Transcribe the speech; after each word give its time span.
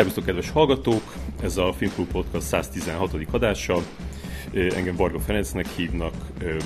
Szervusztok, 0.00 0.26
kedves 0.26 0.50
hallgatók! 0.50 1.14
Ez 1.42 1.56
a 1.56 1.72
Filmklub 1.72 2.10
Podcast 2.10 2.46
116. 2.46 3.16
adása. 3.30 3.76
Engem 4.52 4.96
Varga 4.96 5.18
Ferencnek 5.18 5.68
hívnak, 5.68 6.14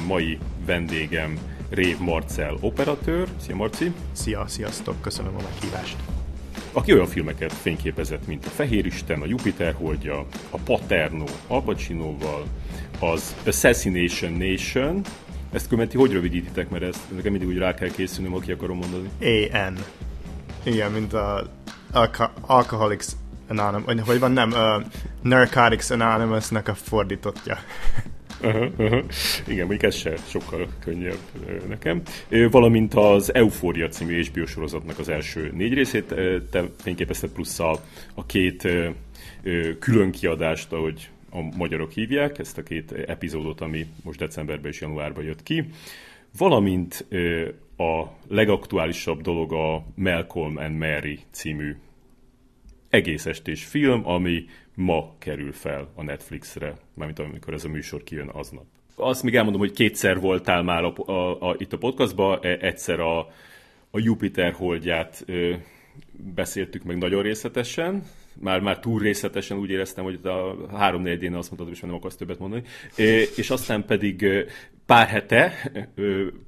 mai 0.06 0.38
vendégem 0.66 1.38
Rév 1.70 1.98
Marcel 1.98 2.56
operatőr. 2.60 3.28
Szia 3.40 3.54
Marci! 3.54 3.92
Szia, 4.12 4.44
sziasztok, 4.46 5.00
köszönöm 5.00 5.34
a 5.36 5.42
meghívást! 5.42 5.96
Aki 6.72 6.92
olyan 6.92 7.06
filmeket 7.06 7.52
fényképezett, 7.52 8.26
mint 8.26 8.46
a 8.46 8.48
Fehér 8.48 8.86
Isten, 8.86 9.20
a 9.20 9.26
Jupiter 9.26 9.74
holdja, 9.74 10.26
a 10.50 10.58
Paterno 10.58 11.24
Al 11.46 11.62
Pacinoval, 11.62 12.44
az 13.00 13.34
Assassination 13.46 14.32
Nation, 14.32 15.00
ezt 15.52 15.68
követi, 15.68 15.96
hogy 15.96 16.12
rövidítitek, 16.12 16.70
mert 16.70 16.82
ezt 16.82 17.10
nekem 17.14 17.32
mindig 17.32 17.48
úgy 17.48 17.58
rá 17.58 17.74
kell 17.74 17.90
készülnöm, 17.90 18.32
ha 18.32 18.38
ki 18.38 18.52
akarom 18.52 18.78
mondani. 18.78 19.08
AN. 19.52 19.78
Igen, 20.62 20.92
mint 20.92 21.12
a 21.12 21.50
Alcoholics 22.40 23.06
Anonymous, 23.58 24.06
vagy 24.06 24.18
van 24.18 24.32
nem, 24.32 24.50
uh, 24.50 24.84
Narcotics 25.22 25.90
Anonymous-nek 25.90 26.68
a 26.68 26.74
fordítottja. 26.74 27.58
Uh-huh, 28.42 28.70
uh-huh. 28.78 29.04
Igen, 29.46 29.66
mondjuk 29.66 29.82
ez 29.82 29.94
se 29.94 30.16
sokkal 30.16 30.68
könnyebb 30.80 31.18
nekem. 31.68 32.02
Valamint 32.50 32.94
az 32.94 33.34
Euphoria 33.34 33.88
című 33.88 34.24
HBO 34.24 34.46
sorozatnak 34.46 34.98
az 34.98 35.08
első 35.08 35.50
négy 35.54 35.74
részét 35.74 36.14
te 36.50 36.64
fényképezted, 36.82 37.30
plusz 37.30 37.58
a, 37.58 37.80
a 38.14 38.26
két 38.26 38.68
külön 39.78 40.10
kiadást, 40.10 40.72
ahogy 40.72 41.08
a 41.30 41.56
magyarok 41.56 41.90
hívják, 41.90 42.38
ezt 42.38 42.58
a 42.58 42.62
két 42.62 42.92
epizódot, 42.92 43.60
ami 43.60 43.86
most 44.02 44.18
decemberben 44.18 44.70
és 44.70 44.80
januárban 44.80 45.24
jött 45.24 45.42
ki. 45.42 45.64
Valamint 46.38 47.06
a 47.76 48.04
legaktuálisabb 48.28 49.20
dolog 49.20 49.52
a 49.52 49.84
Malcolm 49.94 50.56
and 50.56 50.76
Mary 50.76 51.18
című 51.30 51.76
egész 52.94 53.26
estés 53.26 53.64
film, 53.64 54.06
ami 54.06 54.44
ma 54.74 55.14
kerül 55.18 55.52
fel 55.52 55.92
a 55.94 56.02
Netflixre, 56.02 56.74
mármint 56.94 57.18
amikor 57.18 57.54
ez 57.54 57.64
a 57.64 57.68
műsor 57.68 58.02
kijön 58.02 58.28
aznap. 58.28 58.64
Azt 58.96 59.22
még 59.22 59.34
elmondom, 59.34 59.60
hogy 59.60 59.72
kétszer 59.72 60.20
voltál 60.20 60.62
már 60.62 60.84
a, 60.84 60.92
a, 61.12 61.50
a, 61.50 61.54
itt 61.58 61.72
a 61.72 61.78
podcastban, 61.78 62.38
e, 62.42 62.56
egyszer 62.60 63.00
a, 63.00 63.18
a 63.90 63.98
Jupiter 63.98 64.52
holdját 64.52 65.22
ö, 65.26 65.54
beszéltük 66.34 66.82
meg 66.82 66.98
nagyon 66.98 67.22
részletesen, 67.22 68.02
már, 68.40 68.60
már 68.60 68.78
túl 68.78 69.00
részletesen 69.00 69.58
úgy 69.58 69.70
éreztem, 69.70 70.04
hogy 70.04 70.20
a 70.22 70.56
három 70.76 71.02
négyén 71.02 71.34
azt 71.34 71.50
mondtad, 71.50 71.78
hogy 71.78 71.88
nem 71.88 71.98
akarsz 71.98 72.16
többet 72.16 72.38
mondani, 72.38 72.62
és 73.36 73.50
aztán 73.50 73.84
pedig 73.84 74.26
pár 74.86 75.06
hete 75.06 75.70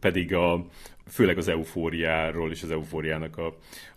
pedig 0.01 0.35
a, 0.35 0.67
főleg 1.09 1.39
az 1.39 1.49
eufóriáról 1.49 2.51
és 2.51 2.63
az 2.63 2.71
eufóriának 2.71 3.37
a, 3.37 3.57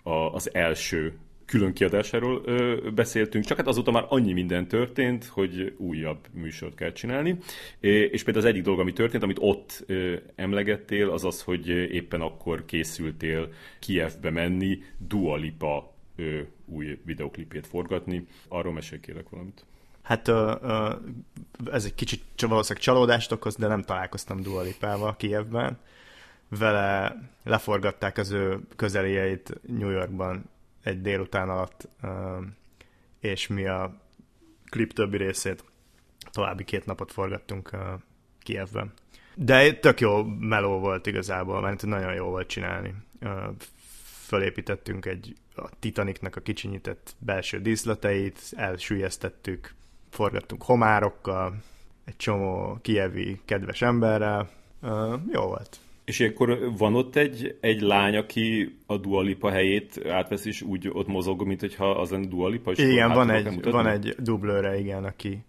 a, 0.09 0.33
az 0.33 0.53
első 0.53 1.13
külön 1.49 1.73
kiadásáról 1.73 2.41
ö, 2.45 2.89
beszéltünk, 2.95 3.45
csak 3.45 3.57
hát 3.57 3.67
azóta 3.67 3.91
már 3.91 4.05
annyi 4.07 4.33
minden 4.33 4.67
történt, 4.67 5.25
hogy 5.25 5.73
újabb 5.77 6.27
műsort 6.31 6.75
kell 6.75 6.91
csinálni. 6.91 7.37
És 7.79 8.23
például 8.23 8.45
az 8.45 8.51
egyik 8.51 8.63
dolog, 8.63 8.79
ami 8.79 8.93
történt, 8.93 9.23
amit 9.23 9.37
ott 9.39 9.83
ö, 9.87 10.15
emlegettél, 10.35 11.09
az 11.09 11.23
az, 11.23 11.41
hogy 11.41 11.67
éppen 11.69 12.21
akkor 12.21 12.65
készültél 12.65 13.53
Kievbe 13.79 14.29
menni 14.29 14.83
Dua 14.97 15.35
Lipa 15.35 15.93
ö, 16.15 16.39
új 16.65 16.99
videoklipét 17.05 17.67
forgatni. 17.67 18.27
Arról 18.47 18.73
mesélj 18.73 19.01
kérlek 19.01 19.29
valamit. 19.29 19.65
Hát 20.01 20.27
ö, 20.27 20.55
ö, 20.61 20.93
ez 21.71 21.85
egy 21.85 21.95
kicsit 21.95 22.23
valószínűleg 22.47 22.83
csalódást 22.83 23.31
okoz, 23.31 23.55
de 23.55 23.67
nem 23.67 23.83
találkoztam 23.83 24.41
Dua 24.41 24.61
Lipával 24.61 25.15
Kievben. 25.15 25.79
Vele 26.49 27.15
leforgatták 27.43 28.17
az 28.17 28.31
ő 28.31 28.59
közeléjeit 28.75 29.53
New 29.67 29.89
Yorkban 29.89 30.43
egy 30.89 31.01
délután 31.01 31.49
alatt, 31.49 31.87
és 33.19 33.47
mi 33.47 33.65
a 33.67 34.01
klip 34.69 34.93
többi 34.93 35.17
részét 35.17 35.63
további 36.31 36.63
két 36.63 36.85
napot 36.85 37.11
forgattunk 37.11 37.71
Kievben. 38.39 38.93
De 39.35 39.73
tök 39.73 39.99
jó 39.99 40.23
meló 40.23 40.79
volt 40.79 41.07
igazából, 41.07 41.61
mert 41.61 41.85
nagyon 41.85 42.13
jó 42.13 42.25
volt 42.25 42.47
csinálni. 42.47 42.95
Fölépítettünk 44.25 45.05
egy 45.05 45.35
a 45.55 45.69
Titanicnak 45.79 46.35
a 46.35 46.41
kicsinyített 46.41 47.15
belső 47.19 47.59
díszleteit, 47.59 48.39
elsüllyesztettük, 48.55 49.73
forgattunk 50.09 50.63
homárokkal, 50.63 51.55
egy 52.05 52.15
csomó 52.15 52.77
kievi 52.81 53.41
kedves 53.45 53.81
emberrel. 53.81 54.49
Jó 55.31 55.41
volt. 55.41 55.79
És 56.09 56.19
akkor 56.19 56.77
van 56.77 56.95
ott 56.95 57.15
egy, 57.15 57.57
egy 57.61 57.81
lány, 57.81 58.15
aki 58.15 58.77
a 58.85 58.97
Dualipa 58.97 59.49
helyét 59.49 60.05
átvesz, 60.07 60.45
és 60.45 60.61
úgy 60.61 60.89
ott 60.91 61.07
mozog, 61.07 61.45
mint 61.45 61.59
hogyha 61.59 61.89
az 61.89 62.09
lenne 62.09 62.27
Dualipa? 62.27 62.71
Igen, 62.75 63.11
van 63.11 63.29
egy, 63.29 63.63
van 63.63 63.87
egy 63.87 64.15
dublőre, 64.17 64.79
igen, 64.79 65.03
aki, 65.03 65.43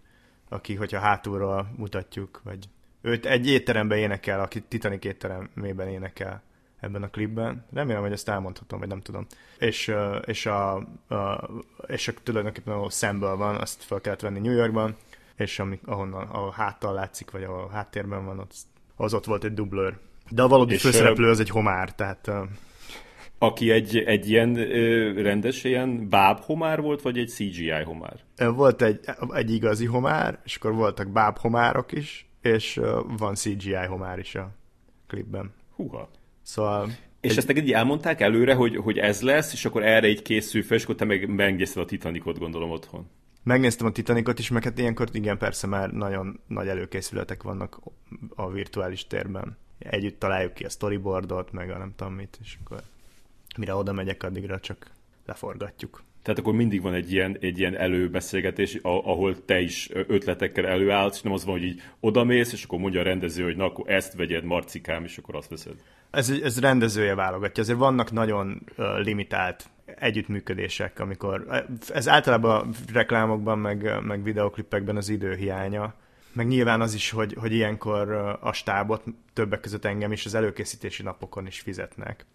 aki, 0.49 0.75
hogyha 0.75 0.99
hátulról 0.99 1.71
mutatjuk, 1.77 2.41
vagy 2.43 2.57
őt 3.01 3.25
egy 3.25 3.47
étteremben 3.47 3.97
énekel, 3.97 4.39
aki 4.39 4.61
Titanic 4.61 5.05
étteremében 5.05 5.87
énekel 5.87 6.41
ebben 6.79 7.03
a 7.03 7.09
klipben. 7.09 7.65
Remélem, 7.73 8.01
hogy 8.01 8.11
ezt 8.11 8.29
elmondhatom, 8.29 8.79
vagy 8.79 8.87
nem 8.87 9.01
tudom. 9.01 9.25
És, 9.59 9.93
és, 10.25 10.45
a, 10.45 10.75
a, 11.07 11.49
és 11.87 12.07
a, 12.07 12.13
tulajdonképpen 12.23 12.73
ahol 12.73 12.89
szemből 12.89 13.35
van, 13.35 13.55
azt 13.55 13.83
fel 13.83 14.01
kellett 14.01 14.21
venni 14.21 14.39
New 14.39 14.55
Yorkban, 14.55 14.95
és 15.35 15.59
ami, 15.59 15.79
ahonnan, 15.85 16.27
a 16.27 16.51
háttal 16.51 16.93
látszik, 16.93 17.31
vagy 17.31 17.43
ahol 17.43 17.63
a 17.63 17.71
háttérben 17.71 18.25
van, 18.25 18.39
az, 18.39 18.63
az 18.95 19.13
ott 19.13 19.25
volt 19.25 19.43
egy 19.43 19.53
dublőr. 19.53 19.97
De 20.31 20.41
a 20.41 20.47
valódi 20.47 20.73
és 20.73 20.81
főszereplő 20.81 21.29
az 21.29 21.39
egy 21.39 21.49
homár, 21.49 21.95
tehát... 21.95 22.31
Aki 23.37 23.71
egy, 23.71 23.97
egy 23.97 24.29
ilyen 24.29 24.53
rendes, 25.13 25.63
ilyen 25.63 26.09
báb 26.09 26.39
homár 26.39 26.81
volt, 26.81 27.01
vagy 27.01 27.17
egy 27.17 27.29
CGI 27.29 27.83
homár? 27.83 28.19
Volt 28.35 28.81
egy, 28.81 28.99
egy 29.33 29.51
igazi 29.53 29.85
homár, 29.85 30.39
és 30.43 30.55
akkor 30.55 30.73
voltak 30.73 31.07
báb 31.07 31.37
homárok 31.37 31.91
is, 31.91 32.29
és 32.41 32.79
van 33.17 33.35
CGI 33.35 33.85
homár 33.87 34.19
is 34.19 34.35
a 34.35 34.51
klipben. 35.07 35.53
Húha. 35.75 36.09
Szóval... 36.41 36.87
És 37.21 37.31
egy... 37.31 37.37
ezt 37.37 37.47
neked 37.47 37.63
így 37.63 37.71
elmondták 37.71 38.21
előre, 38.21 38.53
hogy, 38.53 38.75
hogy 38.75 38.97
ez 38.97 39.21
lesz, 39.21 39.53
és 39.53 39.65
akkor 39.65 39.83
erre 39.83 40.07
így 40.07 40.21
készül 40.21 40.63
fel, 40.63 40.77
és 40.77 40.83
akkor 40.83 40.95
te 40.95 41.05
meg 41.05 41.29
megnézted 41.29 41.83
a 41.83 41.85
Titanicot, 41.85 42.39
gondolom, 42.39 42.69
otthon. 42.69 43.09
Megnéztem 43.43 43.87
a 43.87 43.91
Titanicot 43.91 44.39
is, 44.39 44.49
meg 44.49 44.63
hát 44.63 44.79
ilyenkor 44.79 45.07
igen, 45.11 45.37
persze 45.37 45.67
már 45.67 45.91
nagyon 45.91 46.39
nagy 46.47 46.67
előkészületek 46.67 47.43
vannak 47.43 47.79
a 48.35 48.49
virtuális 48.49 49.07
térben 49.07 49.57
együtt 49.83 50.19
találjuk 50.19 50.53
ki 50.53 50.63
a 50.63 50.69
storyboardot, 50.69 51.51
meg 51.51 51.69
a 51.69 51.77
nem 51.77 51.93
tudom 51.95 52.13
mit, 52.13 52.39
és 52.43 52.57
akkor 52.63 52.81
mire 53.57 53.75
oda 53.75 53.91
megyek, 53.91 54.23
addigra 54.23 54.59
csak 54.59 54.91
leforgatjuk. 55.25 56.03
Tehát 56.21 56.39
akkor 56.39 56.53
mindig 56.53 56.81
van 56.81 56.93
egy 56.93 57.11
ilyen, 57.11 57.37
egy 57.39 57.59
ilyen 57.59 57.75
előbeszélgetés, 57.77 58.79
ahol 58.81 59.45
te 59.45 59.59
is 59.59 59.89
ötletekkel 59.91 60.65
előállsz, 60.65 61.15
és 61.15 61.21
nem 61.21 61.33
az 61.33 61.45
van, 61.45 61.53
hogy 61.53 61.63
így 61.63 61.81
odamész, 61.99 62.53
és 62.53 62.63
akkor 62.63 62.79
mondja 62.79 62.99
a 62.99 63.03
rendező, 63.03 63.43
hogy 63.43 63.55
na, 63.55 63.65
akkor 63.65 63.89
ezt 63.89 64.13
vegyed, 64.13 64.43
marcikám, 64.43 65.03
és 65.03 65.17
akkor 65.17 65.35
azt 65.35 65.49
veszed. 65.49 65.75
Ez, 66.11 66.29
ez 66.29 66.59
rendezője 66.59 67.15
válogatja. 67.15 67.63
Azért 67.63 67.77
vannak 67.77 68.11
nagyon 68.11 68.61
limitált 68.97 69.69
együttműködések, 69.85 70.99
amikor 70.99 71.65
ez 71.89 72.07
általában 72.07 72.73
reklámokban, 72.93 73.59
meg, 73.59 74.03
meg 74.03 74.23
videoklipekben 74.23 74.95
az 74.95 75.09
időhiánya, 75.09 75.93
meg 76.33 76.47
nyilván 76.47 76.81
az 76.81 76.93
is, 76.93 77.09
hogy, 77.09 77.33
hogy 77.33 77.51
ilyenkor 77.51 78.11
a 78.41 78.53
stábot 78.53 79.03
többek 79.33 79.59
között 79.59 79.85
engem 79.85 80.11
is 80.11 80.25
az 80.25 80.33
előkészítési 80.33 81.03
napokon 81.03 81.47
is 81.47 81.59
fizetnek. 81.59 82.25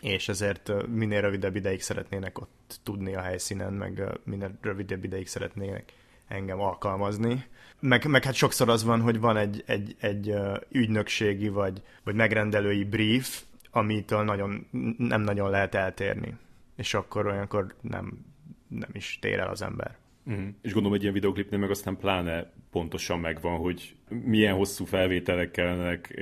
És 0.00 0.28
ezért 0.28 0.86
minél 0.86 1.20
rövidebb 1.20 1.56
ideig 1.56 1.82
szeretnének 1.82 2.38
ott 2.38 2.80
tudni 2.82 3.14
a 3.14 3.20
helyszínen, 3.20 3.72
meg 3.72 4.02
minél 4.24 4.58
rövidebb 4.60 5.04
ideig 5.04 5.28
szeretnének 5.28 5.92
engem 6.28 6.60
alkalmazni. 6.60 7.44
Meg, 7.80 8.06
meg 8.06 8.24
hát 8.24 8.34
sokszor 8.34 8.68
az 8.68 8.84
van, 8.84 9.00
hogy 9.00 9.20
van 9.20 9.36
egy, 9.36 9.62
egy, 9.66 9.96
egy 10.00 10.34
ügynökségi 10.68 11.48
vagy, 11.48 11.82
vagy 12.04 12.14
megrendelői 12.14 12.84
brief, 12.84 13.42
amitől 13.70 14.22
nagyon, 14.22 14.66
nem 14.98 15.20
nagyon 15.20 15.50
lehet 15.50 15.74
eltérni. 15.74 16.36
És 16.76 16.94
akkor 16.94 17.26
olyankor 17.26 17.74
nem, 17.80 18.24
nem 18.68 18.90
is 18.92 19.18
tér 19.20 19.38
el 19.38 19.48
az 19.48 19.62
ember. 19.62 19.96
Uh-huh. 20.30 20.46
És 20.62 20.72
gondolom, 20.72 20.90
hogy 20.90 21.02
ilyen 21.02 21.14
videoklipnél 21.14 21.58
meg 21.58 21.70
aztán 21.70 21.96
pláne 21.96 22.52
pontosan 22.70 23.18
megvan, 23.18 23.58
hogy 23.58 23.94
milyen 24.08 24.54
hosszú 24.54 24.84
felvételek 24.84 25.50
kellnek, 25.50 26.20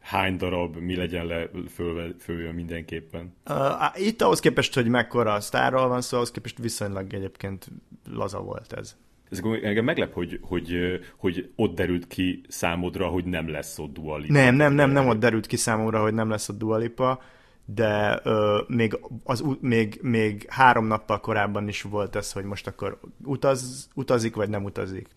hány 0.00 0.36
darab, 0.36 0.76
mi 0.76 0.96
legyen 0.96 1.26
le 1.26 1.50
föl, 1.68 2.14
följön 2.18 2.54
mindenképpen. 2.54 3.34
Uh, 3.48 4.06
itt 4.06 4.22
ahhoz 4.22 4.40
képest, 4.40 4.74
hogy 4.74 4.88
mekkora 4.88 5.32
a 5.32 5.40
sztárral 5.40 5.88
van 5.88 6.00
szó, 6.00 6.16
ahhoz 6.16 6.30
képest 6.30 6.58
viszonylag 6.58 7.14
egyébként 7.14 7.68
laza 8.10 8.40
volt 8.40 8.72
ez. 8.72 8.96
Ez 9.30 9.40
engem 9.62 9.84
meglep, 9.84 10.12
hogy, 10.12 10.38
hogy, 10.42 11.00
hogy 11.16 11.50
ott 11.56 11.74
derült 11.74 12.06
ki 12.06 12.40
számodra, 12.48 13.06
hogy 13.06 13.24
nem 13.24 13.48
lesz 13.48 13.78
ott 13.78 13.92
dualipa. 13.92 14.32
Nem, 14.32 14.54
nem, 14.54 14.72
nem, 14.72 14.90
nem 14.90 15.08
ott 15.08 15.18
derült 15.18 15.46
ki 15.46 15.56
számomra, 15.56 16.02
hogy 16.02 16.14
nem 16.14 16.30
lesz 16.30 16.48
ott 16.48 16.58
dualipa 16.58 17.22
de 17.64 18.20
ö, 18.22 18.62
még, 18.66 18.98
az, 19.24 19.44
még, 19.60 19.98
még 20.02 20.46
három 20.48 20.86
nappal 20.86 21.20
korábban 21.20 21.68
is 21.68 21.82
volt 21.82 22.16
ez, 22.16 22.32
hogy 22.32 22.44
most 22.44 22.66
akkor 22.66 23.00
utaz, 23.24 23.88
utazik, 23.94 24.34
vagy 24.34 24.48
nem 24.48 24.64
utazik. 24.64 25.08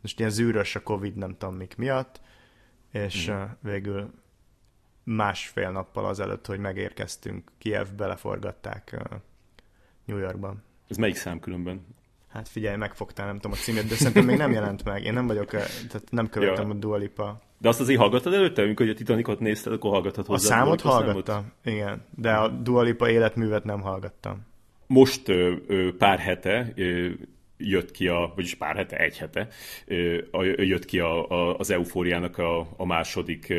Most 0.00 0.18
ilyen 0.18 0.30
zűrös 0.30 0.74
a 0.74 0.82
Covid, 0.82 1.16
nem 1.16 1.36
tudom 1.38 1.54
mik 1.54 1.76
miatt, 1.76 2.20
és 2.92 3.30
mm. 3.30 3.42
végül 3.60 4.10
másfél 5.04 5.70
nappal 5.70 6.06
azelőtt, 6.06 6.46
hogy 6.46 6.58
megérkeztünk, 6.58 7.50
Kiev 7.58 7.86
beleforgatták 7.96 9.08
New 10.04 10.18
Yorkban. 10.18 10.62
Ez 10.88 10.96
melyik 10.96 11.16
szám 11.16 11.40
különben? 11.40 11.86
Hát 12.38 12.48
figyelj, 12.48 12.76
megfogtál, 12.76 13.26
nem 13.26 13.34
tudom 13.34 13.52
a 13.52 13.54
címét, 13.54 13.88
de 13.88 13.94
szerintem 13.94 14.24
még 14.24 14.36
nem 14.36 14.52
jelent 14.52 14.84
meg. 14.84 15.04
Én 15.04 15.12
nem 15.12 15.26
vagyok, 15.26 15.50
tehát 15.50 16.02
nem 16.10 16.28
követtem 16.28 16.68
ja. 16.68 16.74
a 16.74 16.76
Dua 16.76 16.96
Lipa. 16.96 17.40
De 17.58 17.68
azt 17.68 17.80
azért 17.80 18.00
hallgattad 18.00 18.34
előtte, 18.34 18.62
amikor 18.62 18.88
a 18.88 18.94
Titanicot 18.94 19.40
nézted, 19.40 19.72
akkor 19.72 19.90
hallgattad 19.90 20.26
hozzá. 20.26 20.54
A 20.54 20.58
számot 20.58 20.80
hallgattam, 20.80 21.52
igen, 21.64 22.04
de 22.16 22.32
a 22.32 22.48
Dua 22.48 22.82
Lipa 22.82 23.10
életművet 23.10 23.64
nem 23.64 23.80
hallgattam. 23.80 24.46
Most 24.86 25.28
ö, 25.28 25.54
ö, 25.66 25.96
pár 25.96 26.18
hete 26.18 26.72
ö, 26.76 27.08
jött 27.56 27.90
ki 27.90 28.08
a, 28.08 28.32
vagyis 28.34 28.54
pár 28.54 28.76
hete, 28.76 28.96
egy 28.96 29.18
hete, 29.18 29.48
jött 30.56 30.84
ki 30.84 30.98
a, 30.98 31.30
a, 31.30 31.56
az 31.56 31.70
Eufóriának 31.70 32.38
a, 32.38 32.68
a 32.76 32.86
második 32.86 33.54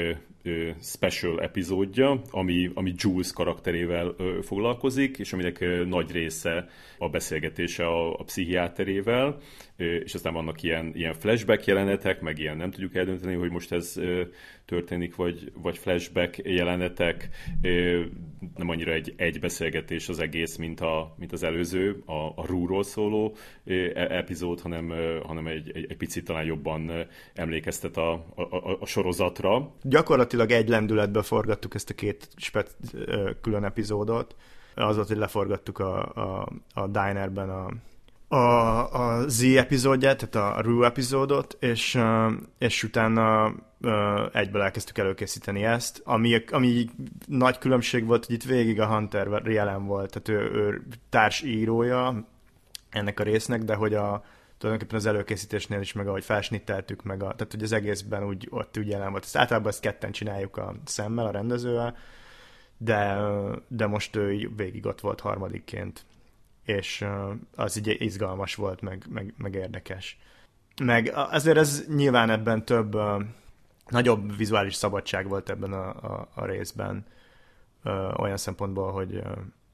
special 0.82 1.42
epizódja, 1.42 2.22
ami, 2.32 2.70
ami 2.74 2.94
Jules 2.98 3.32
karakterével 3.32 4.16
foglalkozik, 4.42 5.18
és 5.18 5.34
aminek 5.34 5.86
nagy 5.86 6.12
része 6.12 6.70
a 6.98 7.10
beszélgetése 7.10 7.86
a, 7.86 8.14
a 8.14 8.24
pszichiáterével, 8.24 9.38
és 9.78 10.14
aztán 10.14 10.34
vannak 10.34 10.64
ilyen, 10.64 10.92
ilyen 10.96 11.14
flashback 11.14 11.66
jelenetek, 11.66 12.22
meg 12.22 12.40
ilyen 12.40 12.58
nem 12.58 12.72
tudjuk 12.72 12.96
eldönteni, 12.96 13.34
hogy 13.34 13.52
most 13.52 13.72
ez 13.72 13.96
történik, 14.70 15.16
vagy, 15.16 15.52
vagy 15.62 15.78
flashback 15.78 16.38
jelenetek, 16.44 17.30
nem 18.56 18.70
annyira 18.70 18.92
egy, 18.92 19.14
egy 19.18 19.40
beszélgetés 19.40 20.10
az 20.10 20.20
egész, 20.20 20.56
mint, 20.56 20.82
a, 20.82 21.16
mint 21.18 21.32
az 21.32 21.44
előző, 21.44 22.04
a, 22.06 22.26
a 22.36 22.46
Rúról 22.46 22.84
szóló 22.84 23.36
e, 23.66 23.74
epizód, 23.96 24.62
hanem, 24.62 24.94
hanem 25.24 25.48
egy, 25.48 25.72
egy, 25.74 25.86
egy 25.90 25.98
picit 25.98 26.26
talán 26.26 26.44
jobban 26.44 26.92
emlékeztet 27.34 27.98
a, 27.98 28.12
a, 28.36 28.78
a 28.80 28.86
sorozatra. 28.86 29.74
Gyakorlatilag 29.82 30.52
egy 30.52 30.70
lendületbe 30.70 31.22
forgattuk 31.22 31.76
ezt 31.76 31.90
a 31.90 31.94
két 31.94 32.28
spec, 32.36 32.72
külön 33.42 33.64
epizódot, 33.64 34.36
az 34.76 35.08
hogy 35.08 35.18
leforgattuk 35.18 35.80
a, 35.80 36.14
a, 36.14 36.50
a 36.74 36.88
Dinerben 36.88 37.50
a, 37.50 37.70
a, 38.30 38.38
a 38.94 39.28
Z 39.28 39.42
epizódját, 39.42 40.30
tehát 40.30 40.58
a 40.58 40.62
Rue 40.62 40.86
epizódot, 40.86 41.58
és, 41.60 42.00
és 42.58 42.84
utána 42.84 43.54
egyből 44.34 44.62
elkezdtük 44.62 44.98
előkészíteni 44.98 45.64
ezt, 45.64 46.02
ami, 46.06 46.44
ami 46.52 46.90
nagy 47.28 47.58
különbség 47.58 48.06
volt, 48.06 48.26
hogy 48.26 48.36
itt 48.36 48.44
végig 48.44 48.80
a 48.80 48.88
Hunter 48.88 49.42
jelen 49.46 49.86
volt, 49.86 50.22
tehát 50.22 50.44
ő, 50.44 50.52
ő 50.56 50.86
társírója 51.10 52.26
ennek 52.90 53.20
a 53.20 53.24
résznek, 53.24 53.64
de 53.64 53.76
hogy 53.76 53.94
a, 53.94 54.24
tulajdonképpen 54.58 55.00
az 55.00 55.06
előkészítésnél 55.06 55.80
is, 55.80 55.94
meg 55.94 56.08
ahogy 56.08 56.24
felsnitteltük, 56.24 57.04
meg 57.04 57.24
a, 57.24 57.34
tehát 57.36 57.52
hogy 57.52 57.64
az 57.64 57.72
egészben 57.72 58.24
úgy, 58.24 58.48
ott 58.50 58.78
úgy 58.78 58.88
jelen 58.88 59.12
volt. 59.12 59.24
Ezt 59.24 59.38
általában 59.38 59.70
ezt 59.70 59.82
ketten 59.82 60.12
csináljuk 60.12 60.58
a 60.58 60.76
szemmel, 60.86 61.26
a 61.26 61.32
rendezővel, 61.32 61.98
de, 62.78 63.18
de 63.68 63.88
most 63.88 64.16
ő 64.16 64.52
végig 64.56 64.86
ott 64.86 65.02
volt 65.02 65.20
harmadikként, 65.20 66.06
és 66.70 67.06
az 67.56 67.78
így 67.78 68.02
izgalmas 68.02 68.56
volt, 68.56 68.82
meg, 68.82 69.06
meg, 69.10 69.34
meg 69.38 69.54
érdekes. 69.54 70.18
Meg 70.84 71.12
azért 71.14 71.58
ez 71.58 71.86
nyilván 71.88 72.30
ebben 72.30 72.66
több, 72.66 72.98
nagyobb 73.88 74.38
vizuális 74.38 74.76
szabadság 74.76 75.28
volt 75.28 75.50
ebben 75.50 75.74
a, 75.74 75.88
a, 75.88 76.30
a 76.34 76.46
részben, 76.46 77.06
olyan 78.18 78.38
szempontból, 78.38 78.92
hogy, 78.92 79.22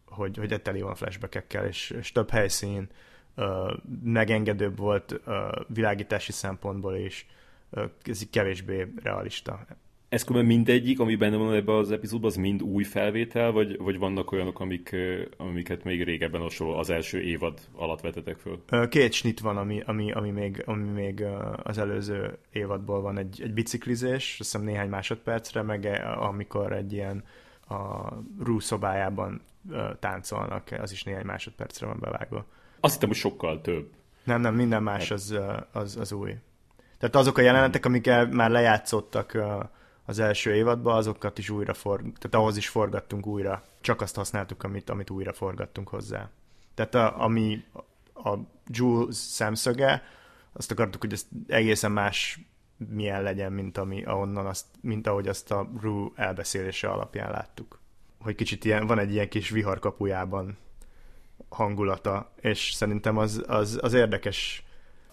hogy, 0.06 0.38
hogy 0.38 0.62
teli 0.62 0.81
van 0.81 0.95
flashbackekkel, 0.95 1.65
és, 1.65 1.89
és 1.89 2.12
több 2.12 2.30
helyszín, 2.30 2.89
megengedőbb 4.03 4.77
volt 4.77 5.21
világítási 5.68 6.31
szempontból 6.31 6.95
ez 8.03 8.21
kevésbé 8.30 8.94
realista 9.03 9.65
ez 10.15 10.23
különben 10.23 10.56
mindegyik, 10.56 11.00
ami 11.00 11.15
benne 11.15 11.35
van 11.35 11.53
ebben 11.53 11.75
az 11.75 11.91
epizódban, 11.91 12.29
az 12.29 12.35
mind 12.35 12.62
új 12.62 12.83
felvétel, 12.83 13.51
vagy, 13.51 13.77
vagy 13.77 13.97
vannak 13.97 14.31
olyanok, 14.31 14.59
amik, 14.59 14.95
amiket 15.38 15.83
még 15.83 16.03
régebben 16.03 16.41
hasonló 16.41 16.77
az 16.77 16.89
első 16.89 17.21
évad 17.21 17.59
alatt 17.75 18.01
vetetek 18.01 18.38
föl? 18.38 18.88
Két 18.89 19.12
snit 19.12 19.39
van, 19.39 19.57
ami, 19.57 19.81
ami, 19.85 20.12
ami, 20.12 20.29
még, 20.29 20.63
ami 20.65 20.89
még 20.89 21.23
az 21.63 21.77
előző 21.77 22.38
évadból 22.51 23.01
van. 23.01 23.17
Egy, 23.17 23.41
egy 23.44 23.53
biciklizés, 23.53 24.35
azt 24.39 24.51
hiszem 24.51 24.67
néhány 24.67 24.89
másodpercre, 24.89 25.62
meg 25.62 26.01
amikor 26.19 26.73
egy 26.73 26.94
ilyen 26.94 27.23
a 27.67 28.09
Rú 28.44 28.59
szobájában 28.59 29.41
táncolnak, 30.00 30.71
az 30.81 30.91
is 30.91 31.03
néhány 31.03 31.25
másodpercre 31.25 31.88
van 31.88 31.97
bevágva. 32.00 32.45
Azt 32.79 32.94
hittem, 32.94 33.09
hogy 33.09 33.17
sokkal 33.17 33.62
több. 33.62 33.89
Nem, 34.23 34.41
nem, 34.41 34.56
minden 34.56 34.83
más 34.83 35.12
az, 35.12 35.38
az, 35.71 35.97
az 35.97 36.12
új. 36.12 36.35
Tehát 36.97 37.15
azok 37.15 37.38
a 37.38 37.41
jelenetek, 37.41 37.85
amikkel 37.85 38.27
már 38.27 38.50
lejátszottak 38.50 39.38
az 40.06 40.19
első 40.19 40.54
évadban, 40.54 40.96
azokat 40.96 41.38
is 41.38 41.50
újra 41.50 41.74
for, 41.74 42.00
tehát 42.00 42.36
ahhoz 42.36 42.57
is 42.57 42.69
forgattunk 42.69 43.25
újra. 43.28 43.63
Csak 43.81 44.02
azt 44.02 44.16
használtuk, 44.16 44.63
amit, 44.63 44.90
amit 44.90 45.10
újra 45.10 45.34
forgattunk 45.34 45.88
hozzá. 45.88 46.30
Tehát 46.74 46.96
a, 46.96 47.24
ami 47.24 47.63
a 48.13 48.38
Jules 48.68 49.16
szemszöge, 49.16 50.04
azt 50.54 50.72
akartuk, 50.72 51.02
hogy 51.02 51.13
ez 51.13 51.28
egészen 51.48 51.92
más 51.92 52.40
milyen 52.78 53.24
legyen, 53.24 53.54
mint, 53.54 53.78
ami, 53.78 54.04
ahonnan 54.04 54.46
azt, 54.46 54.66
mint 54.81 55.07
ahogy 55.07 55.28
azt 55.28 55.52
a 55.52 55.69
Rue 55.81 56.10
elbeszélése 56.16 56.88
alapján 56.88 57.31
láttuk. 57.31 57.80
Hogy 58.19 58.36
kicsit 58.36 58.66
ilyen, 58.66 58.88
van 58.88 59.00
egy 59.00 59.12
ilyen 59.12 59.30
kis 59.30 59.50
viharkapujában 59.50 60.58
hangulata, 61.50 62.31
és 62.42 62.72
szerintem 62.74 63.18
az, 63.18 63.44
az, 63.48 63.80
az 63.81 63.94
érdekes 63.94 64.64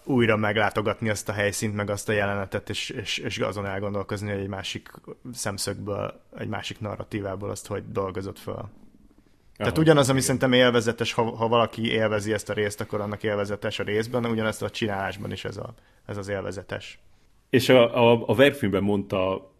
újra 0.03 0.35
meglátogatni 0.35 1.09
azt 1.09 1.29
a 1.29 1.31
helyszínt, 1.31 1.75
meg 1.75 1.89
azt 1.89 2.09
a 2.09 2.11
jelenetet, 2.11 2.69
és, 2.69 2.89
és, 2.89 3.17
és 3.17 3.37
azon 3.37 3.65
elgondolkozni, 3.65 4.31
hogy 4.31 4.39
egy 4.39 4.47
másik 4.47 4.91
szemszögből, 5.33 6.21
egy 6.37 6.47
másik 6.47 6.79
narratívából 6.79 7.49
azt 7.49 7.67
hogy 7.67 7.91
dolgozott 7.91 8.39
föl. 8.39 8.53
Aha, 8.53 8.69
Tehát 9.57 9.77
ugyanaz, 9.77 10.09
ami 10.09 10.19
igen. 10.19 10.27
szerintem 10.27 10.53
élvezetes, 10.53 11.13
ha, 11.13 11.35
ha 11.35 11.47
valaki 11.47 11.91
élvezi 11.91 12.33
ezt 12.33 12.49
a 12.49 12.53
részt, 12.53 12.81
akkor 12.81 13.01
annak 13.01 13.23
élvezetes 13.23 13.79
a 13.79 13.83
részben, 13.83 14.25
ugyanezt 14.25 14.61
a 14.61 14.69
csinálásban 14.69 15.31
is 15.31 15.45
ez, 15.45 15.57
a, 15.57 15.73
ez 16.05 16.17
az 16.17 16.27
élvezetes. 16.27 16.99
És 17.49 17.69
a, 17.69 18.11
a, 18.11 18.23
a 18.27 18.35
Verfilmben 18.35 18.83
mondta 18.83 19.52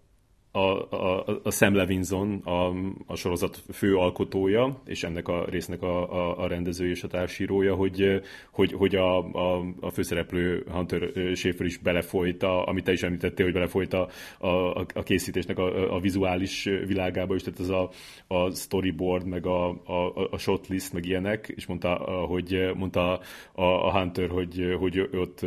a, 0.55 0.95
a, 0.95 1.39
a 1.43 1.51
Sam 1.51 1.75
Levinson, 1.75 2.41
a, 2.43 2.73
a 3.05 3.15
sorozat 3.15 3.63
fő 3.71 3.95
alkotója, 3.95 4.81
és 4.85 5.03
ennek 5.03 5.27
a 5.27 5.45
résznek 5.49 5.81
a, 5.81 6.13
a, 6.13 6.43
a 6.43 6.47
rendező 6.47 6.89
és 6.89 7.03
a 7.03 7.07
társírója, 7.07 7.75
hogy, 7.75 8.21
hogy, 8.51 8.73
hogy 8.73 8.95
a, 8.95 9.17
a, 9.17 9.65
a 9.79 9.89
főszereplő 9.89 10.65
Hunter 10.71 11.11
Schaefer 11.35 11.65
is 11.65 11.77
belefolyt, 11.77 12.43
a, 12.43 12.67
amit 12.67 12.83
te 12.83 12.91
is 12.91 13.03
említettél, 13.03 13.45
hogy 13.45 13.53
belefolyt 13.53 13.93
a, 13.93 14.07
a, 14.37 14.79
a 14.79 15.03
készítésnek 15.03 15.57
a, 15.57 15.95
a 15.95 15.99
vizuális 15.99 16.63
világába 16.63 17.35
is, 17.35 17.41
tehát 17.41 17.59
az 17.59 17.69
a, 17.69 17.89
a 18.27 18.49
storyboard, 18.49 19.25
meg 19.27 19.45
a, 19.45 19.69
a, 19.69 20.27
a 20.31 20.37
shotlist, 20.37 20.93
meg 20.93 21.05
ilyenek, 21.05 21.53
és 21.55 21.65
mondta, 21.65 21.93
hogy 22.27 22.71
mondta 22.75 23.19
a, 23.53 23.63
a 23.63 23.99
Hunter, 23.99 24.29
hogy, 24.29 24.75
hogy 24.79 24.99
ott 24.99 25.45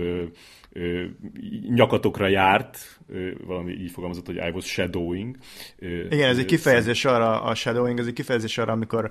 nyakatokra 1.69 2.29
járt, 2.29 3.01
valami 3.47 3.73
így 3.73 3.91
fogalmazott, 3.91 4.27
hogy 4.27 4.37
I 4.37 4.51
was 4.51 4.65
shadowing. 4.65 5.37
Igen, 5.79 6.29
ez 6.29 6.39
egy 6.39 6.45
kifejezés 6.45 7.05
arra, 7.05 7.43
a 7.43 7.55
shadowing, 7.55 7.99
ez 7.99 8.07
egy 8.07 8.13
kifejezés 8.13 8.59
arra, 8.59 8.73
amikor 8.73 9.11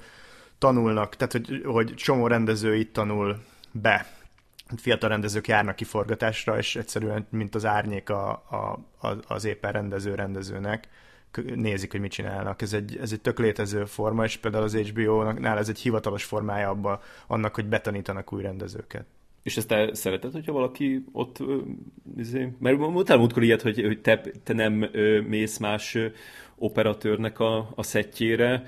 tanulnak, 0.58 1.16
tehát 1.16 1.32
hogy, 1.32 1.62
hogy 1.66 1.94
csomó 1.94 2.28
rendező 2.28 2.76
itt 2.76 2.94
tanul 2.94 3.38
be. 3.72 4.08
Fiatal 4.78 5.10
rendezők 5.10 5.48
járnak 5.48 5.76
kiforgatásra, 5.76 6.58
és 6.58 6.76
egyszerűen, 6.76 7.28
mint 7.30 7.56
az 7.56 7.66
árnyék 7.66 8.10
a, 8.10 8.30
a, 8.32 8.80
az 9.28 9.46
éppen 9.46 9.72
rendező 9.72 10.16
rendezőnek, 10.16 10.88
nézik, 11.56 11.92
hogy 11.92 12.00
mit 12.00 12.12
csinálnak. 12.12 12.62
Ez 12.62 12.74
egy, 12.74 12.98
ez 13.02 13.12
egy 13.12 13.22
tök 13.22 13.40
létező 13.40 13.86
forma, 13.86 14.24
és 14.24 14.38
például 14.38 14.64
az 14.64 14.76
HBO-nál 14.76 15.58
ez 15.58 15.70
egy 15.70 15.80
hivatalos 15.80 16.24
formája 16.24 16.70
abba, 16.70 17.02
annak, 17.28 17.56
hogy 17.56 17.66
betanítanak 17.66 18.34
új 18.34 18.42
rendezőket. 18.42 19.06
És 19.46 19.58
ezt 19.58 19.68
te 19.68 19.94
szereted, 19.94 20.32
hogyha 20.32 20.52
valaki 20.52 21.06
ott, 21.12 21.38
izé, 22.18 22.52
mert 22.60 22.78
mondtál 22.78 23.18
múltkor 23.18 23.44
ilyet, 23.44 23.62
hogy, 23.62 23.82
hogy 23.82 24.02
te, 24.02 24.22
te 24.44 24.54
nem 24.54 24.74
mész 25.28 25.58
más 25.58 25.98
operatőrnek 26.56 27.40
a, 27.40 27.72
a 27.76 27.84
szettjére, 27.84 28.64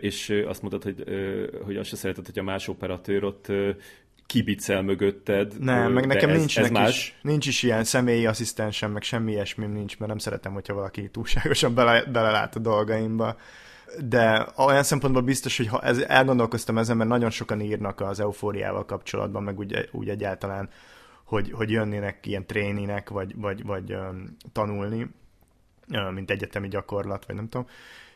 és 0.00 0.42
azt 0.46 0.62
mondtad, 0.62 0.82
hogy, 0.82 1.04
hogy 1.64 1.76
azt 1.76 1.88
se 1.88 1.96
szereted, 1.96 2.26
hogy 2.26 2.38
a 2.38 2.42
más 2.42 2.68
operatőr 2.68 3.24
ott 3.24 3.52
kibicel 4.26 4.82
mögötted. 4.82 5.60
Nem, 5.60 5.92
meg 5.92 6.06
nekem 6.06 6.30
ez, 6.30 6.38
nincs, 6.38 6.58
ez 6.58 6.70
más. 6.70 6.88
Is, 6.90 7.18
nincs 7.22 7.46
is 7.46 7.62
ilyen 7.62 7.84
személyi 7.84 8.26
asszisztensem, 8.26 8.92
meg 8.92 9.02
semmi 9.02 9.32
ilyesmi 9.32 9.66
nincs, 9.66 9.98
mert 9.98 10.10
nem 10.10 10.18
szeretem, 10.18 10.52
hogyha 10.52 10.74
valaki 10.74 11.10
túlságosan 11.10 11.74
bele, 11.74 12.04
belelát 12.04 12.56
a 12.56 12.58
dolgaimba 12.58 13.36
de 13.98 14.46
olyan 14.56 14.82
szempontból 14.82 15.22
biztos, 15.22 15.56
hogy 15.56 15.66
ha 15.66 15.80
ez, 15.80 15.98
elgondolkoztam 15.98 16.78
ezen, 16.78 16.96
mert 16.96 17.08
nagyon 17.08 17.30
sokan 17.30 17.60
írnak 17.60 18.00
az 18.00 18.20
eufóriával 18.20 18.84
kapcsolatban, 18.84 19.42
meg 19.42 19.58
úgy, 19.58 19.88
úgy 19.92 20.08
egyáltalán, 20.08 20.68
hogy, 21.24 21.52
hogy 21.52 21.70
jönnének 21.70 22.26
ilyen 22.26 22.46
tréninek, 22.46 23.08
vagy, 23.08 23.36
vagy, 23.36 23.64
vagy 23.64 23.92
um, 23.92 24.36
tanulni, 24.52 25.10
um, 25.88 26.14
mint 26.14 26.30
egyetemi 26.30 26.68
gyakorlat, 26.68 27.26
vagy 27.26 27.36
nem 27.36 27.48
tudom. 27.48 27.66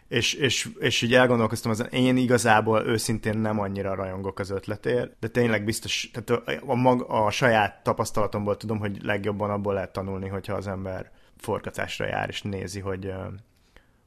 És, 0.08 0.34
és, 0.34 0.68
és 0.78 1.02
így 1.02 1.14
elgondolkoztam 1.14 1.70
ezen, 1.70 1.86
én 1.86 2.16
igazából 2.16 2.86
őszintén 2.86 3.38
nem 3.38 3.60
annyira 3.60 3.94
rajongok 3.94 4.38
az 4.38 4.50
ötletért, 4.50 5.16
de 5.20 5.28
tényleg 5.28 5.64
biztos, 5.64 6.10
tehát 6.12 6.30
a, 6.30 6.70
a, 6.70 6.74
mag, 6.74 7.04
a 7.08 7.30
saját 7.30 7.82
tapasztalatomból 7.82 8.56
tudom, 8.56 8.78
hogy 8.78 9.02
legjobban 9.02 9.50
abból 9.50 9.74
lehet 9.74 9.92
tanulni, 9.92 10.28
hogyha 10.28 10.54
az 10.54 10.66
ember 10.66 11.10
forgatásra 11.36 12.06
jár, 12.06 12.28
és 12.28 12.42
nézi, 12.42 12.80
hogy, 12.80 13.12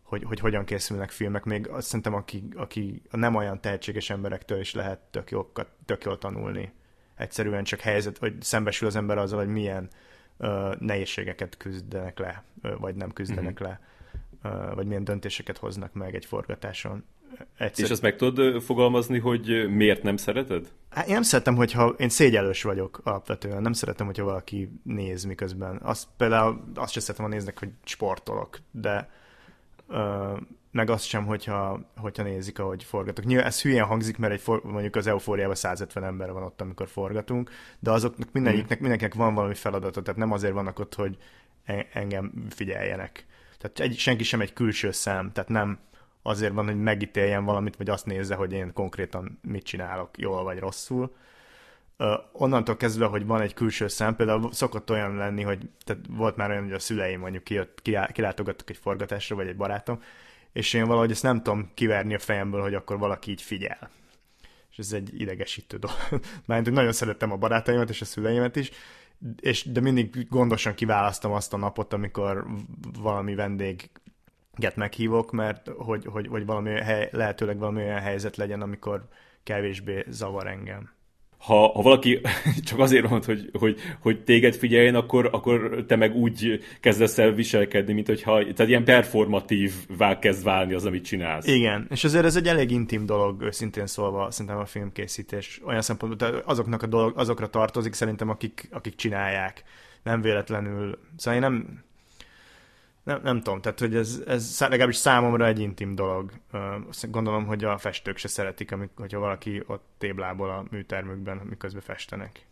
hogy, 0.08 0.24
hogy 0.24 0.40
hogyan 0.40 0.66
készülnek 0.66 1.12
filmek. 1.12 1.44
Még 1.44 1.68
azt 1.68 1.88
szerintem, 1.88 2.14
aki, 2.14 2.44
aki 2.56 3.02
nem 3.12 3.36
olyan 3.36 3.62
tehetséges 3.62 4.10
emberektől 4.10 4.60
is 4.60 4.74
lehet 4.74 5.00
tök 5.00 5.32
jól, 5.32 5.52
tök 5.86 6.04
jól 6.04 6.18
tanulni. 6.18 6.72
Egyszerűen 7.16 7.64
csak 7.64 7.80
helyzet, 7.80 8.18
hogy 8.18 8.42
szembesül 8.42 8.88
az 8.88 8.96
ember 8.96 9.18
azzal, 9.18 9.40
hogy 9.40 9.48
milyen 9.48 9.90
ö, 10.38 10.74
nehézségeket 10.80 11.58
küzdenek 11.58 12.20
le, 12.20 12.44
ö, 12.62 12.76
vagy 12.78 12.96
nem 12.96 13.12
küzdenek 13.14 13.64
mm-hmm. 13.64 13.72
le, 13.72 13.82
ö, 14.44 14.76
vagy 14.76 14.86
milyen 14.88 15.04
döntéseket 15.04 15.58
hoznak 15.58 15.94
meg 15.94 16.16
egy 16.16 16.26
forgatáson. 16.26 17.04
Egyszer... 17.58 17.86
És 17.86 17.92
azt 17.92 18.02
meg 18.02 18.16
tudod 18.16 18.62
fogalmazni, 18.62 19.20
hogy 19.20 19.70
miért 19.70 20.04
nem 20.04 20.18
szereted? 20.18 20.72
Hát 20.90 21.08
én 21.08 21.14
nem 21.14 21.22
szeretem, 21.22 21.56
hogyha 21.56 21.88
én 21.88 22.10
szégyelős 22.10 22.64
vagyok 22.64 23.02
alapvetően, 23.04 23.62
nem 23.62 23.74
szeretem, 23.74 24.06
hogyha 24.06 24.24
valaki 24.24 24.70
néz 24.84 25.24
miközben. 25.24 25.80
Azt 25.84 26.08
például 26.18 26.72
azt 26.76 26.92
sem 26.92 27.02
szeretem, 27.02 27.26
ha 27.26 27.32
néznek, 27.32 27.60
hogy 27.60 27.70
sportolok, 27.84 28.60
de 28.72 29.10
meg 30.72 30.90
azt 30.90 31.06
sem, 31.06 31.26
hogyha, 31.26 31.80
hogyha 31.98 32.24
nézik, 32.24 32.60
ahogy 32.60 32.84
forgatok. 32.84 33.26
Nyilván 33.26 33.46
ez 33.46 33.62
hülyén 33.62 33.84
hangzik, 33.84 34.18
mert 34.18 34.34
egy 34.34 34.42
for, 34.42 34.64
mondjuk 34.64 34.96
az 34.96 35.08
eufóriában 35.08 35.56
150 35.56 36.04
ember 36.04 36.32
van 36.32 36.44
ott, 36.44 36.62
amikor 36.62 36.88
forgatunk, 36.88 37.52
de 37.80 37.92
azoknak 37.92 38.32
mindegyiknek, 38.32 38.80
mindenkinek 38.80 39.14
van 39.14 39.34
valami 39.34 39.54
feladata, 39.54 40.02
tehát 40.02 40.20
nem 40.20 40.32
azért 40.32 40.54
vannak 40.54 40.80
ott, 40.80 40.96
hogy 40.96 41.18
engem 41.94 42.46
figyeljenek. 42.50 43.26
Tehát 43.58 43.80
egy, 43.80 43.98
senki 43.98 44.24
sem 44.24 44.42
egy 44.42 44.54
külső 44.54 44.92
szem, 44.92 45.32
tehát 45.32 45.50
nem 45.50 45.80
azért 46.22 46.54
van, 46.54 46.66
hogy 46.66 46.82
megítéljen 46.82 47.46
valamit, 47.46 47.76
vagy 47.76 47.90
azt 47.90 48.06
nézze, 48.06 48.36
hogy 48.36 48.54
én 48.54 48.74
konkrétan 48.74 49.40
mit 49.42 49.64
csinálok, 49.64 50.18
jól 50.18 50.44
vagy 50.44 50.60
rosszul. 50.60 51.16
Onnantól 52.32 52.78
kezdve, 52.78 53.06
hogy 53.06 53.26
van 53.26 53.42
egy 53.42 53.54
külső 53.54 53.88
szem, 53.88 54.16
például 54.16 54.52
szokott 54.54 54.92
olyan 54.92 55.16
lenni, 55.16 55.42
hogy 55.42 55.70
tehát 55.84 56.02
volt 56.10 56.36
már 56.36 56.50
olyan, 56.50 56.64
hogy 56.64 56.74
a 56.74 56.80
szüleim 56.80 57.20
mondjuk 57.20 57.44
kijött, 57.44 57.82
kilátogattak 58.12 58.70
egy 58.70 58.78
forgatásra, 58.78 59.36
vagy 59.36 59.48
egy 59.48 59.56
barátom, 59.56 60.02
és 60.54 60.74
én 60.74 60.86
valahogy 60.86 61.12
ezt 61.12 61.24
nem 61.24 61.44
tudom 61.44 61.72
kiverni 61.74 62.14
a 62.14 62.20
fejemből, 62.20 62.62
hogy 62.62 62.74
akkor 62.74 62.98
valaki 62.98 63.32
így 63.32 63.42
figyel. 63.42 63.90
És 64.72 64.78
ez 64.78 64.92
egy 64.94 65.22
idegesítő 65.22 65.78
dolog. 65.78 65.98
Mert 66.46 66.72
nagyon 66.72 66.92
szerettem 66.92 67.32
a 67.32 67.38
barátaimat 67.38 67.90
és 67.90 68.02
a 68.02 68.06
szüleimet 68.06 68.56
is, 68.56 68.72
és, 69.40 69.64
de 69.64 69.80
mindig 69.80 70.28
gondosan 70.30 70.74
kiválasztom 70.74 71.32
azt 71.32 71.54
a 71.54 71.58
napot, 71.58 71.94
amikor 71.94 72.48
valami 73.00 73.36
vendég 73.36 73.90
get 74.56 74.76
meghívok, 74.76 75.32
mert 75.32 75.68
hogy, 75.68 76.06
hogy, 76.06 76.28
hogy 76.28 76.46
valami 76.46 76.70
hely, 76.70 77.10
lehetőleg 77.12 77.58
valami 77.58 77.82
olyan 77.82 78.00
helyzet 78.00 78.36
legyen, 78.36 78.62
amikor 78.62 79.08
kevésbé 79.44 80.06
zavar 80.08 80.48
engem. 80.48 80.96
Ha, 81.38 81.72
ha 81.72 81.82
valaki 81.82 82.22
csak 82.68 82.80
azért 82.80 83.10
mond, 83.10 83.26
hogy, 83.26 83.50
hogy, 83.54 83.80
hogy 84.00 84.24
téged 84.24 84.56
figyeljen, 84.56 84.96
akkor, 84.96 85.30
akkor 85.32 85.84
te 85.88 85.96
meg 85.96 86.16
úgy 86.16 86.64
kezdesz 86.80 87.18
el 87.18 87.32
viselkedni, 87.32 87.94
mint 87.94 88.08
hogyha 88.08 88.40
tehát 88.40 88.68
ilyen 88.68 88.84
performatívvá 88.84 90.20
kezd 90.20 90.44
válni 90.44 90.74
az, 90.74 90.86
amit 90.86 91.06
csinálsz. 91.06 91.48
Igen, 91.48 91.88
és 91.90 92.04
azért 92.04 92.26
ez 92.26 92.36
egy 92.36 92.48
elég 92.48 92.72
intim 92.72 93.06
dolog, 93.06 93.42
őszintén 93.42 93.88
szólva, 93.88 94.32
szerintem 94.32 94.58
a 94.58 94.66
filmkészítés. 94.66 95.62
Olyan 95.66 95.82
szempontból, 95.82 96.30
tehát 96.30 96.46
azoknak 96.46 96.84
a 96.84 96.88
dolog, 96.88 97.14
azokra 97.18 97.48
tartozik 97.48 97.94
szerintem, 97.94 98.30
akik, 98.30 98.68
akik 98.72 98.96
csinálják. 98.96 99.64
Nem 100.04 100.22
véletlenül. 100.22 101.00
Szóval 101.16 101.42
én 101.42 101.50
nem, 101.50 101.84
nem, 103.08 103.20
nem 103.24 103.42
tudom, 103.42 103.62
tehát 103.62 103.80
hogy 103.80 103.96
ez, 103.96 104.24
ez 104.26 104.60
legalábbis 104.60 104.96
számomra 104.96 105.46
egy 105.46 105.60
intim 105.60 105.96
dolog. 105.96 106.32
Gondolom, 107.02 107.46
hogy 107.46 107.64
a 107.64 107.78
festők 107.78 108.18
se 108.18 108.28
szeretik, 108.28 108.72
amikor, 108.72 109.06
hogyha 109.06 109.20
valaki 109.20 109.64
ott 109.68 109.86
téblából 109.98 110.50
a 110.50 110.66
műtermükben, 110.72 111.38
miközben 111.38 111.82
festenek. 111.82 112.46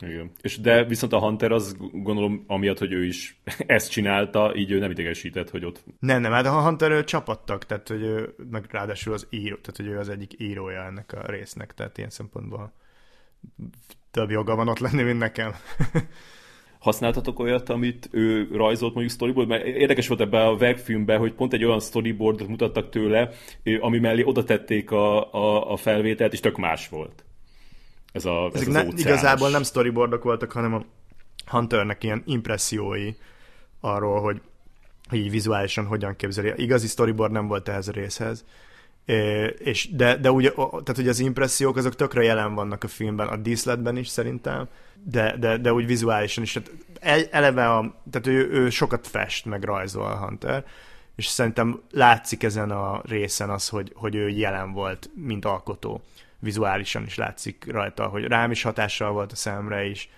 Igen. 0.00 0.30
És 0.40 0.60
de 0.60 0.84
viszont 0.84 1.12
a 1.12 1.18
Hunter 1.18 1.52
az 1.52 1.76
gondolom 1.92 2.44
amiatt, 2.46 2.78
hogy 2.78 2.92
ő 2.92 3.04
is 3.04 3.40
ezt 3.66 3.90
csinálta, 3.90 4.54
így 4.56 4.70
ő 4.70 4.78
nem 4.78 4.90
idegesített, 4.90 5.50
hogy 5.50 5.64
ott... 5.64 5.84
Nem, 5.98 6.20
nem, 6.20 6.32
hát 6.32 6.46
a 6.46 6.62
Hunter 6.62 6.90
ő 6.90 7.04
csapattak, 7.04 7.66
tehát 7.66 7.88
hogy 7.88 8.02
ő, 8.02 8.34
meg 8.50 8.66
ráadásul 8.70 9.12
az 9.12 9.26
író, 9.30 9.56
tehát 9.56 9.76
hogy 9.76 9.86
ő 9.86 9.98
az 9.98 10.08
egyik 10.08 10.40
írója 10.40 10.84
ennek 10.84 11.12
a 11.12 11.26
résznek, 11.26 11.74
tehát 11.74 11.98
ilyen 11.98 12.10
szempontból 12.10 12.72
több 14.10 14.30
joga 14.30 14.54
van 14.54 14.68
ott 14.68 14.78
lenni, 14.78 15.02
mint 15.02 15.18
nekem. 15.18 15.54
használtatok 16.84 17.38
olyat, 17.38 17.68
amit 17.68 18.08
ő 18.10 18.48
rajzolt 18.52 18.94
mondjuk 18.94 19.14
storyboard, 19.14 19.48
mert 19.48 19.64
érdekes 19.64 20.08
volt 20.08 20.20
ebben 20.20 20.46
a 20.46 20.56
verkfilmben, 20.56 21.18
hogy 21.18 21.32
pont 21.32 21.52
egy 21.52 21.64
olyan 21.64 21.80
storyboardot 21.80 22.48
mutattak 22.48 22.90
tőle, 22.90 23.30
ami 23.80 23.98
mellé 23.98 24.22
oda 24.22 24.44
tették 24.44 24.90
a, 24.90 25.32
a, 25.34 25.72
a 25.72 25.76
felvételt, 25.76 26.32
és 26.32 26.40
tök 26.40 26.56
más 26.56 26.88
volt. 26.88 27.24
Ez, 28.12 28.24
a, 28.24 28.50
ez 28.54 28.60
Ezek 28.60 28.68
az 28.68 28.74
ne, 28.74 28.82
igazából 28.96 29.50
nem 29.50 29.62
storyboardok 29.62 30.22
voltak, 30.22 30.52
hanem 30.52 30.74
a 30.74 30.84
Hunternek 31.46 32.04
ilyen 32.04 32.22
impressziói 32.26 33.10
arról, 33.80 34.20
hogy, 34.20 34.40
hogy 35.08 35.18
így 35.18 35.30
vizuálisan 35.30 35.86
hogyan 35.86 36.16
képzeli. 36.16 36.52
Igazi 36.56 36.86
storyboard 36.86 37.32
nem 37.32 37.46
volt 37.46 37.68
ehhez 37.68 37.88
a 37.88 37.92
részhez. 37.92 38.44
És 39.58 39.88
de, 39.92 40.16
de 40.16 40.32
úgy, 40.32 40.52
tehát 40.54 40.96
hogy 40.96 41.08
az 41.08 41.18
impressziók 41.18 41.76
azok 41.76 41.96
tökre 41.96 42.22
jelen 42.22 42.54
vannak 42.54 42.84
a 42.84 42.88
filmben, 42.88 43.28
a 43.28 43.36
díszletben 43.36 43.96
is 43.96 44.08
szerintem, 44.08 44.68
de, 45.02 45.36
de, 45.36 45.56
de 45.56 45.72
úgy 45.72 45.86
vizuálisan 45.86 46.42
is. 46.42 46.52
Tehát 46.52 47.28
eleve 47.30 47.70
a, 47.70 48.00
tehát 48.10 48.26
ő, 48.26 48.50
ő 48.50 48.70
sokat 48.70 49.06
fest, 49.06 49.44
meg 49.44 49.64
rajzol 49.64 50.06
a 50.06 50.16
Hunter, 50.16 50.64
és 51.16 51.26
szerintem 51.26 51.80
látszik 51.90 52.42
ezen 52.42 52.70
a 52.70 53.02
részen 53.04 53.50
az, 53.50 53.68
hogy, 53.68 53.92
hogy 53.94 54.14
ő 54.14 54.28
jelen 54.28 54.72
volt, 54.72 55.10
mint 55.14 55.44
alkotó. 55.44 56.02
Vizuálisan 56.38 57.04
is 57.04 57.16
látszik 57.16 57.64
rajta, 57.68 58.06
hogy 58.06 58.24
rám 58.24 58.50
is 58.50 58.62
hatással 58.62 59.12
volt 59.12 59.32
a 59.32 59.36
szemre 59.36 59.84
is. 59.84 60.10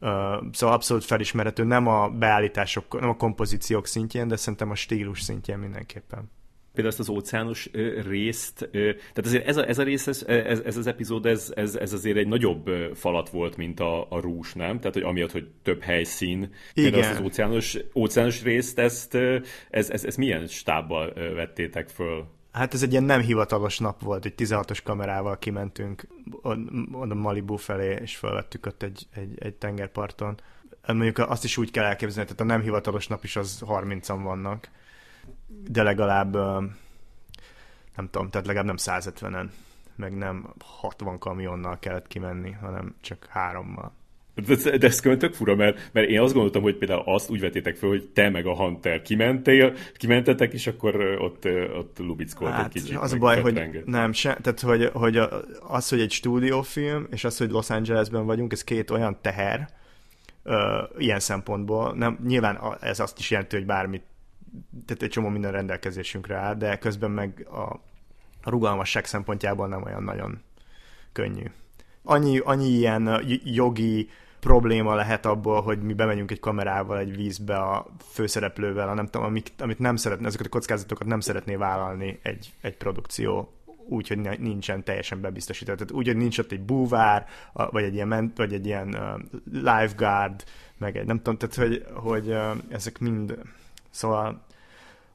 Uh, 0.00 0.10
szóval 0.52 0.74
abszolút 0.74 1.04
felismerhető, 1.04 1.64
nem 1.64 1.86
a 1.86 2.08
beállítások, 2.08 3.00
nem 3.00 3.08
a 3.08 3.16
kompozíciók 3.16 3.86
szintjén, 3.86 4.28
de 4.28 4.36
szerintem 4.36 4.70
a 4.70 4.74
stílus 4.74 5.22
szintjén 5.22 5.58
mindenképpen 5.58 6.30
például 6.74 6.88
ezt 6.98 7.08
az 7.08 7.08
óceános 7.08 7.70
részt, 8.06 8.68
tehát 8.72 9.24
azért 9.24 9.46
ez 9.46 9.56
a, 9.56 9.68
ez 9.68 9.78
a 9.78 9.82
rész, 9.82 10.06
ez, 10.06 10.24
ez, 10.26 10.60
ez 10.60 10.76
az 10.76 10.86
epizód, 10.86 11.26
ez, 11.26 11.52
ez, 11.56 11.74
ez 11.74 11.92
azért 11.92 12.16
egy 12.16 12.28
nagyobb 12.28 12.70
falat 12.94 13.30
volt, 13.30 13.56
mint 13.56 13.80
a, 13.80 14.10
a 14.10 14.20
rús, 14.20 14.52
nem? 14.52 14.78
Tehát, 14.78 14.94
hogy 14.94 15.02
amiatt, 15.02 15.30
hogy 15.30 15.48
több 15.62 15.82
helyszín, 15.82 16.38
Igen. 16.74 16.90
például 16.90 17.14
az 17.14 17.20
óceános, 17.20 17.78
óceános 17.94 18.42
részt, 18.42 18.78
ezt, 18.78 19.14
ez, 19.70 19.90
ez, 19.90 20.04
ez 20.04 20.16
milyen 20.16 20.46
stábbal 20.46 21.12
vettétek 21.34 21.88
föl? 21.88 22.24
Hát 22.52 22.74
ez 22.74 22.82
egy 22.82 22.90
ilyen 22.90 23.04
nem 23.04 23.20
hivatalos 23.20 23.78
nap 23.78 24.02
volt, 24.02 24.24
egy 24.24 24.34
16-os 24.36 24.78
kamerával 24.84 25.38
kimentünk 25.38 26.06
oda 26.92 27.14
Malibu 27.14 27.56
felé, 27.56 27.98
és 28.02 28.16
felvettük 28.16 28.66
ott 28.66 28.82
egy, 28.82 29.06
egy, 29.14 29.34
egy 29.38 29.54
tengerparton. 29.54 30.40
Mondjuk 30.86 31.18
azt 31.18 31.44
is 31.44 31.56
úgy 31.56 31.70
kell 31.70 31.84
elképzelni, 31.84 32.28
tehát 32.28 32.50
a 32.50 32.54
nem 32.54 32.62
hivatalos 32.62 33.06
nap 33.06 33.24
is 33.24 33.36
az 33.36 33.62
30-an 33.66 34.20
vannak 34.22 34.68
de 35.46 35.82
legalább 35.82 36.34
nem 37.96 38.08
tudom, 38.10 38.30
tehát 38.30 38.46
legalább 38.46 38.66
nem 38.66 38.76
150-en, 38.78 39.48
meg 39.96 40.16
nem 40.16 40.54
60 40.58 41.18
kamionnal 41.18 41.78
kellett 41.78 42.06
kimenni, 42.06 42.50
hanem 42.50 42.94
csak 43.00 43.26
hárommal. 43.30 43.92
De, 44.46 44.76
de 44.76 44.86
ez 44.86 45.00
tök 45.00 45.34
fura, 45.34 45.54
mert, 45.54 45.90
mert 45.92 46.08
én 46.08 46.20
azt 46.20 46.32
gondoltam, 46.32 46.62
hogy 46.62 46.76
például 46.76 47.02
azt 47.04 47.30
úgy 47.30 47.40
vetétek 47.40 47.76
fel, 47.76 47.88
hogy 47.88 48.08
te 48.08 48.30
meg 48.30 48.46
a 48.46 48.56
Hunter 48.56 49.02
kimentél, 49.02 49.74
kimentetek, 49.96 50.52
és 50.52 50.66
akkor 50.66 50.96
ott, 51.00 51.44
ott 51.78 51.98
lubickolt 51.98 52.52
hát, 52.52 52.72
kicsit. 52.72 52.96
Az 52.96 53.12
a 53.12 53.16
baj, 53.16 53.40
hogy 53.40 53.82
nem, 53.84 54.12
se, 54.12 54.38
tehát 54.42 54.60
hogy, 54.60 54.90
hogy 54.92 55.16
az, 55.60 55.88
hogy 55.88 56.00
egy 56.00 56.10
stúdiófilm, 56.10 57.06
és 57.10 57.24
az, 57.24 57.38
hogy 57.38 57.50
Los 57.50 57.70
Angelesben 57.70 58.26
vagyunk, 58.26 58.52
ez 58.52 58.64
két 58.64 58.90
olyan 58.90 59.18
teher, 59.20 59.68
ö, 60.42 60.82
ilyen 60.98 61.20
szempontból. 61.20 61.94
Nem, 61.94 62.18
nyilván 62.26 62.58
ez 62.80 63.00
azt 63.00 63.18
is 63.18 63.30
jelenti, 63.30 63.56
hogy 63.56 63.66
bármit 63.66 64.02
tehát 64.86 65.02
egy 65.02 65.10
csomó 65.10 65.28
minden 65.28 65.52
rendelkezésünkre 65.52 66.36
áll, 66.36 66.54
de 66.54 66.78
közben 66.78 67.10
meg 67.10 67.46
a, 67.50 67.80
a 68.42 68.50
rugalmasság 68.50 69.04
szempontjából 69.04 69.68
nem 69.68 69.82
olyan 69.82 70.02
nagyon 70.02 70.42
könnyű. 71.12 71.50
Annyi, 72.02 72.38
annyi 72.38 72.68
ilyen 72.68 73.22
jogi 73.44 74.08
probléma 74.40 74.94
lehet 74.94 75.26
abból, 75.26 75.62
hogy 75.62 75.82
mi 75.82 75.92
bemegyünk 75.92 76.30
egy 76.30 76.40
kamerával 76.40 76.98
egy 76.98 77.16
vízbe 77.16 77.56
a 77.56 77.86
főszereplővel, 78.12 78.88
a 78.88 78.94
nem 78.94 79.06
tudom, 79.06 79.26
amit, 79.26 79.52
amit 79.58 79.78
nem 79.78 79.96
szeretné, 79.96 80.26
ezeket 80.26 80.46
a 80.46 80.48
kockázatokat 80.48 81.06
nem 81.06 81.20
szeretné 81.20 81.54
vállalni 81.54 82.18
egy, 82.22 82.52
egy 82.60 82.76
produkció 82.76 83.52
úgy, 83.88 84.08
hogy 84.08 84.18
nincsen 84.40 84.84
teljesen 84.84 85.20
bebiztosított. 85.20 85.76
Tehát 85.76 85.92
úgy, 85.92 86.06
hogy 86.06 86.16
nincs 86.16 86.38
ott 86.38 86.52
egy 86.52 86.60
búvár, 86.60 87.26
vagy 87.52 87.84
egy 87.84 87.94
ilyen, 87.94 88.32
vagy 88.36 88.52
egy 88.52 88.66
ilyen 88.66 88.88
uh, 88.88 89.40
lifeguard, 89.52 90.44
meg 90.78 90.96
egy 90.96 91.06
nem 91.06 91.16
tudom, 91.16 91.36
tehát 91.36 91.54
hogy, 91.54 91.86
hogy 91.94 92.28
uh, 92.28 92.56
ezek 92.68 92.98
mind 92.98 93.38
Szóval 93.94 94.44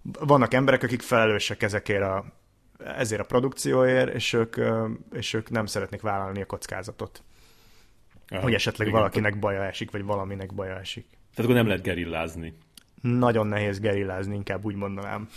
vannak 0.01 0.53
emberek, 0.53 0.83
akik 0.83 1.01
felelősek 1.01 1.63
ezekért 1.63 2.03
a, 2.03 2.25
ezért 2.77 3.21
a 3.21 3.25
produkcióért, 3.25 4.13
és 4.13 4.33
ők, 4.33 4.55
és 5.13 5.33
ők 5.33 5.49
nem 5.49 5.65
szeretnék 5.65 6.01
vállalni 6.01 6.41
a 6.41 6.45
kockázatot. 6.45 7.23
Aha, 8.27 8.41
hogy 8.41 8.53
esetleg 8.53 8.87
igen, 8.87 8.99
valakinek 8.99 9.39
baja 9.39 9.63
esik, 9.63 9.91
vagy 9.91 10.03
valaminek 10.03 10.53
baja 10.53 10.79
esik. 10.79 11.05
Tehát 11.09 11.51
akkor 11.51 11.53
nem 11.53 11.67
lehet 11.67 11.83
gerillázni. 11.83 12.53
Nagyon 13.01 13.47
nehéz 13.47 13.79
gerillázni, 13.79 14.35
inkább 14.35 14.65
úgy 14.65 14.75
mondanám. 14.75 15.29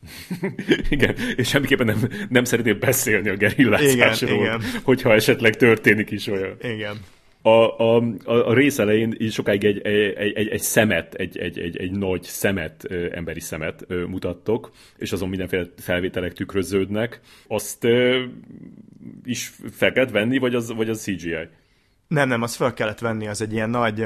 igen, 0.88 1.16
és 1.36 1.48
semmiképpen 1.48 1.86
nem, 1.86 2.08
nem 2.28 2.44
szeretnél 2.44 2.78
beszélni 2.78 3.28
a 3.28 3.36
gerillázásról, 3.36 4.30
igen, 4.30 4.60
igen. 4.60 4.80
hogyha 4.82 5.12
esetleg 5.12 5.56
történik 5.56 6.10
is 6.10 6.26
olyan. 6.26 6.56
Igen. 6.60 6.96
A, 7.42 7.48
a, 7.48 7.96
a, 8.24 8.32
a 8.48 8.54
rész 8.54 8.78
elején 8.78 9.14
így 9.18 9.32
sokáig 9.32 9.64
egy, 9.64 9.78
egy, 9.80 10.32
egy, 10.34 10.48
egy 10.48 10.60
szemet, 10.60 11.14
egy, 11.14 11.38
egy, 11.38 11.58
egy, 11.58 11.76
egy 11.76 11.90
nagy 11.90 12.22
szemet, 12.22 12.84
emberi 13.12 13.40
szemet 13.40 13.86
mutattok, 13.88 14.70
és 14.96 15.12
azon 15.12 15.28
mindenféle 15.28 15.66
felvételek 15.76 16.32
tükröződnek. 16.32 17.20
Azt 17.46 17.86
is 19.24 19.52
fel 19.72 19.92
kellett 19.92 20.10
venni, 20.10 20.38
vagy 20.38 20.54
az, 20.54 20.72
vagy 20.72 20.88
az 20.88 21.02
CGI? 21.02 21.48
Nem, 22.08 22.28
nem, 22.28 22.42
az 22.42 22.54
fel 22.54 22.72
kellett 22.74 22.98
venni, 22.98 23.26
az 23.26 23.42
egy 23.42 23.52
ilyen 23.52 23.70
nagy, 23.70 24.04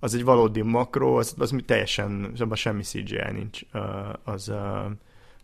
az 0.00 0.14
egy 0.14 0.24
valódi 0.24 0.62
makro, 0.62 1.18
az, 1.18 1.34
az 1.38 1.54
teljesen, 1.66 2.32
abban 2.38 2.56
semmi 2.56 2.82
CGI 2.82 3.32
nincs. 3.32 3.60
Az 4.24 4.52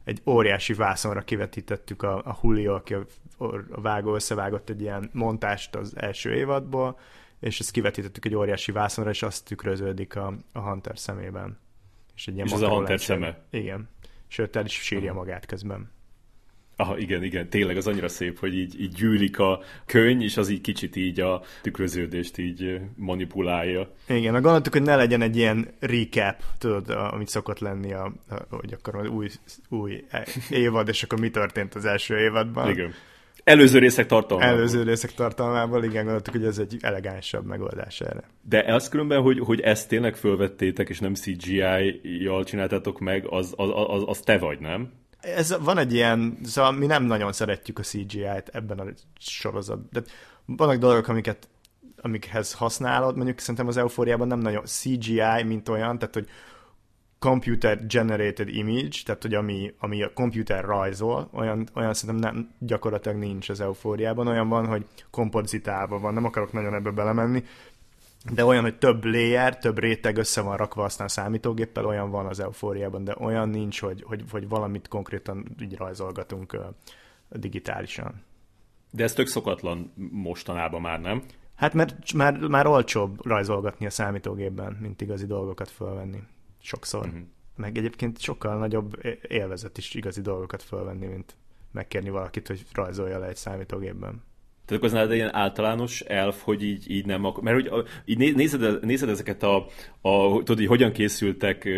egy 0.04 0.22
óriási 0.26 0.74
vászonra 0.74 1.20
kivetítettük 1.20 2.02
a, 2.02 2.16
a 2.16 2.38
Julio, 2.42 2.74
aki 2.74 2.94
a, 2.94 3.04
a 3.70 3.80
vágó 3.80 4.14
összevágott 4.14 4.68
egy 4.68 4.80
ilyen 4.80 5.10
montást 5.12 5.74
az 5.74 5.92
első 5.96 6.34
évadból, 6.34 6.98
és 7.40 7.60
ezt 7.60 7.70
kivetítettük 7.70 8.24
egy 8.24 8.34
óriási 8.34 8.72
vászonra, 8.72 9.10
és 9.10 9.22
azt 9.22 9.44
tükröződik 9.44 10.16
a, 10.16 10.34
a 10.52 10.58
Hunter 10.60 10.98
szemében. 10.98 11.58
És, 12.16 12.26
egy 12.26 12.34
ilyen 12.34 12.46
és 12.46 12.52
ez 12.52 12.60
a 12.60 12.68
Hunter 12.68 13.00
szeme? 13.00 13.38
Igen. 13.50 13.88
Sőt, 14.26 14.56
el 14.56 14.64
is 14.64 14.72
sírja 14.72 15.12
magát 15.12 15.46
közben. 15.46 15.90
Aha, 16.80 16.98
igen, 16.98 17.22
igen, 17.22 17.48
tényleg 17.48 17.76
az 17.76 17.86
annyira 17.86 18.08
szép, 18.08 18.38
hogy 18.38 18.54
így, 18.54 18.80
így 18.80 18.94
gyűlik 18.94 19.38
a 19.38 19.60
könyv, 19.86 20.20
és 20.22 20.36
az 20.36 20.48
így 20.48 20.60
kicsit 20.60 20.96
így 20.96 21.20
a 21.20 21.42
tükröződést 21.62 22.38
így 22.38 22.80
manipulálja. 22.96 23.94
Igen, 24.08 24.32
meg 24.32 24.42
gondoltuk, 24.42 24.72
hogy 24.72 24.82
ne 24.82 24.96
legyen 24.96 25.22
egy 25.22 25.36
ilyen 25.36 25.68
recap, 25.80 26.42
tudod, 26.58 26.90
amit 26.90 27.28
szokott 27.28 27.58
lenni, 27.58 27.92
a, 27.92 28.12
a, 28.28 28.34
hogy 28.50 28.72
akkor 28.72 28.96
az 28.96 29.08
új, 29.08 29.28
új 29.68 30.04
évad, 30.50 30.88
és 30.88 31.02
akkor 31.02 31.20
mi 31.20 31.30
történt 31.30 31.74
az 31.74 31.84
első 31.84 32.18
évadban. 32.18 32.70
Igen. 32.70 32.94
Előző 33.44 33.78
részek 33.78 34.06
tartalmából. 34.06 34.56
Előző 34.56 34.82
részek 34.82 35.12
tartalmából, 35.12 35.84
igen, 35.84 36.02
gondoltuk, 36.02 36.34
hogy 36.34 36.44
ez 36.44 36.58
egy 36.58 36.76
elegánsabb 36.80 37.46
megoldás 37.46 38.00
erre. 38.00 38.22
De 38.48 38.74
az 38.74 38.88
különben, 38.88 39.22
hogy, 39.22 39.38
hogy 39.38 39.60
ezt 39.60 39.88
tényleg 39.88 40.16
fölvettétek, 40.16 40.88
és 40.88 40.98
nem 40.98 41.14
CGI-jal 41.14 42.44
csináltátok 42.44 42.98
meg, 42.98 43.26
az, 43.26 43.54
az, 43.56 43.68
az, 43.72 44.02
az 44.06 44.20
te 44.20 44.38
vagy, 44.38 44.60
nem? 44.60 44.92
Ez 45.20 45.56
van 45.60 45.78
egy 45.78 45.92
ilyen, 45.92 46.38
szóval 46.44 46.72
mi 46.72 46.86
nem 46.86 47.04
nagyon 47.04 47.32
szeretjük 47.32 47.78
a 47.78 47.82
CGI-t 47.82 48.48
ebben 48.52 48.78
a 48.78 48.84
sorozatban. 49.18 49.88
De 49.92 50.02
vannak 50.44 50.76
dolgok, 50.76 51.08
amiket 51.08 51.48
amikhez 52.02 52.52
használod, 52.52 53.16
mondjuk 53.16 53.38
szerintem 53.38 53.66
az 53.66 53.76
eufóriában 53.76 54.26
nem 54.26 54.38
nagyon 54.38 54.64
CGI, 54.64 55.42
mint 55.44 55.68
olyan, 55.68 55.98
tehát 55.98 56.14
hogy 56.14 56.28
computer 57.18 57.86
generated 57.86 58.48
image, 58.48 58.96
tehát 59.04 59.22
hogy 59.22 59.34
ami, 59.34 59.74
ami 59.78 60.02
a 60.02 60.12
computer 60.12 60.64
rajzol, 60.64 61.28
olyan, 61.32 61.68
olyan 61.74 61.94
szerintem 61.94 62.32
nem, 62.32 62.50
gyakorlatilag 62.58 63.18
nincs 63.18 63.48
az 63.48 63.60
eufóriában, 63.60 64.26
olyan 64.26 64.48
van, 64.48 64.66
hogy 64.66 64.86
kompozitálva 65.10 65.98
van, 65.98 66.14
nem 66.14 66.24
akarok 66.24 66.52
nagyon 66.52 66.74
ebbe 66.74 66.90
belemenni, 66.90 67.44
de 68.32 68.44
olyan, 68.44 68.62
hogy 68.62 68.78
több 68.78 69.04
layer, 69.04 69.58
több 69.58 69.78
réteg 69.78 70.16
össze 70.16 70.40
van 70.40 70.56
rakva 70.56 70.84
aztán 70.84 71.08
számítógéppel, 71.08 71.84
olyan 71.84 72.10
van 72.10 72.26
az 72.26 72.40
eufóriában, 72.40 73.04
de 73.04 73.14
olyan 73.18 73.48
nincs, 73.48 73.80
hogy, 73.80 74.02
hogy, 74.02 74.24
hogy 74.30 74.48
valamit 74.48 74.88
konkrétan 74.88 75.56
így 75.60 75.76
rajzolgatunk 75.76 76.52
uh, 76.52 76.60
digitálisan. 77.30 78.22
De 78.90 79.02
ez 79.02 79.12
tök 79.12 79.26
szokatlan 79.26 79.92
mostanában 80.10 80.80
már, 80.80 81.00
nem? 81.00 81.22
Hát 81.54 81.74
mert 81.74 82.12
már, 82.12 82.38
már 82.38 82.66
olcsóbb 82.66 83.26
rajzolgatni 83.26 83.86
a 83.86 83.90
számítógépben, 83.90 84.72
mint 84.80 85.00
igazi 85.00 85.26
dolgokat 85.26 85.70
fölvenni. 85.70 86.22
Sokszor. 86.62 87.06
Uh-huh. 87.06 87.20
Meg 87.56 87.78
egyébként 87.78 88.20
sokkal 88.20 88.58
nagyobb 88.58 89.00
élvezet 89.28 89.78
is 89.78 89.94
igazi 89.94 90.20
dolgokat 90.20 90.62
fölvenni, 90.62 91.06
mint 91.06 91.36
megkérni 91.72 92.10
valakit, 92.10 92.46
hogy 92.46 92.64
rajzolja 92.72 93.18
le 93.18 93.26
egy 93.26 93.36
számítógépben. 93.36 94.22
Tehát 94.70 94.84
akkor 94.84 94.96
az 94.96 95.00
nálad 95.04 95.16
ilyen 95.16 95.34
általános 95.34 96.00
elf, 96.00 96.42
hogy 96.42 96.64
így, 96.64 96.90
így 96.90 97.06
nem 97.06 97.24
akar... 97.24 97.42
Mert 97.42 97.68
hogy 97.68 97.84
így 98.04 98.34
nézed, 98.36 98.84
nézed 98.84 99.08
ezeket 99.08 99.42
a, 99.42 99.66
a 100.00 100.28
tudod, 100.28 100.56
hogy 100.56 100.66
hogyan 100.66 100.92
készültek 100.92 101.68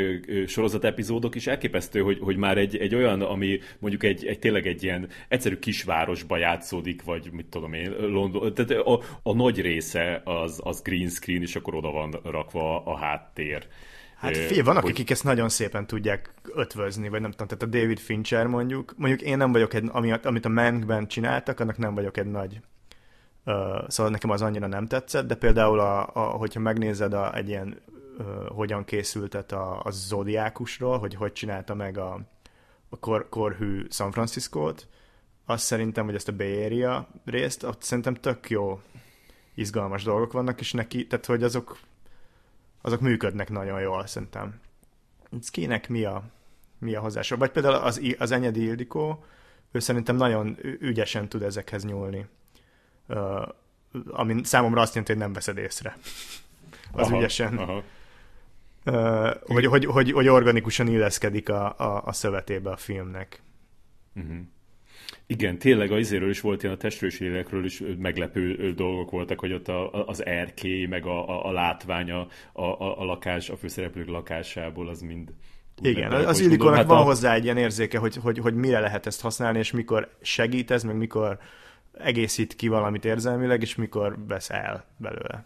sorozat 0.46 0.84
epizódok, 0.84 1.34
és 1.34 1.46
elképesztő, 1.46 2.00
hogy, 2.00 2.18
hogy 2.20 2.36
már 2.36 2.58
egy, 2.58 2.76
egy 2.76 2.94
olyan, 2.94 3.20
ami 3.20 3.58
mondjuk 3.78 4.02
egy, 4.02 4.26
egy 4.26 4.38
tényleg 4.38 4.66
egy 4.66 4.82
ilyen 4.82 5.08
egyszerű 5.28 5.56
kisvárosba 5.56 6.36
játszódik, 6.36 7.02
vagy 7.02 7.28
mit 7.32 7.46
tudom 7.46 7.72
én, 7.72 7.90
London, 7.98 8.54
tehát 8.54 8.70
a, 8.70 9.00
a 9.22 9.34
nagy 9.34 9.60
része 9.60 10.22
az, 10.24 10.60
az 10.62 10.82
green 10.82 11.08
screen, 11.08 11.42
és 11.42 11.56
akkor 11.56 11.74
oda 11.74 11.90
van 11.90 12.20
rakva 12.24 12.84
a 12.84 12.96
háttér. 12.96 13.66
Hát 14.16 14.36
figyelj, 14.36 14.60
vannak, 14.60 14.82
hogy... 14.82 14.90
akik 14.90 15.10
ezt 15.10 15.24
nagyon 15.24 15.48
szépen 15.48 15.86
tudják 15.86 16.34
ötvözni, 16.54 17.08
vagy 17.08 17.20
nem 17.20 17.30
tudom, 17.30 17.46
tehát 17.46 17.62
a 17.62 17.78
David 17.78 17.98
Fincher 17.98 18.46
mondjuk, 18.46 18.94
mondjuk 18.96 19.22
én 19.22 19.36
nem 19.36 19.52
vagyok 19.52 19.74
egy, 19.74 19.84
ami, 19.92 20.12
amit 20.22 20.44
a 20.44 20.48
Mankben 20.48 21.06
csináltak, 21.06 21.60
annak 21.60 21.78
nem 21.78 21.94
vagyok 21.94 22.16
egy 22.16 22.30
nagy 22.30 22.60
szóval 23.86 24.12
nekem 24.12 24.30
az 24.30 24.42
annyira 24.42 24.66
nem 24.66 24.86
tetszett, 24.86 25.26
de 25.26 25.34
például, 25.34 25.80
a, 25.80 26.10
a, 26.12 26.20
hogyha 26.20 26.60
megnézed 26.60 27.12
a, 27.12 27.34
egy 27.34 27.48
ilyen 27.48 27.82
uh, 28.18 28.48
hogyan 28.48 28.84
készültet 28.84 29.52
a, 29.52 29.80
a 29.84 29.90
Zodiákusról, 29.90 30.98
hogy 30.98 31.14
hogy 31.14 31.32
csinálta 31.32 31.74
meg 31.74 31.98
a, 31.98 32.20
a 32.88 32.98
kor, 32.98 33.28
korhű 33.28 33.86
San 33.90 34.12
Francisco-t, 34.12 34.88
azt 35.46 35.64
szerintem, 35.64 36.04
hogy 36.04 36.14
ezt 36.14 36.28
a 36.28 36.36
Bay 36.36 36.64
Area 36.64 37.08
részt, 37.24 37.62
ott 37.62 37.82
szerintem 37.82 38.14
tök 38.14 38.50
jó 38.50 38.80
izgalmas 39.54 40.02
dolgok 40.02 40.32
vannak, 40.32 40.60
és 40.60 40.72
neki, 40.72 41.06
tehát 41.06 41.26
hogy 41.26 41.42
azok, 41.42 41.78
azok 42.80 43.00
működnek 43.00 43.50
nagyon 43.50 43.80
jól, 43.80 44.06
szerintem. 44.06 44.60
Kinek 45.50 45.88
mi 45.88 46.04
a, 46.04 46.22
mi 46.78 46.94
a 46.94 47.00
hozzása? 47.00 47.36
Vagy 47.36 47.50
például 47.50 47.74
az, 47.74 48.00
az 48.18 48.30
Enyedi 48.30 48.62
Ildikó, 48.62 49.24
ő 49.70 49.78
szerintem 49.78 50.16
nagyon 50.16 50.56
ügyesen 50.62 51.28
tud 51.28 51.42
ezekhez 51.42 51.84
nyúlni 51.84 52.26
ami 54.10 54.40
számomra 54.44 54.80
azt 54.80 54.94
jelenti, 54.94 55.12
hogy 55.12 55.22
nem 55.22 55.32
veszed 55.32 55.56
észre. 55.56 55.96
Az 56.92 57.06
aha, 57.06 57.16
ügyesen. 57.16 57.58
Aha. 57.58 57.82
Hogy, 59.40 59.66
hogy, 59.66 59.84
hogy, 59.84 60.12
hogy 60.12 60.28
organikusan 60.28 60.88
illeszkedik 60.88 61.48
a, 61.48 61.78
a, 61.78 62.02
a 62.04 62.12
szövetébe 62.12 62.70
a 62.70 62.76
filmnek. 62.76 63.42
Uh-huh. 64.14 64.36
Igen, 65.26 65.58
tényleg 65.58 65.92
a 65.92 65.98
izéről 65.98 66.30
is 66.30 66.40
volt 66.40 66.62
ilyen 66.62 66.74
a 66.74 66.78
testről 66.78 67.10
lélekről 67.18 67.64
is 67.64 67.82
meglepő 67.98 68.72
dolgok 68.72 69.10
voltak, 69.10 69.40
hogy 69.40 69.52
ott 69.52 69.68
a, 69.68 70.06
az 70.06 70.24
erkély, 70.24 70.86
meg 70.86 71.06
a, 71.06 71.28
a, 71.28 71.46
a 71.46 71.52
látvány 71.52 72.10
a, 72.10 72.26
a, 72.52 73.00
a 73.00 73.04
lakás, 73.04 73.50
a 73.50 73.56
főszereplők 73.56 74.08
lakásából, 74.08 74.88
az 74.88 75.00
mind, 75.00 75.32
igen, 75.82 76.12
az 76.12 76.40
Ildikónak 76.40 76.76
hát 76.76 76.86
van 76.86 76.98
a... 76.98 77.02
hozzá 77.02 77.34
egy 77.34 77.44
ilyen 77.44 77.56
érzéke, 77.56 77.98
hogy, 77.98 78.16
hogy, 78.16 78.38
hogy 78.38 78.54
mire 78.54 78.80
lehet 78.80 79.06
ezt 79.06 79.20
használni, 79.20 79.58
és 79.58 79.70
mikor 79.70 80.14
segít 80.20 80.70
ez, 80.70 80.82
meg 80.82 80.96
mikor 80.96 81.38
egészít 81.92 82.54
ki 82.54 82.68
valamit 82.68 83.04
érzelmileg, 83.04 83.62
és 83.62 83.74
mikor 83.74 84.16
vesz 84.26 84.50
el 84.50 84.84
belőle. 84.96 85.44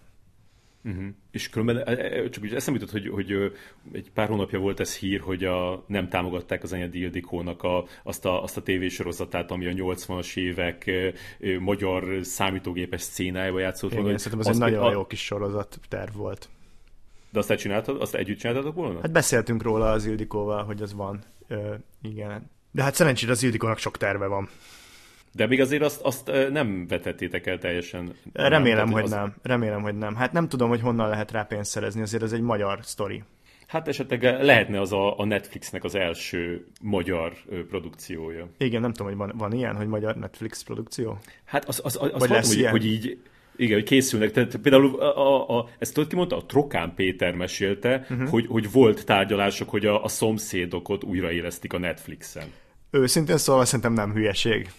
Uh-huh. 0.84 1.06
És 1.30 1.48
különben 1.48 1.76
e, 1.76 1.92
e, 1.92 2.28
csak 2.28 2.42
úgy 2.42 2.54
eszembe 2.54 2.80
jutott, 2.80 2.94
hogy, 2.94 3.08
hogy 3.08 3.52
egy 3.92 4.10
pár 4.10 4.28
hónapja 4.28 4.58
volt 4.58 4.80
ez 4.80 4.96
hír, 4.96 5.20
hogy 5.20 5.44
a, 5.44 5.84
nem 5.86 6.08
támogatták 6.08 6.62
az 6.62 6.72
Anya 6.72 6.86
Dildikónak 6.86 7.62
a, 7.62 7.84
azt, 8.02 8.24
a, 8.24 8.42
azt 8.42 8.56
a 8.56 8.62
tévésorozatát, 8.62 9.50
ami 9.50 9.66
a 9.66 9.72
80-as 9.72 10.36
évek 10.36 10.90
magyar 11.60 12.18
számítógépes 12.22 13.00
szcénájába 13.00 13.58
játszott. 13.58 13.90
Igen, 13.90 14.02
volna, 14.02 14.18
szerintem 14.18 14.48
az 14.48 14.54
egy 14.54 14.60
nagyon 14.60 14.82
a... 14.82 14.90
jó 14.90 15.06
kis 15.06 15.24
sorozat 15.24 15.80
terv 15.88 16.16
volt. 16.16 16.48
De 17.30 17.38
azt 17.38 17.54
csináltad? 17.54 18.00
Azt 18.00 18.14
együtt 18.14 18.38
csináltatok 18.38 18.74
volna? 18.74 19.00
Hát 19.00 19.12
beszéltünk 19.12 19.62
róla 19.62 19.90
az 19.90 20.06
Ildikóval, 20.06 20.64
hogy 20.64 20.82
az 20.82 20.94
van. 20.94 21.22
Ö, 21.48 21.74
igen. 22.02 22.50
De 22.70 22.82
hát 22.82 22.94
szerencsére 22.94 23.32
az 23.32 23.42
Ildikónak 23.42 23.78
sok 23.78 23.96
terve 23.96 24.26
van. 24.26 24.48
De 25.36 25.46
még 25.46 25.60
azért 25.60 25.82
azt, 25.82 26.00
azt 26.00 26.30
nem 26.50 26.86
vetettétek 26.86 27.46
el 27.46 27.58
teljesen. 27.58 28.12
Remélem, 28.32 28.84
nem, 28.84 28.92
hogy 28.92 29.02
az... 29.02 29.10
nem. 29.10 29.34
Remélem, 29.42 29.82
hogy 29.82 29.94
nem. 29.94 30.14
Hát 30.14 30.32
nem 30.32 30.48
tudom, 30.48 30.68
hogy 30.68 30.80
honnan 30.80 31.08
lehet 31.08 31.30
rá 31.30 31.42
pénzt 31.42 31.70
szerezni, 31.70 32.00
azért 32.00 32.22
ez 32.22 32.32
egy 32.32 32.40
magyar 32.40 32.78
sztori. 32.82 33.22
Hát 33.66 33.88
esetleg 33.88 34.22
lehetne 34.22 34.80
az 34.80 34.92
a, 34.92 35.18
a 35.18 35.24
Netflixnek 35.24 35.84
az 35.84 35.94
első 35.94 36.66
magyar 36.80 37.32
produkciója. 37.68 38.48
Igen, 38.58 38.80
nem 38.80 38.92
tudom, 38.92 39.06
hogy 39.06 39.16
van, 39.16 39.32
van 39.36 39.52
ilyen, 39.52 39.76
hogy 39.76 39.86
magyar 39.86 40.16
Netflix 40.16 40.62
produkció? 40.62 41.18
Hát 41.44 41.64
az, 41.64 41.80
az, 41.84 41.96
az, 42.00 42.10
az 42.12 42.26
hallom, 42.26 42.42
hogy, 42.44 42.66
hogy 42.66 42.86
így 42.86 43.18
igen, 43.56 43.74
hogy 43.74 43.84
készülnek. 43.84 44.30
Tehát 44.30 44.56
például 44.56 45.00
a, 45.00 45.18
a, 45.18 45.58
a, 45.58 45.68
ezt 45.78 45.94
tudod 45.94 46.08
ki 46.08 46.16
mondta? 46.16 46.36
A 46.36 46.44
Trokán 46.44 46.94
Péter 46.94 47.34
mesélte, 47.34 48.06
uh-huh. 48.10 48.28
hogy, 48.28 48.46
hogy 48.46 48.72
volt 48.72 49.04
tárgyalások, 49.04 49.70
hogy 49.70 49.86
a, 49.86 50.04
a 50.04 50.08
szomszédok 50.08 50.88
ott 50.88 51.04
újraélesztik 51.04 51.72
a 51.72 51.78
Netflixen. 51.78 52.46
Őszintén 52.90 53.36
szóval 53.36 53.64
szerintem 53.64 53.92
nem 53.92 54.12
hülyeség. 54.12 54.70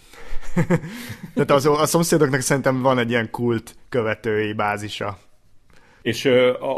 Tehát 1.34 1.50
az, 1.50 1.66
a 1.66 1.86
szomszédoknak 1.86 2.40
szerintem 2.40 2.82
van 2.82 2.98
egy 2.98 3.10
ilyen 3.10 3.30
kult 3.30 3.74
követői 3.88 4.52
bázisa. 4.52 5.18
És 6.02 6.30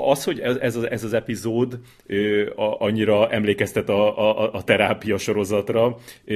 az, 0.06 0.24
hogy 0.24 0.40
ez, 0.40 0.56
ez, 0.56 0.76
az, 0.76 0.90
ez 0.90 1.04
az 1.04 1.12
epizód 1.12 1.78
annyira 2.56 3.30
emlékeztet 3.30 3.88
a, 3.88 4.18
a, 4.18 4.52
a 4.52 4.62
terápia 4.62 5.18
sorozatra, 5.18 5.96
e, 6.26 6.34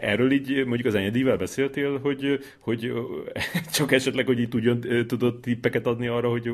erről 0.00 0.32
így 0.32 0.64
mondjuk 0.66 0.86
az 0.86 0.94
enyedivel 0.94 1.36
beszéltél, 1.36 1.98
hogy, 1.98 2.38
hogy 2.60 2.92
csak 3.72 3.92
esetleg, 3.92 4.26
hogy 4.26 4.40
így 4.40 4.48
tudjon, 4.48 4.80
tudott 5.06 5.42
tippeket 5.42 5.86
adni 5.86 6.06
arra, 6.06 6.28
hogy 6.28 6.50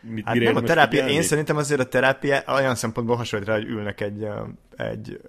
mit 0.00 0.24
hát 0.24 0.36
nem 0.36 0.56
a 0.56 0.60
terápia, 0.60 0.88
figyelni? 0.88 1.12
én 1.12 1.22
szerintem 1.22 1.56
azért 1.56 1.80
a 1.80 1.88
terápia 1.88 2.42
olyan 2.54 2.74
szempontból 2.74 3.16
hasonlít 3.16 3.48
rá, 3.48 3.54
hogy 3.54 3.68
ülnek 3.68 4.00
egy, 4.00 4.26
egy 4.76 5.20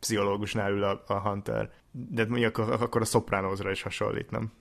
pszichológusnál 0.00 0.72
ül 0.72 0.82
a, 0.82 1.02
a 1.06 1.28
Hunter. 1.28 1.70
De 1.90 2.26
mondjuk 2.28 2.58
akkor 2.58 3.00
a 3.00 3.04
Sopranosra 3.04 3.70
is 3.70 3.82
hasonlít, 3.82 4.30
nem? 4.30 4.52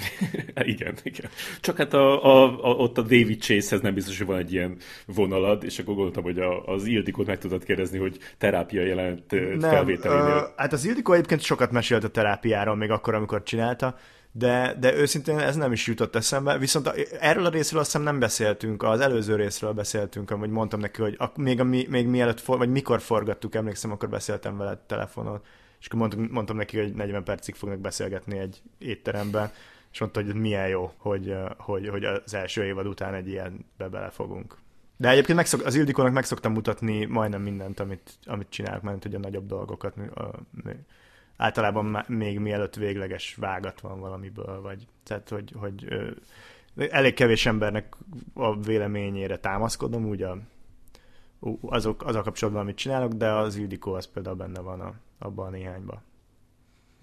igen, 0.54 0.94
igen. 1.02 1.30
Csak 1.60 1.76
hát 1.76 1.94
a, 1.94 2.24
a, 2.24 2.64
a, 2.64 2.74
ott 2.74 2.98
a 2.98 3.02
David 3.02 3.40
Chase-hez 3.40 3.80
nem 3.80 3.94
biztos, 3.94 4.18
hogy 4.18 4.26
van 4.26 4.38
egy 4.38 4.52
ilyen 4.52 4.76
vonalad, 5.06 5.64
és 5.64 5.78
akkor 5.78 5.94
gondoltam, 5.94 6.22
hogy 6.22 6.38
a, 6.38 6.64
az 6.64 6.84
Ildikót 6.84 7.26
meg 7.26 7.38
tudod 7.38 7.64
kérdezni, 7.64 7.98
hogy 7.98 8.18
terápia 8.38 8.82
jelent 8.82 9.22
felvételénél. 9.60 10.36
Uh, 10.36 10.56
hát 10.56 10.72
az 10.72 10.84
Ildikó 10.84 11.12
egyébként 11.12 11.40
sokat 11.40 11.70
mesélt 11.70 12.04
a 12.04 12.08
terápiáról 12.08 12.76
még 12.76 12.90
akkor, 12.90 13.14
amikor 13.14 13.42
csinálta, 13.42 13.96
de, 14.32 14.76
de 14.80 14.94
őszintén 14.94 15.38
ez 15.38 15.56
nem 15.56 15.72
is 15.72 15.86
jutott 15.86 16.16
eszembe, 16.16 16.58
viszont 16.58 16.88
erről 17.20 17.46
a 17.46 17.48
részről 17.48 17.80
azt 17.80 17.90
hiszem 17.90 18.06
nem 18.06 18.18
beszéltünk, 18.18 18.82
az 18.82 19.00
előző 19.00 19.36
részről 19.36 19.72
beszéltünk, 19.72 20.30
amúgy 20.30 20.50
mondtam 20.50 20.80
neki, 20.80 21.02
hogy 21.02 21.16
a, 21.18 21.40
még, 21.40 21.60
a, 21.60 21.64
még 21.64 22.06
mielőtt, 22.06 22.40
for, 22.40 22.58
vagy 22.58 22.70
mikor 22.70 23.00
forgattuk, 23.00 23.54
emlékszem, 23.54 23.90
akkor 23.90 24.08
beszéltem 24.08 24.56
veled 24.56 24.78
telefonon, 24.78 25.40
és 25.80 25.86
akkor 25.86 25.98
mondtam, 25.98 26.28
mondtam 26.30 26.56
neki, 26.56 26.78
hogy 26.78 26.94
40 26.94 27.24
percig 27.24 27.54
fognak 27.54 27.78
beszélgetni 27.78 28.38
egy 28.38 28.62
étteremben, 28.78 29.50
és 29.92 30.00
mondta, 30.00 30.22
hogy 30.22 30.34
milyen 30.34 30.68
jó, 30.68 30.92
hogy, 30.96 31.34
hogy, 31.56 31.88
hogy 31.88 32.04
az 32.04 32.34
első 32.34 32.64
évad 32.64 32.86
után 32.86 33.14
egy 33.14 33.28
ilyenbe 33.28 33.88
belefogunk. 33.90 34.56
De 34.96 35.08
egyébként 35.08 35.36
megszok, 35.36 35.64
az 35.64 35.74
Ildikónak 35.74 36.12
meg 36.12 36.24
szoktam 36.24 36.52
mutatni 36.52 37.04
majdnem 37.04 37.42
mindent, 37.42 37.80
amit, 37.80 38.12
amit 38.24 38.50
csinálok, 38.50 38.82
mert 38.82 39.02
hogy 39.02 39.14
a 39.14 39.18
nagyobb 39.18 39.46
dolgokat. 39.46 39.94
Általában 41.42 42.04
még 42.08 42.38
mielőtt 42.38 42.74
végleges 42.74 43.34
vágat 43.34 43.80
van 43.80 44.00
valamiből, 44.00 44.60
vagy 44.60 44.86
tehát, 45.02 45.28
hogy, 45.28 45.52
hogy 45.56 45.86
elég 46.90 47.14
kevés 47.14 47.46
embernek 47.46 47.96
a 48.34 48.60
véleményére 48.60 49.38
támaszkodom, 49.38 50.06
úgy 50.06 50.22
a, 50.22 50.38
azok, 51.60 52.02
az 52.02 52.14
a 52.14 52.22
kapcsolatban, 52.22 52.62
amit 52.62 52.76
csinálok, 52.76 53.12
de 53.12 53.30
az 53.30 53.56
Ildikó 53.56 53.92
az 53.92 54.06
például 54.06 54.36
benne 54.36 54.60
van 54.60 54.80
a, 54.80 54.94
abban 55.18 55.46
a 55.46 55.50
néhányban. 55.50 56.02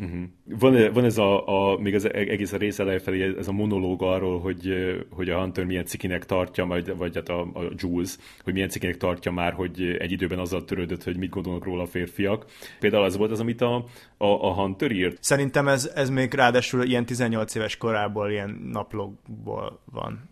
Uh-huh. 0.01 0.23
Van, 0.43 0.93
van 0.93 1.03
ez 1.03 1.17
a, 1.17 1.47
a, 1.47 1.77
még 1.79 1.95
az 1.95 2.13
egész 2.13 2.51
a 2.51 2.57
rész 2.57 2.79
elejé 2.79 2.97
felé 2.97 3.35
ez 3.37 3.47
a 3.47 3.51
monológ 3.51 4.03
arról, 4.03 4.39
hogy, 4.39 4.73
hogy 5.09 5.29
a 5.29 5.39
Hunter 5.39 5.63
milyen 5.63 5.85
cikinek 5.85 6.25
tartja, 6.25 6.65
vagy, 6.65 6.97
vagy 6.97 7.15
hát 7.15 7.29
a, 7.29 7.41
a 7.41 7.61
Jules, 7.75 8.17
hogy 8.43 8.53
milyen 8.53 8.69
cikinek 8.69 8.97
tartja 8.97 9.31
már, 9.31 9.53
hogy 9.53 9.81
egy 9.99 10.11
időben 10.11 10.39
azzal 10.39 10.65
törődött, 10.65 11.03
hogy 11.03 11.17
mit 11.17 11.29
gondolnak 11.29 11.63
róla 11.63 11.81
a 11.81 11.85
férfiak. 11.85 12.45
Például 12.79 13.03
az 13.03 13.17
volt 13.17 13.31
az, 13.31 13.39
amit 13.39 13.61
a, 13.61 13.75
a, 14.17 14.25
a 14.25 14.53
Hunter 14.53 14.91
írt. 14.91 15.23
Szerintem 15.23 15.67
ez, 15.67 15.91
ez 15.95 16.09
még 16.09 16.33
ráadásul 16.33 16.83
ilyen 16.83 17.05
18 17.05 17.55
éves 17.55 17.77
korából 17.77 18.31
ilyen 18.31 18.69
naplóból 18.71 19.79
van 19.91 20.29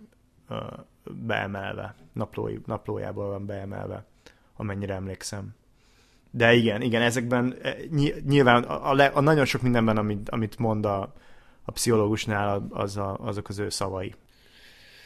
beemelve, 1.12 1.96
naplói, 2.14 2.58
naplójából 2.66 3.28
van 3.28 3.46
beemelve, 3.46 4.06
amennyire 4.56 4.94
emlékszem. 4.94 5.56
De 6.38 6.54
igen, 6.54 6.82
igen, 6.82 7.02
ezekben 7.02 7.56
eh, 7.62 7.76
nyilván 8.26 8.64
a, 8.64 8.92
a, 8.92 9.12
a 9.14 9.22
nagyon 9.22 9.46
sok 9.46 9.62
mindenben, 9.62 9.98
amit, 9.98 10.30
amit 10.30 10.58
mond 10.58 10.86
a, 10.86 11.14
a 11.64 11.72
pszichológusnál, 11.72 12.68
az 12.70 12.98
a, 12.98 13.18
azok 13.22 13.50
az 13.50 13.60
ő 13.60 13.70
szavai. 13.70 14.14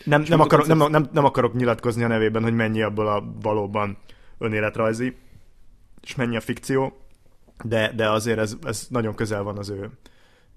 Nem, 0.03 0.23
nem, 0.27 0.39
akarok, 0.39 0.67
nem, 0.67 0.77
nem, 0.77 1.09
nem 1.11 1.25
akarok 1.25 1.53
nyilatkozni 1.53 2.03
a 2.03 2.07
nevében, 2.07 2.43
hogy 2.43 2.53
mennyi 2.53 2.81
abból 2.81 3.07
a 3.07 3.23
valóban 3.41 3.97
önéletrajzi, 4.37 5.15
és 6.01 6.15
mennyi 6.15 6.35
a 6.35 6.41
fikció, 6.41 7.05
de, 7.63 7.91
de 7.95 8.09
azért 8.09 8.39
ez, 8.39 8.55
ez 8.63 8.87
nagyon 8.89 9.15
közel 9.15 9.43
van 9.43 9.57
az 9.57 9.69
ő 9.69 9.89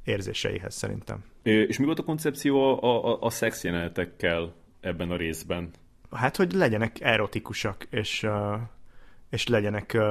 érzéseihez 0.05 0.75
szerintem. 0.75 1.25
És 1.43 1.79
mi 1.79 1.85
volt 1.85 1.99
a 1.99 2.05
koncepció 2.05 2.83
a, 2.83 3.05
a, 3.13 3.19
a 3.21 3.31
szex 3.31 3.65
jelenetekkel 3.65 4.55
ebben 4.81 5.11
a 5.11 5.17
részben? 5.17 5.71
Hát, 6.11 6.37
hogy 6.37 6.53
legyenek 6.53 7.01
erotikusak, 7.01 7.87
és 7.91 8.27
és 9.35 9.49
legyenek 9.49 9.93
uh, 9.95 10.03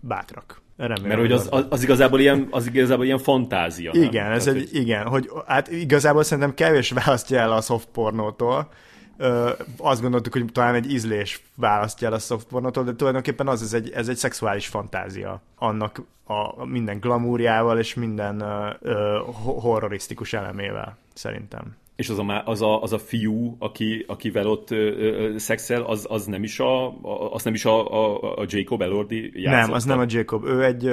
bátrak. 0.00 0.60
Remélem, 0.76 1.08
Mert 1.08 1.20
hogy 1.20 1.32
az, 1.32 1.48
az, 1.50 1.66
az, 1.68 1.82
igazából 1.82 2.20
ilyen, 2.20 2.46
az 2.50 2.66
igazából 2.66 3.04
ilyen 3.04 3.18
fantázia. 3.18 3.90
Igen, 3.94 4.24
nem? 4.24 4.32
ez 4.32 4.44
Tehát, 4.44 4.60
egy, 4.60 4.68
hogy... 4.70 4.80
igen, 4.80 5.06
hogy 5.06 5.30
hát 5.46 5.70
igazából 5.70 6.22
szerintem 6.22 6.54
kevés 6.54 6.90
választja 7.04 7.38
el 7.38 7.52
a 7.52 7.60
soft 7.60 7.88
pornótól. 7.92 8.68
Ö, 9.16 9.50
azt 9.76 10.00
gondoltuk, 10.00 10.32
hogy 10.32 10.44
talán 10.52 10.74
egy 10.74 10.92
ízlés 10.92 11.42
választja 11.54 12.06
el 12.06 12.12
a 12.12 12.18
soft 12.18 12.46
pornótól, 12.46 12.84
de 12.84 12.94
tulajdonképpen 12.94 13.48
az, 13.48 13.62
ez 13.62 13.72
egy, 13.72 13.90
ez 13.90 14.08
egy 14.08 14.16
szexuális 14.16 14.66
fantázia. 14.66 15.42
Annak 15.58 16.02
a, 16.24 16.64
minden 16.64 17.00
glamúrjával 17.00 17.78
és 17.78 17.94
minden 17.94 18.40
ö, 18.80 19.18
horrorisztikus 19.42 20.32
elemével, 20.32 20.96
szerintem 21.14 21.76
és 22.00 22.08
az 22.08 22.18
a, 22.18 22.42
az 22.44 22.62
a, 22.62 22.82
az 22.82 22.92
a 22.92 22.98
fiú, 22.98 23.56
aki, 23.58 24.04
akivel 24.08 24.46
ott 24.46 24.70
ö, 24.70 24.76
ö, 24.76 25.38
szexel, 25.38 25.82
az, 25.82 26.06
az 26.08 26.24
nem 26.24 26.42
is 26.42 26.60
a, 26.60 27.00
az 27.32 27.44
nem 27.44 27.54
is 27.54 27.64
a, 27.64 27.92
a, 27.92 28.34
a 28.36 28.44
Jacob 28.48 28.82
Elordi 28.82 29.30
játszotta? 29.34 29.66
Nem, 29.66 29.72
az 29.72 29.84
nem 29.84 29.98
a 29.98 30.04
Jacob. 30.08 30.44
Ő 30.44 30.64
egy, 30.64 30.84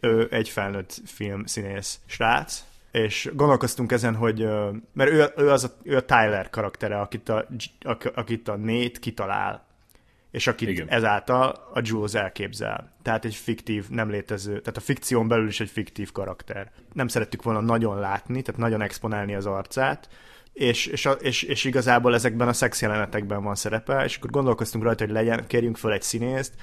ő 0.00 0.28
egy 0.30 0.48
felnőtt 0.48 1.00
film 1.06 1.44
színész 1.44 2.00
srác, 2.06 2.64
és 2.92 3.30
gondolkoztunk 3.34 3.92
ezen, 3.92 4.14
hogy, 4.14 4.46
mert 4.92 5.10
ő, 5.10 5.26
ő, 5.36 5.50
az 5.50 5.64
a, 5.64 5.68
ő 5.82 5.96
a 5.96 6.04
Tyler 6.04 6.50
karaktere, 6.50 7.00
akit 7.00 7.28
a, 7.28 7.46
akit 8.14 8.48
a 8.48 8.56
Nate 8.56 8.98
kitalál, 9.00 9.66
és 10.30 10.46
akit 10.46 10.68
Igen. 10.68 10.88
ezáltal 10.88 11.70
a 11.74 11.80
Jules 11.82 12.14
elképzel. 12.14 12.92
Tehát 13.02 13.24
egy 13.24 13.34
fiktív, 13.34 13.88
nem 13.88 14.10
létező, 14.10 14.50
tehát 14.60 14.76
a 14.76 14.80
fikción 14.80 15.28
belül 15.28 15.48
is 15.48 15.60
egy 15.60 15.70
fiktív 15.70 16.12
karakter. 16.12 16.70
Nem 16.92 17.08
szerettük 17.08 17.42
volna 17.42 17.60
nagyon 17.60 17.98
látni, 17.98 18.42
tehát 18.42 18.60
nagyon 18.60 18.82
exponálni 18.82 19.34
az 19.34 19.46
arcát, 19.46 20.08
és, 20.54 20.86
és, 20.86 21.08
és, 21.20 21.42
és 21.42 21.64
igazából 21.64 22.14
ezekben 22.14 22.48
a 22.48 22.52
szex 22.52 22.82
jelenetekben 22.82 23.42
van 23.42 23.54
szerepe, 23.54 24.04
és 24.04 24.16
akkor 24.16 24.30
gondolkoztunk 24.30 24.84
rajta, 24.84 25.04
hogy 25.04 25.12
legyen, 25.12 25.46
kérjünk 25.46 25.76
föl 25.76 25.92
egy 25.92 26.02
színészt, 26.02 26.54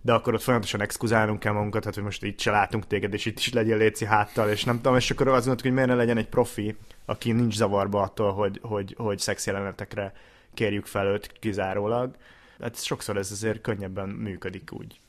de 0.00 0.12
akkor 0.12 0.34
ott 0.34 0.42
folyamatosan 0.42 0.80
exkuzálnunk 0.80 1.40
kell 1.40 1.52
magunkat, 1.52 1.80
tehát 1.80 1.94
hogy 1.94 2.04
most 2.04 2.22
itt 2.22 2.40
se 2.40 2.50
látunk 2.50 2.86
téged, 2.86 3.12
és 3.12 3.26
itt 3.26 3.38
is 3.38 3.52
legyen 3.52 3.78
léci 3.78 4.04
háttal, 4.04 4.50
és 4.50 4.64
nem 4.64 4.76
tudom, 4.76 4.96
és 4.96 5.10
akkor 5.10 5.28
azt 5.28 5.46
mondtuk, 5.46 5.66
hogy 5.66 5.74
miért 5.74 5.88
ne 5.88 5.94
legyen 5.94 6.16
egy 6.16 6.28
profi, 6.28 6.76
aki 7.04 7.32
nincs 7.32 7.54
zavarba 7.54 8.02
attól, 8.02 8.32
hogy, 8.32 8.58
hogy, 8.62 8.94
hogy 8.98 9.18
szex 9.18 9.46
jelenetekre 9.46 10.12
kérjük 10.54 10.86
fel 10.86 11.06
őt 11.06 11.32
kizárólag. 11.32 12.16
Hát 12.60 12.84
sokszor 12.84 13.16
ez 13.16 13.30
azért 13.30 13.60
könnyebben 13.60 14.08
működik 14.08 14.70
úgy. 14.72 15.00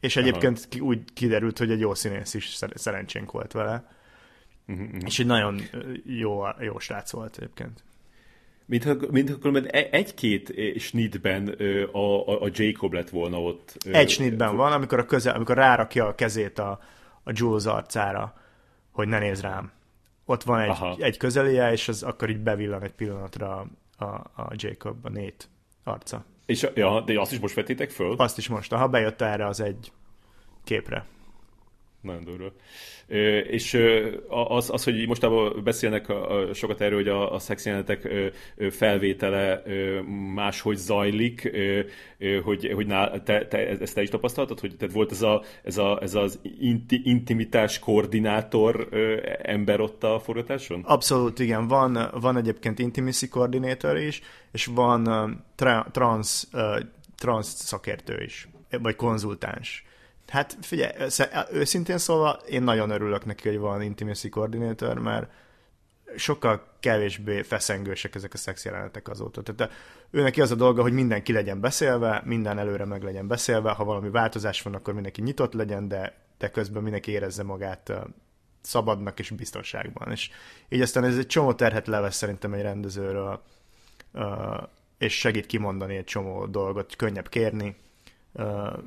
És 0.00 0.16
egyébként 0.16 0.68
Aha. 0.70 0.84
úgy 0.84 1.12
kiderült, 1.14 1.58
hogy 1.58 1.70
egy 1.70 1.80
jó 1.80 1.94
színész 1.94 2.34
is 2.34 2.58
szerencsénk 2.74 3.30
volt 3.30 3.52
vele. 3.52 3.96
Uh-huh. 4.68 4.88
És 5.06 5.18
egy 5.18 5.26
nagyon 5.26 5.60
jó, 6.04 6.42
jó 6.60 6.78
srác 6.78 7.10
volt 7.10 7.36
egyébként. 7.36 7.84
Mint, 8.64 9.10
mint 9.10 9.30
akkor 9.30 9.66
egy-két 9.70 10.54
snitben 10.80 11.48
a, 11.92 12.28
a, 12.28 12.42
a 12.42 12.48
Jacob 12.52 12.92
lett 12.92 13.10
volna 13.10 13.42
ott. 13.42 13.76
Egy 13.92 14.10
snitben 14.10 14.56
van, 14.56 14.72
amikor, 14.72 14.98
a 14.98 15.04
közel, 15.04 15.34
amikor 15.34 15.56
rárakja 15.56 16.06
a 16.06 16.14
kezét 16.14 16.58
a, 16.58 16.80
a 17.22 17.30
Jules 17.34 17.64
arcára, 17.64 18.34
hogy 18.90 19.08
ne 19.08 19.18
néz 19.18 19.40
rám. 19.40 19.70
Ott 20.24 20.42
van 20.42 20.60
egy, 20.60 21.00
egy 21.00 21.16
közeléje, 21.16 21.72
és 21.72 21.88
az 21.88 22.02
akkor 22.02 22.30
így 22.30 22.40
bevillan 22.40 22.82
egy 22.82 22.92
pillanatra 22.92 23.66
a, 23.98 24.04
a 24.04 24.52
Jacob, 24.52 25.04
a 25.04 25.08
Nate 25.08 25.44
arca. 25.84 26.24
És 26.46 26.68
ja, 26.74 27.00
de 27.00 27.20
azt 27.20 27.32
is 27.32 27.38
most 27.38 27.54
vettétek 27.54 27.90
föl? 27.90 28.14
Azt 28.16 28.38
is 28.38 28.48
most. 28.48 28.72
Ha 28.72 28.88
bejött 28.88 29.20
erre 29.20 29.46
az 29.46 29.60
egy 29.60 29.92
képre. 30.64 31.04
Nagyon 32.00 32.24
durva. 32.24 32.52
És 33.50 33.78
az, 34.28 34.70
az, 34.70 34.84
hogy 34.84 35.06
mostában 35.06 35.62
beszélnek 35.64 36.12
sokat 36.52 36.80
erről, 36.80 36.98
hogy 36.98 37.08
a, 37.08 37.34
a 37.34 37.38
szexjelenetek 37.38 38.08
felvétele 38.70 39.62
máshogy 40.34 40.76
zajlik, 40.76 41.50
hogy, 42.44 42.72
hogy 42.74 42.86
ná, 42.86 43.10
te, 43.10 43.46
te, 43.46 43.68
ezt 43.68 43.94
te 43.94 44.02
is 44.02 44.08
tapasztaltad, 44.08 44.60
hogy 44.60 44.76
tehát 44.76 44.94
volt 44.94 45.12
ez, 45.12 45.22
a, 45.22 45.42
ez, 45.62 45.78
a, 45.78 45.98
ez 46.02 46.14
az 46.14 46.40
inti, 46.58 47.00
intimitás 47.04 47.78
koordinátor 47.78 48.88
ember 49.42 49.80
ott 49.80 50.04
a 50.04 50.20
forgatáson? 50.20 50.82
Abszolút, 50.84 51.38
igen. 51.38 51.68
Van, 51.68 52.10
van 52.20 52.36
egyébként 52.36 52.78
intimacy 52.78 53.28
koordinátor 53.28 53.96
is, 53.96 54.20
és 54.52 54.66
van 54.66 55.04
tra, 55.54 55.86
trans, 55.92 56.44
trans 57.16 57.46
szakértő 57.46 58.22
is, 58.22 58.48
vagy 58.82 58.96
konzultáns 58.96 59.86
Hát 60.28 60.56
figyelj, 60.60 60.92
őszintén 61.52 61.98
szólva 61.98 62.30
én 62.48 62.62
nagyon 62.62 62.90
örülök 62.90 63.24
neki, 63.24 63.48
hogy 63.48 63.58
van 63.58 63.82
intimacy 63.82 64.28
koordinátor, 64.28 64.98
mert 64.98 65.30
sokkal 66.16 66.76
kevésbé 66.80 67.42
feszengősek 67.42 68.14
ezek 68.14 68.34
a 68.34 68.36
szex 68.36 68.64
jelenetek 68.64 69.08
azóta. 69.08 69.42
Tehát 69.42 69.72
ő 70.10 70.22
neki 70.22 70.40
az 70.40 70.50
a 70.50 70.54
dolga, 70.54 70.82
hogy 70.82 70.92
mindenki 70.92 71.32
legyen 71.32 71.60
beszélve, 71.60 72.22
minden 72.24 72.58
előre 72.58 72.84
meg 72.84 73.02
legyen 73.02 73.26
beszélve, 73.26 73.70
ha 73.70 73.84
valami 73.84 74.10
változás 74.10 74.62
van, 74.62 74.74
akkor 74.74 74.94
mindenki 74.94 75.22
nyitott 75.22 75.52
legyen, 75.52 75.88
de, 75.88 76.14
de 76.38 76.50
közben 76.50 76.82
mindenki 76.82 77.10
érezze 77.10 77.42
magát 77.42 77.92
szabadnak 78.60 79.18
és 79.18 79.30
biztonságban. 79.30 80.10
És 80.10 80.30
így 80.68 80.80
aztán 80.80 81.04
ez 81.04 81.18
egy 81.18 81.26
csomó 81.26 81.52
terhet 81.52 81.86
levesz 81.86 82.16
szerintem 82.16 82.52
egy 82.52 82.62
rendezőről, 82.62 83.42
és 84.98 85.18
segít 85.18 85.46
kimondani 85.46 85.96
egy 85.96 86.04
csomó 86.04 86.46
dolgot, 86.46 86.96
könnyebb 86.96 87.28
kérni, 87.28 87.76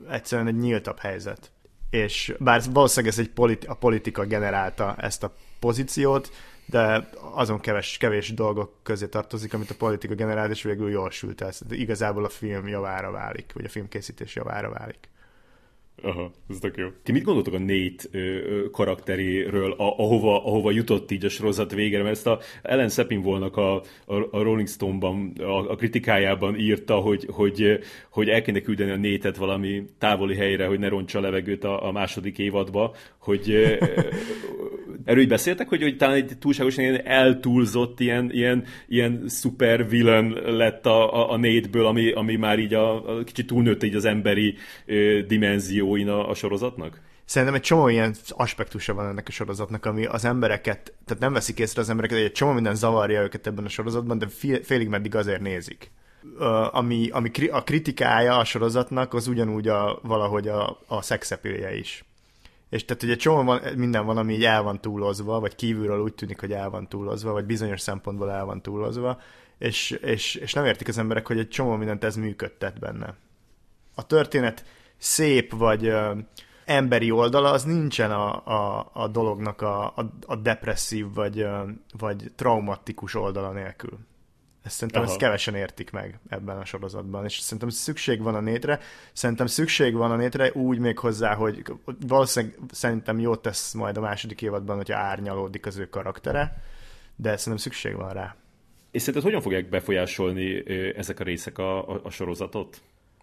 egyszerűen 0.09 0.47
egy 0.47 0.57
nyíltabb 0.57 0.99
helyzet. 0.99 1.51
És 1.89 2.35
bár 2.39 2.61
valószínűleg 2.71 3.13
ez 3.13 3.19
egy 3.19 3.29
politi- 3.29 3.67
a 3.67 3.73
politika 3.73 4.25
generálta 4.25 4.95
ezt 4.97 5.23
a 5.23 5.33
pozíciót, 5.59 6.31
de 6.65 7.09
azon 7.33 7.59
keves, 7.59 7.97
kevés 7.97 8.33
dolgok 8.33 8.73
közé 8.83 9.07
tartozik, 9.07 9.53
amit 9.53 9.69
a 9.69 9.75
politika 9.77 10.13
generált, 10.13 10.51
és 10.51 10.63
végül 10.63 10.89
jól 10.89 11.11
sült 11.11 11.41
el. 11.41 11.51
Igazából 11.69 12.25
a 12.25 12.29
film 12.29 12.67
javára 12.67 13.11
válik, 13.11 13.53
vagy 13.53 13.65
a 13.65 13.69
filmkészítés 13.69 14.35
javára 14.35 14.69
válik. 14.69 15.09
Aha, 16.03 16.31
ez 16.49 16.57
tök 16.59 16.77
jó. 16.77 16.87
Ti 17.03 17.11
mit 17.11 17.23
gondoltok 17.23 17.53
a 17.53 17.59
Nate 17.59 18.03
ö, 18.11 18.69
karakteréről, 18.71 19.71
a, 19.71 19.97
ahova, 19.97 20.45
ahova 20.45 20.71
jutott 20.71 21.11
így 21.11 21.25
a 21.25 21.29
sorozat 21.29 21.73
végére? 21.73 22.03
Mert 22.03 22.15
ezt 22.15 22.27
a 22.27 22.39
Ellen 22.61 22.89
Sepinwall-nak 22.89 23.57
a, 23.57 23.75
a, 24.05 24.15
a 24.31 24.41
Rolling 24.41 24.67
Stone-ban, 24.67 25.33
a, 25.39 25.71
a 25.71 25.75
kritikájában 25.75 26.59
írta, 26.59 26.95
hogy, 26.95 27.27
hogy, 27.29 27.79
hogy 28.09 28.29
el 28.29 28.41
kéne 28.41 28.61
küldeni 28.61 28.91
a 28.91 29.11
Nate-et 29.11 29.37
valami 29.37 29.83
távoli 29.97 30.35
helyre, 30.35 30.65
hogy 30.65 30.79
ne 30.79 30.87
rontsa 30.87 31.17
a 31.19 31.21
levegőt 31.21 31.63
a, 31.63 31.87
a 31.87 31.91
második 31.91 32.37
évadba, 32.37 32.95
hogy 33.17 33.49
erről 35.05 35.21
így 35.21 35.27
beszéltek, 35.27 35.69
hogy, 35.69 35.81
hogy 35.81 35.97
talán 35.97 36.15
egy 36.15 36.31
túlságosan 36.39 36.83
ilyen 36.83 37.05
eltúlzott, 37.05 37.99
ilyen, 37.99 38.31
ilyen, 38.31 38.63
ilyen 38.87 39.23
szuper 39.27 39.89
villain 39.89 40.31
lett 40.45 40.85
a, 40.85 41.13
a, 41.13 41.31
a 41.31 41.37
Nate-ből, 41.37 41.85
ami, 41.85 42.11
ami 42.11 42.35
már 42.35 42.59
így 42.59 42.73
a, 42.73 43.17
a 43.17 43.23
kicsit 43.23 43.47
túlnőtt 43.47 43.83
így 43.83 43.95
az 43.95 44.05
emberi 44.05 44.55
ö, 44.85 45.21
dimenzióin 45.95 46.25
a, 46.25 46.29
a 46.29 46.33
sorozatnak? 46.33 46.99
Szerintem 47.25 47.57
egy 47.57 47.61
csomó 47.61 47.87
ilyen 47.87 48.15
aspektusa 48.29 48.93
van 48.93 49.07
ennek 49.07 49.27
a 49.27 49.31
sorozatnak, 49.31 49.85
ami 49.85 50.05
az 50.05 50.25
embereket, 50.25 50.93
tehát 51.05 51.21
nem 51.21 51.33
veszik 51.33 51.59
észre 51.59 51.81
az 51.81 51.89
embereket, 51.89 52.17
hogy 52.17 52.25
egy 52.25 52.31
csomó 52.31 52.51
minden 52.51 52.75
zavarja 52.75 53.21
őket 53.21 53.47
ebben 53.47 53.65
a 53.65 53.69
sorozatban, 53.69 54.17
de 54.17 54.27
félig 54.63 54.87
meddig 54.87 55.15
azért 55.15 55.41
nézik. 55.41 55.91
Uh, 56.23 56.75
ami, 56.75 57.09
ami 57.09 57.29
a 57.51 57.63
kritikája 57.63 58.37
a 58.37 58.43
sorozatnak, 58.43 59.13
az 59.13 59.27
ugyanúgy 59.27 59.67
a, 59.67 59.99
valahogy 60.03 60.47
a, 60.47 60.79
a 60.87 61.01
szexepilje 61.01 61.75
is. 61.75 62.05
És 62.69 62.85
tehát 62.85 63.03
ugye 63.03 63.15
csomó 63.15 63.43
van, 63.43 63.61
minden 63.75 64.05
van, 64.05 64.17
ami 64.17 64.33
így 64.33 64.43
el 64.43 64.61
van 64.61 64.81
túlozva, 64.81 65.39
vagy 65.39 65.55
kívülről 65.55 65.99
úgy 65.99 66.13
tűnik, 66.13 66.39
hogy 66.39 66.51
el 66.51 66.69
van 66.69 66.87
túlozva, 66.87 67.31
vagy 67.31 67.45
bizonyos 67.45 67.81
szempontból 67.81 68.31
el 68.31 68.45
van 68.45 68.61
túlozva, 68.61 69.19
és, 69.57 69.91
és, 69.91 70.35
és 70.35 70.53
nem 70.53 70.65
értik 70.65 70.87
az 70.87 70.97
emberek, 70.97 71.27
hogy 71.27 71.39
egy 71.39 71.49
csomó 71.49 71.75
mindent 71.75 72.03
ez 72.03 72.15
működtet 72.15 72.79
benne. 72.79 73.15
A 73.95 74.05
történet 74.05 74.63
szép, 75.01 75.53
vagy 75.53 75.87
ö, 75.87 76.11
emberi 76.65 77.11
oldala, 77.11 77.51
az 77.51 77.63
nincsen 77.63 78.11
a, 78.11 78.45
a, 78.45 78.89
a 78.93 79.07
dolognak 79.07 79.61
a, 79.61 79.85
a, 79.85 80.11
a 80.25 80.35
depresszív, 80.35 81.13
vagy, 81.13 81.39
ö, 81.39 81.61
vagy 81.97 82.31
traumatikus 82.35 83.15
oldala 83.15 83.51
nélkül. 83.51 83.97
Ezt 84.63 84.75
szerintem 84.75 85.01
Aha. 85.01 85.11
ezt 85.11 85.19
kevesen 85.19 85.55
értik 85.55 85.91
meg 85.91 86.19
ebben 86.29 86.57
a 86.57 86.65
sorozatban, 86.65 87.25
és 87.25 87.39
szerintem 87.39 87.69
szükség 87.69 88.21
van 88.21 88.35
a 88.35 88.39
nétre. 88.39 88.79
Szerintem 89.13 89.45
szükség 89.45 89.93
van 89.93 90.11
a 90.11 90.15
nétre 90.15 90.51
úgy 90.51 90.79
még 90.79 90.99
hozzá, 90.99 91.35
hogy 91.35 91.63
valószínűleg 92.07 92.57
szerintem 92.71 93.19
jót 93.19 93.41
tesz 93.41 93.73
majd 93.73 93.97
a 93.97 94.01
második 94.01 94.41
évadban, 94.41 94.75
hogyha 94.75 94.97
árnyalódik 94.97 95.65
az 95.65 95.77
ő 95.77 95.89
karaktere, 95.89 96.63
de 97.15 97.29
szerintem 97.37 97.57
szükség 97.57 97.95
van 97.95 98.13
rá. 98.13 98.35
És 98.91 99.01
szerinted 99.01 99.23
hogyan 99.23 99.41
fogják 99.41 99.69
befolyásolni 99.69 100.63
ezek 100.95 101.19
a 101.19 101.23
részek 101.23 101.57
a, 101.57 101.89
a, 101.89 101.99
a 102.03 102.09
sorozatot? 102.09 102.81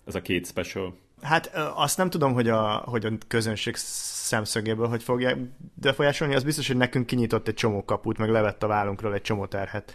Ez 0.09 0.15
a 0.15 0.23
két 0.23 0.47
special? 0.47 0.97
Hát 1.23 1.47
azt 1.75 1.97
nem 1.97 2.11
tudom, 2.11 2.33
hogy 2.33 2.49
a, 2.49 2.77
hogy 2.77 3.05
a 3.05 3.11
közönség 3.29 3.77
szemszögéből 3.77 4.89
hogy 4.89 5.03
fogják 5.03 5.37
befolyásolni. 5.75 6.35
Az 6.35 6.45
biztos, 6.45 6.67
hogy 6.67 6.77
nekünk 6.77 7.07
kinyitott 7.07 7.49
egy 7.49 7.55
csomó 7.55 7.85
kaput, 7.85 8.19
meg 8.19 8.31
levett 8.31 8.63
a 8.63 8.67
vállunkról 8.67 9.15
egy 9.15 9.23
csomó 9.23 9.47
terhet 9.47 9.95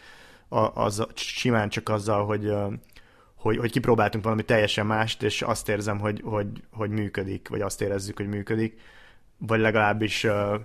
az, 0.74 1.08
simán 1.16 1.70
csak 1.70 1.90
azzal, 1.90 2.26
hogy, 2.26 2.54
hogy, 3.36 3.58
hogy 3.58 3.72
kipróbáltunk 3.72 4.24
valami 4.24 4.44
teljesen 4.44 4.86
mást, 4.86 5.24
és 5.24 5.42
azt 5.42 5.70
érzem, 5.70 6.00
hogy, 6.00 6.22
hogy, 6.24 6.48
hogy 6.72 6.90
működik, 6.90 7.48
vagy 7.48 7.62
azt 7.62 7.82
érezzük, 7.82 8.18
hogy 8.18 8.28
működik, 8.28 8.80
vagy 9.38 9.60
legalábbis 9.60 10.24
uh, 10.24 10.60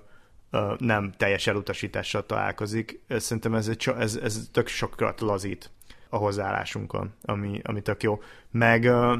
uh, 0.53 0.79
nem 0.79 1.13
teljes 1.17 1.47
elutasítással 1.47 2.27
találkozik. 2.27 3.01
Szerintem 3.09 3.55
ez, 3.55 3.69
egy, 3.69 3.91
ez, 3.99 4.17
ez 4.17 4.49
tök 4.53 4.67
sokat 4.67 5.21
lazít 5.21 5.71
a 6.09 6.17
hozzáállásunkon, 6.17 7.15
ami, 7.23 7.61
ami 7.65 7.83
tök 7.83 8.03
jó. 8.03 8.23
Meg, 8.51 8.83
uh, 8.83 9.19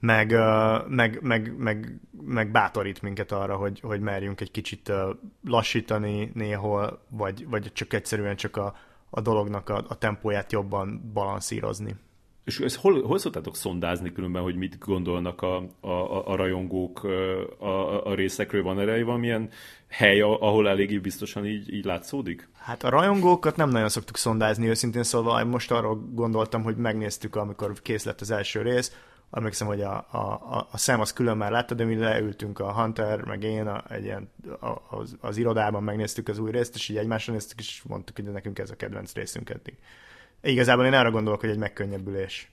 meg, 0.00 0.34
meg, 0.88 1.18
meg, 1.22 1.54
meg, 1.58 2.00
meg 2.20 2.50
bátorít 2.50 3.02
minket 3.02 3.32
arra, 3.32 3.56
hogy, 3.56 3.80
hogy 3.80 4.00
merjünk 4.00 4.40
egy 4.40 4.50
kicsit 4.50 4.92
lassítani 5.44 6.30
néhol, 6.34 7.02
vagy, 7.10 7.48
vagy 7.48 7.72
csak 7.72 7.92
egyszerűen 7.92 8.36
csak 8.36 8.56
a, 8.56 8.74
a 9.10 9.20
dolognak 9.20 9.68
a, 9.68 9.84
a 9.88 9.98
tempóját 9.98 10.52
jobban 10.52 11.10
balanszírozni. 11.12 11.94
És 12.44 12.58
ezt 12.58 12.76
hol, 12.76 13.02
hol 13.02 13.18
szoktátok 13.18 13.56
szondázni 13.56 14.12
különben, 14.12 14.42
hogy 14.42 14.56
mit 14.56 14.78
gondolnak 14.78 15.42
a, 15.42 15.56
a, 15.80 16.28
a 16.30 16.36
rajongók 16.36 17.04
a, 17.58 18.06
a 18.06 18.14
részekről? 18.14 18.62
Van 18.62 18.80
erre 18.80 19.04
valamilyen 19.04 19.50
hely, 19.88 20.20
ahol 20.20 20.68
eléggé 20.68 20.98
biztosan 20.98 21.46
így, 21.46 21.72
így 21.72 21.84
látszódik? 21.84 22.48
Hát 22.58 22.84
a 22.84 22.88
rajongókat 22.88 23.56
nem 23.56 23.68
nagyon 23.68 23.88
szoktuk 23.88 24.16
szondázni, 24.16 24.68
őszintén 24.68 25.02
szólva. 25.02 25.44
Most 25.44 25.70
arról 25.70 26.08
gondoltam, 26.12 26.62
hogy 26.62 26.76
megnéztük, 26.76 27.36
amikor 27.36 27.72
kész 27.82 28.04
lett 28.04 28.20
az 28.20 28.30
első 28.30 28.62
rész, 28.62 28.92
emlékszem, 29.30 29.66
hogy 29.66 29.80
a, 29.80 30.06
a, 30.10 30.66
a, 30.70 30.78
Sam 30.78 31.00
az 31.00 31.12
külön 31.12 31.36
már 31.36 31.50
látta, 31.50 31.74
de 31.74 31.84
mi 31.84 31.96
leültünk 31.96 32.58
a 32.58 32.72
Hunter, 32.72 33.24
meg 33.24 33.42
én 33.42 33.66
a, 33.66 33.84
egy 33.88 34.04
ilyen, 34.04 34.30
a, 34.60 34.96
az, 34.96 35.16
az 35.20 35.36
irodában 35.36 35.82
megnéztük 35.82 36.28
az 36.28 36.38
új 36.38 36.50
részt, 36.50 36.74
és 36.74 36.88
így 36.88 36.96
egymásra 36.96 37.32
néztük, 37.32 37.58
és 37.58 37.82
mondtuk, 37.86 38.16
hogy 38.16 38.24
nekünk 38.24 38.58
ez 38.58 38.70
a 38.70 38.76
kedvenc 38.76 39.12
részünk 39.12 39.50
eddig. 39.50 39.74
Igazából 40.42 40.86
én 40.86 40.92
arra 40.92 41.10
gondolok, 41.10 41.40
hogy 41.40 41.50
egy 41.50 41.58
megkönnyebbülés. 41.58 42.50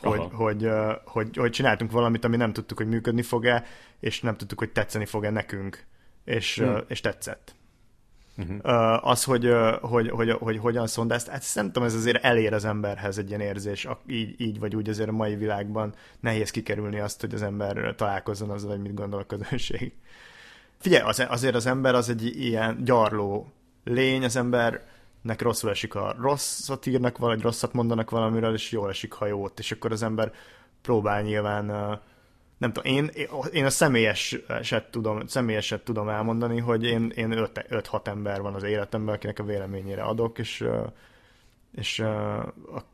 Hogy, 0.00 0.28
hogy, 0.32 0.68
hogy, 1.04 1.36
hogy, 1.36 1.50
csináltunk 1.50 1.90
valamit, 1.90 2.24
ami 2.24 2.36
nem 2.36 2.52
tudtuk, 2.52 2.78
hogy 2.78 2.88
működni 2.88 3.22
fog-e, 3.22 3.64
és 4.00 4.20
nem 4.20 4.36
tudtuk, 4.36 4.58
hogy 4.58 4.70
tetszeni 4.70 5.04
fog-e 5.04 5.30
nekünk, 5.30 5.84
és, 6.24 6.58
hmm. 6.58 6.80
és 6.86 7.00
tetszett. 7.00 7.54
Uh-huh. 8.38 9.08
Az, 9.08 9.24
hogy, 9.24 9.54
hogy, 9.80 10.08
hogy, 10.10 10.30
hogy 10.30 10.58
hogyan 10.58 10.86
szondázt, 10.86 11.28
hát 11.28 11.44
nem 11.54 11.66
tudom, 11.66 11.82
ez 11.82 11.94
azért 11.94 12.24
elér 12.24 12.52
az 12.52 12.64
emberhez 12.64 13.18
egy 13.18 13.28
ilyen 13.28 13.40
érzés, 13.40 13.88
így, 14.06 14.40
így 14.40 14.58
vagy 14.58 14.76
úgy 14.76 14.88
azért 14.88 15.08
a 15.08 15.12
mai 15.12 15.36
világban 15.36 15.94
nehéz 16.20 16.50
kikerülni 16.50 16.98
azt, 16.98 17.20
hogy 17.20 17.34
az 17.34 17.42
ember 17.42 17.94
találkozzon 17.96 18.50
azzal, 18.50 18.70
hogy 18.70 18.80
mit 18.80 18.94
gondol 18.94 19.20
a 19.20 19.24
közönség. 19.24 19.92
Figyelj, 20.78 21.02
az, 21.02 21.26
azért 21.28 21.54
az 21.54 21.66
ember 21.66 21.94
az 21.94 22.08
egy 22.08 22.24
ilyen 22.24 22.84
gyarló 22.84 23.52
lény, 23.84 24.24
az 24.24 24.36
embernek 24.36 25.42
rosszul 25.42 25.70
esik, 25.70 25.92
ha 25.92 26.14
rosszat 26.20 26.86
írnak 26.86 27.18
valahogy 27.18 27.42
rosszat 27.42 27.72
mondanak 27.72 28.10
valamiről, 28.10 28.54
és 28.54 28.72
jól 28.72 28.88
esik, 28.88 29.12
ha 29.12 29.26
jót, 29.26 29.58
és 29.58 29.72
akkor 29.72 29.92
az 29.92 30.02
ember 30.02 30.32
próbál 30.82 31.22
nyilván 31.22 32.00
nem 32.58 32.72
tudom, 32.72 32.92
én, 32.92 33.10
én 33.52 33.64
a 33.64 33.70
személyeset 33.70 34.90
tudom, 34.90 35.26
személyeset 35.26 35.84
tudom 35.84 36.08
elmondani, 36.08 36.60
hogy 36.60 36.84
én, 36.84 37.12
én 37.14 37.28
5-6 37.34 38.06
ember 38.06 38.40
van 38.40 38.54
az 38.54 38.62
életemben, 38.62 39.14
akinek 39.14 39.38
a 39.38 39.44
véleményére 39.44 40.02
adok, 40.02 40.38
és, 40.38 40.68
és 41.72 41.98
a 41.98 42.84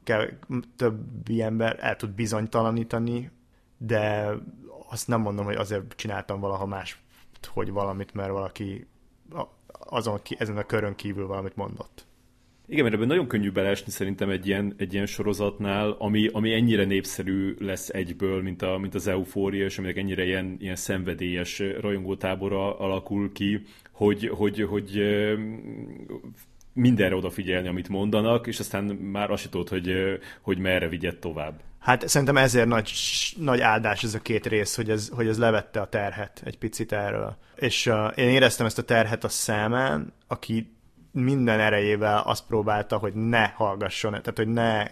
többi 0.77 1.43
ember 1.43 1.77
el 1.81 1.97
tud 1.97 2.11
bizonytalanítani, 2.11 3.31
de 3.79 4.31
azt 4.91 5.09
nem 5.09 5.21
mondom, 5.21 5.45
hogy 5.45 5.57
azért 5.57 5.97
csináltam 5.97 6.41
valaha 6.41 6.67
más, 6.67 7.03
hogy 7.47 7.71
valamit, 7.71 8.15
mert 8.15 8.31
valaki 8.31 8.87
azon, 9.69 10.21
ezen 10.39 10.57
a 10.57 10.63
körön 10.63 10.95
kívül 10.95 11.27
valamit 11.27 11.57
mondott. 11.57 12.07
Igen, 12.67 12.83
mert 12.83 12.95
ebben 12.95 13.07
nagyon 13.07 13.27
könnyű 13.27 13.51
beleesni 13.51 13.91
szerintem 13.91 14.31
egy 14.31 14.47
ilyen, 14.47 14.75
egy 14.77 14.93
ilyen 14.93 15.07
sorozatnál, 15.07 15.91
ami, 15.99 16.29
ami 16.33 16.53
ennyire 16.53 16.85
népszerű 16.85 17.55
lesz 17.59 17.89
egyből, 17.89 18.43
mint, 18.43 18.63
a, 18.63 18.79
mint 18.79 18.95
az 18.95 19.07
eufória, 19.07 19.65
és 19.65 19.79
aminek 19.79 19.97
ennyire 19.97 20.25
ilyen, 20.25 20.57
ilyen 20.61 20.77
szenvedélyes 20.77 21.63
rajongótábora 21.81 22.79
alakul 22.79 23.33
ki, 23.33 23.63
hogy, 23.93 24.29
hogy, 24.29 24.63
hogy 24.63 25.03
mindenre 26.73 27.17
odafigyelni, 27.17 27.69
amit 27.69 27.89
mondanak, 27.89 28.47
és 28.47 28.59
aztán 28.59 28.85
már 28.85 29.31
azt 29.31 29.51
tudod, 29.51 29.69
hogy, 29.69 29.93
hogy 30.41 30.59
merre 30.59 30.89
vigyed 30.89 31.17
tovább. 31.17 31.61
Hát 31.79 32.09
szerintem 32.09 32.37
ezért 32.37 32.67
nagy, 32.67 32.93
nagy 33.37 33.61
áldás 33.61 34.03
ez 34.03 34.15
a 34.15 34.19
két 34.21 34.47
rész, 34.47 34.77
hogy 34.77 34.91
ez, 34.91 35.09
hogy 35.09 35.27
ez 35.27 35.39
levette 35.39 35.81
a 35.81 35.89
terhet 35.89 36.43
egy 36.45 36.59
picit 36.59 36.93
erről. 36.93 37.37
És 37.57 37.87
uh, 37.87 38.13
én 38.19 38.29
éreztem 38.29 38.67
ezt 38.67 38.79
a 38.79 38.83
terhet 38.83 39.25
a 39.25 39.29
szemen, 39.29 40.13
aki 40.27 40.73
minden 41.15 41.61
erejével 41.61 42.23
azt 42.27 42.47
próbálta, 42.47 42.97
hogy 42.97 43.15
ne 43.15 43.47
hallgasson, 43.47 44.11
tehát 44.11 44.37
hogy 44.37 44.49
ne 44.49 44.87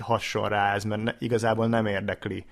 hasson 0.00 0.48
rá 0.48 0.74
ez, 0.74 0.84
mert 0.84 1.02
ne, 1.02 1.12
igazából 1.18 1.66
nem 1.66 1.86
érdekli. 1.86 2.44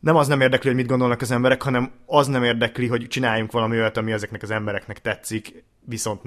Nem 0.00 0.16
az 0.16 0.28
nem 0.28 0.40
érdekli, 0.40 0.68
hogy 0.68 0.78
mit 0.78 0.88
gondolnak 0.88 1.20
az 1.20 1.30
emberek, 1.30 1.62
hanem 1.62 1.90
az 2.06 2.26
nem 2.26 2.44
érdekli, 2.44 2.86
hogy 2.86 3.06
csináljunk 3.08 3.52
valami 3.52 3.76
olyat, 3.76 3.96
ami 3.96 4.12
ezeknek 4.12 4.42
az 4.42 4.50
embereknek 4.50 5.00
tetszik, 5.00 5.64
viszont, 5.84 6.22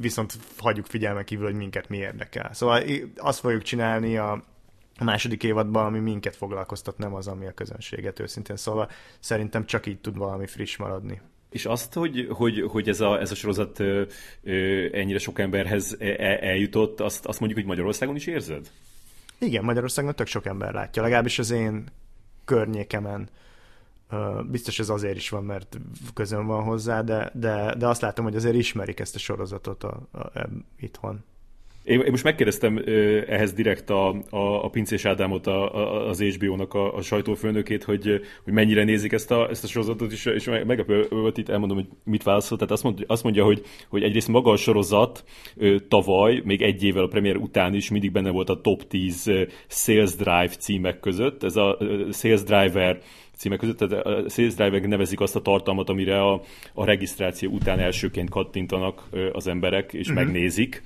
viszont 0.00 0.38
hagyjuk 0.58 0.86
figyelme 0.86 1.24
kívül, 1.24 1.44
hogy 1.44 1.54
minket 1.54 1.88
mi 1.88 1.96
érdekel. 1.96 2.52
Szóval 2.52 2.82
azt 3.16 3.40
fogjuk 3.40 3.62
csinálni 3.62 4.16
a, 4.16 4.32
a 4.98 5.04
második 5.04 5.42
évadban, 5.42 5.84
ami 5.84 5.98
minket 5.98 6.36
foglalkoztat, 6.36 6.98
nem 6.98 7.14
az, 7.14 7.26
ami 7.26 7.46
a 7.46 7.52
közönséget 7.52 8.20
őszintén. 8.20 8.56
Szóval 8.56 8.88
szerintem 9.20 9.66
csak 9.66 9.86
így 9.86 10.00
tud 10.00 10.16
valami 10.16 10.46
friss 10.46 10.76
maradni. 10.76 11.20
És 11.52 11.66
azt, 11.66 11.94
hogy, 11.94 12.26
hogy, 12.30 12.64
hogy 12.68 12.88
ez, 12.88 13.00
a, 13.00 13.20
ez 13.20 13.30
a 13.30 13.34
sorozat 13.34 13.80
ennyire 14.92 15.18
sok 15.18 15.38
emberhez 15.38 15.96
e, 15.98 16.06
e, 16.06 16.38
eljutott, 16.40 17.00
azt, 17.00 17.26
azt 17.26 17.38
mondjuk, 17.38 17.60
hogy 17.60 17.68
Magyarországon 17.68 18.16
is 18.16 18.26
érzed? 18.26 18.70
Igen, 19.38 19.64
Magyarországon 19.64 20.14
tök 20.14 20.26
sok 20.26 20.46
ember 20.46 20.72
látja, 20.72 21.02
legalábbis 21.02 21.38
az 21.38 21.50
én 21.50 21.84
környékemen. 22.44 23.28
Biztos 24.50 24.78
ez 24.78 24.88
azért 24.88 25.16
is 25.16 25.28
van, 25.28 25.44
mert 25.44 25.78
közön 26.14 26.46
van 26.46 26.62
hozzá, 26.62 27.02
de, 27.02 27.30
de, 27.34 27.74
de 27.74 27.86
azt 27.86 28.00
látom, 28.00 28.24
hogy 28.24 28.36
azért 28.36 28.54
ismerik 28.54 29.00
ezt 29.00 29.14
a 29.14 29.18
sorozatot 29.18 29.84
a, 29.84 30.08
a, 30.10 30.18
a, 30.18 30.48
itthon. 30.78 31.24
Én, 31.84 32.00
én 32.00 32.10
most 32.10 32.24
megkérdeztem 32.24 32.82
ehhez 33.28 33.52
direkt 33.52 33.90
a, 33.90 34.08
a, 34.30 34.64
a 34.64 34.68
Pincés 34.68 35.04
Ádámot, 35.04 35.46
a, 35.46 35.74
a, 35.74 36.08
az 36.08 36.22
HBO-nak 36.22 36.74
a, 36.74 36.94
a 36.94 37.02
sajtófőnökét, 37.02 37.84
hogy, 37.84 38.20
hogy 38.44 38.52
mennyire 38.52 38.84
nézik 38.84 39.12
ezt 39.12 39.30
a, 39.30 39.48
ezt 39.50 39.64
a 39.64 39.66
sorozatot, 39.66 40.12
és, 40.12 40.24
és 40.24 40.44
meglepő 40.44 41.06
volt 41.10 41.38
itt, 41.38 41.48
elmondom, 41.48 41.76
hogy 41.76 41.88
mit 42.04 42.22
válaszolt. 42.22 42.60
Tehát 42.60 42.74
azt 42.74 42.82
mondja, 42.82 43.04
azt 43.08 43.22
mondja 43.22 43.44
hogy, 43.44 43.62
hogy 43.88 44.02
egyrészt 44.02 44.28
maga 44.28 44.50
a 44.50 44.56
sorozat 44.56 45.24
tavaly, 45.88 46.40
még 46.44 46.62
egy 46.62 46.84
évvel 46.84 47.04
a 47.04 47.08
premier 47.08 47.36
után 47.36 47.74
is 47.74 47.90
mindig 47.90 48.12
benne 48.12 48.30
volt 48.30 48.48
a 48.48 48.60
top 48.60 48.86
10 48.86 49.30
Sales 49.68 50.14
Drive 50.14 50.48
címek 50.58 51.00
között. 51.00 51.42
Ez 51.42 51.56
a 51.56 51.78
Sales 52.12 52.42
Driver 52.42 53.00
címek 53.42 53.58
között, 53.58 53.78
tehát 53.78 54.06
a 54.06 54.28
Sales 54.28 54.54
drive 54.54 54.86
nevezik 54.86 55.20
azt 55.20 55.36
a 55.36 55.40
tartalmat, 55.40 55.88
amire 55.88 56.22
a, 56.22 56.42
a 56.74 56.84
regisztráció 56.84 57.50
után 57.50 57.78
elsőként 57.78 58.30
kattintanak 58.30 59.08
az 59.32 59.46
emberek, 59.46 59.92
és 59.92 60.08
uh-huh. 60.08 60.24
megnézik 60.24 60.82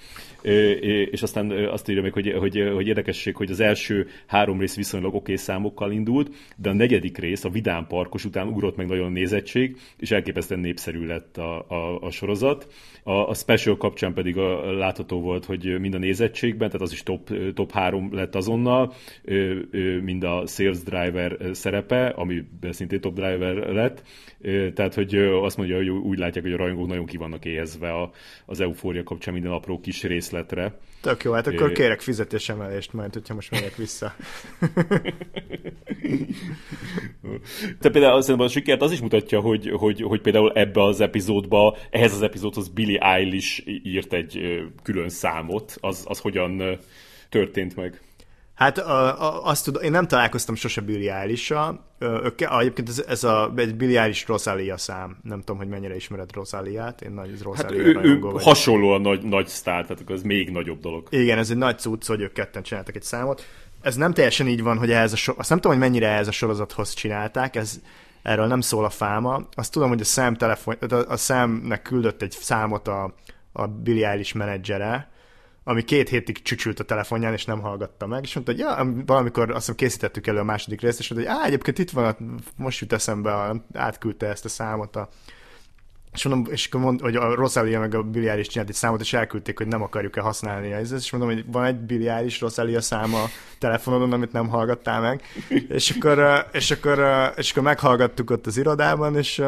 és 1.11 1.23
aztán 1.23 1.51
azt 1.51 1.89
írja 1.89 2.03
még, 2.03 2.13
hogy, 2.13 2.33
hogy, 2.39 2.71
hogy 2.75 2.87
érdekesség, 2.87 3.37
hogy 3.37 3.51
az 3.51 3.61
első 3.61 4.07
három 4.27 4.61
rész 4.61 4.77
viszonylag 4.77 5.09
oké 5.09 5.19
okay 5.19 5.37
számokkal 5.37 5.93
indult, 5.93 6.35
de 6.57 6.71
a 6.71 6.73
negyedik 6.73 7.19
rész, 7.19 7.45
a 7.45 7.49
Vidám 7.49 7.87
Parkos 7.87 8.25
után 8.25 8.49
ugrott 8.49 8.77
meg 8.77 8.87
nagyon 8.87 9.07
a 9.07 9.11
nézettség, 9.11 9.77
és 9.99 10.11
elképesztően 10.11 10.61
népszerű 10.61 11.07
lett 11.07 11.37
a, 11.37 11.67
a, 11.69 12.01
a 12.01 12.11
sorozat. 12.11 12.67
A, 13.03 13.13
a 13.13 13.35
special 13.35 13.77
kapcsán 13.77 14.15
pedig 14.15 14.37
a, 14.39 14.73
látható 14.73 15.21
volt, 15.21 15.45
hogy 15.45 15.81
mind 15.81 15.95
a 15.95 15.99
nézettségben, 15.99 16.71
tehát 16.71 16.87
az 16.87 16.93
is 16.93 17.03
top, 17.03 17.31
top 17.55 17.73
három 17.73 18.15
lett 18.15 18.35
azonnal, 18.35 18.93
mind 20.03 20.25
a 20.25 20.47
Sales 20.47 20.83
Driver 20.83 21.37
szerepe, 21.53 22.07
ami 22.07 22.43
szintén 22.71 23.01
top 23.01 23.15
driver 23.15 23.55
lett, 23.55 24.03
tehát 24.75 24.95
hogy 24.95 25.15
azt 25.17 25.57
mondja, 25.57 25.77
hogy 25.77 25.89
úgy 25.89 26.19
látják, 26.19 26.45
hogy 26.45 26.55
a 26.55 26.57
rajongók 26.57 26.87
nagyon 26.87 27.07
ki 27.07 27.17
vannak 27.17 27.45
éhezve 27.45 28.11
az 28.47 28.61
eufória 28.61 29.03
kapcsán 29.03 29.35
minden 29.35 29.53
apró 29.53 29.81
kis 29.81 30.03
részletre. 30.37 30.79
Tök 31.01 31.23
jó, 31.23 31.33
hát 31.33 31.47
akkor 31.47 31.73
kérek 31.73 32.01
fizetésemelést 32.01 32.93
majd, 32.93 33.13
hogyha 33.13 33.35
most 33.35 33.51
megyek 33.51 33.77
vissza. 33.77 34.15
Te 37.81 37.91
például 37.91 38.17
azt 38.17 38.29
a 38.29 38.49
sikert 38.49 38.83
az 38.83 38.93
is 38.93 39.01
mutatja, 39.01 39.41
hogy, 39.41 39.71
hogy, 39.71 40.03
hogy 40.03 40.21
például 40.21 40.53
ebbe 40.53 40.83
az 40.83 41.01
epizódba, 41.01 41.77
ehhez 41.91 42.13
az 42.13 42.23
epizódhoz 42.23 42.69
Billy 42.69 42.99
Eilish 43.01 43.63
írt 43.83 44.13
egy 44.13 44.41
külön 44.83 45.09
számot, 45.09 45.77
az, 45.81 46.05
az 46.09 46.19
hogyan 46.19 46.79
történt 47.29 47.77
meg? 47.77 48.01
Hát 48.57 48.79
a, 48.79 49.23
a, 49.23 49.45
azt 49.45 49.65
tudom, 49.65 49.83
én 49.83 49.91
nem 49.91 50.07
találkoztam 50.07 50.55
sose 50.55 50.81
Billy 50.81 51.09
eilish 51.09 51.55
Egyébként 52.39 52.89
ez, 52.89 53.05
ez 53.09 53.25
a 53.25 53.53
egy 53.57 53.75
Billy 53.75 53.97
Eilish 53.97 54.29
Rosalia 54.29 54.77
szám. 54.77 55.17
Nem 55.23 55.39
tudom, 55.39 55.57
hogy 55.57 55.69
mennyire 55.69 55.95
ismered 55.95 56.33
Rosaliát. 56.33 57.03
Én 57.03 57.11
nagy 57.11 57.43
Rosalia 57.43 57.95
hát 57.95 58.05
ő, 58.05 58.09
ő 58.09 58.21
hasonlóan 58.21 59.01
nagy, 59.01 59.23
nagy 59.23 59.47
sztár, 59.47 59.87
tehát 59.87 60.11
ez 60.11 60.23
még 60.23 60.51
nagyobb 60.51 60.81
dolog. 60.81 61.07
Igen, 61.11 61.39
ez 61.39 61.51
egy 61.51 61.57
nagy 61.57 61.79
cucc, 61.79 62.07
hogy 62.07 62.21
ők 62.21 62.33
ketten 62.33 62.63
csináltak 62.63 62.97
egy 62.97 63.03
számot. 63.03 63.47
Ez 63.81 63.97
nem 63.97 64.13
teljesen 64.13 64.49
így 64.49 64.63
van, 64.63 64.79
hogy 64.79 64.91
ehhez 64.91 65.13
a 65.13 65.17
so- 65.17 65.39
azt 65.39 65.49
nem 65.49 65.59
tudom, 65.61 65.77
hogy 65.77 65.87
mennyire 65.87 66.09
ehhez 66.09 66.29
a 66.29 66.33
sorozathoz 66.33 66.95
csinálták, 66.95 67.57
ez 67.57 67.81
erről 68.23 68.47
nem 68.47 68.61
szól 68.61 68.85
a 68.85 68.91
fáma. 68.91 69.47
Azt 69.55 69.73
tudom, 69.73 69.89
hogy 69.89 70.01
a 70.01 70.05
Sam 70.05 70.35
telefon, 70.35 70.75
a, 70.75 70.95
a 70.95 71.17
Samnek 71.17 71.83
küldött 71.83 72.23
egy 72.23 72.37
számot 72.41 72.89
a, 72.89 73.15
a 73.53 73.67
Billy 73.67 74.05
Eilish 74.05 74.35
menedzsere, 74.35 75.11
ami 75.69 75.83
két 75.83 76.09
hétig 76.09 76.43
csücsült 76.43 76.81
a 76.81 76.85
telefonján, 76.85 77.33
és 77.33 77.45
nem 77.45 77.61
hallgatta 77.61 78.07
meg, 78.07 78.23
és 78.23 78.35
mondta, 78.35 78.53
hogy 78.53 78.61
ja, 78.61 78.93
valamikor 79.07 79.51
azt 79.51 79.59
hiszem 79.59 79.75
készítettük 79.75 80.27
elő 80.27 80.39
a 80.39 80.45
második 80.45 80.81
részt, 80.81 80.99
és 80.99 81.11
mondta, 81.11 81.31
hogy 81.31 81.41
á, 81.41 81.47
egyébként 81.47 81.79
itt 81.79 81.91
van, 81.91 82.17
most 82.57 82.81
jut 82.81 82.93
eszembe, 82.93 83.53
átküldte 83.75 84.27
ezt 84.27 84.45
a 84.45 84.49
számot 84.49 84.97
a 84.97 85.09
és 86.13 86.25
mondom, 86.25 86.53
és 86.53 86.67
akkor 86.67 86.81
mond, 86.81 87.01
hogy 87.01 87.17
a 87.17 87.35
Rosalia 87.35 87.81
meg 87.81 87.95
a 87.95 88.03
Billiard 88.03 88.39
is 88.39 88.47
csinált 88.47 88.69
egy 88.69 88.75
számot, 88.75 89.01
és 89.01 89.13
elküldték, 89.13 89.59
hogy 89.59 89.67
nem 89.67 89.83
akarjuk-e 89.83 90.21
használni 90.21 90.73
ezt, 90.73 90.93
és 90.93 91.11
mondom, 91.11 91.31
hogy 91.31 91.45
van 91.47 91.65
egy 91.65 91.77
Billiard 91.77 92.39
Rosalia 92.41 92.81
száma 92.81 93.23
a 93.23 93.29
telefonodon, 93.59 94.13
amit 94.13 94.33
nem 94.33 94.49
hallgattál 94.49 95.01
meg, 95.01 95.23
és 95.69 95.91
akkor, 95.91 96.47
és 96.53 96.71
akkor, 96.71 96.99
és 97.37 97.51
akkor 97.51 97.63
meghallgattuk 97.63 98.31
ott 98.31 98.47
az 98.47 98.57
irodában, 98.57 99.17
és 99.17 99.43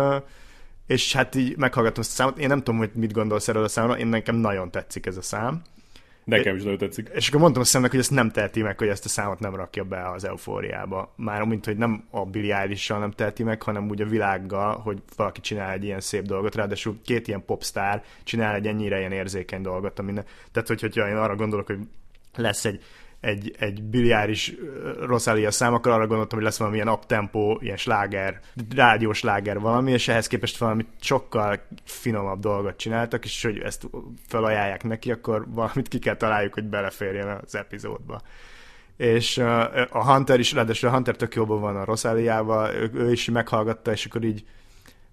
és 0.87 1.13
hát 1.13 1.35
így 1.35 1.57
meghallgattam 1.57 2.03
ezt 2.03 2.13
a 2.13 2.15
számot. 2.15 2.39
Én 2.39 2.49
nem 2.49 2.59
tudom, 2.59 2.79
hogy 2.79 2.91
mit 2.95 3.13
gondolsz 3.13 3.49
erről 3.49 3.65
a 3.65 3.69
számról, 3.69 3.97
én 3.97 4.07
nekem 4.07 4.35
nagyon 4.35 4.71
tetszik 4.71 5.07
ez 5.07 5.17
a 5.17 5.23
szám. 5.23 5.63
Nekem 6.29 6.57
is 6.57 6.63
nagyon 6.63 6.79
tetszik. 6.79 7.11
És 7.15 7.29
akkor 7.29 7.41
mondtam 7.41 7.63
a 7.63 7.65
szemnek, 7.65 7.91
hogy 7.91 8.01
ezt 8.01 8.11
nem 8.11 8.31
teheti 8.31 8.63
meg, 8.63 8.79
hogy 8.79 8.89
ezt 8.89 9.05
a 9.05 9.09
számot 9.09 9.39
nem 9.39 9.55
rakja 9.55 9.85
be 9.85 10.11
az 10.11 10.25
eufóriába. 10.25 11.13
Már 11.17 11.43
mint, 11.43 11.65
hogy 11.65 11.77
nem 11.77 12.05
a 12.11 12.37
eilish 12.37 12.91
nem 12.91 13.11
teheti 13.11 13.43
meg, 13.43 13.63
hanem 13.63 13.89
úgy 13.89 14.01
a 14.01 14.07
világgal, 14.07 14.79
hogy 14.79 15.03
valaki 15.17 15.41
csinál 15.41 15.73
egy 15.73 15.85
ilyen 15.85 16.01
szép 16.01 16.23
dolgot, 16.23 16.55
ráadásul 16.55 17.01
két 17.05 17.29
ilyen 17.29 17.45
popstar 17.45 18.03
csinál 18.25 18.55
egy 18.55 18.67
ennyire 18.67 18.99
ilyen 18.99 19.13
érzékeny 19.13 19.63
dolgot, 19.63 19.99
ami 19.99 20.13
ne... 20.13 20.23
Tehát, 20.53 20.69
hogy, 20.69 20.81
hogyha 20.81 21.09
én 21.09 21.17
arra 21.17 21.37
gondolok, 21.37 21.67
hogy 21.67 21.79
lesz 22.35 22.65
egy 22.65 22.83
egy, 23.21 23.55
egy 23.59 23.83
biliáris 23.83 24.55
Rosalia 25.01 25.51
szám, 25.51 25.75
akkor 25.75 25.93
arra 25.93 26.07
gondoltam, 26.07 26.39
hogy 26.39 26.47
lesz 26.47 26.59
valami 26.59 26.77
ilyen 26.77 26.89
uptempo, 26.89 27.57
ilyen 27.61 27.77
sláger, 27.77 28.41
rádiós 28.75 29.19
sláger 29.19 29.61
valami, 29.61 29.93
és 29.93 30.09
ehhez 30.09 30.27
képest 30.27 30.59
valami 30.59 30.87
sokkal 31.01 31.61
finomabb 31.85 32.41
dolgot 32.41 32.77
csináltak, 32.77 33.25
és 33.25 33.43
hogy 33.43 33.59
ezt 33.59 33.89
felajánlják 34.27 34.83
neki, 34.83 35.11
akkor 35.11 35.47
valamit 35.49 35.89
ki 35.89 35.99
kell 35.99 36.17
találjuk, 36.17 36.55
hogy 36.55 36.65
beleférjen 36.65 37.41
az 37.45 37.55
epizódba. 37.55 38.21
És 38.97 39.39
a 39.91 40.13
Hunter 40.13 40.39
is, 40.39 40.53
ráadásul 40.53 40.89
a 40.89 40.93
Hunter 40.93 41.17
tök 41.17 41.35
jobban 41.35 41.61
van 41.61 41.77
a 41.77 41.85
Rosaliával, 41.85 42.75
ő, 42.75 42.91
ő 42.95 43.13
is 43.13 43.31
meghallgatta, 43.31 43.93
és 43.93 44.07
akkor 44.07 44.25
így, 44.25 44.45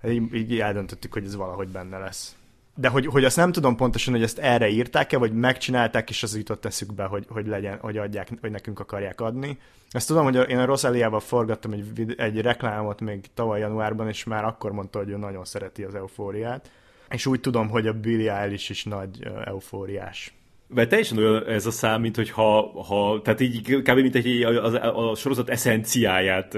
így, 0.07 0.33
így 0.33 0.59
eldöntöttük, 0.59 1.13
hogy 1.13 1.25
ez 1.25 1.35
valahogy 1.35 1.67
benne 1.67 1.97
lesz 1.97 2.35
de 2.75 2.87
hogy, 2.87 3.05
hogy 3.05 3.23
azt 3.25 3.37
nem 3.37 3.51
tudom 3.51 3.75
pontosan, 3.75 4.13
hogy 4.13 4.23
ezt 4.23 4.39
erre 4.39 4.69
írták-e, 4.69 5.17
vagy 5.17 5.33
megcsinálták, 5.33 6.09
és 6.09 6.23
az 6.23 6.37
jutott 6.37 6.65
eszükbe, 6.65 7.03
hogy, 7.03 7.25
hogy 7.29 7.47
legyen, 7.47 7.77
hogy 7.79 7.97
adják, 7.97 8.29
hogy 8.41 8.51
nekünk 8.51 8.79
akarják 8.79 9.21
adni. 9.21 9.57
Ezt 9.89 10.07
tudom, 10.07 10.23
hogy 10.23 10.49
én 10.49 10.57
a 10.57 10.65
Rosaliával 10.65 11.19
forgattam 11.19 11.71
egy, 11.71 12.13
egy 12.17 12.41
reklámot 12.41 13.01
még 13.01 13.25
tavaly 13.33 13.59
januárban, 13.59 14.07
és 14.07 14.23
már 14.23 14.43
akkor 14.43 14.71
mondta, 14.71 14.99
hogy 14.99 15.09
ő 15.09 15.17
nagyon 15.17 15.45
szereti 15.45 15.83
az 15.83 15.95
eufóriát. 15.95 16.69
És 17.09 17.25
úgy 17.25 17.39
tudom, 17.39 17.69
hogy 17.69 17.87
a 17.87 17.93
Billy 17.93 18.27
Eilish 18.27 18.69
is 18.69 18.83
nagy 18.83 19.27
eufóriás. 19.45 20.33
Mert 20.67 20.89
teljesen 20.89 21.17
olyan 21.17 21.47
ez 21.47 21.65
a 21.65 21.71
szám, 21.71 22.01
mint 22.01 22.15
hogy 22.15 22.29
ha, 22.29 22.81
ha 22.83 23.21
tehát 23.23 23.39
így 23.39 23.81
kb. 23.81 23.99
mint 23.99 24.15
egy 24.15 24.41
a, 24.41 24.65
a, 24.65 25.09
a 25.09 25.15
sorozat 25.15 25.49
eszenciáját, 25.49 26.57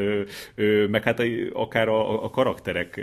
meg 0.89 1.03
hát 1.03 1.21
akár 1.53 1.87
a, 1.87 2.23
a 2.23 2.29
karakterek, 2.29 3.01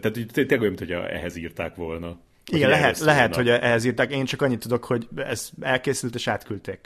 tehát 0.00 0.18
tényleg 0.32 0.60
olyan, 0.60 0.74
mint 0.74 0.78
hogy 0.78 0.90
ehhez 0.90 1.36
írták 1.36 1.74
volna. 1.74 2.18
Igen, 2.50 2.68
lehet, 2.68 2.98
lehet, 2.98 3.34
hogy 3.34 3.48
ehhez 3.48 3.84
írták. 3.84 4.12
Én 4.12 4.24
csak 4.24 4.42
annyit 4.42 4.60
tudok, 4.60 4.84
hogy 4.84 5.08
ez 5.16 5.50
elkészült 5.60 6.14
és 6.14 6.28
átküldték. 6.28 6.80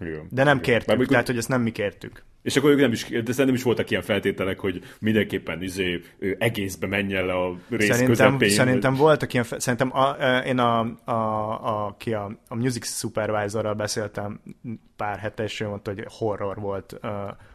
Igen. 0.00 0.26
De 0.30 0.44
nem 0.44 0.60
kértük, 0.60 0.96
Bár, 0.96 1.06
tehát 1.06 1.26
hogy 1.26 1.36
ezt 1.36 1.48
nem 1.48 1.62
mi 1.62 1.72
kértük. 1.72 2.22
És 2.42 2.56
akkor 2.56 2.70
ők 2.70 2.80
nem 2.80 2.92
is, 2.92 3.08
de 3.08 3.44
nem 3.44 3.54
is 3.54 3.62
voltak 3.62 3.90
ilyen 3.90 4.02
feltételek, 4.02 4.58
hogy 4.58 4.82
mindenképpen 5.00 5.62
izé, 5.62 6.00
egészbe 6.38 6.86
menjen 6.86 7.26
le 7.26 7.32
a 7.32 7.56
rész 7.68 7.90
szerintem, 7.90 8.08
közepén. 8.08 8.48
Szerintem 8.48 8.90
vagy... 8.90 9.00
voltak 9.00 9.32
ilyen, 9.32 9.46
szerintem 9.56 9.96
a, 9.96 10.10
én 10.46 10.58
a, 10.58 10.80
a, 11.04 11.86
a, 11.86 11.94
ki 11.98 12.14
a, 12.14 12.38
a 12.48 12.54
music 12.54 12.86
supervisorral 12.86 13.74
beszéltem 13.74 14.40
pár 14.96 15.18
hete, 15.18 15.42
és 15.42 15.60
ő 15.60 15.66
mondta, 15.66 15.92
hogy 15.94 16.04
horror 16.08 16.56
volt 16.56 16.92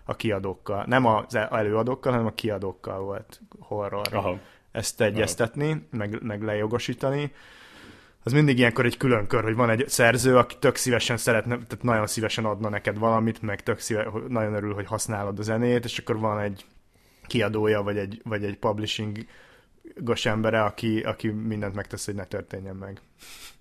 a 0.04 0.16
kiadókkal. 0.16 0.86
Nem 0.88 1.06
az 1.06 1.36
előadókkal, 1.36 2.12
hanem 2.12 2.28
a 2.28 2.34
kiadókkal 2.34 3.00
volt 3.00 3.42
horror. 3.60 4.08
Aha 4.12 4.40
ezt 4.74 5.02
egyeztetni, 5.02 5.88
meg, 5.92 6.22
meg 6.22 6.42
lejogosítani. 6.42 7.32
Az 8.24 8.32
mindig 8.32 8.58
ilyenkor 8.58 8.86
egy 8.86 8.98
külön 8.98 9.28
kör, 9.28 9.44
hogy 9.44 9.56
van 9.56 9.70
egy 9.70 9.90
szerző, 9.90 10.38
aki 10.38 10.56
tök 10.60 10.76
szívesen 10.76 11.18
szeretne, 11.18 11.56
tehát 11.56 11.84
nagyon 11.84 12.08
szívesen 12.08 12.46
adna 12.46 12.70
neked 12.70 12.98
valamit, 12.98 13.42
meg 13.42 13.64
tök 13.64 13.80
szíve, 13.80 14.08
nagyon 14.28 14.54
örül, 14.54 14.74
hogy 14.74 14.86
használod 14.86 15.40
a 15.40 15.42
zenét, 15.42 15.86
és 15.86 15.98
akkor 15.98 16.20
van 16.20 16.40
egy 16.40 16.66
kiadója, 17.28 17.82
vagy 17.82 17.98
egy, 17.98 18.22
vagy 18.24 18.44
egy 18.44 18.58
publishing 18.58 19.18
gos 19.98 20.26
embere, 20.26 20.64
aki, 20.64 21.00
aki 21.00 21.28
mindent 21.28 21.76
megtesz, 21.76 22.06
hogy 22.06 22.16
ne 22.16 22.26
történjen 22.26 22.76
meg. 22.76 23.02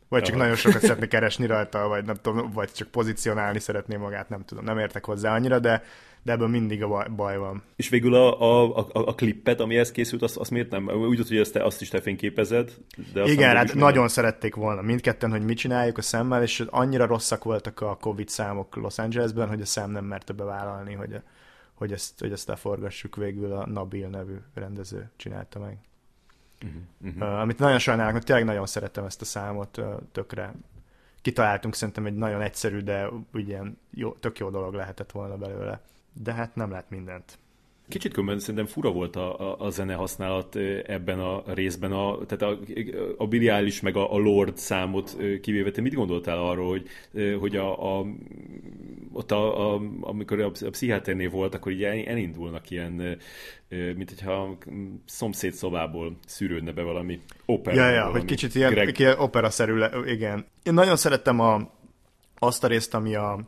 Vagy 0.09 0.23
csak 0.23 0.35
Aha. 0.35 0.43
nagyon 0.43 0.57
sokat 0.57 0.81
szeretné 0.81 1.07
keresni 1.07 1.47
rajta, 1.47 1.89
vagy 1.89 2.05
nem 2.05 2.17
tudom, 2.17 2.51
vagy 2.51 2.73
csak 2.73 2.89
pozícionálni 2.89 3.59
szeretné 3.59 3.97
magát, 3.97 4.29
nem 4.29 4.45
tudom, 4.45 4.65
nem 4.65 4.79
értek 4.79 5.05
hozzá 5.05 5.35
annyira, 5.35 5.59
de 5.59 5.85
de 6.23 6.33
ebben 6.33 6.51
mindig 6.51 6.83
a 6.83 7.09
baj 7.17 7.37
van. 7.37 7.63
És 7.77 7.89
végül 7.89 8.15
a, 8.15 8.41
a, 8.41 8.77
a, 8.77 8.87
a 8.93 9.15
klippet, 9.15 9.61
amihez 9.61 9.93
készült, 9.93 10.23
azt, 10.23 10.37
azt 10.37 10.51
miért 10.51 10.71
nem? 10.71 10.89
Úgy 10.89 11.17
tudod, 11.17 11.29
hogy 11.29 11.37
ezt 11.37 11.53
te, 11.53 11.65
azt 11.65 11.81
is 11.81 11.89
te 11.89 12.01
fényképezed. 12.01 12.75
De 13.13 13.25
Igen, 13.25 13.57
hát 13.57 13.75
nagyon 13.75 13.99
nem. 13.99 14.09
szerették 14.09 14.55
volna 14.55 14.83
mindketten, 14.83 15.31
hogy 15.31 15.43
mit 15.43 15.57
csináljuk 15.57 15.99
a 15.99 16.03
szemmel, 16.03 16.43
és 16.43 16.65
annyira 16.71 17.07
rosszak 17.07 17.45
voltak 17.45 17.81
a 17.81 17.97
Covid 18.01 18.29
számok 18.29 18.77
Los 18.77 18.99
Angelesben, 18.99 19.49
hogy 19.49 19.61
a 19.61 19.67
szem 19.67 19.91
nem 19.91 20.05
merte 20.05 20.33
bevállalni, 20.33 20.95
hogy, 20.95 21.21
hogy, 21.75 21.93
ezt, 21.93 22.21
hogy 22.21 22.33
ezt 22.33 22.49
leforgassuk 22.49 23.17
végül 23.17 23.53
a 23.53 23.67
Nabil 23.67 24.09
nevű 24.09 24.37
rendező 24.55 25.11
csinálta 25.17 25.59
meg. 25.59 25.79
Uh-huh, 26.65 27.15
uh-huh. 27.15 27.35
Uh, 27.35 27.41
amit 27.41 27.59
nagyon 27.59 27.79
sajnálok, 27.79 28.13
mert 28.13 28.25
tényleg 28.25 28.45
nagyon 28.45 28.67
szeretem 28.67 29.05
ezt 29.05 29.21
a 29.21 29.25
számot, 29.25 29.77
uh, 29.77 29.85
tökre 30.13 30.55
kitaláltunk 31.23 31.75
szerintem 31.75 32.07
egy 32.07 32.15
nagyon 32.15 32.41
egyszerű, 32.41 32.81
de 32.81 33.09
ugye 33.33 33.61
jó, 33.91 34.13
tök 34.13 34.39
jó 34.39 34.51
dolog 34.51 34.75
lehetett 34.75 35.11
volna 35.11 35.37
belőle 35.37 35.81
de 36.13 36.33
hát 36.33 36.55
nem 36.55 36.71
lát 36.71 36.91
mindent. 36.91 37.39
Kicsit 37.89 38.13
különben 38.13 38.39
szerintem 38.39 38.67
fura 38.67 38.91
volt 38.91 39.17
a, 39.17 39.41
a, 39.41 39.67
a 39.67 39.71
zene 39.71 39.95
használat 39.95 40.57
ebben 40.87 41.21
a 41.21 41.43
részben, 41.47 41.93
a, 41.93 42.19
tehát 42.27 42.55
a, 42.55 42.59
a 43.17 43.27
Billy 43.27 43.49
Eilish 43.49 43.83
meg 43.83 43.97
a, 43.97 44.15
a 44.15 44.19
Lord 44.19 44.57
számot 44.57 45.17
kivéve. 45.41 45.71
Te 45.71 45.81
mit 45.81 45.95
gondoltál 45.95 46.39
arról, 46.39 46.69
hogy, 46.69 46.87
hogy 47.39 47.57
a, 47.57 47.99
a, 47.99 48.07
ott 49.13 49.31
a, 49.31 49.75
a, 49.75 49.81
amikor 50.01 50.41
a, 50.41 50.47
a 50.47 50.71
pszichiáternél 50.71 51.31
volt, 51.31 51.55
akkor 51.55 51.73
így 51.73 51.83
elindulnak 51.83 52.71
ilyen, 52.71 53.19
mint 53.69 54.09
hogyha 54.09 54.57
szomszéd 55.07 55.53
szobából 55.53 56.17
szűrődne 56.27 56.73
be 56.73 56.83
valami 56.83 57.21
opera. 57.47 57.77
Ja, 57.77 57.91
ja, 57.91 58.11
hogy 58.11 58.25
kicsit 58.25 58.55
ilyen, 58.55 58.71
Greg... 58.71 58.99
ilyen 58.99 59.19
opera-szerű, 59.19 59.75
le, 59.75 59.91
igen. 60.07 60.47
Én 60.63 60.75
nagyon 60.75 60.97
szerettem 60.97 61.41
a, 61.41 61.71
azt 62.39 62.65
a 62.65 62.67
részt, 62.67 62.95
ami 62.95 63.15
a 63.15 63.39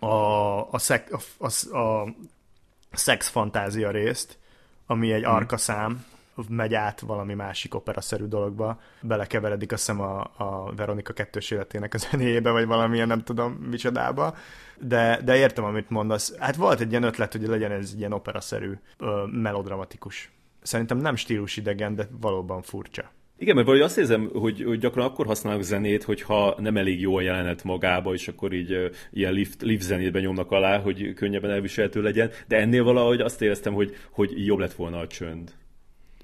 a, 0.00 0.70
a, 0.70 0.78
szek, 0.78 1.12
a, 1.38 1.46
a, 1.76 2.00
a 2.00 2.96
szexfantázia 2.96 3.90
részt, 3.90 4.38
ami 4.86 5.12
egy 5.12 5.24
hmm. 5.24 5.34
arka 5.34 5.56
szám, 5.56 6.04
megy 6.48 6.74
át 6.74 7.00
valami 7.00 7.34
másik 7.34 7.74
operaszerű 7.74 8.24
dologba, 8.24 8.80
belekeveredik 9.00 9.72
azt 9.72 9.86
hiszem 9.86 10.00
a, 10.00 10.20
a 10.36 10.72
Veronika 10.76 11.12
kettős 11.12 11.50
életének 11.50 11.94
a 11.94 11.98
zenéjébe, 11.98 12.50
vagy 12.50 12.66
valamilyen 12.66 13.06
nem 13.06 13.22
tudom 13.22 13.52
micsodába, 13.52 14.34
de, 14.78 15.20
de 15.24 15.36
értem, 15.36 15.64
amit 15.64 15.90
mondasz. 15.90 16.36
Hát 16.38 16.56
volt 16.56 16.80
egy 16.80 16.90
ilyen 16.90 17.02
ötlet, 17.02 17.32
hogy 17.32 17.46
legyen 17.46 17.72
ez 17.72 17.94
ilyen 17.94 18.12
operaszerű, 18.12 18.72
ö, 18.98 19.24
melodramatikus. 19.26 20.30
Szerintem 20.62 20.98
nem 20.98 21.16
stílusidegen, 21.16 21.94
de 21.94 22.08
valóban 22.20 22.62
furcsa. 22.62 23.10
Igen, 23.40 23.54
mert 23.54 23.66
valahogy 23.66 23.88
azt 23.88 23.98
érzem, 23.98 24.30
hogy, 24.32 24.62
hogy 24.62 24.78
gyakran 24.78 25.06
akkor 25.06 25.26
használnak 25.26 25.62
zenét, 25.62 26.02
hogyha 26.02 26.54
nem 26.58 26.76
elég 26.76 27.00
jó 27.00 27.16
a 27.16 27.20
jelenet 27.20 27.64
magába, 27.64 28.12
és 28.12 28.28
akkor 28.28 28.52
így 28.52 28.72
uh, 28.72 28.90
ilyen 29.10 29.32
lift, 29.32 29.62
lift 29.62 29.82
zenét 29.82 30.12
benyomnak 30.12 30.50
alá, 30.50 30.78
hogy 30.78 31.14
könnyebben 31.14 31.50
elviselhető 31.50 32.02
legyen, 32.02 32.30
de 32.48 32.56
ennél 32.56 32.84
valahogy 32.84 33.20
azt 33.20 33.42
éreztem, 33.42 33.72
hogy, 33.72 33.96
hogy 34.10 34.46
jobb 34.46 34.58
lett 34.58 34.72
volna 34.72 34.98
a 34.98 35.06
csönd. 35.06 35.54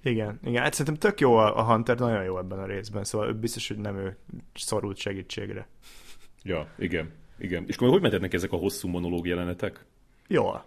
Igen, 0.03 0.41
igen, 0.45 0.63
hát 0.63 0.73
szerintem 0.75 1.11
tök 1.11 1.21
jó 1.21 1.37
a, 1.37 1.59
a 1.59 1.63
Hunter, 1.63 1.99
nagyon 1.99 2.25
jó 2.25 2.39
ebben 2.39 2.59
a 2.59 2.67
részben, 2.67 3.05
szóval 3.05 3.33
biztos, 3.33 3.69
hogy 3.69 3.79
nem 3.79 3.97
ő 3.97 4.17
szorult 4.55 4.97
segítségre. 4.97 5.69
Ja, 6.43 6.69
igen, 6.79 7.13
igen. 7.39 7.65
És 7.67 7.77
akkor 7.77 7.89
hogy 7.89 8.01
mentetnek 8.01 8.35
ezek 8.35 8.53
a 8.53 8.57
hosszú 8.57 8.89
monológ 8.89 9.27
jelenetek? 9.27 9.85
Jól. 10.29 10.65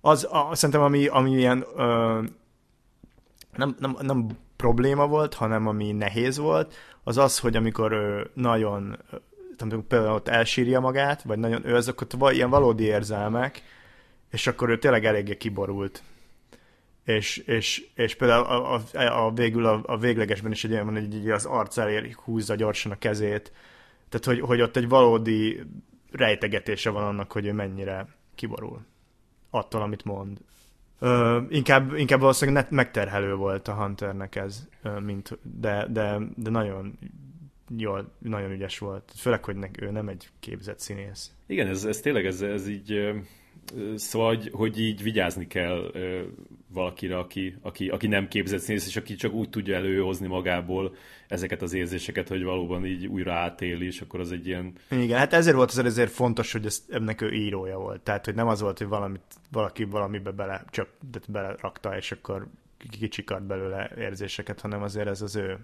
Az, 0.00 0.28
a, 0.30 0.54
szerintem 0.54 0.84
ami, 0.84 1.06
ami 1.06 1.30
ilyen 1.30 1.64
ö, 1.76 2.22
nem, 3.56 3.76
nem, 3.78 3.96
nem 4.00 4.28
probléma 4.56 5.06
volt, 5.06 5.34
hanem 5.34 5.66
ami 5.66 5.92
nehéz 5.92 6.38
volt, 6.38 6.74
az 7.02 7.18
az, 7.18 7.38
hogy 7.38 7.56
amikor 7.56 7.92
ő 7.92 8.30
nagyon 8.34 8.98
tudom, 9.56 9.86
például 9.86 10.14
ott 10.14 10.28
elsírja 10.28 10.80
magát, 10.80 11.22
vagy 11.22 11.38
nagyon 11.38 11.66
ő 11.66 11.74
azok 11.74 12.00
ott 12.00 12.32
ilyen 12.32 12.50
valódi 12.50 12.84
érzelmek, 12.84 13.62
és 14.30 14.46
akkor 14.46 14.68
ő 14.68 14.78
tényleg 14.78 15.04
eléggé 15.04 15.36
kiborult. 15.36 16.02
És, 17.04 17.36
és, 17.36 17.86
és 17.94 18.14
például 18.14 18.44
a, 18.44 18.74
a, 18.74 19.26
a 19.26 19.32
végül 19.32 19.66
a, 19.66 19.80
a 19.86 19.98
véglegesben 19.98 20.52
is 20.52 20.64
egy 20.64 20.72
olyan 20.72 20.92
hogy 20.92 21.30
az 21.30 21.44
arc 21.44 21.76
elér 21.76 22.14
húzza 22.14 22.54
gyorsan 22.54 22.92
a 22.92 22.98
kezét. 22.98 23.52
Tehát, 24.08 24.26
hogy, 24.26 24.40
hogy 24.40 24.60
ott 24.60 24.76
egy 24.76 24.88
valódi 24.88 25.62
rejtegetése 26.10 26.90
van 26.90 27.04
annak, 27.04 27.32
hogy 27.32 27.46
ő 27.46 27.52
mennyire 27.52 28.06
kiborul 28.34 28.80
attól, 29.50 29.82
amit 29.82 30.04
mond. 30.04 30.38
Ö, 30.98 31.40
inkább, 31.48 31.94
inkább 31.94 32.20
valószínűleg 32.20 32.66
megterhelő 32.70 33.34
volt 33.34 33.68
a 33.68 33.72
Hunternek 33.72 34.36
ez, 34.36 34.68
mint, 35.00 35.38
de, 35.42 35.86
de, 35.90 36.18
de 36.36 36.50
nagyon 36.50 36.98
jól, 37.76 38.12
nagyon 38.18 38.50
ügyes 38.50 38.78
volt. 38.78 39.12
Főleg, 39.16 39.44
hogy 39.44 39.56
ő 39.78 39.90
nem 39.90 40.08
egy 40.08 40.28
képzett 40.40 40.80
színész. 40.80 41.32
Igen, 41.46 41.66
ez, 41.68 41.84
ez 41.84 42.00
tényleg, 42.00 42.26
ez, 42.26 42.40
ez 42.42 42.68
így 42.68 43.14
Szóval, 43.94 44.28
hogy, 44.28 44.50
hogy 44.52 44.80
így 44.80 45.02
vigyázni 45.02 45.46
kell 45.46 45.92
valakire, 46.74 47.18
aki, 47.18 47.56
aki, 47.60 47.88
aki 47.88 48.06
nem 48.06 48.28
képzett 48.28 48.60
színész, 48.60 48.86
és 48.86 48.96
aki 48.96 49.14
csak 49.14 49.32
úgy 49.32 49.50
tudja 49.50 49.76
előhozni 49.76 50.26
magából 50.26 50.94
ezeket 51.28 51.62
az 51.62 51.72
érzéseket, 51.72 52.28
hogy 52.28 52.42
valóban 52.42 52.86
így 52.86 53.06
újra 53.06 53.32
átéli, 53.32 53.86
és 53.86 54.00
akkor 54.00 54.20
az 54.20 54.32
egy 54.32 54.46
ilyen... 54.46 54.72
Igen, 54.90 55.18
hát 55.18 55.32
ezért 55.32 55.56
volt 55.56 55.70
az 55.70 55.78
ezért 55.78 56.10
fontos, 56.10 56.52
hogy 56.52 56.66
ez, 56.66 56.84
ennek 56.88 57.20
ő 57.20 57.32
írója 57.32 57.78
volt. 57.78 58.00
Tehát, 58.00 58.24
hogy 58.24 58.34
nem 58.34 58.48
az 58.48 58.60
volt, 58.60 58.78
hogy 58.78 58.86
valamit, 58.86 59.22
valaki 59.50 59.84
valamibe 59.84 60.30
bele, 60.30 60.64
csak 60.70 60.88
belerakta, 61.28 61.96
és 61.96 62.12
akkor 62.12 62.46
kicsikart 62.90 63.46
belőle 63.46 63.90
érzéseket, 63.98 64.60
hanem 64.60 64.82
azért 64.82 65.08
ez 65.08 65.22
az 65.22 65.36
ő 65.36 65.58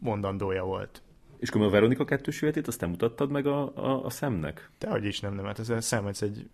mondandója 0.00 0.64
volt. 0.64 1.02
És 1.38 1.48
akkor 1.48 1.62
a 1.62 1.70
Veronika 1.70 2.04
kettős 2.04 2.42
életét 2.42 2.66
azt 2.66 2.80
nem 2.80 2.90
mutattad 2.90 3.30
meg 3.30 3.46
a, 3.46 3.76
a, 3.76 4.04
a 4.04 4.10
szemnek? 4.10 4.70
Dehogy 4.78 5.04
is 5.04 5.20
nem, 5.20 5.34
nem, 5.34 5.44
hát 5.44 5.58
ez 5.58 5.68
a 5.68 5.80
szem, 5.80 6.06
ez 6.06 6.22
egy 6.22 6.46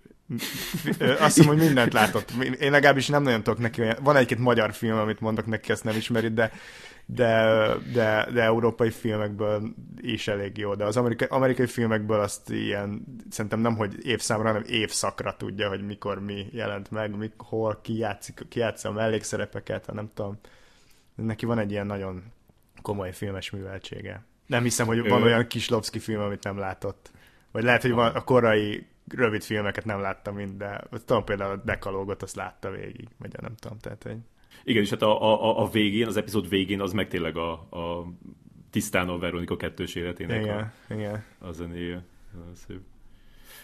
azt 1.18 1.34
hiszem, 1.34 1.46
hogy 1.46 1.58
mindent 1.58 1.92
látott. 1.92 2.30
Én 2.60 2.70
legalábbis 2.70 3.08
nem 3.08 3.22
nagyon 3.22 3.42
tudok 3.42 3.58
neki 3.58 3.80
olyan... 3.80 3.96
Van 4.02 4.16
egy-két 4.16 4.38
magyar 4.38 4.72
film, 4.72 4.98
amit 4.98 5.20
mondok 5.20 5.46
neki, 5.46 5.72
ezt 5.72 5.84
nem 5.84 5.96
ismerit, 5.96 6.34
de, 6.34 6.52
de, 7.06 7.54
de, 7.92 8.28
de 8.32 8.42
európai 8.42 8.90
filmekből 8.90 9.74
is 10.00 10.28
elég 10.28 10.56
jó. 10.58 10.74
De 10.74 10.84
az 10.84 10.96
amerikai, 10.96 11.28
amerikai 11.30 11.66
filmekből 11.66 12.20
azt 12.20 12.50
ilyen, 12.50 13.04
szerintem 13.30 13.60
nem, 13.60 13.76
hogy 13.76 14.06
évszámra, 14.06 14.46
hanem 14.46 14.62
évszakra 14.66 15.36
tudja, 15.36 15.68
hogy 15.68 15.86
mikor 15.86 16.20
mi 16.20 16.46
jelent 16.52 16.90
meg, 16.90 17.16
mik, 17.16 17.32
hol 17.36 17.78
ki, 17.82 17.98
játszik, 17.98 18.46
ki 18.48 18.58
játsza 18.58 18.88
a 18.88 18.92
mellékszerepeket, 18.92 19.92
nem 19.92 20.10
tudom. 20.14 20.38
Neki 21.14 21.46
van 21.46 21.58
egy 21.58 21.70
ilyen 21.70 21.86
nagyon 21.86 22.22
komoly 22.82 23.12
filmes 23.12 23.50
műveltsége. 23.50 24.24
Nem 24.46 24.62
hiszem, 24.62 24.86
hogy 24.86 25.08
van 25.08 25.22
olyan 25.22 25.46
Kislovski 25.46 25.98
film, 25.98 26.20
amit 26.20 26.44
nem 26.44 26.58
látott. 26.58 27.10
Vagy 27.52 27.62
lehet, 27.62 27.82
hogy 27.82 27.90
van 27.90 28.14
a 28.14 28.24
korai 28.24 28.86
rövid 29.14 29.42
filmeket 29.42 29.84
nem 29.84 30.00
láttam 30.00 30.34
mind, 30.34 30.56
de 30.56 30.84
tudom 31.04 31.24
például 31.24 31.52
a 31.52 31.62
Dekalógot 31.64 32.22
azt 32.22 32.36
látta 32.36 32.70
végig, 32.70 33.08
vagy 33.18 33.32
nem 33.40 33.54
tudom, 33.54 33.78
tehát 33.78 34.06
egy... 34.06 34.20
Igen, 34.64 34.82
és 34.82 34.90
hát 34.90 35.02
a, 35.02 35.22
a, 35.22 35.62
a 35.62 35.68
végén, 35.68 36.06
az 36.06 36.16
epizód 36.16 36.48
végén 36.48 36.80
az 36.80 36.92
meg 36.92 37.08
tényleg 37.08 37.36
a, 37.36 37.52
a 37.52 38.12
tisztán 38.70 39.08
a 39.08 39.18
Veronika 39.18 39.56
kettős 39.56 39.94
életének 39.94 40.42
igen, 40.42 40.72
a, 40.88 40.94
igen. 40.94 41.24
a 41.38 41.52
zenéje. 41.52 42.04
Szép. 42.54 42.80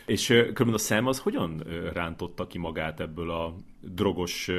És 0.07 0.27
különben 0.27 0.73
a 0.73 0.79
szem 0.79 1.07
az 1.07 1.19
hogyan 1.19 1.63
rántotta 1.93 2.47
ki 2.47 2.59
magát 2.59 3.01
ebből 3.01 3.31
a 3.31 3.55
drogos 3.81 4.51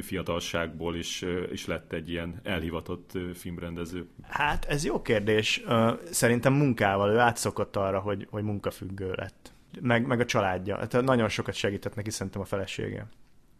fiatalságból, 0.00 0.96
és, 0.96 1.26
és 1.50 1.66
lett 1.66 1.92
egy 1.92 2.10
ilyen 2.10 2.40
elhivatott 2.42 3.18
filmrendező? 3.34 4.08
Hát 4.22 4.64
ez 4.64 4.84
jó 4.84 5.02
kérdés. 5.02 5.62
Szerintem 6.10 6.52
munkával 6.52 7.10
ő 7.10 7.18
átszokott 7.18 7.76
arra, 7.76 8.00
hogy, 8.00 8.26
hogy 8.30 8.42
munkafüggő 8.42 9.12
lett. 9.12 9.52
Meg, 9.80 10.06
meg 10.06 10.20
a 10.20 10.24
családja. 10.24 10.76
Hát 10.76 11.02
nagyon 11.02 11.28
sokat 11.28 11.54
segített 11.54 11.94
neki 11.94 12.10
szerintem 12.10 12.40
a 12.40 12.44
felesége. 12.44 13.06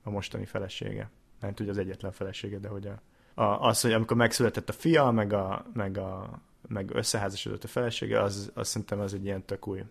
A 0.02 0.10
mostani 0.10 0.44
felesége. 0.44 1.10
Nem 1.40 1.54
tudja 1.54 1.72
az 1.72 1.78
egyetlen 1.78 2.12
felesége, 2.12 2.58
de 2.58 2.68
hogy 2.68 2.86
a, 2.86 3.00
a, 3.42 3.66
az, 3.68 3.80
hogy 3.80 3.92
amikor 3.92 4.16
megszületett 4.16 4.68
a 4.68 4.72
fia, 4.72 5.10
meg, 5.10 5.32
a, 5.32 5.66
meg, 5.72 5.98
a, 5.98 6.40
meg 6.68 6.90
összeházasodott 6.94 7.64
a 7.64 7.68
felesége, 7.68 8.22
az, 8.22 8.50
az 8.54 8.68
szerintem 8.68 9.00
az 9.00 9.14
egy 9.14 9.24
ilyen 9.24 9.44
tök 9.44 9.66
új 9.66 9.82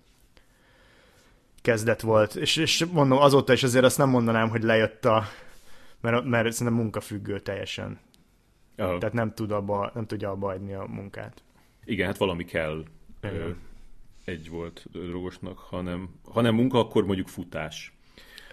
kezdet 1.62 2.02
volt, 2.02 2.36
és, 2.36 2.56
és 2.56 2.86
mondom, 2.86 3.18
azóta 3.18 3.54
is 3.54 3.64
azért 3.64 3.86
azt 3.86 3.98
nem 3.98 4.10
mondanám, 4.10 4.50
hogy 4.50 4.64
lejött 4.64 5.06
a, 5.06 5.24
mert, 6.02 6.24
mert 6.24 6.52
szerintem 6.52 6.82
munkafüggő 6.82 7.40
teljesen. 7.40 8.00
Oh. 8.78 8.98
Tehát 8.98 9.14
nem, 9.14 9.34
tud 9.34 9.52
abba, 9.52 9.92
nem 9.94 10.06
tudja 10.06 10.30
abba 10.30 10.50
adni 10.50 10.74
a 10.74 10.86
munkát. 10.88 11.44
Igen, 11.86 12.08
hát 12.08 12.18
valami 12.18 12.46
kell 12.46 12.84
ö, 13.22 13.50
egy 14.30 14.50
volt 14.50 14.86
drogosnak, 14.92 15.58
hanem, 15.58 16.10
hanem 16.24 16.56
munka, 16.56 16.80
akkor 16.80 17.06
mondjuk 17.06 17.28
futás. 17.28 17.94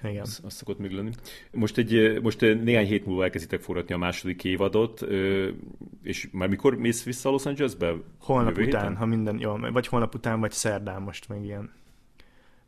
Igen. 0.03 0.21
Az, 0.21 0.41
az 0.45 0.55
szokott 0.55 0.79
még 0.79 0.91
lenni. 0.91 1.11
Most, 1.51 1.79
egy, 1.79 2.21
most 2.23 2.41
néhány 2.41 2.87
hét 2.87 3.07
múlva 3.07 3.25
elkezditek 3.25 3.61
forgatni 3.61 3.95
a 3.95 3.99
második 3.99 4.45
évadot, 4.45 5.07
és 6.03 6.29
már 6.33 6.49
mikor 6.49 6.77
mész 6.77 7.05
vissza 7.05 7.31
Los 7.31 7.47
Angelesbe? 7.47 7.95
Holnap 8.19 8.53
után, 8.53 8.65
héten? 8.65 8.97
ha 8.97 9.07
minden 9.07 9.39
jó, 9.39 9.57
vagy 9.57 9.87
holnap 9.87 10.15
után, 10.15 10.41
vagy 10.41 10.53
szerdán 10.53 11.03
most 11.03 11.29
még 11.29 11.45
ilyen 11.45 11.73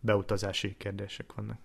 beutazási 0.01 0.75
kérdések 0.79 1.33
vannak. 1.35 1.59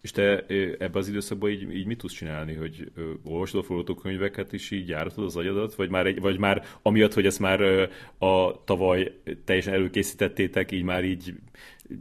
És 0.00 0.10
te 0.10 0.46
ebbe 0.78 0.98
az 0.98 1.08
időszakban 1.08 1.50
így, 1.50 1.74
így 1.74 1.86
mit 1.86 1.98
tudsz 1.98 2.12
csinálni, 2.12 2.54
hogy 2.54 2.90
ö, 2.94 3.12
olvasod 3.24 3.60
a 3.60 3.64
forgatókönyveket 3.64 4.52
is 4.52 4.70
így 4.70 4.88
járatod 4.88 5.24
az 5.24 5.36
agyadat, 5.36 5.74
vagy 5.74 5.90
már, 5.90 6.06
egy, 6.06 6.20
vagy 6.20 6.38
már 6.38 6.64
amiatt, 6.82 7.14
hogy 7.14 7.26
ezt 7.26 7.38
már 7.38 7.60
ö, 7.60 7.86
a 8.26 8.64
tavaly 8.64 9.20
teljesen 9.44 9.74
előkészítettétek, 9.74 10.72
így 10.72 10.82
már 10.82 11.04
így 11.04 11.34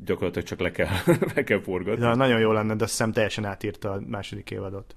gyakorlatilag 0.05 0.47
csak 0.47 0.59
le 0.59 0.71
kell, 0.71 0.87
le 1.35 1.43
kell 1.43 1.61
forgatni. 1.61 2.03
Ja, 2.03 2.15
nagyon 2.15 2.39
jó 2.39 2.51
lenne, 2.51 2.75
de 2.75 2.83
azt 2.83 2.91
hiszem 2.91 3.11
teljesen 3.11 3.45
átírta 3.45 3.91
a 3.91 4.01
második 4.07 4.51
évadot. 4.51 4.95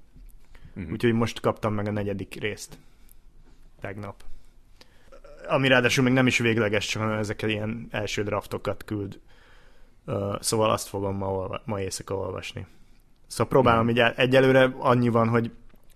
Uh-huh. 0.75 0.91
Úgyhogy 0.91 1.13
most 1.13 1.39
kaptam 1.39 1.73
meg 1.73 1.87
a 1.87 1.91
negyedik 1.91 2.35
részt. 2.39 2.77
Tegnap. 3.79 4.23
Ami 5.47 5.67
ráadásul 5.67 6.03
még 6.03 6.13
nem 6.13 6.27
is 6.27 6.37
végleges, 6.37 6.87
csak 6.87 7.19
ezeket 7.19 7.49
ilyen 7.49 7.87
első 7.91 8.23
draftokat 8.23 8.83
küld 8.83 9.19
szóval 10.39 10.71
azt 10.71 10.87
fogom 10.87 11.15
ma, 11.15 11.31
olva- 11.31 11.61
ma 11.65 11.81
éjszaka 11.81 12.15
olvasni. 12.15 12.65
Szóval 13.31 13.47
próbálom, 13.47 13.89
így 13.89 13.99
egyelőre 14.15 14.73
annyi 14.77 15.09
van, 15.09 15.27
hogy 15.27 15.51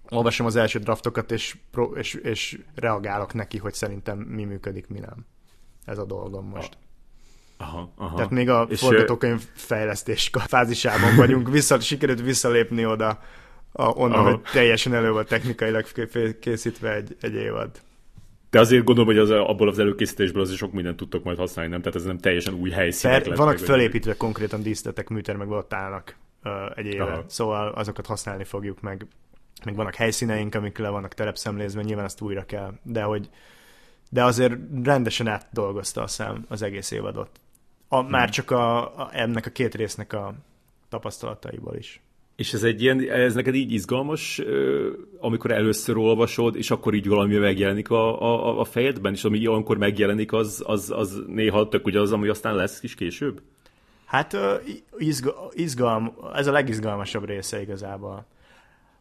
olvasom 0.09 0.45
az 0.45 0.55
első 0.55 0.79
draftokat, 0.79 1.31
és, 1.31 1.55
és, 1.95 2.13
és 2.13 2.59
reagálok 2.75 3.33
neki, 3.33 3.57
hogy 3.57 3.73
szerintem 3.73 4.17
mi 4.17 4.43
működik, 4.43 4.87
mi 4.87 4.99
nem. 4.99 5.25
Ez 5.85 5.97
a 5.97 6.05
dolgom 6.05 6.45
most. 6.45 6.77
Aha, 7.57 7.91
aha. 7.97 8.15
Tehát 8.15 8.31
még 8.31 8.49
a 8.49 8.67
és 8.69 8.79
forgatókönyv 8.79 9.41
fejlesztés 9.53 10.29
fázisában 10.33 11.15
vagyunk, 11.15 11.49
vissza, 11.49 11.79
sikerült 11.79 12.21
visszalépni 12.21 12.85
oda 12.85 13.19
a, 13.71 13.83
onnan, 13.83 14.19
Aha. 14.19 14.29
hogy 14.29 14.41
teljesen 14.51 14.93
elő 14.93 15.11
volt 15.11 15.27
technikailag 15.27 15.85
készítve 16.39 16.93
egy, 16.93 17.15
egy 17.21 17.33
évad. 17.33 17.69
De 18.49 18.59
azért 18.59 18.83
gondolom, 18.83 19.09
hogy 19.09 19.19
az, 19.19 19.29
abból 19.29 19.67
az 19.67 19.79
előkészítésből 19.79 20.41
azért 20.41 20.57
sok 20.57 20.71
mindent 20.71 20.97
tudtok 20.97 21.23
majd 21.23 21.37
használni, 21.37 21.71
nem? 21.71 21.81
Tehát 21.81 21.95
ez 21.95 22.03
nem 22.03 22.17
teljesen 22.17 22.53
új 22.53 22.69
helyszínek 22.69 23.23
Per, 23.23 23.35
Vannak 23.35 23.57
fölépítve 23.57 24.09
vagy... 24.09 24.19
konkrétan 24.19 24.61
díszletek, 24.61 25.09
műter 25.09 25.35
meg 25.35 25.49
ott 25.49 25.73
állnak 25.73 26.15
egy 26.75 26.85
éve. 26.85 27.03
Aha. 27.03 27.23
Szóval 27.27 27.67
azokat 27.67 28.05
használni 28.05 28.43
fogjuk 28.43 28.81
meg. 28.81 29.07
Meg 29.65 29.75
vannak 29.75 29.95
helyszíneink, 29.95 30.55
amik 30.55 30.77
le 30.77 30.89
vannak 30.89 31.13
terepszemlézve, 31.13 31.81
nyilván 31.81 32.05
ezt 32.05 32.21
újra 32.21 32.45
kell. 32.45 32.73
De 32.83 33.03
hogy 33.03 33.29
de 34.09 34.23
azért 34.23 34.53
rendesen 34.83 35.27
átdolgozta 35.27 36.01
a 36.01 36.07
szám 36.07 36.45
az 36.47 36.61
egész 36.61 36.91
évadot. 36.91 37.29
A, 37.87 37.99
hmm. 37.99 38.09
Már 38.09 38.29
csak 38.29 38.51
a, 38.51 38.95
a, 38.97 39.09
ennek 39.11 39.45
a 39.45 39.49
két 39.49 39.75
résznek 39.75 40.13
a 40.13 40.33
tapasztalataiból 40.89 41.75
is. 41.75 41.99
És 42.35 42.53
ez 42.53 42.63
egy 42.63 42.81
ilyen, 42.81 43.09
ez 43.09 43.33
neked 43.33 43.55
így 43.55 43.71
izgalmas, 43.71 44.41
amikor 45.19 45.51
először 45.51 45.97
olvasod, 45.97 46.55
és 46.55 46.71
akkor 46.71 46.93
így 46.93 47.07
valami 47.07 47.37
megjelenik 47.37 47.89
a, 47.89 48.21
a, 48.21 48.59
a 48.59 48.63
fejedben, 48.63 49.13
és 49.13 49.23
ami 49.23 49.47
olyankor 49.47 49.77
megjelenik, 49.77 50.33
az, 50.33 50.63
az, 50.65 50.91
az 50.91 51.23
néha 51.27 51.67
tök 51.67 51.85
ugye 51.85 51.99
az, 51.99 52.11
ami 52.11 52.27
aztán 52.27 52.55
lesz 52.55 52.83
is 52.83 52.95
később? 52.95 53.41
Hát 54.05 54.37
izga, 54.97 55.33
izgalm, 55.51 56.13
ez 56.33 56.47
a 56.47 56.51
legizgalmasabb 56.51 57.25
része 57.25 57.61
igazából. 57.61 58.25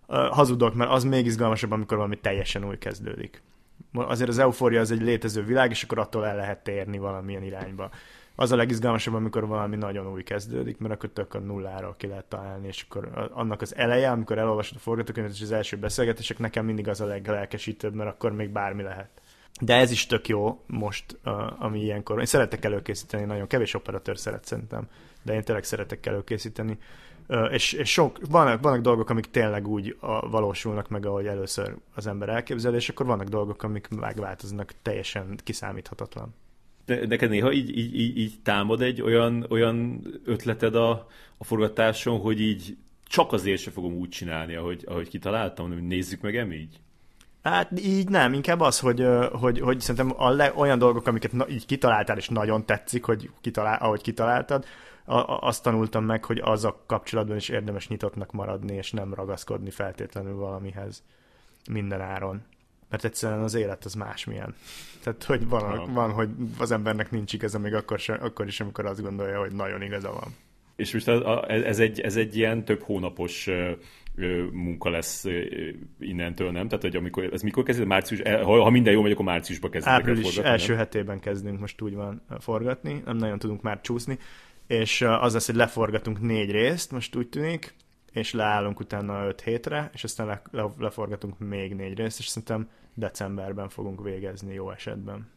Hazudok, 0.07 0.75
mert 0.75 0.91
az 0.91 1.05
még 1.05 1.27
izgalmasabb, 1.27 1.71
amikor 1.71 1.97
valami 1.97 2.17
teljesen 2.17 2.65
új 2.65 2.79
kezdődik. 2.79 3.43
Azért 3.93 4.29
az 4.29 4.39
eufória 4.39 4.81
az 4.81 4.91
egy 4.91 5.03
létező 5.03 5.45
világ, 5.45 5.71
és 5.71 5.83
akkor 5.83 5.99
attól 5.99 6.27
el 6.27 6.37
lehet 6.37 6.63
térni 6.63 6.99
valamilyen 6.99 7.43
irányba 7.43 7.91
az 8.37 8.53
a 8.53 8.57
legizgalmasabb, 8.57 9.15
amikor 9.15 9.47
valami 9.47 9.77
nagyon 9.77 10.13
új 10.13 10.23
kezdődik, 10.23 10.79
mert 10.79 10.95
akkor 10.95 11.11
tök 11.11 11.35
a 11.35 11.39
nullára 11.39 11.95
ki 11.97 12.07
lehet 12.07 12.25
találni, 12.25 12.67
és 12.67 12.85
akkor 12.89 13.31
annak 13.33 13.61
az 13.61 13.77
eleje, 13.77 14.11
amikor 14.11 14.39
elolvasod 14.39 14.77
a 14.77 14.81
forgatókönyvet, 14.81 15.33
és 15.33 15.43
az 15.43 15.53
első 15.53 15.77
beszélgetések, 15.77 16.39
nekem 16.39 16.65
mindig 16.65 16.89
az 16.89 17.01
a 17.01 17.07
leglelkesítőbb, 17.07 17.95
mert 17.95 18.11
akkor 18.11 18.33
még 18.33 18.51
bármi 18.51 18.83
lehet. 18.83 19.09
De 19.61 19.75
ez 19.75 19.91
is 19.91 20.07
tök 20.07 20.29
jó 20.29 20.63
most, 20.67 21.19
ami 21.59 21.81
ilyenkor. 21.81 22.19
Én 22.19 22.27
szeretek 22.27 22.65
előkészíteni, 22.65 23.25
nagyon 23.25 23.47
kevés 23.47 23.75
operatőr 23.75 24.19
szeret 24.19 24.45
szerintem, 24.45 24.89
de 25.23 25.35
én 25.35 25.43
tényleg 25.43 25.65
szeretek 25.65 26.07
előkészíteni. 26.07 26.79
És, 27.51 27.73
és 27.73 27.91
sok, 27.91 28.19
vannak, 28.29 28.63
vannak 28.63 28.81
dolgok, 28.81 29.11
amik 29.11 29.31
tényleg 29.31 29.69
úgy 29.69 29.97
a, 30.01 30.29
valósulnak 30.29 30.89
meg, 30.89 31.07
ahogy 31.07 31.27
először 31.27 31.77
az 31.95 32.07
ember 32.07 32.29
elképzel, 32.29 32.75
és 32.75 32.89
akkor 32.89 33.07
vannak 33.07 33.29
dolgok, 33.29 33.63
amik 33.63 33.89
megváltoznak, 33.89 34.73
teljesen 34.83 35.39
kiszámíthatatlan 35.45 36.35
neked 36.87 37.31
néha 37.31 37.53
így, 37.53 37.79
így, 37.79 38.01
így, 38.01 38.19
így 38.19 38.35
támad 38.43 38.83
egy 38.83 39.03
olyan, 39.03 39.47
olyan 39.49 40.07
ötleted 40.25 40.75
a, 40.75 40.91
a 41.39 41.45
forgatáson, 41.45 42.21
hogy 42.21 42.41
így 42.41 42.77
csak 43.05 43.33
azért 43.33 43.61
se 43.61 43.71
fogom 43.71 43.95
úgy 43.95 44.09
csinálni, 44.09 44.55
ahogy, 44.55 44.85
ahogy 44.87 45.09
kitaláltam, 45.09 45.69
hanem 45.69 45.85
nézzük 45.85 46.21
meg 46.21 46.37
em? 46.37 46.53
Hát 47.45 47.81
így 47.81 48.09
nem, 48.09 48.33
inkább 48.33 48.61
az, 48.61 48.81
hogy, 48.81 49.07
hogy, 49.33 49.61
hogy 49.61 49.81
szerintem 49.81 50.15
a 50.17 50.31
le, 50.31 50.53
olyan 50.57 50.79
dolgok, 50.79 51.07
amiket 51.07 51.33
na, 51.33 51.49
így 51.49 51.67
kitaláltál, 51.67 52.17
és 52.17 52.29
nagyon 52.29 52.67
tetszik, 52.67 53.05
hogy 53.05 53.31
kitalál, 53.41 53.79
ahogy 53.81 54.03
kitaláltad, 54.03 54.65
a, 55.05 55.15
a, 55.15 55.39
azt 55.41 55.63
tanultam 55.63 56.05
meg, 56.05 56.25
hogy 56.25 56.41
az 56.45 56.65
a 56.65 56.83
kapcsolatban 56.87 57.37
is 57.37 57.49
érdemes 57.49 57.89
nyitottnak 57.89 58.33
maradni, 58.33 58.75
és 58.75 58.91
nem 58.91 59.15
ragaszkodni 59.15 59.71
feltétlenül 59.71 60.35
valamihez 60.35 61.03
minden 61.71 62.01
áron 62.01 62.43
mert 62.95 63.07
egyszerűen 63.07 63.43
az 63.43 63.55
élet 63.55 63.85
az 63.85 63.95
másmilyen. 63.95 64.55
Tehát, 65.03 65.25
hogy 65.25 65.49
van, 65.49 65.93
van, 65.93 66.13
hogy 66.13 66.29
az 66.59 66.71
embernek 66.71 67.11
nincs 67.11 67.33
igaza 67.33 67.59
még 67.59 67.75
akkor, 67.75 67.99
sem, 67.99 68.19
akkor 68.21 68.47
is, 68.47 68.61
amikor 68.61 68.87
azt 68.87 69.03
gondolja, 69.03 69.39
hogy 69.39 69.53
nagyon 69.53 69.83
igaza 69.83 70.13
van. 70.13 70.35
És 70.77 70.93
most 70.93 71.09
ez 71.49 71.79
egy, 71.79 72.01
ez 72.01 72.17
egy 72.17 72.37
ilyen 72.37 72.65
több 72.65 72.83
hónapos 72.83 73.49
munka 74.53 74.91
lesz 74.91 75.25
innentől, 76.01 76.51
nem? 76.51 76.69
Tehát, 76.69 76.83
hogy 76.83 76.97
amikor, 76.97 77.33
ez 77.33 77.43
mikor 77.43 77.65
kezdődik? 77.65 77.91
Március, 77.91 78.21
ha, 78.23 78.63
ha 78.63 78.71
minden 78.71 78.93
jó 78.93 79.03
megy, 79.03 79.13
akkor 79.13 79.25
márciusban 79.25 79.71
kezdődik 79.71 79.99
Április 79.99 80.25
forgatni, 80.25 80.51
első 80.51 80.69
nem? 80.69 80.77
hetében 80.77 81.21
kezdünk 81.21 81.61
most 81.61 81.81
úgy 81.81 81.95
van 81.95 82.23
forgatni, 82.41 83.03
nem 83.05 83.17
nagyon 83.17 83.39
tudunk 83.39 83.63
már 83.63 83.81
csúszni, 83.81 84.19
és 84.67 85.01
az 85.01 85.33
lesz, 85.33 85.47
hogy 85.47 85.55
leforgatunk 85.55 86.21
négy 86.21 86.51
részt, 86.51 86.91
most 86.91 87.17
úgy 87.17 87.29
tűnik, 87.29 87.75
és 88.13 88.33
leállunk 88.33 88.81
utána 88.81 89.27
öt 89.27 89.41
hétre, 89.41 89.91
és 89.95 90.05
aztán 90.05 90.27
le, 90.27 90.43
le, 90.51 90.71
leforgatunk 90.79 91.39
még 91.39 91.75
négy 91.75 91.99
részt, 91.99 92.19
és 92.19 92.27
szerintem 92.27 92.69
decemberben 92.95 93.69
fogunk 93.69 94.03
végezni 94.03 94.55
jó 94.55 94.71
esetben. 94.71 95.31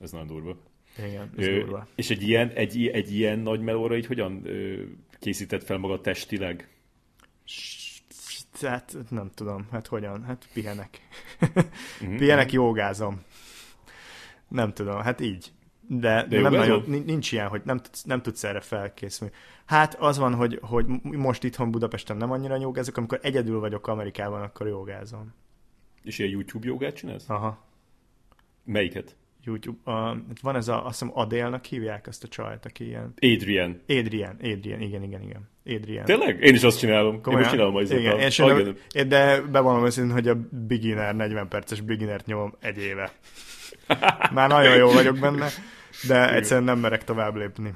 Ez 0.00 0.10
nagyon 0.10 0.26
durva. 0.26 0.56
Igen, 0.98 1.30
ez 1.36 1.46
ö, 1.46 1.58
durva. 1.58 1.86
És 1.94 2.10
egy 2.10 2.22
ilyen, 2.22 2.48
egy, 2.48 2.86
egy 2.86 3.14
ilyen 3.14 3.38
nagy 3.38 3.60
melóra 3.60 3.96
így 3.96 4.06
hogyan 4.06 4.40
ö, 4.44 4.82
készített 5.18 5.62
fel 5.62 5.78
maga 5.78 6.00
testileg? 6.00 6.68
Hát 8.60 8.96
nem 9.08 9.30
tudom, 9.34 9.66
hát 9.70 9.86
hogyan? 9.86 10.24
Hát 10.24 10.48
pihenek. 10.52 11.00
Mm-hmm. 12.04 12.16
pihenek, 12.16 12.52
jogázom. 12.52 13.22
Nem 14.48 14.72
tudom, 14.72 15.00
hát 15.00 15.20
így. 15.20 15.52
De, 15.88 16.26
de, 16.28 16.36
de 16.36 16.40
nem 16.40 16.52
nagyon, 16.52 16.84
nincs 16.86 17.32
ilyen, 17.32 17.48
hogy 17.48 17.62
nem 17.64 17.78
tudsz, 17.78 18.02
nem 18.02 18.22
tudsz 18.22 18.44
erre 18.44 18.60
felkészülni. 18.60 19.34
Hát 19.64 19.94
az 19.94 20.18
van, 20.18 20.34
hogy, 20.34 20.58
hogy 20.62 20.86
most 21.02 21.44
itthon 21.44 21.70
Budapesten 21.70 22.16
nem 22.16 22.30
annyira 22.30 22.56
jogázok, 22.56 22.96
amikor 22.96 23.18
egyedül 23.22 23.60
vagyok 23.60 23.86
Amerikában, 23.86 24.42
akkor 24.42 24.66
jogázom. 24.66 25.34
És 26.02 26.18
ilyen 26.18 26.30
YouTube 26.30 26.66
jogát 26.66 26.94
csinálsz? 26.94 27.28
Aha. 27.28 27.64
Melyiket? 28.64 29.16
YouTube. 29.44 29.78
Uh, 29.84 30.16
van 30.42 30.56
ez 30.56 30.68
a, 30.68 30.86
azt 30.86 31.00
hiszem 31.00 31.18
Adélnak 31.18 31.64
hívják 31.64 32.06
ezt 32.06 32.24
a 32.24 32.28
csajt, 32.28 32.66
aki 32.66 32.86
ilyen... 32.86 33.14
Adrian. 33.20 33.80
Adrian, 33.88 34.36
Adrian, 34.42 34.80
igen, 34.80 35.02
igen, 35.02 35.22
igen. 35.22 35.48
Adrian. 35.66 36.04
Tényleg? 36.04 36.42
Én 36.42 36.54
is 36.54 36.62
azt 36.62 36.78
csinálom. 36.78 37.20
Komolyan? 37.20 37.32
Én 37.32 37.38
most 37.38 37.50
csinálom 37.50 37.76
az 37.76 37.90
Igen, 37.90 38.58
én, 38.66 38.76
én, 38.92 39.08
de 39.08 39.40
bevallom 39.40 39.84
őszintén, 39.84 40.12
hogy 40.12 40.28
a 40.28 40.36
beginner, 40.66 41.14
40 41.14 41.48
perces 41.48 41.80
beginnert 41.80 42.26
nyomom 42.26 42.54
egy 42.60 42.78
éve. 42.78 43.12
Már 44.34 44.48
nagyon 44.48 44.76
jó 44.76 44.90
vagyok 44.90 45.18
benne, 45.18 45.48
de 46.08 46.34
egyszerűen 46.34 46.64
nem 46.64 46.78
merek 46.78 47.04
tovább 47.04 47.36
lépni. 47.36 47.74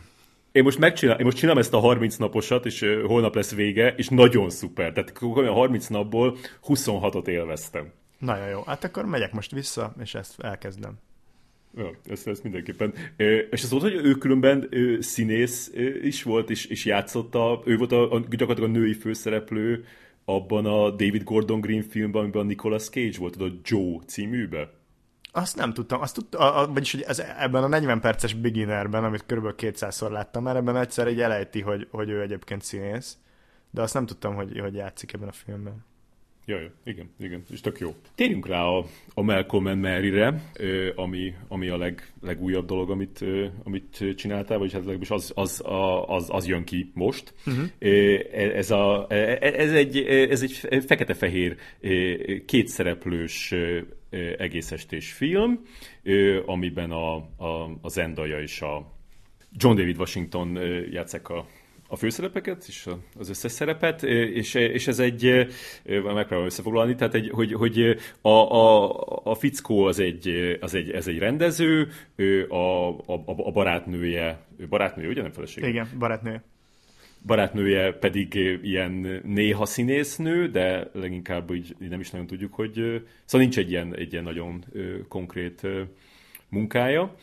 Én 0.53 0.63
most 0.63 0.79
megcsinálom, 0.79 1.21
én 1.21 1.25
most 1.27 1.39
csinálom 1.39 1.61
ezt 1.61 1.75
a 1.75 1.79
30 1.79 2.17
naposat, 2.17 2.67
és 2.67 2.87
holnap 3.07 3.35
lesz 3.35 3.55
vége, 3.55 3.95
és 3.97 4.09
nagyon 4.09 4.51
szuper. 4.51 4.93
Tehát 4.93 5.13
a 5.21 5.53
30 5.53 5.87
napból 5.87 6.37
26-ot 6.67 7.27
élveztem. 7.27 7.93
Nagyon 8.19 8.49
jó. 8.49 8.63
Hát 8.67 8.85
akkor 8.85 9.05
megyek 9.05 9.33
most 9.33 9.51
vissza, 9.51 9.95
és 10.03 10.15
ezt 10.15 10.41
elkezdem. 10.41 10.99
Ja, 11.77 11.91
ezt, 12.09 12.27
ezt 12.27 12.43
mindenképpen. 12.43 12.95
És 13.51 13.63
az 13.63 13.71
volt, 13.71 13.83
hogy 13.83 13.95
ő 13.95 14.15
különben 14.15 14.69
színész 15.01 15.73
is 16.03 16.23
volt, 16.23 16.51
és, 16.51 16.67
és 16.67 16.85
játszotta, 16.85 17.63
ő 17.65 17.77
volt 17.77 17.93
a, 17.93 18.13
a, 18.13 18.19
gyakorlatilag 18.19 18.71
a 18.71 18.73
női 18.73 18.93
főszereplő 18.93 19.85
abban 20.25 20.67
a 20.67 20.91
David 20.91 21.23
Gordon 21.23 21.61
Green 21.61 21.83
filmben, 21.83 22.23
amiben 22.23 22.43
a 22.43 22.45
Nicolas 22.45 22.89
Cage 22.89 23.19
volt, 23.19 23.37
a 23.37 23.47
Joe 23.65 23.99
címűbe. 24.07 24.71
Azt 25.33 25.57
nem 25.57 25.73
tudtam, 25.73 26.01
azt 26.01 26.15
tudtam, 26.15 26.41
a, 26.41 26.63
a, 26.63 26.73
vagyis 26.73 26.93
hogy 26.93 27.03
ez, 27.03 27.19
ebben 27.19 27.63
a 27.63 27.69
40 27.69 28.01
perces 28.01 28.35
beginnerben, 28.35 29.05
amit 29.05 29.25
kb. 29.27 29.55
200-szor 29.57 30.11
láttam 30.11 30.43
már, 30.43 30.57
ebben 30.57 30.77
egyszer 30.77 31.07
egy 31.07 31.21
elejti, 31.21 31.61
hogy, 31.61 31.89
hogy 31.91 32.09
ő 32.09 32.21
egyébként 32.21 32.63
színész, 32.63 33.19
de 33.71 33.83
azt 33.83 33.95
nem 33.95 34.07
tudtam, 34.07 34.35
hogy, 34.35 34.59
hogy 34.59 34.75
játszik 34.75 35.13
ebben 35.13 35.29
a 35.29 35.33
filmben. 35.33 35.85
Jaj, 36.49 36.71
igen, 36.85 37.11
igen, 37.19 37.43
és 37.51 37.61
tök 37.61 37.79
jó. 37.79 37.95
Térjünk 38.15 38.47
rá 38.47 38.63
a, 38.63 38.87
a 39.15 39.23
Malcolm 39.23 39.67
and 39.67 39.81
Mary-re, 39.81 40.53
ami, 40.95 41.35
ami 41.49 41.69
a 41.69 41.77
leg, 41.77 42.13
legújabb 42.21 42.67
dolog, 42.67 42.91
amit, 42.91 43.25
amit 43.65 44.05
csináltál, 44.17 44.59
vagyis 44.59 44.73
hát 44.73 44.81
legalábbis 44.81 45.11
az, 45.11 45.33
az, 45.35 45.63
az, 46.07 46.27
az 46.31 46.47
jön 46.47 46.65
ki 46.65 46.91
most. 46.95 47.35
Uh-huh. 47.47 47.67
Ez, 48.33 48.71
a, 48.71 49.07
ez, 49.41 49.73
egy, 49.73 49.97
ez 50.07 50.43
egy 50.43 50.85
fekete-fehér 50.87 51.57
kétszereplős 52.47 53.55
egész 54.39 54.73
estés 54.73 55.13
film, 55.13 55.61
amiben 56.47 56.91
a, 56.91 57.15
a, 57.37 57.79
a 57.81 57.89
Zendaya 57.89 58.41
és 58.41 58.61
a 58.61 58.95
John 59.53 59.77
David 59.77 59.99
Washington 59.99 60.59
játszák 60.91 61.29
a 61.29 61.47
a 61.89 61.97
főszerepeket 61.97 62.65
és 62.69 62.89
az 63.19 63.29
összes 63.29 63.53
szerepet, 63.53 64.03
és, 64.03 64.55
és 64.55 64.87
ez 64.87 64.99
egy, 64.99 65.47
megpróbálom 65.85 66.45
összefoglalni, 66.45 66.95
tehát 66.95 67.15
egy, 67.15 67.31
hogy, 67.31 67.53
hogy 67.53 67.97
a, 68.21 68.29
a, 68.29 68.91
a 69.25 69.35
fickó 69.35 69.85
az 69.85 69.99
egy, 69.99 70.57
az 70.61 70.75
egy, 70.75 70.91
ez 70.91 71.07
egy 71.07 71.19
rendező, 71.19 71.89
a, 72.49 72.89
a, 72.89 73.23
a 73.37 73.53
barátnője, 73.53 74.47
barátnője, 74.69 75.09
ugye 75.09 75.23
nem 75.23 75.33
feleség? 75.33 75.65
Igen, 75.65 75.89
barátnője. 75.99 76.43
Barátnője 77.27 77.93
pedig 77.93 78.35
ilyen 78.63 79.21
néha 79.25 79.67
színésznő, 79.67 80.49
de 80.49 80.91
leginkább 80.93 81.51
úgy 81.51 81.77
nem 81.79 82.01
is 82.01 82.11
nagyon 82.11 82.27
tudjuk, 82.27 82.55
hogy... 82.55 82.73
Szóval 83.25 83.47
nincs 83.47 83.59
egy 83.59 83.71
ilyen, 83.71 83.97
egy 83.97 84.13
ilyen 84.13 84.25
nagyon 84.25 84.65
konkrét 85.09 85.61
munkája, 86.49 87.15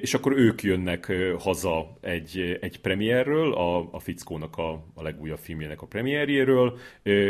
és 0.00 0.14
akkor 0.14 0.32
ők 0.32 0.62
jönnek 0.62 1.12
haza 1.38 1.98
egy, 2.00 2.58
egy 2.60 2.80
premierről, 2.80 3.52
a, 3.52 3.88
a 3.90 3.98
Fickónak 3.98 4.56
a, 4.56 4.70
a 4.94 5.02
legújabb 5.02 5.38
filmjének 5.38 5.82
a 5.82 5.86
premierjéről, 5.86 6.78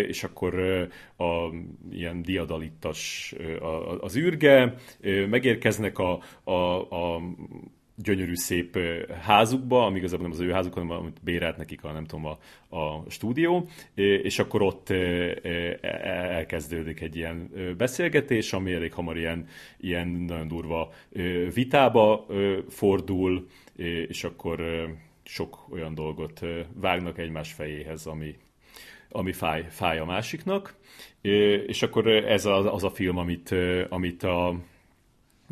és 0.09 0.25
akkor 0.25 0.55
a 1.19 1.49
ilyen 1.91 2.23
diadalittas 2.23 3.35
az 4.01 4.17
űrge, 4.17 4.75
megérkeznek 5.29 5.99
a, 5.99 6.21
a, 6.45 6.53
a 7.15 7.21
gyönyörű 7.97 8.35
szép 8.35 8.79
házukba, 9.21 9.87
ami 9.87 9.99
igazából 9.99 10.27
nem 10.27 10.37
az 10.37 10.41
ő 10.41 10.51
házuk, 10.51 10.75
hanem 10.75 10.91
amit 10.91 11.23
bérelt 11.23 11.57
nekik 11.57 11.85
a, 11.85 11.93
nem 11.93 12.05
tudom, 12.05 12.27
a, 12.27 12.39
a 12.77 13.05
stúdió, 13.11 13.69
és 13.95 14.39
akkor 14.39 14.63
ott 14.63 14.91
elkezdődik 15.81 17.01
egy 17.01 17.17
ilyen 17.17 17.51
beszélgetés, 17.77 18.53
ami 18.53 18.73
elég 18.73 18.93
hamar 18.93 19.17
ilyen, 19.17 19.47
ilyen 19.81 20.09
nagyon 20.09 20.49
durva 20.49 20.93
vitába 21.55 22.27
fordul, 22.69 23.47
és 24.09 24.25
akkor 24.25 24.61
sok 25.25 25.67
olyan 25.71 25.95
dolgot 25.95 26.41
vágnak 26.75 27.19
egymás 27.19 27.53
fejéhez, 27.53 28.07
ami, 28.07 28.37
ami 29.09 29.33
fáj, 29.33 29.67
fáj 29.69 29.99
a 29.99 30.05
másiknak. 30.05 30.75
És 31.67 31.83
akkor 31.83 32.07
ez 32.09 32.45
az, 32.47 32.67
az 32.67 32.85
a 32.85 32.91
film, 32.91 33.17
amit, 33.17 33.55
amit 33.89 34.23
a, 34.23 34.61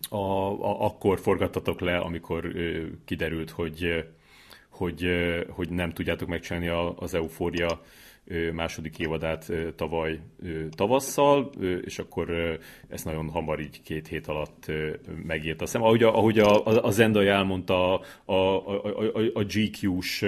a, 0.08 0.16
a, 0.16 0.84
akkor 0.84 1.20
forgattatok 1.20 1.80
le, 1.80 1.98
amikor 1.98 2.44
ö, 2.44 2.86
kiderült, 3.04 3.50
hogy, 3.50 4.04
hogy, 4.68 5.06
hogy 5.48 5.68
nem 5.68 5.92
tudjátok 5.92 6.28
megcsinálni 6.28 6.94
az 6.96 7.14
eufória 7.14 7.82
második 8.52 8.98
évadát 8.98 9.52
tavaly 9.76 10.18
tavasszal, 10.70 11.50
és 11.84 11.98
akkor 11.98 12.58
ezt 12.88 13.04
nagyon 13.04 13.28
hamar 13.28 13.60
így 13.60 13.82
két 13.82 14.08
hét 14.08 14.26
alatt 14.26 14.66
megírta. 15.26 15.64
Azt 15.64 15.74
ahogy 15.74 16.02
a, 16.02 16.16
ahogy 16.16 16.38
a, 16.38 16.64
a 16.64 16.90
Zendai 16.90 17.26
elmondta 17.26 17.94
a, 17.98 18.00
a, 18.24 18.56
a, 18.64 19.22
a 19.32 19.44
GQ-s 19.44 20.26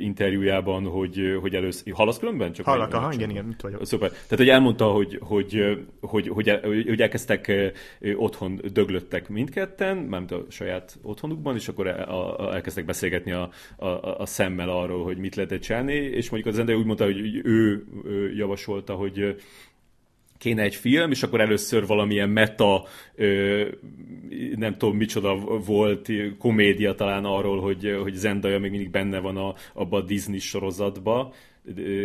interjújában, 0.00 0.84
hogy, 0.84 1.38
hogy 1.40 1.54
először... 1.54 1.92
Hallasz 1.92 2.18
különben? 2.18 2.52
Csak 2.52 2.66
Hallak, 2.66 2.94
aha, 2.94 3.12
igen, 3.12 3.30
igen, 3.30 3.44
mit 3.44 3.60
vagyok. 3.60 3.86
Szuper. 3.86 4.10
Tehát, 4.10 4.36
hogy 4.36 4.48
elmondta, 4.48 4.84
hogy, 4.84 5.18
hogy, 5.20 5.78
hogy, 6.00 6.28
hogy, 6.28 6.60
hogy 6.86 7.00
elkezdtek 7.00 7.52
otthon 8.16 8.60
döglöttek 8.72 9.28
mindketten, 9.28 9.96
mármint 9.96 10.32
a 10.32 10.44
saját 10.48 10.98
otthonukban, 11.02 11.54
és 11.54 11.68
akkor 11.68 11.86
elkezdtek 12.52 12.84
beszélgetni 12.84 13.32
a, 13.32 13.50
a, 13.76 13.86
a 14.18 14.26
szemmel 14.26 14.68
arról, 14.68 15.04
hogy 15.04 15.16
mit 15.16 15.34
lehet 15.34 15.62
csinálni, 15.62 15.94
és 15.94 16.30
mondjuk 16.30 16.52
az 16.52 16.58
Zendai 16.58 16.74
úgy 16.76 16.84
mondta, 16.84 17.01
mondta, 17.04 17.20
hogy 17.20 17.40
ő, 17.44 17.84
ő 18.04 18.34
javasolta, 18.34 18.94
hogy 18.94 19.36
kéne 20.38 20.62
egy 20.62 20.74
film, 20.74 21.10
és 21.10 21.22
akkor 21.22 21.40
először 21.40 21.86
valamilyen 21.86 22.28
meta, 22.28 22.84
nem 24.54 24.76
tudom 24.78 24.96
micsoda 24.96 25.36
volt, 25.58 26.08
komédia 26.38 26.94
talán 26.94 27.24
arról, 27.24 27.60
hogy, 27.60 27.98
hogy 28.02 28.14
Zendaya 28.14 28.58
még 28.58 28.70
mindig 28.70 28.90
benne 28.90 29.18
van 29.18 29.36
a, 29.36 29.54
abba 29.72 29.96
a 29.96 30.02
Disney 30.02 30.38
sorozatba, 30.38 31.32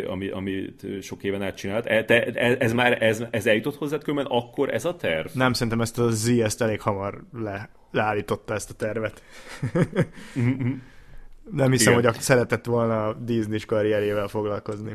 ami, 0.08 0.30
amit 0.30 0.86
sok 1.02 1.24
éven 1.24 1.42
át 1.42 1.56
csinált. 1.56 1.86
E, 1.86 2.06
te, 2.06 2.26
e, 2.26 2.56
ez 2.60 2.74
már 2.74 3.04
ez, 3.04 3.24
ez 3.32 3.46
eljutott 3.46 3.76
hozzád 3.76 4.04
különben 4.04 4.32
akkor 4.32 4.74
ez 4.74 4.86
a 4.86 4.96
terv? 4.96 5.28
Nem, 5.34 5.54
szerintem 5.54 5.82
ezt 5.82 6.00
a 6.00 6.10
Z 6.10 6.28
ezt 6.28 6.62
elég 6.62 6.82
hamar 6.82 7.24
le, 7.34 7.70
leállította 7.92 8.54
ezt 8.54 8.70
a 8.70 8.74
tervet. 8.74 9.24
Nem 11.52 11.72
hiszem, 11.72 12.00
Igen. 12.00 12.12
hogy 12.12 12.22
szeretett 12.22 12.66
volna 12.66 13.08
a 13.08 13.14
Disney 13.14 13.60
karrierjével 13.66 14.28
foglalkozni. 14.28 14.92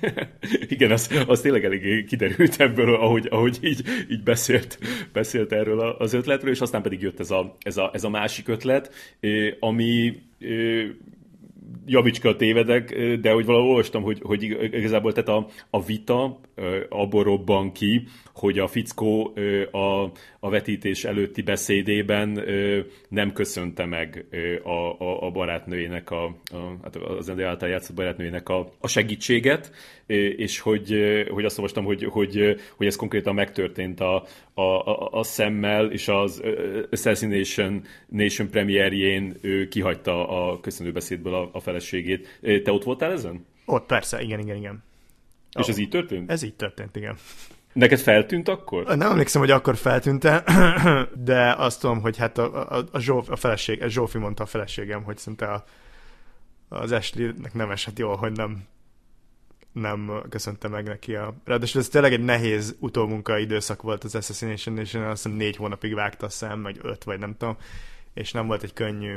Igen, 0.68 0.90
az, 0.90 1.24
az 1.26 1.40
tényleg 1.40 1.64
elég 1.64 2.04
kiderült 2.04 2.60
ebből, 2.60 2.94
ahogy, 2.94 3.26
ahogy 3.30 3.58
így, 3.60 3.82
így 4.10 4.22
beszélt, 4.22 4.78
beszélt 5.12 5.52
erről 5.52 5.80
az 5.80 6.12
ötletről, 6.12 6.50
és 6.50 6.60
aztán 6.60 6.82
pedig 6.82 7.00
jött 7.00 7.20
ez 7.20 7.30
a, 7.30 7.56
ez 7.60 7.76
a, 7.76 7.90
ez 7.92 8.04
a 8.04 8.08
másik 8.08 8.48
ötlet, 8.48 8.94
ami 9.60 10.22
javicska 11.86 12.36
tévedek, 12.36 12.96
de 13.20 13.30
hogy 13.30 13.44
valahol 13.44 13.68
olvastam, 13.68 14.02
hogy, 14.02 14.20
hogy 14.22 14.42
igazából 14.62 15.12
tehát 15.12 15.28
a, 15.28 15.48
a 15.70 15.84
vita 15.84 16.40
abból 16.88 17.72
ki, 17.72 18.06
hogy 18.34 18.58
a 18.58 18.66
fickó 18.66 19.34
a, 19.70 20.02
a 20.40 20.50
vetítés 20.50 21.04
előtti 21.04 21.42
beszédében 21.42 22.44
nem 23.08 23.32
köszönte 23.32 23.84
meg 23.84 24.24
a, 24.62 25.04
a, 25.04 25.26
a 25.26 25.30
barátnőjének, 25.30 26.10
a, 26.10 26.24
a, 26.24 26.56
hát 26.82 26.96
az 26.96 27.28
Ende 27.28 27.46
által 27.46 27.68
játszott 27.68 27.96
barátnőjének 27.96 28.48
a, 28.48 28.72
a 28.80 28.88
segítséget, 28.88 29.72
és 30.36 30.60
hogy, 30.60 30.94
hogy 31.30 31.44
azt 31.44 31.58
olvastam, 31.58 31.84
hogy, 31.84 32.04
hogy, 32.04 32.56
hogy 32.76 32.86
ez 32.86 32.96
konkrétan 32.96 33.34
megtörtént 33.34 34.00
a, 34.00 34.24
a, 34.54 34.62
a, 34.62 35.08
a 35.12 35.22
szemmel, 35.22 35.90
és 35.90 36.08
az 36.08 36.42
Assassination 36.90 37.82
Nation 38.08 38.50
premierjén 38.50 39.36
ő 39.40 39.68
kihagyta 39.68 40.28
a 40.28 40.60
köszönőbeszédből 40.60 41.34
a, 41.34 41.50
a 41.52 41.60
feleségét. 41.60 42.38
Te 42.62 42.72
ott 42.72 42.84
voltál 42.84 43.12
ezen? 43.12 43.46
Ott 43.64 43.86
persze, 43.86 44.22
igen, 44.22 44.40
igen, 44.40 44.56
igen. 44.56 44.84
És 45.58 45.66
ez 45.66 45.78
így 45.78 45.88
történt? 45.88 46.30
Ez 46.30 46.42
így 46.42 46.54
történt, 46.54 46.96
igen. 46.96 47.16
Neked 47.72 47.98
feltűnt 47.98 48.48
akkor? 48.48 48.84
Nem 48.84 49.10
emlékszem, 49.10 49.40
hogy 49.40 49.50
akkor 49.50 49.76
feltűnt 49.76 50.22
de 51.30 51.54
azt 51.56 51.80
tudom, 51.80 52.00
hogy 52.00 52.16
hát 52.16 52.38
a, 52.38 52.76
a, 52.76 52.84
a, 52.92 52.98
Zsóf, 52.98 53.30
a 53.30 53.36
feleség, 53.36 53.82
a 53.82 53.88
Zsófi 53.88 54.18
mondta 54.18 54.42
a 54.42 54.46
feleségem, 54.46 55.02
hogy 55.02 55.16
szinte 55.16 55.46
a, 55.46 55.64
az 56.68 56.92
Ashley-nek 56.92 57.54
nem 57.54 57.70
esett 57.70 57.98
jól, 57.98 58.16
hogy 58.16 58.32
nem 58.32 58.64
nem 59.72 60.22
köszönte 60.28 60.68
meg 60.68 60.84
neki 60.84 61.14
a... 61.14 61.34
Ráadásul 61.44 61.80
ez 61.80 61.88
tényleg 61.88 62.12
egy 62.12 62.24
nehéz 62.24 62.76
utómunka 62.80 63.38
időszak 63.38 63.82
volt 63.82 64.04
az 64.04 64.14
Assassination 64.14 64.74
Nation, 64.74 65.02
azt 65.02 65.22
hiszem 65.22 65.38
négy 65.38 65.56
hónapig 65.56 65.94
vágta 65.94 66.26
a 66.26 66.28
szem, 66.28 66.62
vagy 66.62 66.78
öt, 66.82 67.04
vagy 67.04 67.18
nem 67.18 67.36
tudom, 67.36 67.56
és 68.14 68.32
nem 68.32 68.46
volt 68.46 68.62
egy 68.62 68.72
könnyű 68.72 69.16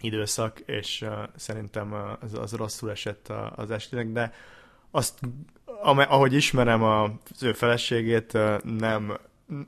időszak, 0.00 0.60
és 0.60 1.02
uh, 1.02 1.12
szerintem 1.36 2.16
az, 2.20 2.34
az 2.34 2.52
rosszul 2.52 2.90
esett 2.90 3.32
az 3.54 3.70
Ashleynek, 3.70 4.12
de 4.12 4.32
azt, 4.90 5.18
ahogy 5.82 6.34
ismerem 6.34 6.82
az 6.82 7.42
ő 7.42 7.52
feleségét, 7.52 8.38
nem, 8.78 9.18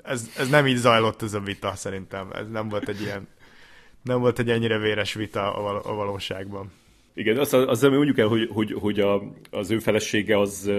ez, 0.02 0.30
ez 0.36 0.48
nem 0.48 0.66
így 0.66 0.76
zajlott 0.76 1.22
ez 1.22 1.34
a 1.34 1.40
vita 1.40 1.74
szerintem. 1.74 2.30
Ez 2.32 2.48
nem 2.48 2.68
volt 2.68 2.88
egy 2.88 3.00
ilyen 3.00 3.28
nem 4.02 4.20
volt 4.20 4.38
egy 4.38 4.50
ennyire 4.50 4.78
véres 4.78 5.14
vita 5.14 5.54
a 5.82 5.94
valóságban. 5.94 6.72
Igen, 7.18 7.38
azt, 7.38 7.52
az, 7.52 7.82
mondjuk 7.82 8.18
el, 8.18 8.26
hogy, 8.26 8.48
hogy, 8.52 8.72
hogy 8.72 9.00
a, 9.00 9.22
az 9.50 9.70
ő 9.70 9.78
felesége 9.78 10.38
az 10.38 10.70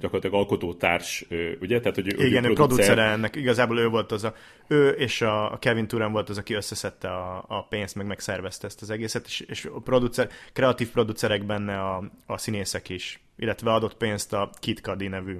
gyakorlatilag 0.00 0.34
alkotótárs, 0.34 1.26
ugye? 1.60 1.80
Tehát, 1.80 1.94
hogy 1.94 2.20
Igen, 2.20 2.44
ő 2.44 2.52
producere 2.52 3.02
ennek, 3.02 3.36
igazából 3.36 3.78
ő 3.78 3.88
volt 3.88 4.12
az 4.12 4.24
a, 4.24 4.34
ő 4.68 4.88
és 4.88 5.22
a 5.22 5.58
Kevin 5.60 5.86
Turan 5.86 6.12
volt 6.12 6.28
az, 6.28 6.38
aki 6.38 6.54
összeszedte 6.54 7.08
a, 7.08 7.44
a 7.48 7.66
pénzt, 7.66 7.94
meg 7.94 8.06
megszervezte 8.06 8.66
ezt 8.66 8.82
az 8.82 8.90
egészet, 8.90 9.26
és, 9.26 9.40
és 9.40 9.64
a 9.64 9.80
producer, 9.80 10.28
kreatív 10.52 10.90
producerek 10.90 11.46
benne 11.46 11.80
a, 11.80 12.10
a 12.26 12.38
színészek 12.38 12.88
is, 12.88 13.20
illetve 13.36 13.72
adott 13.72 13.96
pénzt 13.96 14.32
a 14.32 14.50
Kit 14.60 14.80
Cudi 14.80 15.08
nevű 15.08 15.38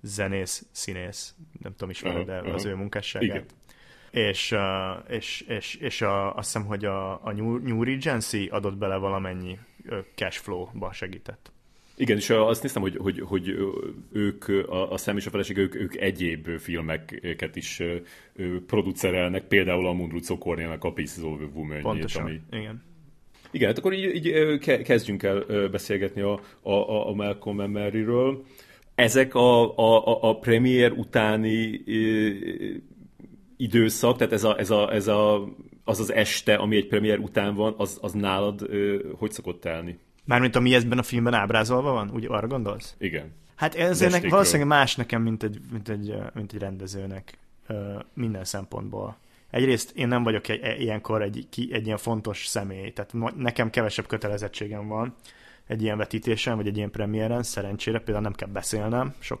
zenész, 0.00 0.66
színész, 0.70 1.34
nem 1.62 1.72
tudom 1.72 1.90
ismered, 1.90 2.26
de 2.26 2.38
uh-huh, 2.38 2.54
az 2.54 2.64
ő 2.64 2.74
munkásságát. 2.74 3.28
Igen 3.28 3.44
és, 4.12 4.54
és, 5.08 5.44
és, 5.48 5.74
és 5.74 6.02
a, 6.02 6.36
azt 6.36 6.52
hiszem, 6.52 6.66
hogy 6.66 6.84
a, 6.84 7.24
a 7.24 7.32
New, 7.32 7.82
Regency 7.82 8.48
adott 8.50 8.76
bele 8.76 8.96
valamennyi 8.96 9.58
cash 10.14 10.40
flow-ba 10.40 10.92
segített. 10.92 11.52
Igen, 11.96 12.16
és 12.16 12.30
azt 12.30 12.62
néztem, 12.62 12.82
hogy, 12.82 12.96
hogy, 12.96 13.20
hogy 13.20 13.54
ők, 14.12 14.48
a, 14.48 14.92
a 14.92 14.96
szem 14.96 15.16
és 15.16 15.26
a 15.26 15.30
feleség, 15.30 15.56
ők, 15.56 15.74
ők 15.74 15.96
egyéb 15.96 16.48
filmeket 16.58 17.56
is 17.56 17.82
producerelnek, 18.66 19.44
például 19.44 19.86
a 19.86 19.92
Mundru 19.92 20.20
Cokornének 20.26 20.84
a 20.84 20.92
Pieces 20.92 21.24
of 21.24 21.40
woman 21.54 21.80
Pontosan, 21.80 22.22
ami... 22.22 22.40
igen. 22.50 22.82
Igen, 23.50 23.68
hát 23.68 23.78
akkor 23.78 23.92
így, 23.92 24.14
így 24.14 24.58
kezdjünk 24.82 25.22
el 25.22 25.68
beszélgetni 25.68 26.20
a, 26.20 26.40
a, 26.62 27.08
a 27.08 27.12
Malcolm 27.12 27.60
Emery-ről. 27.60 28.44
Ezek 28.94 29.34
a, 29.34 29.76
a, 29.76 30.28
a 30.28 30.38
premier 30.38 30.92
utáni 30.92 31.82
időszak, 33.62 34.16
tehát 34.16 34.32
ez, 34.32 34.44
a, 34.44 34.58
ez, 34.58 34.70
a, 34.70 34.92
ez 34.92 35.08
a, 35.08 35.48
az 35.84 36.00
az 36.00 36.12
este, 36.12 36.54
ami 36.54 36.76
egy 36.76 36.86
premier 36.86 37.18
után 37.18 37.54
van, 37.54 37.74
az, 37.76 37.98
az 38.00 38.12
nálad 38.12 38.62
ö, 38.62 38.96
hogy 39.18 39.32
szokott 39.32 39.60
telni? 39.60 39.98
Mármint 40.24 40.56
ami 40.56 40.74
ebben 40.74 40.98
a 40.98 41.02
filmben 41.02 41.34
ábrázolva 41.34 41.92
van, 41.92 42.10
úgy 42.14 42.24
arra 42.28 42.46
gondolsz? 42.46 42.94
Igen. 42.98 43.32
Hát 43.54 43.74
ez 43.74 44.02
ennek 44.02 44.28
valószínűleg 44.28 44.66
más 44.66 44.96
nekem, 44.96 45.22
mint 45.22 45.42
egy, 45.42 45.60
mint 45.72 45.88
egy, 45.88 46.14
mint 46.34 46.52
egy 46.52 46.60
rendezőnek 46.60 47.38
minden 48.14 48.44
szempontból. 48.44 49.16
Egyrészt 49.50 49.92
én 49.94 50.08
nem 50.08 50.22
vagyok 50.22 50.48
egy, 50.48 50.80
ilyenkor 50.80 51.22
egy, 51.22 51.46
egy 51.70 51.86
ilyen 51.86 51.98
fontos 51.98 52.46
személy, 52.46 52.90
tehát 52.90 53.36
nekem 53.36 53.70
kevesebb 53.70 54.06
kötelezettségem 54.06 54.88
van, 54.88 55.14
egy 55.66 55.82
ilyen 55.82 55.96
vetítésen, 55.96 56.56
vagy 56.56 56.66
egy 56.66 56.76
ilyen 56.76 56.90
premiéren, 56.90 57.42
szerencsére 57.42 57.98
például 57.98 58.24
nem 58.24 58.32
kell 58.32 58.48
beszélnem, 58.48 59.14
sok, 59.18 59.40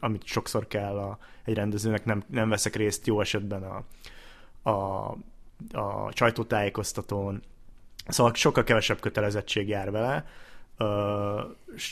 amit 0.00 0.26
sokszor 0.26 0.66
kell 0.66 0.98
a, 0.98 1.18
egy 1.44 1.54
rendezőnek, 1.54 2.04
nem, 2.04 2.22
nem 2.26 2.48
veszek 2.48 2.76
részt 2.76 3.06
jó 3.06 3.20
esetben 3.20 3.62
a, 3.62 3.84
a, 4.70 5.08
a 5.72 6.10
sajtótájékoztatón, 6.14 7.42
szóval 8.08 8.34
sokkal 8.34 8.64
kevesebb 8.64 9.00
kötelezettség 9.00 9.68
jár 9.68 9.90
vele, 9.90 10.26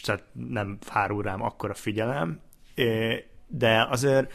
tehát 0.03 0.25
nem 0.33 0.79
hárul 0.89 1.23
rám 1.23 1.43
akkora 1.43 1.75
figyelem, 1.75 2.41
de 3.47 3.87
azért 3.91 4.33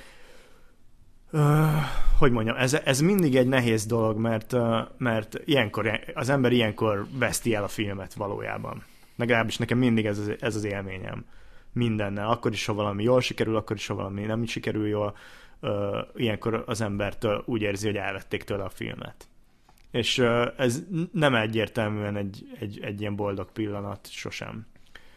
hogy 2.17 2.31
mondjam, 2.31 2.55
ez, 2.55 2.73
ez 2.73 2.99
mindig 2.99 3.35
egy 3.35 3.47
nehéz 3.47 3.85
dolog, 3.85 4.17
mert, 4.17 4.55
mert 4.97 5.39
ilyenkor, 5.45 5.99
az 6.13 6.29
ember 6.29 6.51
ilyenkor 6.51 7.05
veszti 7.11 7.55
el 7.55 7.63
a 7.63 7.67
filmet 7.67 8.13
valójában. 8.13 8.83
Legalábbis 9.15 9.57
nekem 9.57 9.77
mindig 9.77 10.05
ez 10.05 10.19
az, 10.19 10.31
ez 10.39 10.55
az 10.55 10.63
élményem. 10.63 11.25
Mindennel. 11.73 12.29
Akkor 12.29 12.51
is, 12.51 12.65
ha 12.65 12.73
valami 12.73 13.03
jól 13.03 13.21
sikerül, 13.21 13.55
akkor 13.55 13.75
is, 13.75 13.87
ha 13.87 13.95
valami 13.95 14.21
nem 14.21 14.45
sikerül 14.45 14.87
jól, 14.87 15.15
uh, 15.61 15.97
ilyenkor 16.15 16.63
az 16.65 16.81
embertől 16.81 17.43
úgy 17.45 17.61
érzi, 17.61 17.85
hogy 17.85 17.95
elvették 17.95 18.43
tőle 18.43 18.63
a 18.63 18.69
filmet. 18.69 19.27
És 19.91 20.19
ez 20.57 20.83
nem 21.11 21.35
egyértelműen 21.35 22.15
egy, 22.15 22.47
egy, 22.59 22.79
egy 22.81 23.01
ilyen 23.01 23.15
boldog 23.15 23.51
pillanat 23.51 24.09
sosem. 24.11 24.65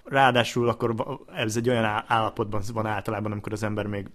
Ráadásul 0.04 0.68
akkor 0.68 0.94
ez 1.34 1.56
egy 1.56 1.68
olyan 1.68 1.84
állapotban 2.06 2.62
van 2.72 2.86
általában, 2.86 3.32
amikor 3.32 3.52
az 3.52 3.62
ember 3.62 3.86
még, 3.86 4.06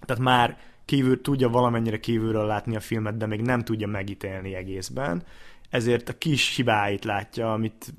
tehát 0.00 0.22
már 0.22 0.58
kívül, 0.84 1.20
tudja 1.20 1.48
valamennyire 1.48 2.00
kívülről 2.00 2.46
látni 2.46 2.76
a 2.76 2.80
filmet, 2.80 3.16
de 3.16 3.26
még 3.26 3.40
nem 3.40 3.60
tudja 3.60 3.86
megítélni 3.86 4.54
egészben, 4.54 5.22
ezért 5.74 6.08
a 6.08 6.18
kis 6.18 6.56
hibáit 6.56 7.04
látja, 7.04 7.52
amit 7.52 7.94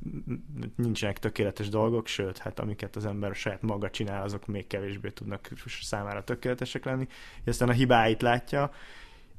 nincsenek 0.75 1.19
tökéletes 1.19 1.69
dolgok, 1.69 2.07
sőt, 2.07 2.37
hát 2.37 2.59
amiket 2.59 2.95
az 2.95 3.05
ember 3.05 3.35
saját 3.35 3.61
maga 3.61 3.89
csinál, 3.89 4.23
azok 4.23 4.47
még 4.47 4.67
kevésbé 4.67 5.09
tudnak 5.09 5.49
számára 5.81 6.23
tökéletesek 6.23 6.85
lenni, 6.85 7.07
és 7.43 7.47
aztán 7.47 7.69
a 7.69 7.71
hibáit 7.71 8.21
látja, 8.21 8.71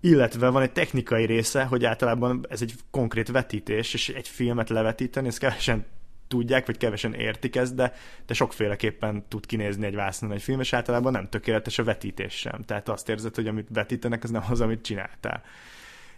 illetve 0.00 0.48
van 0.48 0.62
egy 0.62 0.72
technikai 0.72 1.24
része, 1.24 1.64
hogy 1.64 1.84
általában 1.84 2.46
ez 2.48 2.62
egy 2.62 2.74
konkrét 2.90 3.28
vetítés, 3.28 3.94
és 3.94 4.08
egy 4.08 4.28
filmet 4.28 4.68
levetíteni, 4.68 5.26
ezt 5.26 5.38
kevesen 5.38 5.84
tudják, 6.28 6.66
vagy 6.66 6.76
kevesen 6.76 7.14
értik 7.14 7.56
ezt, 7.56 7.74
de, 7.74 7.92
de 8.26 8.34
sokféleképpen 8.34 9.24
tud 9.28 9.46
kinézni 9.46 9.86
egy 9.86 9.94
vásznon 9.94 10.32
egy 10.32 10.42
film, 10.42 10.60
és 10.60 10.72
általában 10.72 11.12
nem 11.12 11.28
tökéletes 11.28 11.78
a 11.78 11.84
vetítés 11.84 12.34
sem. 12.34 12.62
Tehát 12.62 12.88
azt 12.88 13.08
érzed, 13.08 13.34
hogy 13.34 13.46
amit 13.46 13.68
vetítenek, 13.72 14.24
az 14.24 14.30
nem 14.30 14.44
az, 14.50 14.60
amit 14.60 14.82
csináltál. 14.82 15.42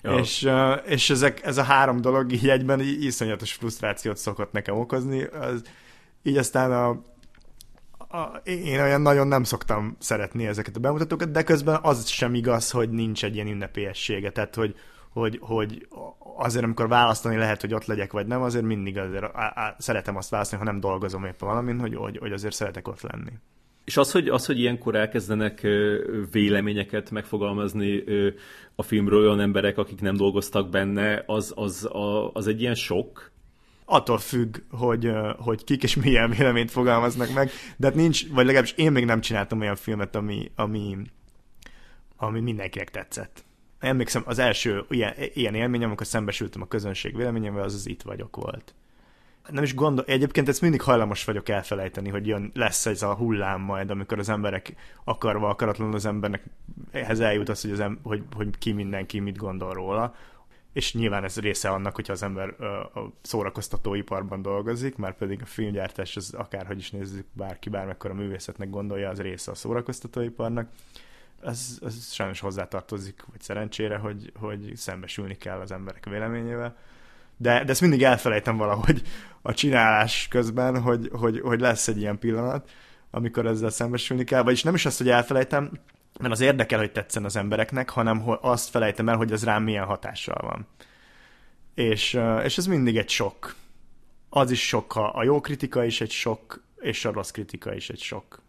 És, 0.03 0.51
és 0.85 1.11
ezek, 1.11 1.45
ez 1.45 1.59
a 1.59 1.63
három 1.63 2.01
dolog 2.01 2.33
így 2.33 2.49
egyben 2.49 2.81
így 2.81 3.05
iszonyatos 3.05 3.53
frusztrációt 3.53 4.17
szokott 4.17 4.53
nekem 4.53 4.79
okozni. 4.79 5.23
Az, 5.23 5.63
így 6.23 6.37
aztán 6.37 6.73
a, 6.73 6.89
a, 8.17 8.37
én 8.45 8.81
olyan 8.81 9.01
nagyon 9.01 9.27
nem 9.27 9.45
szoktam 9.45 9.97
szeretni 9.99 10.47
ezeket 10.47 10.77
a 10.77 10.81
bemutatókat, 10.81 11.31
de 11.31 11.43
közben 11.43 11.79
az 11.83 12.09
sem 12.09 12.35
igaz, 12.35 12.71
hogy 12.71 12.91
nincs 12.91 13.25
egy 13.25 13.35
ilyen 13.35 13.47
ünnepélyessége. 13.47 14.31
Tehát, 14.31 14.55
hogy, 14.55 14.75
hogy, 15.13 15.39
hogy 15.43 15.89
azért, 16.37 16.65
amikor 16.65 16.89
választani 16.89 17.37
lehet, 17.37 17.61
hogy 17.61 17.75
ott 17.75 17.85
legyek, 17.85 18.13
vagy 18.13 18.27
nem, 18.27 18.43
azért 18.43 18.65
mindig 18.65 18.99
azért 18.99 19.25
á, 19.25 19.53
á, 19.55 19.77
szeretem 19.79 20.17
azt 20.17 20.31
választani, 20.31 20.63
ha 20.63 20.71
nem 20.71 20.81
dolgozom 20.81 21.25
éppen 21.25 21.49
valamin, 21.49 21.81
hogy, 21.81 21.95
hogy, 21.95 22.19
hogy 22.19 22.33
azért 22.33 22.55
szeretek 22.55 22.89
ott 22.89 23.01
lenni. 23.01 23.33
És 23.89 23.97
az 23.97 24.13
hogy, 24.13 24.29
az, 24.29 24.47
hogy 24.47 24.59
ilyenkor 24.59 24.95
elkezdenek 24.95 25.67
véleményeket 26.31 27.11
megfogalmazni 27.11 28.05
a 28.75 28.83
filmről 28.83 29.21
olyan 29.21 29.41
emberek, 29.41 29.79
akik 29.79 30.01
nem 30.01 30.17
dolgoztak 30.17 30.71
benne, 30.71 31.23
az, 31.27 31.53
az, 31.57 31.89
az 32.33 32.47
egy 32.47 32.61
ilyen 32.61 32.75
sok? 32.75 33.31
attól 33.85 34.19
függ, 34.19 34.57
hogy, 34.71 35.11
hogy 35.39 35.65
kik 35.65 35.83
és 35.83 35.97
milyen 35.97 36.31
véleményt 36.31 36.71
fogalmaznak 36.71 37.33
meg, 37.35 37.51
de 37.77 37.87
hát 37.87 37.97
nincs, 37.97 38.29
vagy 38.29 38.45
legalábbis 38.45 38.73
én 38.77 38.93
még 38.93 39.05
nem 39.05 39.21
csináltam 39.21 39.61
olyan 39.61 39.77
filmet, 39.77 40.17
ami, 40.17 40.51
ami, 40.55 40.97
ami 42.17 42.41
mindenkinek 42.41 42.91
tetszett. 42.91 43.45
Emlékszem, 43.79 44.23
az 44.27 44.39
első 44.39 44.85
ilyen, 44.89 45.15
ilyen 45.35 45.55
élményem, 45.55 45.87
amikor 45.87 46.07
szembesültem 46.07 46.63
a 46.63 46.69
közönség 46.69 47.17
véleményével, 47.17 47.63
az 47.63 47.75
az 47.75 47.89
itt 47.89 48.03
vagyok 48.03 48.37
volt 48.37 48.75
nem 49.51 49.63
is 49.63 49.75
gondol, 49.75 50.05
egyébként 50.05 50.49
ezt 50.49 50.61
mindig 50.61 50.83
hajlamos 50.83 51.25
vagyok 51.25 51.49
elfelejteni, 51.49 52.09
hogy 52.09 52.27
jön, 52.27 52.51
lesz 52.55 52.87
ez 52.87 53.03
a 53.03 53.15
hullám 53.15 53.61
majd, 53.61 53.91
amikor 53.91 54.19
az 54.19 54.29
emberek 54.29 54.75
akarva, 55.05 55.49
akaratlanul 55.49 55.95
az 55.95 56.07
embernek 56.07 56.45
ehhez 56.91 57.21
eljut 57.21 57.49
az, 57.49 57.63
hogy, 57.63 57.71
az 57.71 57.81
em, 57.81 57.99
hogy, 58.03 58.23
hogy 58.37 58.59
ki 58.59 58.73
mindenki 58.73 59.19
mit 59.19 59.37
gondol 59.37 59.73
róla, 59.73 60.15
és 60.73 60.95
nyilván 60.95 61.25
ez 61.25 61.39
része 61.41 61.69
annak, 61.69 61.95
hogyha 61.95 62.13
az 62.13 62.23
ember 62.23 62.49
a 62.95 63.13
szórakoztatóiparban 63.23 64.43
dolgozik, 64.43 64.97
már 64.97 65.17
pedig 65.17 65.43
a 65.43 65.47
filmgyártás 65.47 66.17
az 66.17 66.35
akárhogy 66.35 66.79
is 66.79 66.91
nézzük, 66.91 67.27
bárki 67.33 67.69
bármekkor 67.69 68.11
a 68.11 68.15
művészetnek 68.15 68.71
gondolja, 68.71 69.09
az 69.09 69.21
része 69.21 69.51
a 69.51 69.55
szórakoztatóiparnak. 69.55 70.71
Ez, 71.43 71.79
ez 71.83 72.13
sajnos 72.13 72.41
hozzátartozik, 72.41 73.25
vagy 73.31 73.41
szerencsére, 73.41 73.97
hogy, 73.97 74.33
hogy 74.35 74.73
szembesülni 74.77 75.37
kell 75.37 75.61
az 75.61 75.73
emberek 75.73 76.05
véleményével 76.05 76.77
de, 77.39 77.65
de 77.65 77.71
ezt 77.71 77.81
mindig 77.81 78.03
elfelejtem 78.03 78.57
valahogy 78.57 79.03
a 79.43 79.55
csinálás 79.55 80.27
közben, 80.31 80.81
hogy, 80.81 81.09
hogy, 81.13 81.41
hogy 81.41 81.61
lesz 81.61 81.89
egy 81.89 81.99
ilyen 81.99 82.19
pillanat, 82.19 82.71
amikor 83.11 83.47
ezzel 83.47 83.71
szembesülni 83.71 84.25
kell, 84.25 84.43
vagyis 84.43 84.63
nem 84.63 84.75
is 84.75 84.87
azt, 84.87 84.99
hogy 84.99 85.09
elfelejtem, 85.09 85.71
mert 86.21 86.33
az 86.33 86.41
érdekel, 86.41 86.79
hogy 86.79 86.93
tetszen 86.93 87.25
az 87.25 87.37
embereknek, 87.37 87.91
hanem 87.91 88.21
hogy 88.21 88.39
azt 88.41 88.71
felejtem 88.71 89.09
el, 89.09 89.17
hogy 89.17 89.33
az 89.33 89.45
rám 89.45 89.63
milyen 89.63 89.85
hatással 89.85 90.39
van. 90.41 90.67
És, 91.75 92.21
és 92.45 92.59
ez 92.59 92.67
mindig 92.67 92.97
egy 92.97 93.09
sok. 93.09 93.55
Az 94.29 94.51
is 94.51 94.67
sok, 94.67 94.93
ha 94.93 95.05
a 95.05 95.25
jó 95.25 95.41
kritika 95.41 95.85
is 95.85 96.01
egy 96.01 96.11
sok, 96.11 96.63
és 96.81 97.05
a 97.05 97.13
rossz 97.13 97.31
kritika 97.31 97.75
is 97.75 97.91
egy 97.91 98.01
sok. 98.01 98.43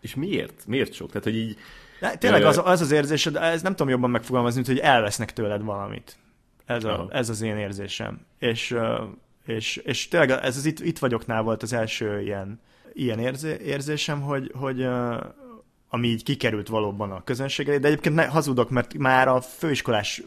És 0.00 0.14
miért? 0.14 0.66
Miért 0.66 0.92
sok? 0.92 1.08
Tehát, 1.08 1.24
hogy 1.24 1.36
így... 1.36 1.58
De 2.00 2.16
tényleg 2.16 2.44
az, 2.44 2.60
az 2.64 2.80
az 2.80 2.90
érzésed, 2.90 3.36
ez 3.36 3.62
nem 3.62 3.74
tudom 3.74 3.92
jobban 3.92 4.10
megfogalmazni, 4.10 4.62
mint 4.64 4.78
hogy 4.78 4.88
elvesznek 4.88 5.32
tőled 5.32 5.62
valamit. 5.62 6.16
Ez, 6.66 6.84
a, 6.84 7.08
ez 7.10 7.28
az 7.28 7.40
én 7.40 7.56
érzésem. 7.56 8.26
És, 8.38 8.76
és, 9.46 9.76
és 9.76 10.08
tényleg 10.08 10.30
ez 10.30 10.56
az 10.56 10.66
itt, 10.66 10.80
itt 10.80 10.98
vagyoknál 10.98 11.42
volt 11.42 11.62
az 11.62 11.72
első 11.72 12.22
ilyen, 12.22 12.60
ilyen 12.92 13.18
érzé, 13.18 13.56
érzésem, 13.64 14.20
hogy, 14.20 14.52
hogy 14.54 14.86
ami 15.88 16.08
így 16.08 16.22
kikerült 16.22 16.68
valóban 16.68 17.10
a 17.10 17.24
közönségre, 17.24 17.78
de 17.78 17.88
egyébként 17.88 18.14
ne, 18.14 18.26
hazudok, 18.26 18.70
mert 18.70 18.94
már 18.94 19.28
a 19.28 19.40
főiskolás 19.40 20.22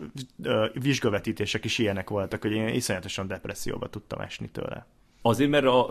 vizsgavetítések 0.74 1.66
is 1.66 1.78
ilyenek 1.78 2.10
voltak, 2.10 2.42
hogy 2.42 2.52
én 2.52 2.68
iszonyatosan 2.68 3.28
depresszióba 3.28 3.90
tudtam 3.90 4.20
esni 4.20 4.50
tőle. 4.50 4.86
Azért, 5.22 5.50
mert, 5.50 5.66
a, 5.66 5.88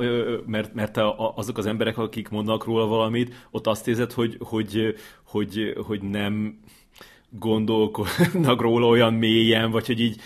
mert, 0.46 0.74
mert 0.74 0.96
a, 0.96 1.36
azok 1.36 1.58
az 1.58 1.66
emberek, 1.66 1.98
akik 1.98 2.28
mondanak 2.28 2.64
róla 2.64 2.86
valamit, 2.86 3.34
ott 3.50 3.66
azt 3.66 3.88
érzed, 3.88 4.12
hogy, 4.12 4.36
hogy, 4.40 4.94
hogy, 5.24 5.76
hogy 5.86 6.02
nem 6.02 6.60
gondolkodnak 7.30 8.60
róla 8.60 8.86
olyan 8.86 9.14
mélyen, 9.14 9.70
vagy 9.70 9.86
hogy 9.86 10.00
így... 10.00 10.20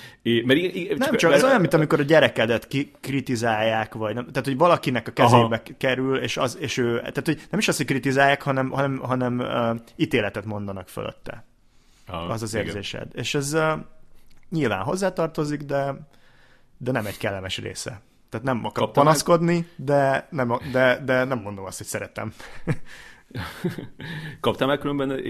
Mert, 0.45 0.61
csak 0.89 0.99
nem 0.99 1.17
csak, 1.17 1.33
ez 1.33 1.45
olyan, 1.45 1.61
mint 1.61 1.75
amikor 1.75 2.01
a 2.01 2.03
gyerekedet 2.03 2.67
ki, 2.67 2.91
kritizálják, 3.01 3.95
vagy 3.95 4.15
nem, 4.15 4.27
tehát, 4.27 4.47
hogy 4.47 4.57
valakinek 4.57 5.09
a 5.09 5.11
kezébe 5.11 5.45
Aha. 5.45 5.63
kerül, 5.79 6.17
és, 6.17 6.37
az, 6.37 6.57
és 6.61 6.77
ő, 6.77 6.97
tehát, 6.99 7.23
hogy 7.25 7.47
nem 7.51 7.61
is 7.61 7.69
azt, 7.69 7.77
hogy 7.77 7.87
kritizálják, 7.87 8.43
hanem, 8.43 8.71
hanem, 8.71 8.99
hanem 8.99 9.39
uh, 9.39 9.81
ítéletet 9.97 10.45
mondanak 10.45 10.89
fölötte. 10.89 11.45
Aha, 12.07 12.33
az 12.33 12.43
az 12.43 12.55
érzésed. 12.55 13.07
Igen. 13.11 13.23
És 13.23 13.35
ez 13.35 13.55
uh, 13.55 13.73
nyilván 14.51 14.83
hozzátartozik, 14.83 15.63
de, 15.63 16.09
de 16.79 16.91
nem 16.91 17.07
egy 17.07 17.17
kellemes 17.17 17.59
része. 17.59 18.01
Tehát 18.29 18.47
nem 18.47 18.57
akarok 18.57 18.73
Kaptam 18.75 19.05
panaszkodni, 19.05 19.55
meg... 19.55 19.67
de, 19.77 20.27
nem, 20.31 20.59
de, 20.73 21.03
de 21.05 21.25
nem 21.25 21.39
mondom 21.39 21.65
azt, 21.65 21.79
hogy 21.79 21.87
szeretem. 21.87 22.33
Kaptál 24.41 24.69
már 24.69 24.79
különben 24.79 25.23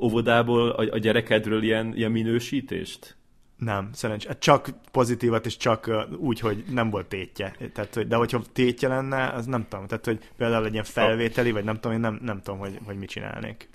óvodából 0.00 0.70
a, 0.70 0.94
a 0.94 0.98
gyerekedről 0.98 1.62
ilyen, 1.62 1.92
ilyen 1.96 2.10
minősítést? 2.10 3.16
Nem, 3.56 3.88
szerencsé. 3.92 4.28
Hát 4.28 4.38
csak 4.38 4.68
pozitívat, 4.92 5.46
és 5.46 5.56
csak 5.56 6.06
úgy, 6.18 6.40
hogy 6.40 6.64
nem 6.70 6.90
volt 6.90 7.06
tétje. 7.06 7.56
Tehát, 7.72 7.94
hogy, 7.94 8.06
de 8.06 8.16
hogyha 8.16 8.42
tétje 8.52 8.88
lenne, 8.88 9.28
az 9.28 9.46
nem 9.46 9.66
tudom. 9.68 9.86
Tehát, 9.86 10.04
hogy 10.04 10.18
például 10.36 10.66
egy 10.66 10.72
ilyen 10.72 10.84
felvételi, 10.84 11.50
vagy 11.50 11.64
nem 11.64 11.74
tudom, 11.74 11.92
én 11.92 12.00
nem, 12.00 12.18
nem 12.22 12.40
tudom, 12.42 12.58
hogy, 12.58 12.78
hogy 12.84 12.96
mit 12.96 13.08
csinálnék. 13.08 13.68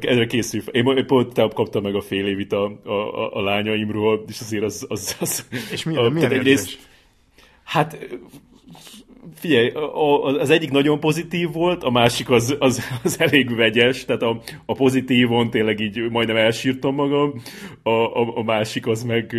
Erre 0.00 0.26
készül. 0.26 0.60
Én, 0.60 1.06
pont 1.06 1.52
kaptam 1.54 1.82
meg 1.82 1.94
a 1.94 2.00
fél 2.00 2.26
évit 2.26 2.52
a, 2.52 2.80
a, 2.84 2.90
a, 2.92 3.36
a 3.36 3.42
lányaimról, 3.42 4.24
és 4.28 4.40
azért 4.40 4.64
az... 4.64 4.86
az, 4.88 5.16
az 5.20 5.46
és 5.72 5.84
mi, 5.84 5.96
a, 5.96 6.08
milyen 6.08 6.32
egyrészt, 6.32 6.78
Hát 7.68 8.08
figyelj, 9.34 9.70
az 10.38 10.50
egyik 10.50 10.70
nagyon 10.70 11.00
pozitív 11.00 11.52
volt, 11.52 11.82
a 11.82 11.90
másik 11.90 12.30
az, 12.30 12.56
az, 12.58 12.82
az 13.04 13.20
elég 13.20 13.56
vegyes, 13.56 14.04
tehát 14.04 14.22
a, 14.22 14.40
a 14.66 14.74
pozitívon 14.74 15.50
tényleg 15.50 15.80
így 15.80 16.10
majdnem 16.10 16.36
elsírtam 16.36 16.94
magam, 16.94 17.42
a, 17.82 17.90
a, 17.90 18.36
a 18.36 18.42
másik 18.42 18.86
az 18.86 19.02
meg, 19.02 19.36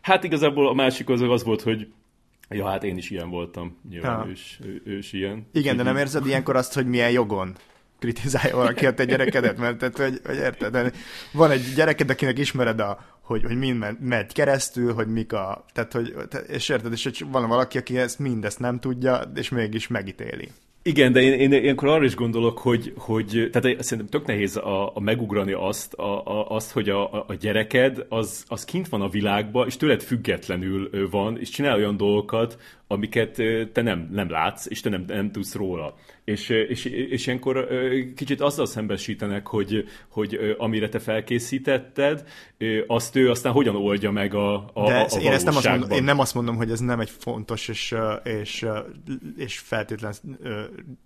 hát 0.00 0.24
igazából 0.24 0.68
a 0.68 0.74
másik 0.74 1.08
az 1.08 1.20
az 1.20 1.44
volt, 1.44 1.62
hogy 1.62 1.88
ja, 2.48 2.66
hát 2.66 2.84
én 2.84 2.96
is 2.96 3.10
ilyen 3.10 3.30
voltam, 3.30 3.76
nyilván 3.90 4.28
ő 4.28 4.30
is, 4.30 4.58
ő, 4.64 4.82
ő 4.84 4.98
is 4.98 5.12
ilyen. 5.12 5.46
Igen, 5.52 5.76
de 5.76 5.82
nem 5.82 5.96
érzed 5.96 6.26
ilyenkor 6.26 6.56
azt, 6.56 6.74
hogy 6.74 6.86
milyen 6.86 7.10
jogon 7.10 7.56
kritizálja 7.98 8.56
valaki 8.56 8.86
a 8.86 8.94
te 8.94 9.04
gyerekedet, 9.04 9.58
mert 9.58 9.78
tehát, 9.78 9.96
hogy, 9.96 10.20
hogy 10.24 10.36
érted, 10.36 10.92
van 11.32 11.50
egy 11.50 11.72
gyereked, 11.76 12.10
akinek 12.10 12.38
ismered 12.38 12.80
a 12.80 12.98
hogy, 13.26 13.42
hogy 13.42 13.56
mind 13.56 14.00
megy 14.00 14.32
keresztül, 14.32 14.92
hogy 14.94 15.06
mik 15.06 15.32
a... 15.32 15.64
Tehát, 15.72 15.92
hogy, 15.92 16.14
és 16.48 16.68
érted, 16.68 16.92
és 16.92 17.04
hogy 17.04 17.24
van 17.30 17.48
valaki, 17.48 17.78
aki 17.78 17.98
ezt 17.98 18.18
mindezt 18.18 18.58
nem 18.58 18.80
tudja, 18.80 19.20
és 19.34 19.48
mégis 19.48 19.88
megítéli. 19.88 20.50
Igen, 20.82 21.12
de 21.12 21.20
én, 21.20 21.32
én 21.32 21.52
ilyenkor 21.52 21.88
arra 21.88 22.04
is 22.04 22.14
gondolok, 22.14 22.58
hogy, 22.58 22.92
hogy 22.96 23.48
tehát 23.52 23.82
szerintem 23.82 24.20
tök 24.20 24.26
nehéz 24.26 24.56
a, 24.56 24.96
a 24.96 25.00
megugrani 25.00 25.52
azt, 25.52 25.94
a, 25.94 26.26
a, 26.26 26.50
azt 26.50 26.70
hogy 26.70 26.88
a, 26.88 27.12
a 27.12 27.34
gyereked 27.40 28.06
az, 28.08 28.44
az 28.48 28.64
kint 28.64 28.88
van 28.88 29.00
a 29.00 29.08
világban, 29.08 29.66
és 29.66 29.76
tőled 29.76 30.02
függetlenül 30.02 31.08
van, 31.10 31.38
és 31.38 31.48
csinál 31.48 31.76
olyan 31.76 31.96
dolgokat, 31.96 32.58
amiket 32.88 33.42
te 33.72 33.82
nem, 33.82 34.08
nem 34.12 34.30
látsz, 34.30 34.66
és 34.66 34.80
te 34.80 34.88
nem, 34.88 35.04
nem 35.06 35.30
tudsz 35.30 35.54
róla. 35.54 35.94
És, 36.24 36.48
és, 36.48 36.84
és 36.84 37.26
ilyenkor 37.26 37.68
kicsit 38.16 38.40
azzal 38.40 38.66
szembesítenek, 38.66 39.46
hogy, 39.46 39.84
hogy 40.08 40.54
amire 40.58 40.88
te 40.88 40.98
felkészítetted, 40.98 42.28
azt 42.86 43.16
ő 43.16 43.30
aztán 43.30 43.52
hogyan 43.52 43.76
oldja 43.76 44.10
meg 44.10 44.34
a, 44.34 44.70
a, 44.72 44.86
De 44.86 45.06
a 45.10 45.20
én, 45.20 45.32
ezt 45.32 45.44
nem 45.44 45.56
azt 45.56 45.68
mondom, 45.68 45.90
én 45.90 46.04
nem 46.04 46.18
azt 46.18 46.34
mondom, 46.34 46.56
hogy 46.56 46.70
ez 46.70 46.80
nem 46.80 47.00
egy 47.00 47.10
fontos 47.10 47.68
és, 47.68 47.94
és, 48.40 48.66
és 49.36 49.58
feltétlen, 49.58 50.14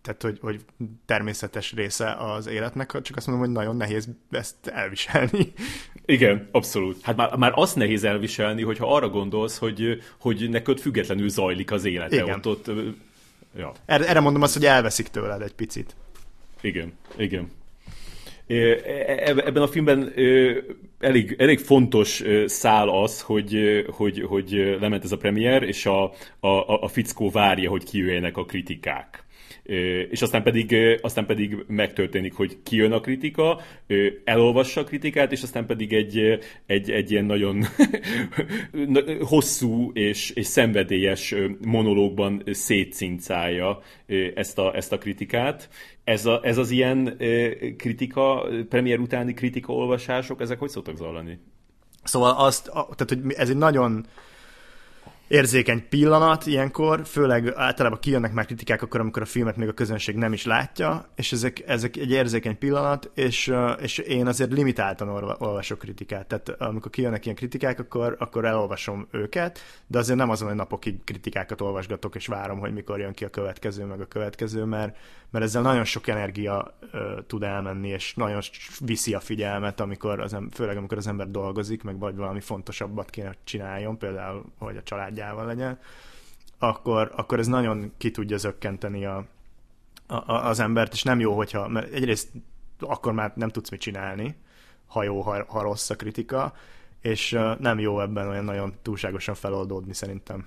tehát 0.02 0.22
hogy, 0.22 0.38
hogy 0.40 0.60
természetes 1.06 1.72
része 1.72 2.14
az 2.14 2.46
életnek, 2.46 3.00
csak 3.02 3.16
azt 3.16 3.26
mondom, 3.26 3.44
hogy 3.44 3.54
nagyon 3.54 3.76
nehéz 3.76 4.08
ezt 4.30 4.66
elviselni. 4.66 5.52
Igen, 6.04 6.48
abszolút. 6.52 7.02
Hát 7.02 7.16
már, 7.16 7.36
már 7.36 7.52
azt 7.54 7.76
nehéz 7.76 8.04
elviselni, 8.04 8.62
hogyha 8.62 8.94
arra 8.94 9.08
gondolsz, 9.08 9.58
hogy, 9.58 10.02
hogy 10.20 10.48
neked 10.50 10.78
függetlenül 10.78 11.28
zajlik 11.28 11.69
az 11.70 11.84
élete. 11.84 12.16
Igen. 12.16 12.34
Ott, 12.44 12.46
ott, 12.46 12.70
ja. 13.56 13.72
erre, 13.86 14.08
erre 14.08 14.20
mondom 14.20 14.42
azt, 14.42 14.54
hogy 14.54 14.64
elveszik 14.64 15.08
tőled 15.08 15.42
egy 15.42 15.54
picit. 15.54 15.96
Igen, 16.60 16.92
igen. 17.16 17.50
E, 18.46 18.54
e, 18.54 19.26
ebben 19.26 19.62
a 19.62 19.68
filmben 19.68 20.12
elég, 20.98 21.34
elég 21.38 21.58
fontos 21.58 22.22
szál 22.46 22.88
az, 22.88 23.20
hogy, 23.20 23.84
hogy, 23.90 24.24
hogy 24.28 24.76
lement 24.80 25.04
ez 25.04 25.12
a 25.12 25.16
premier, 25.16 25.62
és 25.62 25.86
a, 25.86 26.04
a, 26.40 26.82
a 26.82 26.88
fickó 26.88 27.30
várja, 27.30 27.70
hogy 27.70 27.84
kijöjjenek 27.84 28.36
a 28.36 28.44
kritikák 28.44 29.24
és 30.10 30.22
aztán 30.22 30.42
pedig, 30.42 30.76
aztán 31.00 31.26
pedig 31.26 31.64
megtörténik, 31.66 32.34
hogy 32.34 32.58
kijön 32.62 32.92
a 32.92 33.00
kritika, 33.00 33.60
elolvassa 34.24 34.80
a 34.80 34.84
kritikát, 34.84 35.32
és 35.32 35.42
aztán 35.42 35.66
pedig 35.66 35.92
egy, 35.92 36.38
egy, 36.66 36.90
egy 36.90 37.10
ilyen 37.10 37.24
nagyon 37.24 37.64
hosszú 39.20 39.90
és, 39.92 40.30
és 40.30 40.46
szenvedélyes 40.46 41.34
monológban 41.64 42.42
szétszincálja 42.50 43.82
ezt 44.34 44.58
a, 44.58 44.76
ezt 44.76 44.92
a 44.92 44.98
kritikát. 44.98 45.68
Ez, 46.04 46.26
a, 46.26 46.40
ez 46.42 46.58
az 46.58 46.70
ilyen 46.70 47.16
kritika, 47.76 48.48
premier 48.68 48.98
utáni 48.98 49.34
kritika 49.34 49.72
olvasások, 49.72 50.40
ezek 50.40 50.58
hogy 50.58 50.68
szoktak 50.68 50.96
zajlani? 50.96 51.38
Szóval 52.02 52.34
azt, 52.36 52.64
tehát 52.72 53.08
hogy 53.08 53.18
ez 53.36 53.50
egy 53.50 53.56
nagyon 53.56 54.06
érzékeny 55.30 55.88
pillanat 55.88 56.46
ilyenkor, 56.46 57.00
főleg 57.06 57.52
általában 57.56 57.98
kijönnek 57.98 58.32
már 58.32 58.46
kritikák 58.46 58.82
akkor, 58.82 59.00
amikor 59.00 59.22
a 59.22 59.24
filmet 59.24 59.56
még 59.56 59.68
a 59.68 59.72
közönség 59.72 60.16
nem 60.16 60.32
is 60.32 60.44
látja, 60.44 61.08
és 61.16 61.32
ezek, 61.32 61.62
ezek 61.66 61.96
egy 61.96 62.10
érzékeny 62.10 62.58
pillanat, 62.58 63.10
és, 63.14 63.52
és 63.80 63.98
én 63.98 64.26
azért 64.26 64.52
limitáltan 64.52 65.08
olvasok 65.38 65.78
kritikát. 65.78 66.26
Tehát 66.26 66.60
amikor 66.60 66.90
kijönnek 66.90 67.24
ilyen 67.24 67.36
kritikák, 67.36 67.78
akkor, 67.78 68.16
akkor 68.18 68.44
elolvasom 68.44 69.08
őket, 69.10 69.58
de 69.86 69.98
azért 69.98 70.18
nem 70.18 70.30
azon, 70.30 70.48
hogy 70.48 70.56
napokig 70.56 71.04
kritikákat 71.04 71.60
olvasgatok, 71.60 72.14
és 72.14 72.26
várom, 72.26 72.58
hogy 72.58 72.72
mikor 72.72 72.98
jön 72.98 73.12
ki 73.12 73.24
a 73.24 73.30
következő, 73.30 73.84
meg 73.84 74.00
a 74.00 74.06
következő, 74.06 74.64
mert, 74.64 74.96
mert 75.30 75.44
ezzel 75.44 75.62
nagyon 75.62 75.84
sok 75.84 76.06
energia 76.06 76.74
ö, 76.90 77.18
tud 77.26 77.42
elmenni, 77.42 77.88
és 77.88 78.14
nagyon 78.14 78.40
viszi 78.78 79.14
a 79.14 79.20
figyelmet, 79.20 79.80
amikor 79.80 80.20
az, 80.20 80.36
főleg 80.50 80.76
amikor 80.76 80.98
az 80.98 81.06
ember 81.06 81.30
dolgozik, 81.30 81.82
meg 81.82 81.98
vagy 81.98 82.16
valami 82.16 82.40
fontosabbat 82.40 83.10
kéne 83.10 83.34
csináljon, 83.44 83.98
például, 83.98 84.44
hogy 84.58 84.76
a 84.76 84.82
családjával 84.82 85.46
legyen, 85.46 85.78
akkor, 86.58 87.12
akkor 87.16 87.38
ez 87.38 87.46
nagyon 87.46 87.92
ki 87.96 88.10
tudja 88.10 88.36
zökkenteni 88.36 89.04
a, 89.04 89.24
a, 90.06 90.32
az 90.32 90.60
embert, 90.60 90.92
és 90.92 91.02
nem 91.02 91.20
jó, 91.20 91.36
hogyha, 91.36 91.68
mert 91.68 91.92
egyrészt 91.92 92.28
akkor 92.78 93.12
már 93.12 93.32
nem 93.34 93.48
tudsz 93.48 93.70
mit 93.70 93.80
csinálni, 93.80 94.36
ha 94.86 95.02
jó, 95.02 95.20
ha, 95.20 95.44
ha 95.48 95.62
rossz 95.62 95.90
a 95.90 95.96
kritika, 95.96 96.52
és 97.00 97.38
nem 97.58 97.78
jó 97.78 98.00
ebben 98.00 98.28
olyan 98.28 98.44
nagyon 98.44 98.74
túlságosan 98.82 99.34
feloldódni 99.34 99.94
szerintem. 99.94 100.46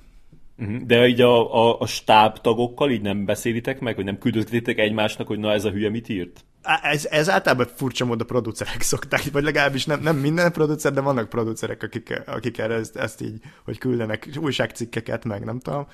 Mhm. 0.56 0.86
De 0.86 1.08
így 1.08 1.22
a, 1.22 1.56
a, 1.56 1.80
a 1.80 1.86
stáb 1.86 2.38
tagokkal 2.38 2.92
így 2.92 3.02
nem 3.02 3.26
beszélitek 3.26 3.80
meg, 3.80 3.96
hogy 3.96 4.06
nem 4.06 4.18
küldözgetitek 4.18 4.78
egymásnak, 4.78 5.28
hogy 5.28 5.40
na 5.40 5.52
ez 5.52 5.66
a 5.66 5.72
hülye 5.72 5.90
mit 5.90 6.10
írt? 6.10 6.46
Ez, 6.82 7.06
ez 7.06 7.30
általában 7.30 7.68
furcsa 7.76 8.06
mód 8.06 8.22
a 8.22 8.26
producerek 8.26 8.82
szokták, 8.92 9.24
vagy 9.32 9.44
legalábbis 9.44 9.86
nem, 9.86 10.02
nem 10.02 10.18
minden 10.18 10.52
producer, 10.52 10.94
de 10.94 11.02
vannak 11.02 11.30
producerek, 11.30 11.84
akik, 11.84 12.22
akik 12.26 12.58
erre 12.58 12.74
ezt, 12.74 12.96
ezt 12.96 13.22
így, 13.22 13.42
hogy 13.66 13.78
küldenek 13.78 14.30
újságcikkeket, 14.40 15.26
meg 15.26 15.46
nem 15.46 15.60
tudom. 15.60 15.88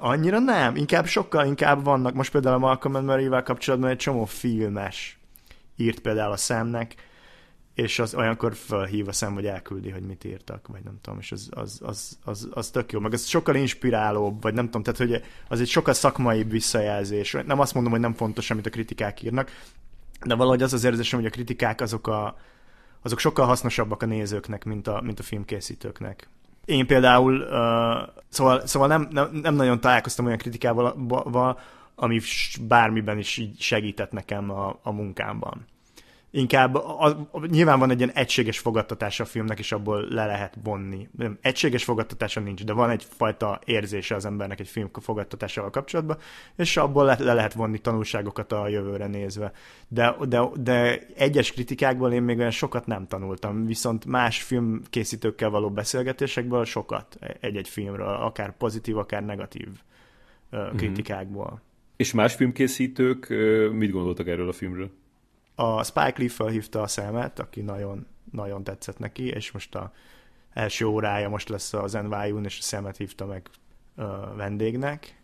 Annyira 0.00 0.38
nem, 0.38 0.76
inkább 0.76 1.06
sokkal 1.06 1.46
inkább 1.46 1.84
vannak, 1.84 2.14
most 2.14 2.32
például 2.32 2.54
a 2.54 2.58
Malcolm 2.58 3.04
Murray-vel 3.04 3.42
kapcsolatban 3.42 3.90
egy 3.90 3.96
csomó 3.96 4.24
filmes 4.24 5.18
írt 5.76 5.98
például 5.98 6.32
a 6.32 6.36
szemnek, 6.36 6.94
és 7.74 7.98
az 7.98 8.14
olyankor 8.14 8.54
felhív 8.54 9.08
a 9.08 9.12
szem, 9.12 9.34
hogy 9.34 9.46
elküldi, 9.46 9.90
hogy 9.90 10.02
mit 10.02 10.24
írtak, 10.24 10.66
vagy 10.68 10.82
nem 10.84 10.98
tudom, 11.00 11.18
és 11.18 11.32
az, 11.32 11.48
az, 11.50 11.80
az, 11.82 12.18
az, 12.24 12.48
az 12.52 12.70
tök 12.70 12.92
jó, 12.92 13.00
meg 13.00 13.12
ez 13.12 13.26
sokkal 13.26 13.54
inspirálóbb, 13.54 14.42
vagy 14.42 14.54
nem 14.54 14.64
tudom, 14.64 14.82
tehát 14.82 14.98
hogy 14.98 15.22
az 15.48 15.60
egy 15.60 15.68
sokkal 15.68 15.94
szakmaibb 15.94 16.50
visszajelzés. 16.50 17.36
Nem 17.46 17.60
azt 17.60 17.74
mondom, 17.74 17.92
hogy 17.92 18.00
nem 18.00 18.14
fontos, 18.14 18.50
amit 18.50 18.66
a 18.66 18.70
kritikák 18.70 19.22
írnak, 19.22 19.50
de 20.24 20.34
valahogy 20.34 20.62
az 20.62 20.72
az 20.72 20.84
érzésem, 20.84 21.18
hogy 21.18 21.28
a 21.28 21.32
kritikák 21.32 21.80
azok, 21.80 22.06
a, 22.06 22.36
azok 23.02 23.18
sokkal 23.18 23.46
hasznosabbak 23.46 24.02
a 24.02 24.06
nézőknek, 24.06 24.64
mint 24.64 24.86
a, 24.86 25.00
mint 25.00 25.18
a 25.18 25.22
filmkészítőknek. 25.22 26.28
Én 26.64 26.86
például, 26.86 27.34
uh, 27.34 28.22
szóval, 28.28 28.66
szóval 28.66 28.88
nem, 28.88 29.08
nem, 29.10 29.30
nem 29.32 29.54
nagyon 29.54 29.80
találkoztam 29.80 30.24
olyan 30.24 30.38
kritikával, 30.38 30.96
ami 31.94 32.20
bármiben 32.60 33.18
is 33.18 33.36
így 33.36 33.60
segített 33.60 34.12
nekem 34.12 34.50
a, 34.50 34.78
a 34.82 34.92
munkámban 34.92 35.66
inkább 36.30 36.74
a, 36.74 37.04
a, 37.30 37.46
nyilván 37.46 37.78
van 37.78 37.90
egy 37.90 37.98
ilyen 37.98 38.12
egységes 38.14 38.58
fogadtatása 38.58 39.22
a 39.22 39.26
filmnek, 39.26 39.58
és 39.58 39.72
abból 39.72 40.06
le 40.08 40.26
lehet 40.26 40.56
vonni. 40.62 41.08
Nem, 41.16 41.38
egységes 41.40 41.84
fogadtatása 41.84 42.40
nincs, 42.40 42.64
de 42.64 42.72
van 42.72 42.90
egyfajta 42.90 43.60
érzése 43.64 44.14
az 44.14 44.24
embernek 44.24 44.60
egy 44.60 44.68
film 44.68 44.90
fogadtatásával 44.92 45.70
kapcsolatban, 45.70 46.18
és 46.56 46.76
abból 46.76 47.04
le, 47.04 47.16
le 47.18 47.34
lehet 47.34 47.52
vonni 47.52 47.78
tanulságokat 47.78 48.52
a 48.52 48.68
jövőre 48.68 49.06
nézve. 49.06 49.52
De, 49.88 50.16
de, 50.28 50.40
de 50.54 50.98
egyes 51.16 51.52
kritikákból 51.52 52.12
én 52.12 52.22
még 52.22 52.38
olyan 52.38 52.50
sokat 52.50 52.86
nem 52.86 53.06
tanultam, 53.06 53.66
viszont 53.66 54.04
más 54.04 54.42
filmkészítőkkel 54.42 55.50
való 55.50 55.70
beszélgetésekből 55.70 56.64
sokat 56.64 57.18
egy-egy 57.40 57.68
filmről, 57.68 58.06
akár 58.06 58.56
pozitív, 58.56 58.96
akár 58.96 59.24
negatív 59.24 59.68
uh, 60.52 60.76
kritikákból. 60.76 61.46
Mm-hmm. 61.46 61.68
És 61.96 62.12
más 62.12 62.34
filmkészítők 62.34 63.28
mit 63.72 63.90
gondoltak 63.90 64.28
erről 64.28 64.48
a 64.48 64.52
filmről? 64.52 64.90
A 65.60 65.82
Spike 65.84 66.14
Lee 66.16 66.28
felhívta 66.28 66.82
a 66.82 66.86
szemet, 66.86 67.38
aki 67.38 67.60
nagyon, 67.60 68.06
nagyon 68.32 68.64
tetszett 68.64 68.98
neki, 68.98 69.26
és 69.26 69.50
most 69.50 69.74
a 69.74 69.92
első 70.52 70.84
órája 70.84 71.28
most 71.28 71.48
lesz 71.48 71.72
az 71.72 71.92
NYU-n, 71.92 72.44
és 72.44 72.58
a 72.58 72.62
szemet 72.62 72.96
hívta 72.96 73.26
meg 73.26 73.48
uh, 73.96 74.04
vendégnek, 74.36 75.22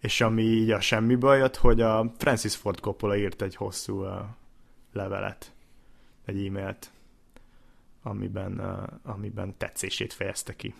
és 0.00 0.20
ami 0.20 0.42
így 0.42 0.70
a 0.70 0.80
semmiből 0.80 1.36
jött, 1.36 1.56
hogy 1.56 1.80
a 1.80 2.12
Francis 2.18 2.56
Ford 2.56 2.80
Coppola 2.80 3.16
írt 3.16 3.42
egy 3.42 3.56
hosszú 3.56 4.04
uh, 4.04 4.12
levelet, 4.92 5.52
egy 6.24 6.46
e-mailt, 6.46 6.90
amiben, 8.02 8.60
uh, 8.60 9.12
amiben 9.14 9.54
tetszését 9.56 10.12
fejezte 10.12 10.56
ki. 10.56 10.74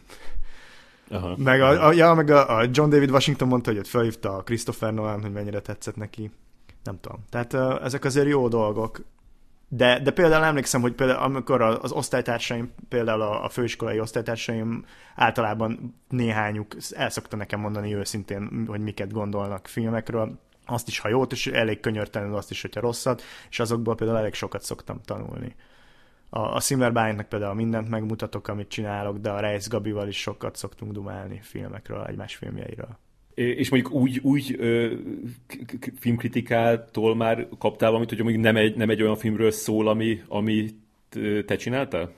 Aha. 1.08 1.36
Meg, 1.36 1.60
a, 1.60 1.86
a, 1.86 1.92
ja, 1.92 2.14
meg 2.14 2.30
a, 2.30 2.56
a 2.56 2.62
John 2.70 2.90
David 2.90 3.10
Washington 3.10 3.48
mondta, 3.48 3.70
hogy 3.70 3.78
ott 3.78 3.86
felhívta 3.86 4.36
a 4.36 4.42
Christopher 4.42 4.94
Nolan, 4.94 5.22
hogy 5.22 5.32
mennyire 5.32 5.60
tetszett 5.60 5.96
neki 5.96 6.30
nem 6.86 7.00
tudom. 7.00 7.24
Tehát 7.30 7.80
ezek 7.82 8.04
azért 8.04 8.26
jó 8.26 8.48
dolgok. 8.48 9.04
De, 9.68 10.00
de 10.00 10.10
például 10.10 10.44
emlékszem, 10.44 10.80
hogy 10.80 10.92
például 10.92 11.22
amikor 11.22 11.62
az 11.62 11.92
osztálytársaim, 11.92 12.72
például 12.88 13.22
a, 13.22 13.44
a 13.44 13.48
főiskolai 13.48 14.00
osztálytársaim 14.00 14.84
általában 15.14 15.94
néhányuk 16.08 16.76
el 16.90 17.10
szokta 17.10 17.36
nekem 17.36 17.60
mondani 17.60 17.94
őszintén, 17.94 18.64
hogy 18.66 18.80
miket 18.80 19.12
gondolnak 19.12 19.66
filmekről, 19.66 20.38
azt 20.66 20.88
is, 20.88 20.98
ha 20.98 21.08
jót, 21.08 21.32
és 21.32 21.46
elég 21.46 21.80
könyörtelenül 21.80 22.36
azt 22.36 22.50
is, 22.50 22.62
hogyha 22.62 22.80
rosszat, 22.80 23.22
és 23.50 23.60
azokból 23.60 23.94
például 23.94 24.18
elég 24.18 24.34
sokat 24.34 24.62
szoktam 24.62 25.00
tanulni. 25.04 25.54
A, 26.28 26.40
a 26.40 26.60
Simmer 26.60 27.26
például 27.28 27.54
mindent 27.54 27.88
megmutatok, 27.88 28.48
amit 28.48 28.68
csinálok, 28.68 29.18
de 29.18 29.30
a 29.30 29.40
Reis 29.40 29.68
Gabival 29.68 30.08
is 30.08 30.20
sokat 30.20 30.56
szoktunk 30.56 30.92
dumálni 30.92 31.40
filmekről, 31.42 32.04
egymás 32.04 32.36
filmjeiről 32.36 32.98
és 33.36 33.70
mondjuk 33.70 33.92
úgy, 33.92 34.20
úgy 34.22 34.56
ö, 34.58 34.92
filmkritikától 35.98 37.16
már 37.16 37.48
kaptál 37.58 37.88
valamit, 37.88 38.08
hogy 38.08 38.22
mondjuk 38.22 38.42
nem 38.42 38.56
egy, 38.56 38.76
nem 38.76 38.90
egy 38.90 39.02
olyan 39.02 39.16
filmről 39.16 39.50
szól, 39.50 39.88
ami, 39.88 40.22
ami 40.28 40.68
te 41.46 41.56
csináltál? 41.56 42.12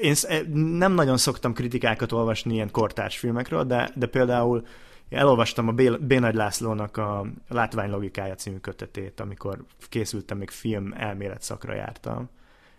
Én 0.00 0.14
nem 0.54 0.92
nagyon 0.92 1.16
szoktam 1.16 1.52
kritikákat 1.52 2.12
olvasni 2.12 2.54
ilyen 2.54 2.70
kortárs 2.70 3.18
filmekről, 3.18 3.64
de, 3.64 3.90
de 3.94 4.06
például 4.06 4.66
elolvastam 5.10 5.68
a 5.68 5.72
B. 5.72 6.12
Nagy 6.12 6.34
Lászlónak 6.34 6.96
a 6.96 7.26
Látványlogikája 7.48 8.34
című 8.34 8.56
kötetét, 8.56 9.20
amikor 9.20 9.64
készültem, 9.88 10.38
még 10.38 10.50
film 10.50 10.94
elmélet 10.96 11.42
szakra 11.42 11.74
jártam. 11.74 12.28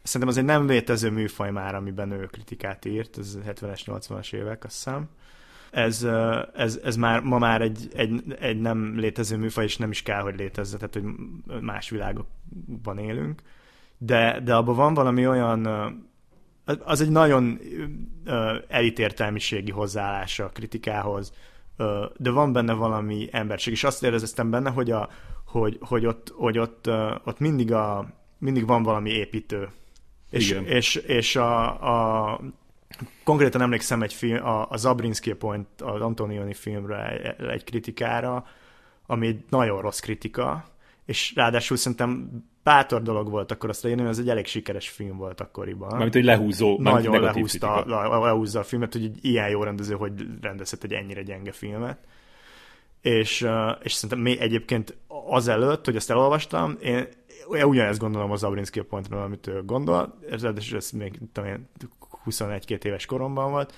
Szerintem 0.03 0.29
az 0.29 0.37
egy 0.37 0.45
nem 0.45 0.67
létező 0.67 1.09
műfaj 1.09 1.51
már, 1.51 1.75
amiben 1.75 2.11
ő 2.11 2.25
kritikát 2.25 2.85
írt, 2.85 3.17
ez 3.17 3.37
70-es, 3.47 3.81
80-as 3.85 4.33
évek, 4.33 4.63
azt 4.63 4.73
hiszem 4.75 5.09
ez, 5.73 6.07
ez, 6.53 6.79
ez 6.83 6.95
már 6.95 7.21
ma 7.21 7.37
már 7.37 7.61
egy, 7.61 7.87
egy, 7.95 8.35
egy 8.39 8.61
nem 8.61 8.99
létező 8.99 9.37
műfaj, 9.37 9.63
és 9.63 9.77
nem 9.77 9.91
is 9.91 10.01
kell, 10.01 10.21
hogy 10.21 10.35
létezze, 10.35 10.77
tehát 10.77 10.93
hogy 10.93 11.03
más 11.61 11.89
világokban 11.89 12.97
élünk. 12.97 13.41
De, 13.97 14.39
de 14.43 14.55
abban 14.55 14.75
van 14.75 14.93
valami 14.93 15.27
olyan, 15.27 15.65
az 16.83 17.01
egy 17.01 17.09
nagyon 17.09 17.59
elitértelmiségi 18.67 19.71
hozzáállása 19.71 20.45
a 20.45 20.49
kritikához, 20.49 21.33
de 22.17 22.31
van 22.31 22.53
benne 22.53 22.73
valami 22.73 23.27
emberség, 23.31 23.73
és 23.73 23.83
azt 23.83 24.03
éreztem 24.03 24.49
benne, 24.49 24.69
hogy, 24.69 24.91
a, 24.91 25.09
hogy, 25.45 25.77
hogy, 25.81 26.05
ott, 26.05 26.33
hogy 26.35 26.57
ott, 26.57 26.89
ott 27.23 27.39
mindig, 27.39 27.71
a, 27.71 28.13
mindig 28.37 28.67
van 28.67 28.83
valami 28.83 29.09
építő. 29.09 29.69
És, 30.29 30.49
Igen. 30.49 30.65
és, 30.65 30.95
és 30.95 31.35
a, 31.35 31.81
a, 32.31 32.39
konkrétan 33.23 33.61
emlékszem 33.61 34.01
egy 34.01 34.13
film, 34.13 34.45
a, 34.45 34.69
a 34.69 34.77
Zabrinski 34.77 35.33
Point, 35.33 35.67
az 35.81 36.01
Antonioni 36.01 36.53
filmre 36.53 37.35
egy 37.37 37.63
kritikára, 37.63 38.45
ami 39.05 39.27
egy 39.27 39.43
nagyon 39.49 39.81
rossz 39.81 39.99
kritika, 39.99 40.65
és 41.05 41.33
ráadásul 41.35 41.77
szerintem 41.77 42.29
bátor 42.63 43.01
dolog 43.01 43.29
volt 43.29 43.51
akkor 43.51 43.69
azt 43.69 43.83
leírni, 43.83 44.07
ez 44.07 44.17
egy 44.17 44.29
elég 44.29 44.45
sikeres 44.45 44.89
film 44.89 45.17
volt 45.17 45.41
akkoriban. 45.41 45.89
Mármint, 45.89 46.13
hogy 46.13 46.23
lehúzó, 46.23 46.77
Nagyon 46.79 47.21
lehúzta, 47.21 47.85
lehúzza 48.25 48.59
a 48.59 48.63
filmet, 48.63 48.93
hogy 48.93 49.03
egy 49.03 49.17
ilyen 49.21 49.49
jó 49.49 49.63
rendező, 49.63 49.95
hogy 49.95 50.27
rendezhet 50.41 50.83
egy 50.83 50.93
ennyire 50.93 51.21
gyenge 51.21 51.51
filmet. 51.51 51.97
És, 53.01 53.47
és 53.81 53.93
szerintem 53.93 54.19
még 54.19 54.39
egyébként 54.39 54.97
azelőtt, 55.29 55.85
hogy 55.85 55.95
ezt 55.95 56.09
elolvastam, 56.09 56.77
én, 56.81 57.07
én 57.55 57.63
ugyanezt 57.63 57.99
gondolom 57.99 58.31
az 58.31 58.39
Zabrinski 58.39 58.81
pontról, 58.81 59.21
amit 59.21 59.47
ő 59.47 59.63
gondol, 59.65 60.17
és 60.29 60.71
ez 60.71 60.91
még 60.91 61.19
tudom 61.31 61.67
21-2 62.25 62.83
éves 62.83 63.05
koromban 63.05 63.51
volt, 63.51 63.73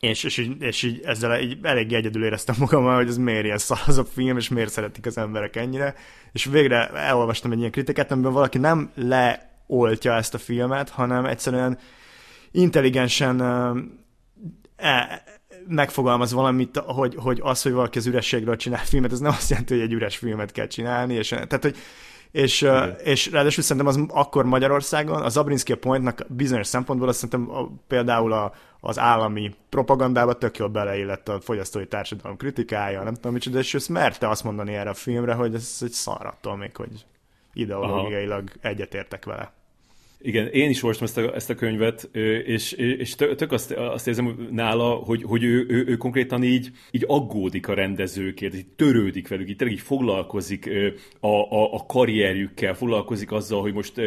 és, 0.00 0.24
és, 0.24 0.36
így, 0.36 0.62
és 0.62 0.82
így 0.82 1.00
ezzel 1.04 1.40
így 1.40 1.58
elég 1.62 1.92
egyedül 1.92 2.24
éreztem 2.24 2.54
magam, 2.58 2.94
hogy 2.94 3.08
ez 3.08 3.16
miért 3.16 3.44
ilyen 3.44 3.58
szar 3.58 3.78
az 3.86 3.98
a 3.98 4.04
film, 4.04 4.36
és 4.36 4.48
miért 4.48 4.70
szeretik 4.70 5.06
az 5.06 5.18
emberek 5.18 5.56
ennyire. 5.56 5.94
És 6.32 6.44
végre 6.44 6.88
elolvastam 6.88 7.52
egy 7.52 7.58
ilyen 7.58 7.70
kritikát, 7.70 8.10
amiben 8.10 8.32
valaki 8.32 8.58
nem 8.58 8.90
leoltja 8.94 10.12
ezt 10.14 10.34
a 10.34 10.38
filmet, 10.38 10.88
hanem 10.88 11.24
egyszerűen 11.24 11.78
intelligensen 12.50 13.40
e, 14.76 15.22
megfogalmaz 15.68 16.32
valamit, 16.32 16.76
hogy, 16.76 17.14
hogy 17.16 17.40
az, 17.42 17.62
hogy 17.62 17.72
valaki 17.72 17.98
az 17.98 18.06
ürességről 18.06 18.56
csinál 18.56 18.84
filmet, 18.84 19.12
ez 19.12 19.20
nem 19.20 19.32
azt 19.32 19.50
jelenti, 19.50 19.74
hogy 19.74 19.82
egy 19.82 19.92
üres 19.92 20.16
filmet 20.16 20.52
kell 20.52 20.66
csinálni, 20.66 21.14
és, 21.14 21.28
tehát, 21.28 21.62
hogy 21.62 21.76
és, 22.36 22.62
uh, 22.62 22.86
és 23.04 23.30
ráadásul 23.30 23.62
szerintem 23.62 23.86
az 23.86 24.00
akkor 24.08 24.44
Magyarországon, 24.44 25.22
az 25.22 25.32
Zabrinski 25.32 25.72
a 25.72 25.76
Pointnak 25.76 26.26
bizonyos 26.28 26.66
szempontból 26.66 27.08
azt 27.08 27.18
szerintem 27.18 27.56
a, 27.56 27.68
például 27.86 28.32
a, 28.32 28.52
az 28.80 28.98
állami 28.98 29.54
propagandába 29.68 30.32
tök 30.32 30.56
jól 30.56 30.68
beleillett 30.68 31.28
a 31.28 31.40
fogyasztói 31.40 31.86
társadalom 31.86 32.36
kritikája, 32.36 33.02
nem 33.02 33.14
tudom 33.14 33.32
micsoda, 33.32 33.58
és 33.58 33.74
ő 33.74 33.78
merte 33.88 34.28
azt 34.28 34.44
mondani 34.44 34.74
erre 34.74 34.90
a 34.90 34.94
filmre, 34.94 35.34
hogy 35.34 35.54
ez 35.54 35.78
egy 35.80 35.90
szarattól 35.90 36.56
még, 36.56 36.76
hogy 36.76 37.06
ideológiailag 37.52 38.50
egyetértek 38.60 39.24
vele. 39.24 39.52
Igen, 40.20 40.46
én 40.46 40.70
is 40.70 40.82
olvastam 40.82 41.06
ezt 41.06 41.18
a, 41.18 41.34
ezt 41.34 41.50
a 41.50 41.54
könyvet, 41.54 42.08
és, 42.46 42.72
és 42.72 43.14
tök 43.14 43.52
azt, 43.52 43.72
azt 43.72 44.06
érzem 44.06 44.48
nála, 44.50 44.94
hogy, 44.94 45.22
hogy 45.22 45.44
ő, 45.44 45.66
ő, 45.68 45.84
ő 45.86 45.96
konkrétan 45.96 46.42
így, 46.42 46.70
így 46.90 47.04
aggódik 47.06 47.68
a 47.68 47.74
rendezőkért, 47.74 48.54
így 48.54 48.66
törődik 48.66 49.28
velük, 49.28 49.48
így 49.48 49.66
így 49.66 49.80
foglalkozik 49.80 50.70
a, 51.20 51.26
a, 51.26 51.74
a 51.74 51.86
karrierjükkel, 51.86 52.74
foglalkozik 52.74 53.32
azzal, 53.32 53.60
hogy 53.60 53.72
most 53.72 53.98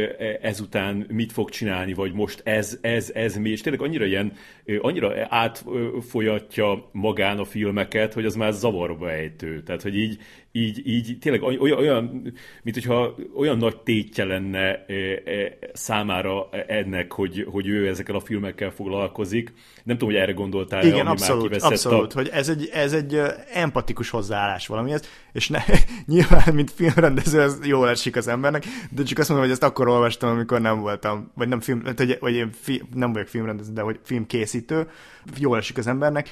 ezután 0.41 1.05
mit 1.09 1.31
fog 1.31 1.49
csinálni, 1.49 1.93
vagy 1.93 2.13
most 2.13 2.41
ez, 2.45 2.77
ez, 2.81 3.11
ez 3.13 3.35
mi, 3.35 3.49
és 3.49 3.61
tényleg 3.61 3.81
annyira 3.81 4.05
ilyen, 4.05 4.33
annyira 4.81 5.13
átfolyatja 5.29 6.89
magán 6.91 7.37
a 7.37 7.45
filmeket, 7.45 8.13
hogy 8.13 8.25
az 8.25 8.35
már 8.35 8.51
zavarba 8.51 9.11
ejtő. 9.11 9.63
Tehát, 9.63 9.81
hogy 9.81 9.97
így, 9.97 10.19
így, 10.51 10.87
így 10.87 11.17
tényleg 11.19 11.41
olyan, 11.41 11.77
olyan 11.77 12.33
mint 12.63 12.75
hogyha 12.75 13.15
olyan 13.35 13.57
nagy 13.57 13.77
tétje 13.77 14.23
lenne 14.23 14.85
e, 14.85 15.57
számára 15.99 16.49
ennek, 16.67 17.11
hogy, 17.11 17.47
hogy 17.51 17.67
ő 17.67 17.87
ezekkel 17.87 18.15
a 18.15 18.19
filmekkel 18.19 18.71
foglalkozik. 18.71 19.53
Nem 19.83 19.97
tudom, 19.97 20.13
hogy 20.13 20.23
erre 20.23 20.31
gondoltál 20.31 20.85
Igen, 20.85 20.99
ami 20.99 21.09
abszolút, 21.09 21.49
már 21.49 21.71
abszolút, 21.71 22.13
a... 22.13 22.15
hogy 22.15 22.29
ez 22.33 22.49
egy, 22.49 22.69
ez 22.73 22.93
egy 22.93 23.21
empatikus 23.53 24.09
hozzáállás 24.09 24.67
valamihez, 24.67 25.09
és 25.31 25.47
ne, 25.47 25.59
nyilván, 26.13 26.53
mint 26.53 26.71
filmrendező, 26.71 27.41
ez 27.41 27.57
jól 27.63 27.89
esik 27.89 28.15
az 28.15 28.27
embernek, 28.27 28.63
de 28.89 29.03
csak 29.03 29.17
azt 29.17 29.29
mondom, 29.29 29.47
hogy 29.47 29.55
ezt 29.55 29.63
akkor 29.63 29.87
olvastam, 29.87 30.29
amikor 30.29 30.61
nem 30.61 30.79
voltam, 30.79 31.31
vagy 31.35 31.47
nem 31.47 31.59
film, 31.59 31.81
vagy, 31.95 32.17
vagy 32.19 32.33
én 32.33 32.49
fi, 32.61 32.83
nem 32.93 33.13
vagyok 33.13 33.27
filmrendező, 33.27 33.73
de 33.73 33.81
hogy 33.81 33.99
filmkészítő, 34.03 34.89
jól 35.37 35.57
esik 35.57 35.77
az 35.77 35.87
embernek, 35.87 36.29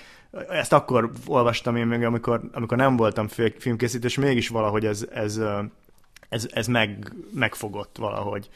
ezt 0.50 0.74
akkor 0.74 1.12
olvastam 1.26 1.76
én 1.76 1.86
még, 1.86 2.04
amikor, 2.04 2.42
amikor 2.54 2.78
nem 2.78 2.96
voltam 2.96 3.28
filmkészítő, 3.58 4.08
és 4.08 4.18
mégis 4.18 4.48
valahogy 4.48 4.86
ez, 4.86 5.06
ez, 5.14 5.40
ez, 6.30 6.48
ez 6.52 6.68
meg, 6.68 7.14
megfogott 7.34 7.96
valahogy. 7.98 8.50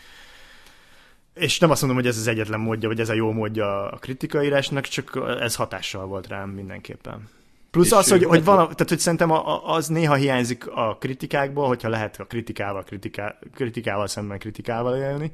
És 1.33 1.59
nem 1.59 1.71
azt 1.71 1.81
mondom, 1.81 1.99
hogy 1.99 2.09
ez 2.09 2.17
az 2.17 2.27
egyetlen 2.27 2.59
módja, 2.59 2.87
vagy 2.87 2.99
ez 2.99 3.09
a 3.09 3.13
jó 3.13 3.31
módja 3.31 3.89
a 3.89 3.97
kritikaírásnak, 3.97 4.85
csak 4.85 5.19
ez 5.39 5.55
hatással 5.55 6.05
volt 6.05 6.27
rám 6.27 6.49
mindenképpen. 6.49 7.29
Plusz 7.71 7.91
az, 7.91 8.09
hogy, 8.09 8.23
hogy, 8.23 8.43
vala, 8.43 8.63
tehát, 8.63 8.89
hogy 8.89 8.99
szerintem 8.99 9.31
az 9.65 9.87
néha 9.87 10.13
hiányzik 10.13 10.67
a 10.67 10.97
kritikákból, 10.99 11.67
hogyha 11.67 11.89
lehet 11.89 12.19
a 12.19 12.25
kritikával, 12.25 12.83
kritiká, 12.83 13.39
kritikával 13.53 14.07
szemben 14.07 14.39
kritikával 14.39 14.97
élni, 14.97 15.31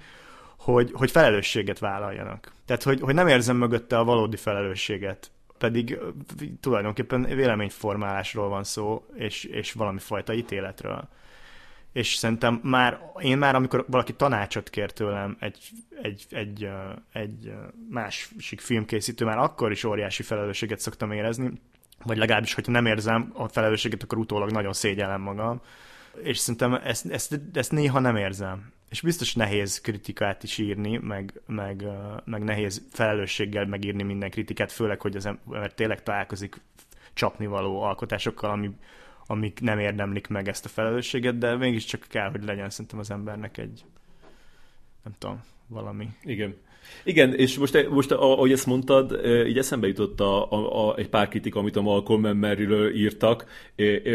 hogy, 0.57 0.91
hogy 0.93 1.11
felelősséget 1.11 1.79
vállaljanak. 1.79 2.51
Tehát, 2.65 2.83
hogy, 2.83 2.99
hogy 3.01 3.13
nem 3.13 3.27
érzem 3.27 3.57
mögötte 3.57 3.97
a 3.97 4.03
valódi 4.03 4.37
felelősséget 4.37 5.31
pedig 5.57 5.99
tulajdonképpen 6.59 7.23
véleményformálásról 7.23 8.49
van 8.49 8.63
szó, 8.63 9.05
és, 9.15 9.43
és 9.43 9.71
valami 9.71 9.99
fajta 9.99 10.33
ítéletről. 10.33 11.07
És 11.97 12.15
szerintem 12.15 12.59
már, 12.63 12.99
én 13.19 13.37
már, 13.37 13.55
amikor 13.55 13.85
valaki 13.87 14.13
tanácsot 14.13 14.69
kér 14.69 14.91
tőlem 14.91 15.37
egy, 15.39 15.69
egy, 16.01 16.25
egy, 16.29 16.69
egy 17.11 17.53
másik 17.89 18.59
filmkészítő, 18.59 19.25
már 19.25 19.37
akkor 19.37 19.71
is 19.71 19.83
óriási 19.83 20.23
felelősséget 20.23 20.79
szoktam 20.79 21.11
érezni, 21.11 21.51
vagy 22.03 22.17
legalábbis, 22.17 22.53
hogyha 22.53 22.71
nem 22.71 22.85
érzem 22.85 23.31
a 23.33 23.47
felelősséget, 23.47 24.03
akkor 24.03 24.17
utólag 24.17 24.51
nagyon 24.51 24.73
szégyellem 24.73 25.21
magam. 25.21 25.61
És 26.23 26.37
szerintem 26.37 26.73
ezt, 26.73 27.05
ezt, 27.05 27.39
ezt 27.53 27.71
néha 27.71 27.99
nem 27.99 28.15
érzem 28.15 28.71
és 28.89 29.01
biztos 29.01 29.35
nehéz 29.35 29.81
kritikát 29.81 30.43
is 30.43 30.57
írni, 30.57 30.97
meg, 30.97 31.41
meg, 31.45 31.85
meg 32.25 32.43
nehéz 32.43 32.87
felelősséggel 32.91 33.65
megírni 33.65 34.03
minden 34.03 34.29
kritikát, 34.29 34.71
főleg, 34.71 35.01
hogy 35.01 35.15
az 35.15 35.25
ember 35.25 35.73
tényleg 35.73 36.03
találkozik 36.03 36.61
csapnivaló 37.13 37.81
alkotásokkal, 37.81 38.49
ami, 38.49 38.71
amik 39.27 39.59
nem 39.61 39.79
érdemlik 39.79 40.27
meg 40.27 40.47
ezt 40.47 40.65
a 40.65 40.69
felelősséget, 40.69 41.37
de 41.37 41.55
mégiscsak 41.55 42.05
kell, 42.07 42.29
hogy 42.29 42.43
legyen 42.43 42.69
szerintem 42.69 42.99
az 42.99 43.11
embernek 43.11 43.57
egy 43.57 43.85
nem 45.03 45.15
tudom, 45.17 45.43
valami. 45.67 46.09
Igen. 46.21 46.55
Igen, 47.03 47.33
és 47.33 47.57
most, 47.57 47.89
most 47.89 48.11
ahogy 48.11 48.51
ezt 48.51 48.65
mondtad, 48.65 49.19
így 49.47 49.57
eszembe 49.57 49.87
jutott 49.87 50.19
a, 50.19 50.51
a, 50.51 50.87
a, 50.87 50.97
egy 50.97 51.09
pár 51.09 51.27
kritika, 51.27 51.59
amit 51.59 51.75
a 51.75 51.81
Malcolm 51.81 52.21
Memory-ről 52.21 52.95
írtak, 52.95 53.45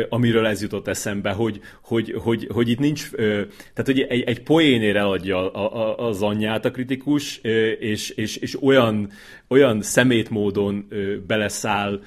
amiről 0.08 0.46
ez 0.46 0.62
jutott 0.62 0.88
eszembe, 0.88 1.30
hogy, 1.30 1.60
hogy, 1.82 2.14
hogy, 2.18 2.48
hogy 2.52 2.68
itt 2.68 2.78
nincs, 2.78 3.10
tehát 3.10 3.84
hogy 3.84 4.00
egy, 4.00 4.20
egy 4.20 4.42
poénér 4.42 4.96
eladja 4.96 5.50
az 5.96 6.22
anyját 6.22 6.64
a 6.64 6.70
kritikus, 6.70 7.40
és, 7.78 8.10
és, 8.10 8.36
és 8.36 8.62
olyan, 8.62 9.10
olyan 9.48 9.82
szemét 9.82 10.30
módon 10.30 10.88
beleszáll 11.26 12.00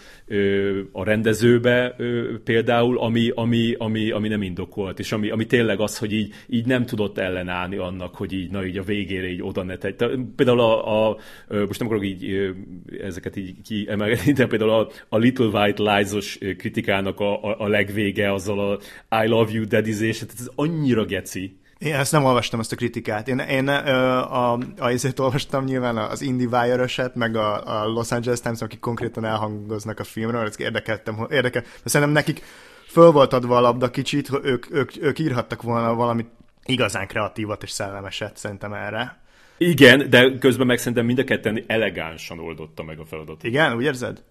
a 0.92 1.04
rendezőbe 1.04 1.96
például, 2.44 3.00
ami, 3.00 3.32
ami, 3.36 3.76
ami, 3.78 4.12
ami 4.12 4.28
nem 4.28 4.42
indokolt, 4.42 5.00
és 5.00 5.12
ami, 5.12 5.30
ami 5.30 5.46
tényleg 5.46 5.80
az, 5.80 5.98
hogy 5.98 6.14
így, 6.14 6.34
így 6.48 6.66
nem 6.66 6.86
tudott 6.86 7.18
ellenállni 7.18 7.76
annak, 7.76 8.16
hogy 8.16 8.34
így, 8.34 8.52
na 8.52 8.66
így 8.66 8.78
a 8.78 8.84
végére 8.84 9.28
így 9.28 9.42
oda 9.42 9.64
ne 9.64 9.78
tegy. 9.78 9.96
Például 10.36 10.55
a, 10.60 11.10
a, 11.10 11.18
most 11.48 11.80
nem 11.80 11.88
akarok 11.88 12.06
így 12.06 12.54
ezeket 13.02 13.36
így 13.36 13.62
kiemelni, 13.62 14.32
de 14.32 14.48
például 14.48 14.72
a, 14.72 14.90
a 15.10 15.18
Little 15.18 15.46
White 15.46 15.84
Lies-os 15.84 16.38
kritikának 16.58 17.20
a, 17.20 17.44
a, 17.44 17.56
a 17.60 17.68
legvége 17.68 18.34
azzal 18.34 18.60
a 18.60 18.80
I 19.24 19.28
love 19.28 19.52
you 19.52 19.66
dadizés, 19.66 20.22
ez 20.22 20.50
annyira 20.56 21.06
geci, 21.06 21.60
én 21.78 21.94
ezt 21.94 22.12
nem 22.12 22.24
olvastam, 22.24 22.60
ezt 22.60 22.72
a 22.72 22.76
kritikát. 22.76 23.28
Én, 23.28 23.40
én 23.40 23.68
a, 23.68 24.54
a, 24.54 24.60
a 24.78 25.12
olvastam 25.18 25.64
nyilván 25.64 25.98
az 25.98 26.22
IndieWire-öset, 26.22 27.16
meg 27.16 27.36
a, 27.36 27.82
a 27.82 27.88
Los 27.88 28.12
Angeles 28.12 28.42
Times, 28.42 28.62
akik 28.62 28.80
konkrétan 28.80 29.26
elhangoznak 29.26 30.00
a 30.00 30.04
filmről, 30.04 30.46
ezt 30.46 30.60
érdekeltem, 30.60 31.28
érdekel. 31.30 31.62
De 31.62 31.90
szerintem 31.90 32.16
nekik 32.16 32.42
föl 32.88 33.12
volt 33.12 33.34
adva 33.34 33.58
a 33.58 33.62
labda 33.62 33.90
kicsit, 33.90 34.30
ők, 34.44 34.72
ők, 34.72 34.92
ők 35.00 35.20
írhattak 35.20 35.62
volna 35.62 35.94
valamit 35.94 36.28
igazán 36.66 37.08
kreatívat 37.08 37.64
és 37.64 37.72
szellemeset 37.72 38.38
szerintem 38.38 38.74
erre. 38.74 39.24
Igen, 39.58 40.10
de 40.10 40.38
közben 40.38 40.68
meg 40.68 40.78
szerintem 40.78 41.06
mind 41.06 41.20
a 41.20 41.24
ketten 41.24 41.64
elegánsan 41.68 42.40
oldotta 42.40 42.84
meg 42.84 43.00
a 43.00 43.06
feladatot. 43.06 43.44
Igen, 43.44 43.76
úgy 43.76 43.84
érzed? 43.84 44.24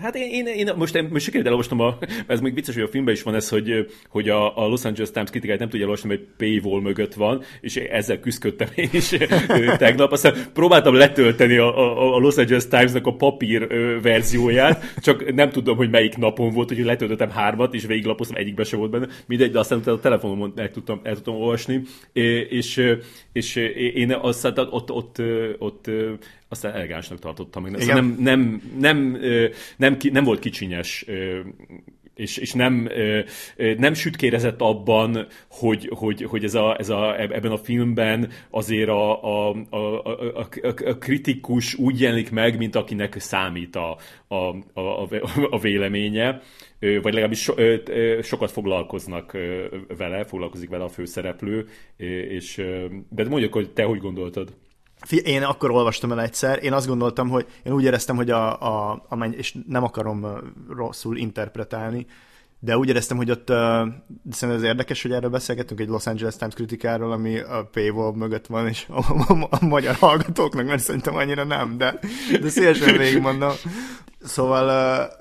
Hát 0.00 0.14
én, 0.14 0.30
én, 0.30 0.46
én 0.46 0.72
most, 0.76 0.94
én, 0.94 1.08
most 1.10 1.24
sikerült 1.24 1.46
elolvastam, 1.46 1.80
a, 1.80 1.98
ez 2.26 2.40
még 2.40 2.54
vicces, 2.54 2.74
hogy 2.74 2.82
a 2.82 2.88
filmben 2.88 3.14
is 3.14 3.22
van 3.22 3.34
ez, 3.34 3.48
hogy, 3.48 3.86
hogy 4.08 4.28
a, 4.28 4.64
a 4.64 4.66
Los 4.66 4.84
Angeles 4.84 5.10
Times 5.10 5.30
kritikáját 5.30 5.60
nem 5.60 5.68
tudja 5.68 5.84
elolvasni, 5.84 6.08
mert 6.08 6.22
paywall 6.36 6.80
mögött 6.80 7.14
van, 7.14 7.42
és 7.60 7.76
ezzel 7.76 8.20
küzdöttem 8.20 8.68
én 8.74 8.88
is 8.92 9.08
tegnap. 9.78 10.12
Aztán 10.12 10.34
próbáltam 10.52 10.94
letölteni 10.94 11.56
a, 11.56 11.78
a, 11.78 12.14
a 12.14 12.18
Los 12.18 12.36
Angeles 12.36 12.68
Times-nak 12.68 13.06
a 13.06 13.14
papír 13.14 13.66
verzióját, 14.02 14.94
csak 15.00 15.34
nem 15.34 15.50
tudom, 15.50 15.76
hogy 15.76 15.90
melyik 15.90 16.16
napon 16.16 16.52
volt, 16.52 16.68
hogy 16.68 16.78
letöltöttem 16.78 17.30
hármat, 17.30 17.74
és 17.74 17.86
végiglapoztam, 17.86 18.36
egyikbe 18.36 18.64
se 18.64 18.76
volt 18.76 18.90
benne, 18.90 19.08
mindegy, 19.26 19.50
de 19.50 19.58
aztán 19.58 19.78
a 19.84 20.00
telefonomon 20.00 20.52
el 20.56 20.70
tudtam, 20.70 21.00
el 21.02 21.14
tudtam 21.14 21.34
olvasni, 21.34 21.82
és, 22.48 22.96
és 23.32 23.56
én 23.94 24.12
azt 24.12 24.44
ott, 24.44 24.72
ott, 24.72 24.90
ott, 24.90 25.22
ott 25.58 25.90
aztán 26.54 26.74
elegánsnak 26.74 27.18
tartottam 27.18 27.62
meg. 27.62 27.86
Nem, 27.86 27.86
nem, 27.86 28.16
nem, 28.18 28.70
nem, 28.78 29.18
nem, 29.76 29.96
nem 30.12 30.24
volt 30.24 30.38
kicsinyes 30.38 31.04
és, 32.14 32.36
és 32.36 32.52
nem, 32.52 32.88
nem 33.56 33.94
sütkérezett 33.94 34.60
abban, 34.60 35.26
hogy, 35.50 35.90
hogy, 35.94 36.22
hogy 36.22 36.44
ez 36.44 36.54
a, 36.54 36.78
ez 36.78 36.88
a, 36.88 37.20
ebben 37.20 37.50
a 37.50 37.56
filmben 37.56 38.30
azért 38.50 38.88
a, 38.88 39.22
a, 39.22 39.56
a, 39.70 39.78
a, 39.78 40.46
a 40.84 40.98
kritikus 40.98 41.74
úgy 41.74 42.00
jelenik 42.00 42.30
meg, 42.30 42.58
mint 42.58 42.74
akinek 42.74 43.20
számít 43.20 43.76
a, 43.76 43.96
a, 44.28 44.34
a, 44.80 45.08
a 45.50 45.58
véleménye, 45.58 46.40
vagy 46.78 47.12
legalábbis 47.12 47.40
so, 47.40 47.54
sokat 48.22 48.50
foglalkoznak 48.50 49.36
vele, 49.96 50.24
foglalkozik 50.24 50.68
vele 50.68 50.84
a 50.84 50.88
főszereplő, 50.88 51.66
és 52.28 52.62
de 53.10 53.28
mondjuk, 53.28 53.52
hogy 53.52 53.72
te 53.72 53.82
hogy 53.82 53.98
gondoltad? 53.98 54.56
Én 55.10 55.42
akkor 55.42 55.70
olvastam 55.70 56.12
el 56.12 56.20
egyszer, 56.20 56.64
én 56.64 56.72
azt 56.72 56.86
gondoltam, 56.86 57.28
hogy 57.28 57.46
én 57.62 57.72
úgy 57.72 57.84
éreztem, 57.84 58.16
hogy 58.16 58.30
a, 58.30 58.60
a, 58.62 59.02
a 59.08 59.24
és 59.24 59.56
nem 59.68 59.84
akarom 59.84 60.26
rosszul 60.68 61.16
interpretálni, 61.16 62.06
de 62.64 62.78
úgy 62.78 62.88
éreztem, 62.88 63.16
hogy 63.16 63.30
ott, 63.30 63.50
uh, 63.50 63.56
szerintem 64.30 64.50
ez 64.50 64.62
érdekes, 64.62 65.02
hogy 65.02 65.12
erről 65.12 65.30
beszélgetünk 65.30 65.80
egy 65.80 65.88
Los 65.88 66.06
Angeles 66.06 66.36
Times 66.36 66.54
kritikáról, 66.54 67.12
ami 67.12 67.38
a 67.38 67.68
paywall 67.72 68.12
mögött 68.12 68.46
van, 68.46 68.68
és 68.68 68.86
a, 68.88 68.98
a, 69.32 69.46
a 69.50 69.64
magyar 69.64 69.94
hallgatóknak, 69.94 70.66
mert 70.66 70.82
szerintem 70.82 71.16
annyira 71.16 71.44
nem, 71.44 71.78
de, 71.78 71.98
de 72.40 72.48
szívesen 72.48 72.96
végigmondom. 72.96 73.52
Szóval 74.22 74.66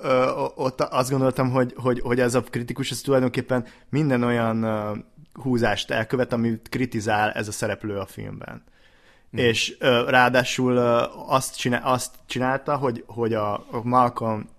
uh, 0.02 0.12
uh, 0.12 0.66
ott 0.66 0.82
azt 0.82 1.10
gondoltam, 1.10 1.52
hogy, 1.52 1.74
hogy, 1.78 2.00
hogy 2.00 2.20
ez 2.20 2.36
a 2.36 2.42
kritikus, 2.42 2.92
ez 2.92 3.02
tulajdonképpen 3.02 3.66
minden 3.90 4.24
olyan 4.24 4.64
uh, 4.64 4.98
húzást 5.34 5.92
elkövet, 5.92 6.34
amit 6.34 6.70
kritizál 6.70 7.32
ez 7.32 7.48
a 7.48 7.52
szereplő 7.52 7.98
a 7.98 8.06
filmben. 8.06 8.64
Mm. 9.36 9.38
És 9.38 9.78
uh, 9.80 10.10
ráadásul 10.10 10.78
uh, 10.78 11.34
azt, 11.34 11.58
csinál, 11.58 11.82
azt 11.84 12.12
csinálta, 12.26 12.76
hogy, 12.76 13.04
hogy 13.08 13.34
a, 13.34 13.54
a 13.54 13.82
Malcolm 13.84 14.50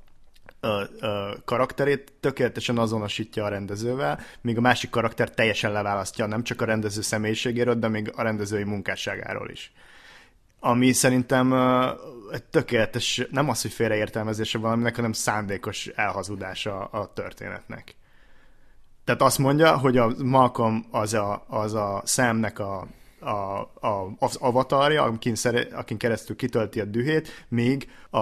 ö, 0.64 0.82
ö, 1.00 1.30
karakterét 1.44 2.12
tökéletesen 2.20 2.78
azonosítja 2.78 3.44
a 3.44 3.48
rendezővel, 3.48 4.20
míg 4.40 4.56
a 4.56 4.60
másik 4.60 4.90
karakter 4.90 5.30
teljesen 5.30 5.72
leválasztja 5.72 6.26
nem 6.26 6.42
csak 6.42 6.60
a 6.60 6.64
rendező 6.64 7.00
személyiségéről, 7.00 7.74
de 7.74 7.88
még 7.88 8.12
a 8.16 8.22
rendezői 8.22 8.64
munkásságáról 8.64 9.50
is. 9.50 9.72
Ami 10.60 10.92
szerintem 10.92 11.52
ö, 11.52 11.90
tökéletes, 12.50 13.26
nem 13.30 13.48
az, 13.48 13.62
hogy 13.62 13.72
félreértelmezése 13.72 14.58
valaminek, 14.58 14.96
hanem 14.96 15.12
szándékos 15.12 15.86
elhazudása 15.86 16.84
a 16.84 17.12
történetnek. 17.12 17.94
Tehát 19.04 19.22
azt 19.22 19.38
mondja, 19.38 19.78
hogy 19.78 19.96
a 19.96 20.12
Malcolm 20.22 20.86
az 20.90 21.14
a, 21.14 21.44
az 21.48 21.74
a 21.74 22.02
Samnek 22.06 22.58
a 22.58 22.86
a, 23.24 23.60
a, 23.80 24.14
az 24.18 24.36
avatarja, 24.36 25.02
akin, 25.02 25.34
szere, 25.34 25.66
akin 25.72 25.98
keresztül 25.98 26.36
kitölti 26.36 26.80
a 26.80 26.84
dühét, 26.84 27.44
míg 27.48 27.88
a 28.10 28.18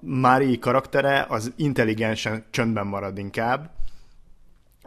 Mari 0.00 0.58
karaktere 0.58 1.26
az 1.28 1.52
intelligensen 1.56 2.44
csöndben 2.50 2.86
marad 2.86 3.18
inkább, 3.18 3.70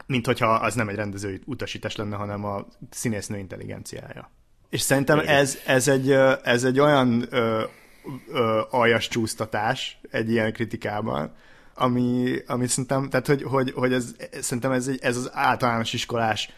mint 0.05 0.25
hogyha 0.25 0.47
az 0.47 0.73
nem 0.73 0.89
egy 0.89 0.95
rendezői 0.95 1.41
utasítás 1.45 1.95
lenne, 1.95 2.15
hanem 2.15 2.45
a 2.45 2.65
színésznő 2.89 3.37
intelligenciája. 3.37 4.29
És 4.69 4.81
szerintem 4.81 5.19
ez, 5.19 5.57
ez, 5.65 5.87
egy, 5.87 6.11
ez 6.43 6.63
egy 6.63 6.79
olyan 6.79 7.25
ö, 7.29 7.63
ö, 8.27 8.61
aljas 8.69 9.07
csúsztatás 9.07 9.99
egy 10.11 10.29
ilyen 10.29 10.53
kritikában, 10.53 11.35
ami, 11.75 12.37
ami 12.47 12.67
szerintem, 12.67 13.09
tehát 13.09 13.27
hogy, 13.27 13.43
hogy, 13.43 13.71
hogy 13.71 13.93
ez, 13.93 14.15
szerintem 14.39 14.71
ez, 14.71 14.87
egy, 14.87 14.99
ez 15.01 15.17
az 15.17 15.29
általános 15.33 15.93
iskolás 15.93 16.49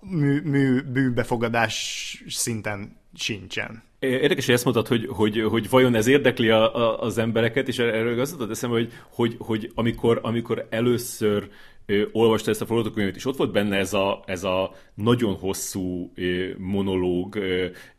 mű, 0.00 0.40
mű, 0.40 0.80
bűbefogadás 0.82 2.24
szinten 2.28 2.96
sincsen. 3.14 3.82
Érdekes, 3.98 4.46
hogy 4.46 4.54
ezt 4.54 4.64
mondtad, 4.64 4.86
hogy, 4.86 5.06
hogy, 5.06 5.42
hogy 5.48 5.68
vajon 5.68 5.94
ez 5.94 6.06
érdekli 6.06 6.48
a, 6.48 6.74
a, 6.74 7.00
az 7.00 7.18
embereket, 7.18 7.68
és 7.68 7.78
erről 7.78 8.20
azt 8.20 8.32
tudod 8.32 8.50
eszembe, 8.50 8.76
hogy, 8.76 8.92
hogy, 9.08 9.36
hogy 9.38 9.72
amikor, 9.74 10.20
amikor 10.22 10.66
először 10.70 11.48
ö, 11.86 12.02
olvasta 12.12 12.50
ezt 12.50 12.60
a 12.60 12.66
forgatókönyvet, 12.66 13.16
és 13.16 13.26
ott 13.26 13.36
volt 13.36 13.52
benne 13.52 13.76
ez 13.76 13.92
a, 13.92 14.22
ez 14.26 14.44
a 14.44 14.74
nagyon 14.94 15.34
hosszú 15.34 16.12
monológ 16.58 17.36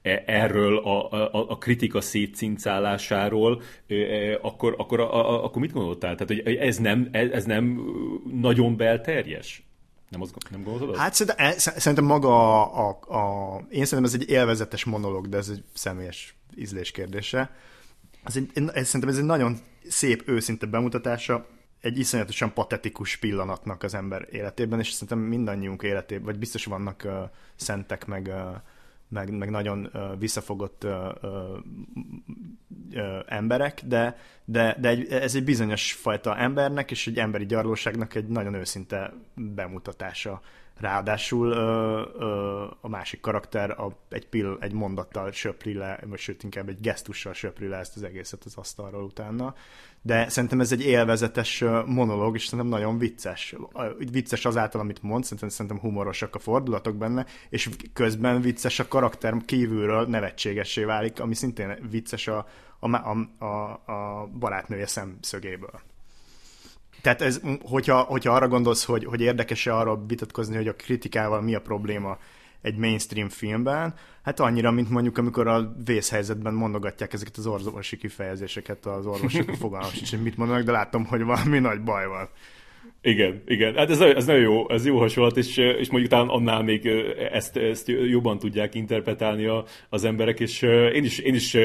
e, 0.02 0.24
erről 0.26 0.78
a, 0.78 1.12
a, 1.12 1.50
a 1.50 1.58
kritika 1.58 2.02
szétcincálásáról, 2.02 3.62
ö, 3.88 4.34
akkor, 4.42 4.76
akkor, 4.78 5.00
a, 5.00 5.14
a, 5.14 5.44
akkor 5.44 5.62
mit 5.62 5.74
gondoltál? 5.74 6.16
Tehát, 6.16 6.44
hogy 6.44 6.56
ez 6.56 6.78
nem, 6.78 7.10
ez 7.12 7.46
nem 7.46 7.82
nagyon 8.42 8.78
belterjes? 8.78 9.64
Nem, 10.12 10.22
az, 10.22 10.34
nem 10.50 10.64
gondolod? 10.64 10.96
Hát 10.96 11.14
szerintem, 11.14 11.46
e, 11.46 11.58
szerintem 11.58 12.06
maga 12.06 12.64
a, 12.64 12.90
a, 12.90 13.16
a, 13.18 13.58
Én 13.70 13.86
szerintem 13.86 14.04
ez 14.04 14.14
egy 14.14 14.30
élvezetes 14.30 14.84
monológ, 14.84 15.30
de 15.30 15.38
ez 15.38 15.50
egy 15.50 15.64
személyes 15.74 16.36
ízlés 16.56 16.92
kérdése. 16.92 17.56
Ez 18.24 18.36
egy, 18.36 18.52
ez, 18.54 18.86
szerintem 18.86 19.10
ez 19.10 19.18
egy 19.18 19.24
nagyon 19.24 19.58
szép, 19.88 20.24
őszinte 20.28 20.66
bemutatása 20.66 21.48
egy 21.82 22.00
iszonyatosan 22.00 22.54
patetikus 22.54 23.16
pillanatnak 23.18 23.84
az 23.84 23.94
ember 23.94 24.28
életében, 24.32 24.80
és 24.80 24.92
szerintem 24.92 25.20
mindannyiunk 25.20 25.84
életében, 25.84 26.26
vagy 26.26 26.40
biztos 26.40 26.66
vannak 26.66 27.02
uh, 27.06 27.14
szentek, 27.56 28.06
meg, 28.06 28.28
uh, 28.28 28.56
meg, 29.12 29.38
meg 29.38 29.50
nagyon 29.50 29.90
uh, 29.94 30.02
visszafogott 30.20 30.84
uh, 30.84 30.92
uh, 32.94 33.24
emberek, 33.28 33.82
de, 33.86 34.18
de, 34.46 34.78
de 34.80 34.90
egy, 34.90 35.12
ez 35.12 35.36
egy 35.36 35.44
bizonyos 35.44 35.94
fajta 35.94 36.38
embernek 36.38 36.92
és 36.92 37.08
egy 37.08 37.20
emberi 37.20 37.46
gyarlóságnak 37.46 38.16
egy 38.16 38.28
nagyon 38.28 38.54
őszinte 38.54 39.14
bemutatása. 39.36 40.42
Ráadásul 40.80 41.52
ö, 41.52 42.02
ö, 42.20 42.64
a 42.82 42.88
másik 42.88 43.20
karakter 43.20 43.70
a, 43.70 43.98
egy, 44.10 44.28
pill, 44.28 44.58
egy 44.60 44.74
mondattal 44.74 45.32
söpri 45.32 45.74
le, 45.74 46.00
vagy 46.06 46.20
sőt 46.20 46.44
inkább 46.44 46.70
egy 46.70 46.80
gesztussal 46.80 47.34
söpri 47.34 47.68
le 47.68 47.78
ezt 47.78 47.96
az 47.96 48.04
egészet 48.04 48.44
az 48.44 48.56
asztalról 48.56 49.04
utána 49.04 49.56
de 50.02 50.30
szerintem 50.30 50.60
ez 50.60 50.72
egy 50.72 50.86
élvezetes 50.86 51.64
monológ, 51.86 52.36
és 52.36 52.44
szerintem 52.44 52.68
nagyon 52.68 52.98
vicces. 52.98 53.56
Vicces 54.12 54.46
azáltal, 54.46 54.82
amit 54.82 55.02
mond, 55.02 55.24
szerintem, 55.24 55.50
szerintem 55.50 55.80
humorosak 55.80 56.36
a 56.36 56.40
fordulatok 56.40 56.96
benne, 56.96 57.26
és 57.50 57.70
közben 57.94 58.42
vicces 58.42 58.80
a 58.80 58.88
karakter 58.88 59.36
kívülről 59.46 60.06
nevetségessé 60.06 60.84
válik, 60.84 61.20
ami 61.20 61.36
szintén 61.36 61.88
vicces 61.90 62.28
a, 62.28 62.48
a, 62.80 62.96
a, 63.46 63.46
a, 63.46 64.28
barátnője 64.40 64.88
szemszögéből. 64.88 65.82
Tehát 67.02 67.22
ez, 67.22 67.42
hogyha, 67.62 68.00
hogyha 68.00 68.34
arra 68.34 68.48
gondolsz, 68.48 68.84
hogy, 68.84 69.06
hogy 69.06 69.22
érdekes-e 69.22 69.76
arra 69.76 70.06
vitatkozni, 70.06 70.56
hogy 70.56 70.68
a 70.68 70.76
kritikával 70.76 71.42
mi 71.42 71.56
a 71.56 71.62
probléma, 71.62 72.18
egy 72.62 72.78
mainstream 72.78 73.30
filmben, 73.30 73.94
hát 74.24 74.40
annyira, 74.40 74.72
mint 74.72 74.90
mondjuk, 74.90 75.18
amikor 75.18 75.48
a 75.48 75.74
vészhelyzetben 75.86 76.54
mondogatják 76.54 77.14
ezeket 77.14 77.38
az 77.38 77.46
orvosi 77.46 77.98
kifejezéseket 77.98 78.86
az 78.86 79.06
orvosok, 79.06 79.56
fogalmam 79.60 79.90
sincs, 79.90 80.10
hogy 80.10 80.22
mit 80.22 80.38
mondanak, 80.38 80.64
de 80.64 80.72
látom, 80.72 81.06
hogy 81.06 81.24
valami 81.24 81.60
nagy 81.60 81.82
baj 81.82 82.08
van. 82.08 82.30
Igen, 83.04 83.42
igen. 83.48 83.76
Hát 83.76 83.90
ez, 83.90 84.02
ez 84.02 84.26
nagyon 84.26 84.42
jó, 84.42 84.70
ez 84.70 84.86
jó 84.86 84.98
hasonlat, 84.98 85.38
és, 85.38 85.58
és 85.58 85.90
mondjuk 85.90 86.12
talán 86.12 86.28
annál 86.28 86.64
még 86.64 86.86
ezt, 87.32 87.58
ezt 87.58 87.88
jobban 87.88 88.40
tudják 88.40 88.76
interpretálni 88.76 89.46
a, 89.46 89.66
az 89.90 90.04
emberek, 90.04 90.40
és 90.40 90.62
én 90.94 91.04
is, 91.04 91.20
én 91.20 91.34
is 91.34 91.58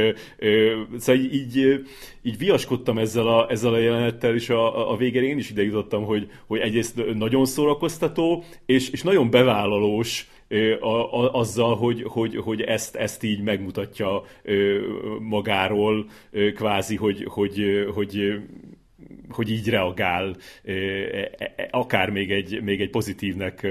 szóval 0.97 1.23
így, 1.23 1.83
így 2.23 2.39
viaskodtam 2.39 2.99
ezzel 2.99 3.27
a, 3.27 3.51
ezzel 3.51 3.73
a 3.73 3.79
jelenettel, 3.79 4.35
és 4.35 4.49
a, 4.49 4.93
a 4.93 4.97
végére 4.97 5.27
én 5.27 5.39
is 5.39 5.51
ide 5.51 5.63
jutottam, 5.63 6.05
hogy, 6.05 6.31
hogy 6.47 6.61
egyrészt 6.61 7.15
nagyon 7.15 7.45
szórakoztató, 7.45 8.45
és, 8.67 8.91
és 8.91 9.03
nagyon 9.03 9.31
bevállalós, 9.31 10.29
a, 10.81 11.23
a, 11.23 11.33
azzal, 11.33 11.77
hogy, 11.77 12.03
hogy, 12.03 12.37
hogy 12.37 12.61
ezt, 12.61 12.95
ezt 12.97 13.23
így 13.23 13.43
megmutatja 13.43 14.23
magáról, 15.21 16.07
kvázi, 16.55 16.97
hogy, 16.97 17.25
hogy, 17.29 17.87
hogy 17.95 18.41
hogy 19.37 19.51
így 19.51 19.69
reagál, 19.69 20.37
e, 20.65 20.73
e, 20.73 21.69
akár 21.71 22.11
még 22.11 22.33
egy, 22.33 22.63
még 22.63 22.81
egy 22.81 22.91
pozitívnek 22.91 23.67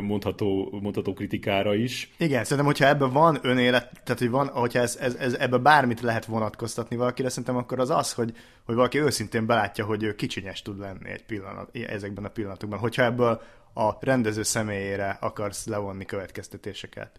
mondható, 0.00 0.78
mondható 0.82 1.12
kritikára 1.12 1.74
is. 1.74 2.10
Igen, 2.18 2.42
szerintem, 2.42 2.66
hogyha 2.66 2.86
ebben 2.86 3.12
van 3.12 3.38
önélet, 3.42 3.90
tehát 4.04 4.18
hogy 4.18 4.30
van, 4.30 4.48
hogyha 4.48 4.80
ez, 4.80 4.96
ez, 5.00 5.14
ez 5.14 5.34
ebbe 5.34 5.56
bármit 5.56 6.00
lehet 6.00 6.24
vonatkoztatni 6.24 6.96
valakire, 6.96 7.28
szerintem 7.28 7.56
akkor 7.56 7.80
az 7.80 7.90
az, 7.90 8.12
hogy, 8.12 8.32
hogy 8.64 8.74
valaki 8.74 8.98
őszintén 8.98 9.46
belátja, 9.46 9.84
hogy 9.84 10.02
ő 10.02 10.14
kicsinyes 10.14 10.62
tud 10.62 10.78
lenni 10.78 11.10
egy 11.10 11.24
pillanat, 11.24 11.76
ezekben 11.76 12.24
a 12.24 12.28
pillanatokban. 12.28 12.78
Hogyha 12.78 13.04
ebből 13.04 13.42
a 13.74 13.96
rendező 14.00 14.42
személyére 14.42 15.16
akarsz 15.20 15.66
levonni 15.66 16.04
következtetéseket. 16.04 17.10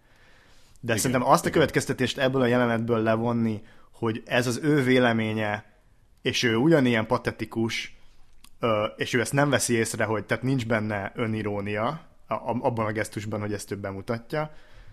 De 0.80 0.94
igen, 0.94 0.98
szerintem 0.98 1.28
azt 1.28 1.46
a 1.46 1.50
következtetést 1.50 2.18
ebből 2.18 2.42
a 2.42 2.46
jelenetből 2.46 3.00
levonni, 3.00 3.62
hogy 3.92 4.22
ez 4.26 4.48
az 4.48 4.60
ő 4.64 4.84
véleménye, 4.84 5.66
és 6.28 6.44
ő 6.44 6.56
ugyanilyen 6.56 7.08
patetikus, 7.08 7.96
és 8.96 9.14
ő 9.14 9.20
ezt 9.20 9.34
nem 9.34 9.50
veszi 9.50 9.74
észre, 9.74 10.04
hogy 10.04 10.26
tehát 10.26 10.44
nincs 10.44 10.66
benne 10.66 11.12
önirónia 11.16 12.02
abban 12.28 12.86
a 12.86 12.92
gesztusban, 12.92 13.40
hogy 13.40 13.54
ezt 13.54 13.72
ő 13.72 13.76
bemutatja. 13.76 14.52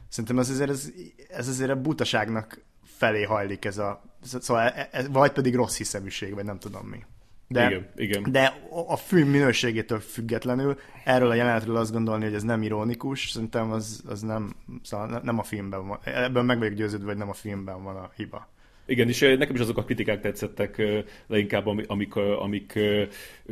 Szerintem 0.09 0.39
ez 0.39 0.51
azért, 0.51 0.70
ez, 0.70 0.90
ez 1.28 1.48
azért 1.48 1.70
a 1.70 1.81
butaságnak 1.81 2.62
felé 2.85 3.23
hajlik 3.23 3.65
ez 3.65 3.78
a, 3.78 4.02
szóval 4.23 4.69
ez, 4.69 5.05
e, 5.05 5.09
vagy 5.09 5.32
pedig 5.32 5.55
rossz 5.55 5.77
hiszeműség, 5.77 6.35
vagy 6.35 6.44
nem 6.44 6.59
tudom 6.59 6.86
mi. 6.86 7.05
De, 7.48 7.66
igen, 7.66 7.89
igen. 7.97 8.32
de 8.32 8.61
a 8.86 8.97
film 8.97 9.28
minőségétől 9.28 10.01
függetlenül 10.01 10.78
erről 11.05 11.31
a 11.31 11.35
jelenetről 11.35 11.77
azt 11.77 11.93
gondolni, 11.93 12.24
hogy 12.24 12.35
ez 12.35 12.43
nem 12.43 12.62
ironikus, 12.62 13.31
szerintem 13.31 13.70
az, 13.70 14.02
az 14.06 14.20
nem, 14.20 14.55
szóval 14.82 15.20
nem 15.23 15.39
a 15.39 15.43
filmben 15.43 15.86
van. 15.86 15.98
Ebben 16.05 16.44
meg 16.44 16.59
vagyok 16.59 16.74
győződve, 16.74 17.06
hogy 17.06 17.16
nem 17.16 17.28
a 17.28 17.35
filmben 17.35 17.82
van 17.82 17.97
a 17.97 18.11
hiba. 18.16 18.48
Igen, 18.86 19.09
és 19.09 19.20
nekem 19.20 19.55
is 19.55 19.61
azok 19.61 19.78
a 19.78 19.85
kritikák 19.85 20.20
tetszettek 20.20 20.82
leginkább, 21.27 21.66
amik, 21.86 22.16
amik 22.16 22.73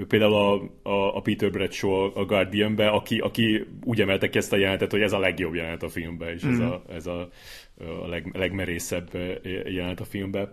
például 0.09 0.35
a, 0.35 0.89
a, 0.89 1.17
a 1.17 1.21
Peter 1.21 1.51
Bradshaw 1.51 2.19
a 2.19 2.25
Guardianbe, 2.25 2.89
aki, 2.89 3.19
aki 3.19 3.67
úgy 3.85 4.01
emelte 4.01 4.29
ki 4.29 4.39
ezt 4.39 4.53
a 4.53 4.57
jelentet, 4.57 4.91
hogy 4.91 5.01
ez 5.01 5.13
a 5.13 5.19
legjobb 5.19 5.55
jelenet 5.55 5.83
a 5.83 5.89
filmben, 5.89 6.33
és 6.33 6.45
mm. 6.45 6.51
ez 6.51 6.59
mhm. 6.59 6.69
a, 6.69 6.83
ez 6.89 7.07
a 7.07 7.29
a 8.03 8.09
leg, 8.09 8.31
legmerészebb 8.33 9.11
jelent 9.65 10.01
a 10.01 10.05
filmben. 10.05 10.53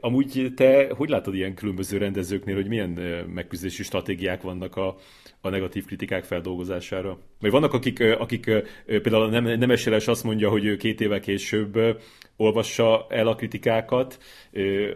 Amúgy 0.00 0.52
te 0.56 0.92
hogy 0.96 1.08
látod 1.08 1.34
ilyen 1.34 1.54
különböző 1.54 1.98
rendezőknél, 1.98 2.54
hogy 2.54 2.68
milyen 2.68 2.90
megküzdési 3.34 3.82
stratégiák 3.82 4.42
vannak 4.42 4.76
a, 4.76 4.96
a 5.44 5.48
negatív 5.48 5.84
kritikák 5.84 6.24
feldolgozására? 6.24 7.18
Vagy 7.40 7.50
vannak, 7.50 7.72
akik, 7.72 8.00
akik 8.00 8.44
például 8.86 9.30
nem, 9.30 9.44
Nemes 9.44 9.84
Jeles 9.84 10.06
azt 10.06 10.24
mondja, 10.24 10.48
hogy 10.48 10.76
két 10.76 11.00
évvel 11.00 11.20
később 11.20 11.78
olvassa 12.36 13.06
el 13.08 13.26
a 13.26 13.34
kritikákat, 13.34 14.18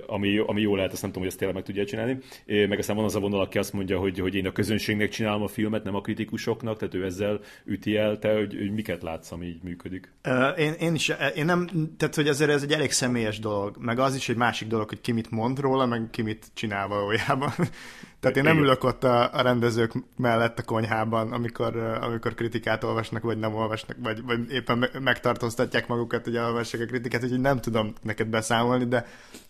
ami, 0.06 0.39
ami 0.39 0.60
jó 0.60 0.77
lehet, 0.77 0.93
azt 0.93 1.02
nem 1.02 1.10
tudom, 1.10 1.23
hogy 1.23 1.32
ezt 1.32 1.39
tényleg 1.39 1.56
meg 1.56 1.64
tudja 1.66 1.85
csinálni. 1.85 2.18
Meg 2.47 2.78
aztán 2.78 2.97
van 2.97 3.05
az 3.05 3.14
a 3.14 3.20
vonal, 3.20 3.40
aki 3.40 3.59
azt 3.59 3.73
mondja, 3.73 3.98
hogy, 3.98 4.18
hogy 4.18 4.35
én 4.35 4.47
a 4.47 4.52
közönségnek 4.52 5.09
csinálom 5.09 5.43
a 5.43 5.48
filmet, 5.48 5.85
nem 5.85 5.94
a 5.94 6.01
kritikusoknak, 6.01 6.78
tehát 6.78 6.94
ő 6.94 7.05
ezzel 7.05 7.40
üti 7.64 7.97
el, 7.97 8.18
te, 8.18 8.35
hogy, 8.35 8.55
hogy 8.55 8.73
miket 8.73 9.02
látsz, 9.02 9.31
ami 9.31 9.47
így 9.47 9.62
működik. 9.62 10.12
Én, 10.56 10.73
én 10.73 10.94
is, 10.94 11.12
én 11.35 11.44
nem, 11.44 11.68
tehát 11.97 12.14
hogy 12.14 12.28
ezért 12.28 12.51
ez 12.51 12.62
egy 12.62 12.73
elég 12.73 12.90
személyes 12.90 13.39
dolog, 13.39 13.77
meg 13.81 13.98
az 13.98 14.14
is 14.14 14.28
egy 14.28 14.36
másik 14.36 14.68
dolog, 14.68 14.89
hogy 14.89 15.01
ki 15.01 15.12
mit 15.12 15.31
mond 15.31 15.59
róla, 15.59 15.86
meg 15.86 16.09
ki 16.10 16.23
mit 16.23 16.47
csinál 16.55 16.89
valójában. 16.89 17.52
Tehát 18.27 18.47
én 18.47 18.55
nem 18.55 18.62
ülök 18.62 18.85
ott 18.85 19.05
a, 19.05 19.32
a 19.32 19.43
rendezők 19.43 19.93
mellett 20.16 20.59
a 20.59 20.62
konyhában, 20.62 21.32
amikor, 21.32 21.77
amikor 21.77 22.35
kritikát 22.35 22.85
olvasnak, 22.85 23.23
vagy 23.23 23.39
nem 23.39 23.55
olvasnak, 23.55 23.97
vagy, 24.03 24.23
vagy 24.23 24.53
éppen 24.53 24.89
megtartóztatják 25.01 25.86
magukat, 25.86 26.24
hogy 26.24 26.39
olvassák 26.39 26.81
a 26.81 26.85
kritikát, 26.86 27.23
úgyhogy 27.23 27.40
nem 27.40 27.61
tudom 27.61 27.93
neked 28.03 28.27
beszámolni, 28.27 28.85
de, 28.85 29.07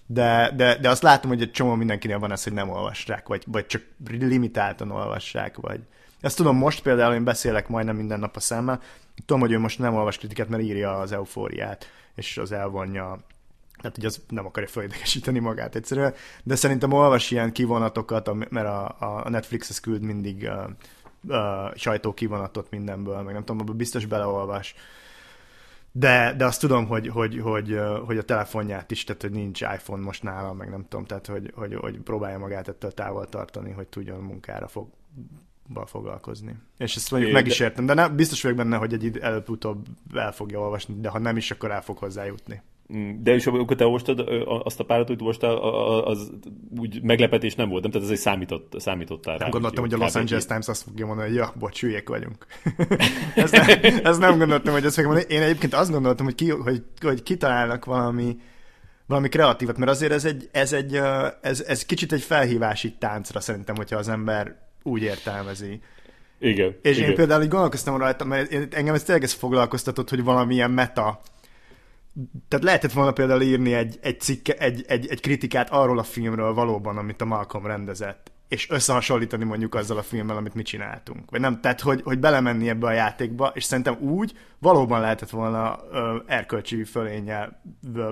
de, 0.06 0.52
de, 0.56 0.78
de 0.78 0.88
azt 0.88 1.02
látom, 1.02 1.30
hogy 1.30 1.42
egy 1.42 1.50
csomó 1.50 1.74
mindenkinél 1.74 2.18
van 2.18 2.32
ez, 2.32 2.44
hogy 2.44 2.52
nem 2.52 2.70
olvassák, 2.70 3.28
vagy, 3.28 3.42
vagy 3.46 3.66
csak 3.66 3.82
limitáltan 4.08 4.90
olvassák, 4.90 5.56
vagy... 5.56 5.80
Ezt 6.20 6.36
tudom 6.36 6.56
most 6.56 6.82
például, 6.82 7.14
én 7.14 7.24
beszélek 7.24 7.68
majdnem 7.68 7.96
minden 7.96 8.18
nap 8.18 8.36
a 8.36 8.40
szemmel, 8.40 8.80
tudom, 9.26 9.40
hogy 9.40 9.52
ő 9.52 9.58
most 9.58 9.78
nem 9.78 9.94
olvas 9.94 10.18
kritikát, 10.18 10.48
mert 10.48 10.62
írja 10.62 10.98
az 10.98 11.12
eufóriát, 11.12 11.90
és 12.14 12.38
az 12.38 12.52
elvonja 12.52 13.24
tehát 13.80 13.96
hogy 13.96 14.04
az 14.04 14.20
nem 14.28 14.46
akarja 14.46 14.68
fölidegesíteni 14.68 15.38
magát 15.38 15.74
egyszerűen, 15.74 16.14
de 16.42 16.54
szerintem 16.54 16.92
olvas 16.92 17.30
ilyen 17.30 17.52
kivonatokat, 17.52 18.50
mert 18.50 18.66
a, 18.66 18.96
a 19.24 19.28
Netflix 19.28 19.80
küld 19.80 20.02
mindig 20.02 20.42
uh, 20.42 20.70
uh, 21.22 21.74
sajtó 21.74 22.14
kivonatot 22.14 22.70
mindenből, 22.70 23.22
meg 23.22 23.32
nem 23.32 23.44
tudom, 23.44 23.60
abban 23.60 23.76
biztos 23.76 24.06
beleolvas. 24.06 24.74
De, 25.92 26.34
de 26.36 26.44
azt 26.44 26.60
tudom, 26.60 26.86
hogy, 26.86 27.08
hogy, 27.08 27.40
hogy, 27.40 27.80
hogy 28.06 28.18
a 28.18 28.22
telefonját 28.22 28.90
is, 28.90 29.04
tehát 29.04 29.22
hogy 29.22 29.30
nincs 29.30 29.60
iPhone 29.60 30.02
most 30.02 30.22
nála, 30.22 30.52
meg 30.52 30.70
nem 30.70 30.86
tudom, 30.88 31.04
tehát 31.04 31.26
hogy, 31.26 31.52
hogy, 31.54 31.74
hogy 31.74 31.98
próbálja 31.98 32.38
magát 32.38 32.68
ettől 32.68 32.92
távol 32.92 33.28
tartani, 33.28 33.70
hogy 33.70 33.86
tudjon 33.86 34.20
munkára 34.20 34.68
fog, 34.68 34.88
foglalkozni. 35.86 36.56
És 36.78 36.96
ezt 36.96 37.10
mondjuk 37.10 37.32
é, 37.32 37.34
meg 37.34 37.46
is 37.46 37.60
értem, 37.60 37.86
de 37.86 37.94
nem, 37.94 38.16
biztos 38.16 38.42
vagyok 38.42 38.56
benne, 38.56 38.76
hogy 38.76 38.92
egy 38.92 39.18
előbb-utóbb 39.18 39.86
el 40.14 40.32
fogja 40.32 40.60
olvasni, 40.60 40.94
de 41.00 41.08
ha 41.08 41.18
nem 41.18 41.36
is, 41.36 41.50
akkor 41.50 41.70
el 41.70 41.82
fog 41.82 41.98
hozzájutni. 41.98 42.62
Mm, 42.94 43.22
de 43.22 43.34
is 43.34 43.46
amikor 43.46 43.76
te 43.76 43.84
olvastad 43.84 44.20
azt 44.64 44.80
a 44.80 44.84
párat, 44.84 45.06
hogy 45.06 45.20
olvastál, 45.20 45.56
az 46.02 46.32
úgy 46.78 47.02
meglepetés 47.02 47.54
nem 47.54 47.68
volt, 47.68 47.82
nem? 47.82 47.90
Tehát 47.90 48.06
ez 48.06 48.12
egy 48.12 48.20
számított, 48.20 48.72
számítottál 48.76 49.36
Nem 49.36 49.50
gondoltam, 49.50 49.84
hogy 49.84 49.94
a 49.94 49.96
Los 49.96 50.14
Angeles 50.14 50.46
Times 50.46 50.68
azt 50.68 50.82
fogja 50.82 51.06
mondani, 51.06 51.28
hogy 51.28 51.36
ja, 51.36 51.52
bocs, 51.58 51.80
hülyék 51.80 52.08
vagyunk. 52.08 52.46
ezt, 53.34 53.52
nem, 53.52 53.78
ezt 54.02 54.20
nem 54.20 54.38
gondoltam, 54.38 54.72
hogy 54.72 54.84
ezt 54.84 54.94
fogja 54.94 55.10
mondani. 55.10 55.34
Én 55.34 55.42
egyébként 55.42 55.74
azt 55.74 55.90
gondoltam, 55.90 56.24
hogy, 56.24 56.34
ki, 56.34 56.50
hogy, 56.50 56.82
hogy 57.00 57.22
kitalálnak 57.22 57.84
valami, 57.84 58.36
valami 59.06 59.28
kreatívat, 59.28 59.78
mert 59.78 59.90
azért 59.90 60.12
ez 60.12 60.24
egy, 60.24 60.48
ez 60.52 60.72
egy, 60.72 61.00
ez, 61.40 61.60
ez 61.60 61.84
kicsit 61.84 62.12
egy 62.12 62.22
felhívási 62.22 62.92
táncra 62.98 63.40
szerintem, 63.40 63.76
hogyha 63.76 63.96
az 63.96 64.08
ember 64.08 64.56
úgy 64.82 65.02
értelmezi. 65.02 65.80
Igen. 66.38 66.76
És 66.82 66.96
igen. 66.96 67.08
én 67.08 67.16
például 67.16 67.42
így 67.42 67.48
gondolkoztam 67.48 67.96
rajta, 67.96 68.24
mert 68.24 68.74
engem 68.74 68.94
ez 68.94 69.02
tényleg 69.02 69.24
ez 69.24 69.32
foglalkoztatott, 69.32 70.10
hogy 70.10 70.24
valamilyen 70.24 70.70
meta 70.70 71.20
tehát 72.48 72.64
lehetett 72.64 72.92
volna 72.92 73.12
például 73.12 73.42
írni 73.42 73.74
egy, 73.74 73.98
egy, 74.02 74.20
cikke, 74.20 74.52
egy, 74.52 74.84
egy, 74.88 75.06
egy 75.06 75.20
kritikát 75.20 75.70
arról 75.70 75.98
a 75.98 76.02
filmről 76.02 76.54
valóban, 76.54 76.96
amit 76.96 77.20
a 77.20 77.24
Malcolm 77.24 77.66
rendezett, 77.66 78.32
és 78.48 78.70
összehasonlítani 78.70 79.44
mondjuk 79.44 79.74
azzal 79.74 79.98
a 79.98 80.02
filmmel, 80.02 80.36
amit 80.36 80.54
mi 80.54 80.62
csináltunk. 80.62 81.30
Vagy 81.30 81.40
nem, 81.40 81.60
tehát 81.60 81.80
hogy, 81.80 82.02
hogy 82.02 82.18
belemenni 82.18 82.68
ebbe 82.68 82.86
a 82.86 82.92
játékba, 82.92 83.52
és 83.54 83.64
szerintem 83.64 83.96
úgy 84.00 84.32
valóban 84.58 85.00
lehetett 85.00 85.30
volna 85.30 85.80
ö, 85.90 86.16
erkölcsi 86.26 86.84
fölénnyel 86.84 87.62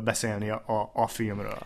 beszélni 0.05 0.51
a, 0.51 0.63
a, 0.67 0.91
a 1.03 1.07
filmről. 1.07 1.59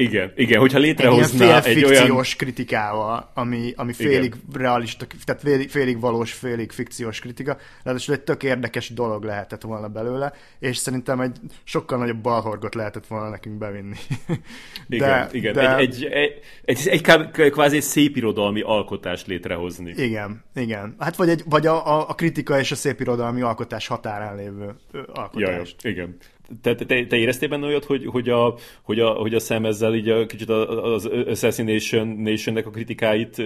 Igen, 0.00 0.32
igen, 0.36 0.60
hogyha 0.60 0.78
létrehozna 0.78 1.62
egy, 1.64 1.76
egy 1.76 1.84
olyan... 1.84 2.24
kritikával, 2.36 3.30
ami, 3.34 3.72
ami 3.76 3.92
félig 3.92 4.24
igen. 4.24 4.40
realista, 4.52 5.06
tehát 5.24 5.42
félig, 5.42 5.70
félig 5.70 6.00
valós, 6.00 6.32
félig 6.32 6.72
fikciós 6.72 7.20
kritika, 7.20 7.56
ráadásul 7.82 8.14
egy 8.14 8.20
tök 8.20 8.42
érdekes 8.42 8.88
dolog 8.88 9.24
lehetett 9.24 9.62
volna 9.62 9.88
belőle, 9.88 10.32
és 10.58 10.76
szerintem 10.76 11.20
egy 11.20 11.36
sokkal 11.64 11.98
nagyobb 11.98 12.16
balhorgot 12.16 12.74
lehetett 12.74 13.06
volna 13.06 13.28
nekünk 13.28 13.58
bevinni. 13.58 13.96
De, 14.86 14.96
igen, 14.96 15.28
igen. 15.32 15.52
De... 15.52 15.76
Egy, 15.76 16.04
egy, 16.04 16.40
egy, 16.64 16.88
egy, 16.88 17.02
egy 17.36 17.50
kvázi 17.50 17.76
egy 17.76 17.82
szép 17.82 18.16
irodalmi 18.16 18.60
alkotást 18.60 19.26
létrehozni. 19.26 19.94
Igen, 19.96 20.44
igen. 20.54 20.94
Hát 20.98 21.16
vagy, 21.16 21.28
egy, 21.28 21.42
vagy 21.46 21.66
a, 21.66 21.98
a, 21.98 22.08
a 22.08 22.14
kritika 22.14 22.58
és 22.58 22.72
a 22.72 22.76
szép 22.76 23.00
irodalmi 23.00 23.40
alkotás 23.40 23.86
határán 23.86 24.36
lévő 24.36 24.74
alkotás. 25.12 25.74
Ja, 25.82 25.90
igen 25.90 26.16
te, 26.62 26.74
te, 26.74 27.06
te 27.06 27.16
éreztél 27.16 27.48
benne 27.48 27.66
olyat, 27.66 27.84
hogy, 27.84 28.06
hogy, 28.06 28.28
a, 28.28 28.54
hogy, 28.82 29.00
a, 29.00 29.10
hogy 29.10 29.34
a 29.34 29.40
szem 29.40 29.64
ezzel 29.64 29.94
így 29.94 30.08
a, 30.08 30.26
kicsit 30.26 30.50
az 30.50 31.06
Assassination 31.26 32.08
Nation-nek 32.08 32.66
a 32.66 32.70
kritikáit 32.70 33.42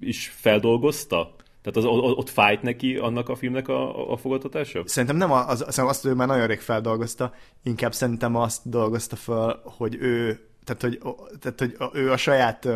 is 0.00 0.32
feldolgozta? 0.36 1.34
Tehát 1.62 1.76
az, 1.76 1.84
ott 2.16 2.28
fájt 2.28 2.62
neki 2.62 2.96
annak 2.96 3.28
a 3.28 3.34
filmnek 3.36 3.68
a, 3.68 4.12
a 4.12 4.16
fogadtatása? 4.16 4.82
Szerintem 4.84 5.16
nem, 5.16 5.32
az, 5.32 5.64
az, 5.66 5.78
azt 5.78 6.04
ő 6.04 6.14
már 6.14 6.26
nagyon 6.26 6.46
rég 6.46 6.60
feldolgozta, 6.60 7.32
inkább 7.62 7.92
szerintem 7.92 8.36
azt 8.36 8.70
dolgozta 8.70 9.16
fel, 9.16 9.60
hogy 9.64 9.96
ő, 10.00 10.40
tehát 10.64 10.82
hogy, 10.82 11.14
tehát, 11.40 11.58
hogy 11.58 11.76
ő 11.92 12.10
a 12.10 12.16
saját 12.16 12.68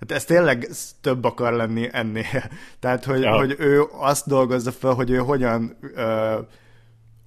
tehát 0.00 0.22
ez 0.22 0.24
tényleg 0.24 0.68
több 1.00 1.24
akar 1.24 1.52
lenni 1.52 1.88
ennél. 1.92 2.44
Tehát, 2.80 3.04
hogy, 3.04 3.20
ja. 3.20 3.36
hogy 3.38 3.54
ő 3.58 3.82
azt 3.98 4.26
dolgozza 4.26 4.72
fel, 4.72 4.92
hogy 4.92 5.10
ő 5.10 5.16
hogyan 5.16 5.76
uh, 5.82 6.46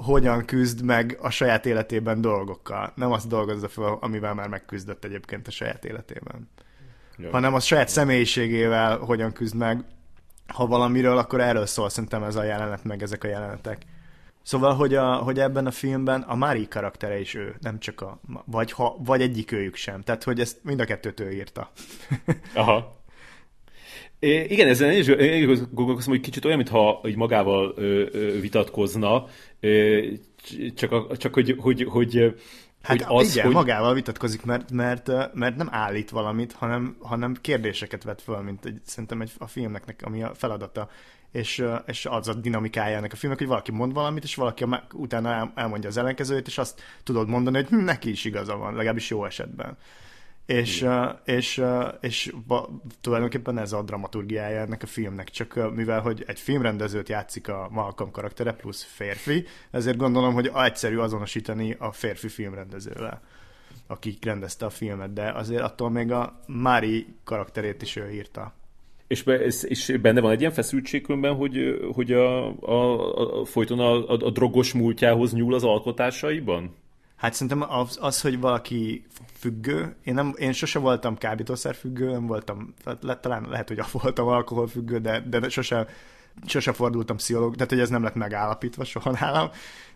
hogyan 0.04 0.46
küzd 0.46 0.82
meg 0.82 1.18
a 1.22 1.30
saját 1.30 1.66
életében 1.66 2.22
dolgokkal. 2.22 2.92
Nem 2.96 3.12
azt 3.12 3.28
dolgozza 3.28 3.68
fel, 3.68 3.98
amivel 4.00 4.34
már 4.34 4.48
megküzdött 4.48 5.06
egyébként 5.06 5.48
a 5.48 5.52
saját 5.52 5.86
életében. 5.86 6.50
Jó. 7.18 7.30
Hanem 7.30 7.54
a 7.54 7.60
saját 7.60 7.90
személyiségével 7.90 8.98
hogyan 8.98 9.32
küzd 9.32 9.56
meg. 9.56 9.84
Ha 10.48 10.68
valamiről, 10.68 11.18
akkor 11.18 11.42
erről 11.42 11.66
szól 11.66 11.90
szerintem 11.90 12.24
ez 12.24 12.36
a 12.36 12.44
jelenet, 12.44 12.84
meg 12.84 13.02
ezek 13.02 13.24
a 13.24 13.28
jelenetek. 13.28 13.86
Szóval, 14.42 14.76
hogy, 14.76 14.96
a, 14.96 15.16
hogy 15.16 15.40
ebben 15.40 15.66
a 15.66 15.72
filmben 15.72 16.22
a 16.22 16.36
Mari 16.36 16.68
karaktere 16.68 17.20
is 17.20 17.34
ő, 17.34 17.56
nem 17.60 17.80
csak 17.80 18.02
a, 18.02 18.20
vagy, 18.46 18.72
ha, 18.72 18.96
vagy 18.98 19.22
egyik 19.22 19.52
őjük 19.52 19.76
sem. 19.76 20.02
Tehát, 20.02 20.24
hogy 20.24 20.40
ezt 20.40 20.64
mind 20.64 20.80
a 20.80 20.86
kettőt 20.86 21.20
ő 21.20 21.32
írta. 21.32 21.72
Aha. 22.54 23.02
É, 24.24 24.44
igen, 24.44 24.68
ezen 24.68 24.92
én 24.92 25.50
is 25.50 25.60
gondolkozom, 25.72 26.14
hogy 26.14 26.22
kicsit 26.22 26.46
olyan, 26.46 26.58
mintha 26.58 27.02
így 27.06 27.16
magával 27.16 27.74
ö, 27.76 28.06
ö, 28.12 28.40
vitatkozna, 28.40 29.28
ö, 29.60 30.02
csak, 30.76 30.92
a, 30.92 31.18
csak 31.18 31.34
hogy, 31.34 31.56
hogy, 31.58 31.84
hogy 31.90 32.36
Hát 32.82 33.02
hogy 33.02 33.26
az, 33.26 33.32
igen, 33.32 33.46
hogy... 33.46 33.54
magával 33.54 33.94
vitatkozik, 33.94 34.44
mert, 34.46 34.72
mert, 34.72 35.34
mert 35.34 35.56
nem 35.56 35.68
állít 35.72 36.10
valamit, 36.10 36.52
hanem, 36.52 36.96
hanem 37.00 37.36
kérdéseket 37.42 38.04
vet 38.04 38.22
föl, 38.22 38.38
mint 38.42 38.66
egy, 38.66 38.80
szerintem 38.86 39.22
egy, 39.22 39.32
a 39.38 39.48
filmnek, 39.48 39.96
ami 40.04 40.24
a 40.24 40.34
feladata, 40.34 40.90
és, 41.32 41.66
és 41.86 42.06
az 42.06 42.28
a 42.28 42.34
dinamikája 42.34 42.98
ennek 42.98 43.14
a 43.14 43.16
filmnek, 43.16 43.40
hogy 43.40 43.50
valaki 43.50 43.72
mond 43.72 43.94
valamit, 43.94 44.24
és 44.24 44.36
valaki 44.36 44.66
utána 44.94 45.52
elmondja 45.56 45.90
az 45.90 45.98
ellenkezőjét, 45.98 46.48
és 46.48 46.58
azt 46.58 46.82
tudod 47.04 47.28
mondani, 47.28 47.56
hogy 47.56 47.68
hm, 47.68 47.84
neki 47.84 48.10
is 48.10 48.26
igaza 48.26 48.58
van, 48.58 48.76
legalábbis 48.76 49.10
jó 49.10 49.26
esetben. 49.26 49.78
És, 50.46 50.82
uh, 50.82 51.10
és, 51.26 51.58
uh, 51.58 51.94
és 52.02 52.34
ba, 52.48 52.70
tulajdonképpen 53.02 53.58
ez 53.58 53.72
a 53.72 53.82
dramaturgiája 53.82 54.60
ennek 54.60 54.84
a 54.84 54.88
filmnek, 54.88 55.30
csak 55.30 55.54
uh, 55.56 55.72
mivel, 55.72 56.02
hogy 56.02 56.24
egy 56.28 56.40
filmrendezőt 56.40 57.10
játszik 57.10 57.48
a 57.48 57.68
Malcolm 57.72 58.12
karaktere 58.12 58.54
plusz 58.54 58.84
férfi, 58.84 59.46
ezért 59.72 59.98
gondolom, 59.98 60.34
hogy 60.34 60.52
egyszerű 60.56 60.98
azonosítani 60.98 61.76
a 61.80 61.92
férfi 61.92 62.28
filmrendezővel, 62.28 63.22
aki 63.88 64.18
rendezte 64.22 64.66
a 64.66 64.70
filmet, 64.70 65.14
de 65.14 65.32
azért 65.32 65.62
attól 65.62 65.90
még 65.90 66.12
a 66.12 66.40
Mári 66.48 67.08
karakterét 67.24 67.82
is 67.82 67.96
ő 67.96 68.12
írta. 68.12 68.54
És, 69.08 69.24
be, 69.24 69.36
és 69.46 69.98
benne 70.02 70.22
van 70.22 70.32
egy 70.32 70.40
ilyen 70.40 70.52
feszültség 70.52 71.06
hogy, 71.06 71.80
hogy 71.94 72.12
a, 72.12 72.48
a, 72.62 73.42
a, 73.42 73.46
folyton 73.46 73.80
a, 73.80 74.10
a, 74.10 74.26
a 74.26 74.30
drogos 74.30 74.74
múltjához 74.74 75.34
nyúl 75.34 75.54
az 75.54 75.64
alkotásaiban? 75.64 76.76
Hát 77.24 77.34
szerintem 77.34 77.72
az, 77.72 77.98
az, 78.02 78.22
hogy 78.22 78.40
valaki 78.40 79.06
függő, 79.34 79.96
én, 80.04 80.14
nem, 80.14 80.34
én 80.38 80.52
sose 80.52 80.80
voltam 80.80 81.18
kábítószer 81.18 81.76
függő, 81.76 82.12
nem 82.12 82.26
voltam, 82.26 82.74
le, 83.02 83.20
talán 83.20 83.46
lehet, 83.50 83.68
hogy 83.68 83.82
voltam 83.92 84.28
alkohol 84.28 84.68
függő, 84.68 85.00
de, 85.00 85.20
de 85.20 85.50
sose, 85.50 85.88
sose 86.46 86.74
fordultam 86.74 87.16
pszichológus, 87.16 87.56
tehát 87.56 87.72
hogy 87.72 87.80
ez 87.80 87.90
nem 87.90 88.04
lett 88.04 88.16
megállapítva 88.16 88.84
soha 88.84 89.12
nálam, 89.12 89.50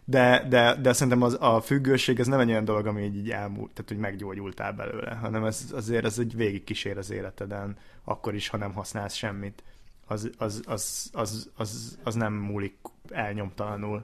de, 0.05 0.45
de, 0.49 0.75
de 0.75 0.93
szerintem 0.93 1.21
az, 1.21 1.37
a 1.39 1.61
függőség 1.61 2.19
ez 2.19 2.27
nem 2.27 2.39
egy 2.39 2.49
olyan 2.49 2.65
dolog, 2.65 2.85
ami 2.85 3.03
így, 3.03 3.15
így 3.15 3.31
elmúlt, 3.31 3.71
tehát 3.71 3.89
hogy 3.89 3.99
meggyógyultál 3.99 4.73
belőle, 4.73 5.15
hanem 5.15 5.43
ez 5.43 5.65
azért 5.73 6.05
ez 6.05 6.19
egy 6.19 6.35
végig 6.35 6.63
kísér 6.63 6.97
az 6.97 7.11
életeden, 7.11 7.77
akkor 8.03 8.35
is, 8.35 8.47
ha 8.47 8.57
nem 8.57 8.73
használsz 8.73 9.13
semmit. 9.13 9.63
Az, 10.05 10.29
az, 10.37 10.61
az, 10.65 11.09
az, 11.13 11.49
az, 11.55 11.97
az 12.03 12.15
nem 12.15 12.33
múlik 12.33 12.75
elnyomtalanul. 13.09 14.03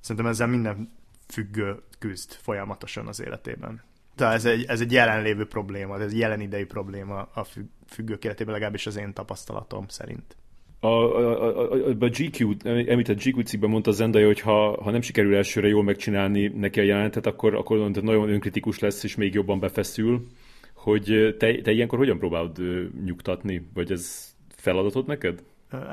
Szerintem 0.00 0.30
ezzel 0.30 0.46
minden 0.46 1.02
függő 1.34 1.82
küzd 1.98 2.32
folyamatosan 2.32 3.06
az 3.06 3.20
életében. 3.20 3.82
Tehát 4.14 4.34
ez 4.34 4.44
egy, 4.44 4.64
ez 4.68 4.80
egy 4.80 4.92
jelenlévő 4.92 5.46
probléma, 5.46 6.00
ez 6.00 6.12
egy 6.12 6.18
jelen 6.18 6.40
idei 6.40 6.64
probléma 6.64 7.28
a 7.34 7.46
függők 7.86 8.24
életében, 8.24 8.52
legalábbis 8.52 8.86
az 8.86 8.96
én 8.96 9.12
tapasztalatom 9.12 9.88
szerint. 9.88 10.36
A, 10.80 10.86
a, 10.86 11.44
a, 11.44 11.72
a, 12.00 12.08
GQ, 12.08 12.54
említett 12.64 13.22
GQ 13.22 13.40
cikkben 13.40 13.70
mondta 13.70 13.90
Zendaya, 13.90 14.26
hogy 14.26 14.40
ha, 14.40 14.82
ha 14.82 14.90
nem 14.90 15.00
sikerül 15.00 15.36
elsőre 15.36 15.68
jól 15.68 15.82
megcsinálni 15.82 16.48
neki 16.48 16.80
a 16.80 16.82
jelenetet, 16.82 17.26
akkor, 17.26 17.54
akkor 17.54 17.90
nagyon 17.90 18.28
önkritikus 18.28 18.78
lesz, 18.78 19.04
és 19.04 19.16
még 19.16 19.34
jobban 19.34 19.60
befeszül. 19.60 20.26
Hogy 20.74 21.36
te, 21.38 21.60
te 21.60 21.70
ilyenkor 21.70 21.98
hogyan 21.98 22.18
próbálod 22.18 22.58
nyugtatni? 23.04 23.68
Vagy 23.74 23.92
ez 23.92 24.34
feladatod 24.56 25.06
neked? 25.06 25.42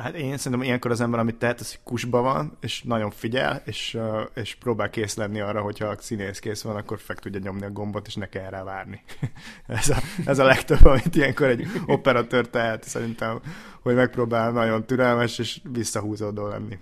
Hát 0.01 0.15
én 0.15 0.37
szerintem 0.37 0.61
ilyenkor 0.61 0.91
az 0.91 1.01
ember, 1.01 1.19
amit 1.19 1.35
tehet, 1.35 1.59
az, 1.59 1.79
kusba 1.83 2.21
van, 2.21 2.57
és 2.61 2.83
nagyon 2.83 3.11
figyel, 3.11 3.61
és, 3.65 3.97
és 4.33 4.55
próbál 4.55 4.89
kész 4.89 5.15
lenni 5.15 5.39
arra, 5.39 5.61
hogyha 5.61 5.85
a 5.85 5.95
színész 5.99 6.39
kész 6.39 6.61
van, 6.61 6.75
akkor 6.75 6.99
fel 6.99 7.15
tudja 7.15 7.39
nyomni 7.43 7.65
a 7.65 7.71
gombot, 7.71 8.07
és 8.07 8.15
ne 8.15 8.29
kell 8.29 8.49
rá 8.49 8.63
várni. 8.63 9.03
ez, 9.67 9.89
a, 9.89 9.97
ez 10.25 10.39
a 10.39 10.43
legtöbb, 10.43 10.85
amit 10.85 11.15
ilyenkor 11.15 11.47
egy 11.47 11.67
operatőr 11.85 12.49
tehet, 12.49 12.83
szerintem, 12.83 13.41
hogy 13.81 13.95
megpróbál 13.95 14.51
nagyon 14.51 14.85
türelmes 14.85 15.39
és 15.39 15.61
visszahúzódó 15.71 16.47
lenni. 16.47 16.77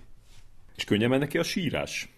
És 0.76 0.84
könnyen 0.84 1.18
neki 1.18 1.38
a 1.38 1.42
sírás? 1.42 2.14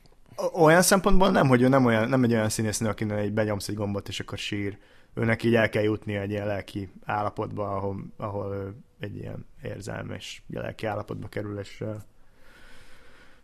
Olyan 0.53 0.83
szempontból 0.83 1.31
nem, 1.31 1.49
hogy 1.49 1.63
ő 1.63 1.69
nem, 1.69 1.85
olyan, 1.85 2.09
nem 2.09 2.23
egy 2.23 2.33
olyan 2.33 2.49
színésznő, 2.49 2.89
akinek 2.89 3.19
egy 3.19 3.33
benyomsz 3.33 3.69
egy 3.69 3.75
gombot, 3.75 4.09
és 4.09 4.21
akkor 4.21 4.39
sír. 4.39 4.79
Őnek 5.15 5.43
így 5.43 5.55
el 5.55 5.69
kell 5.69 5.83
jutni 5.83 6.17
egy 6.17 6.31
ilyen 6.31 6.47
lelki 6.47 6.89
állapotba, 7.05 7.77
ahol, 7.77 8.05
ahol 8.17 8.55
ő 8.55 8.75
egy 8.99 9.17
ilyen 9.17 9.47
érzelmes 9.63 10.43
lelki 10.49 10.87
állapotba 10.87 11.29
kerül, 11.29 11.59
és, 11.59 11.85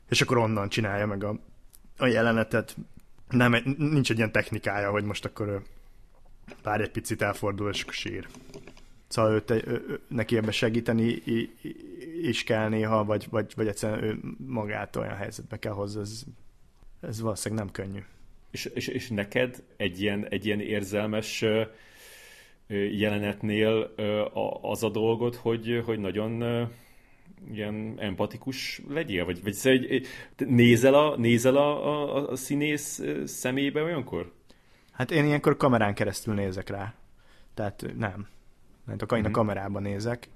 és 0.09 0.21
akkor 0.21 0.37
onnan 0.37 0.69
csinálja 0.69 1.07
meg 1.07 1.25
a, 1.25 1.39
a 1.99 2.07
jelenetet. 2.07 2.77
Nem, 3.29 3.57
nincs 3.77 4.11
egy 4.11 4.17
ilyen 4.17 4.33
technikája, 4.33 4.91
hogy 4.91 5.05
most 5.05 5.25
akkor 5.25 5.63
pár 6.63 6.81
egy 6.81 6.91
picit 6.91 7.23
elfordul, 7.23 7.71
és 7.71 7.85
sír. 7.89 8.29
Szóval 9.09 9.33
őt, 9.33 9.51
ő, 9.51 9.63
ő, 9.67 10.01
neki 10.09 10.37
ebbe 10.37 10.51
segíteni 10.51 11.23
is 12.23 12.45
kell 12.45 12.69
néha, 12.69 13.05
vagy, 13.05 13.27
vagy, 13.31 13.53
vagy 13.57 13.67
egyszerűen 13.67 14.03
ő 14.03 14.21
magát 14.47 14.97
olyan 14.97 15.17
helyzetbe 15.17 15.59
kell 15.59 15.73
hozzá, 15.73 16.01
ez, 16.01 16.23
ez 17.01 17.21
valószínűleg 17.21 17.65
nem 17.65 17.73
könnyű. 17.73 18.03
És, 18.51 18.65
és, 18.65 18.87
és 18.87 19.09
neked 19.09 19.63
egy 19.77 20.01
ilyen, 20.01 20.27
egy 20.29 20.47
ilyen 20.47 20.61
érzelmes 20.61 21.45
jelenetnél 22.91 23.95
az 24.61 24.83
a 24.83 24.89
dolgot, 24.89 25.35
hogy, 25.35 25.83
hogy 25.85 25.99
nagyon 25.99 26.43
ilyen 27.53 27.95
empatikus 27.99 28.83
legyél? 28.89 29.25
Vagy, 29.25 29.43
vagy 29.43 29.53
szóval, 29.53 29.81
nézel, 30.37 30.95
a, 30.95 31.17
nézel 31.17 31.57
a, 31.57 31.87
a, 31.87 32.31
a 32.31 32.37
színész 32.37 33.03
szemébe 33.25 33.83
olyankor? 33.83 34.33
Hát 34.93 35.11
én 35.11 35.25
ilyenkor 35.25 35.57
kamerán 35.57 35.95
keresztül 35.95 36.35
nézek 36.35 36.69
rá. 36.69 36.95
Tehát 37.55 37.87
nem. 37.97 38.27
Mert 38.85 39.03
a, 39.03 39.17
a 39.17 39.31
kamerában 39.31 39.83
nézek. 39.83 40.29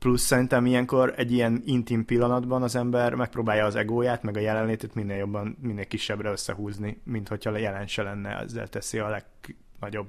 Plusz 0.00 0.22
szerintem 0.22 0.66
ilyenkor 0.66 1.12
egy 1.16 1.32
ilyen 1.32 1.62
intim 1.64 2.04
pillanatban 2.04 2.62
az 2.62 2.76
ember 2.76 3.14
megpróbálja 3.14 3.64
az 3.64 3.74
egóját, 3.74 4.22
meg 4.22 4.36
a 4.36 4.40
jelenlétét 4.40 4.94
minél 4.94 5.16
jobban, 5.16 5.56
minél 5.60 5.86
kisebbre 5.86 6.30
összehúzni, 6.30 7.00
mint 7.04 7.28
hogyha 7.28 7.56
jelen 7.56 7.86
se 7.86 8.02
lenne, 8.02 8.38
ezzel 8.38 8.68
teszi 8.68 8.98
a 8.98 9.08
legnagyobb 9.08 10.06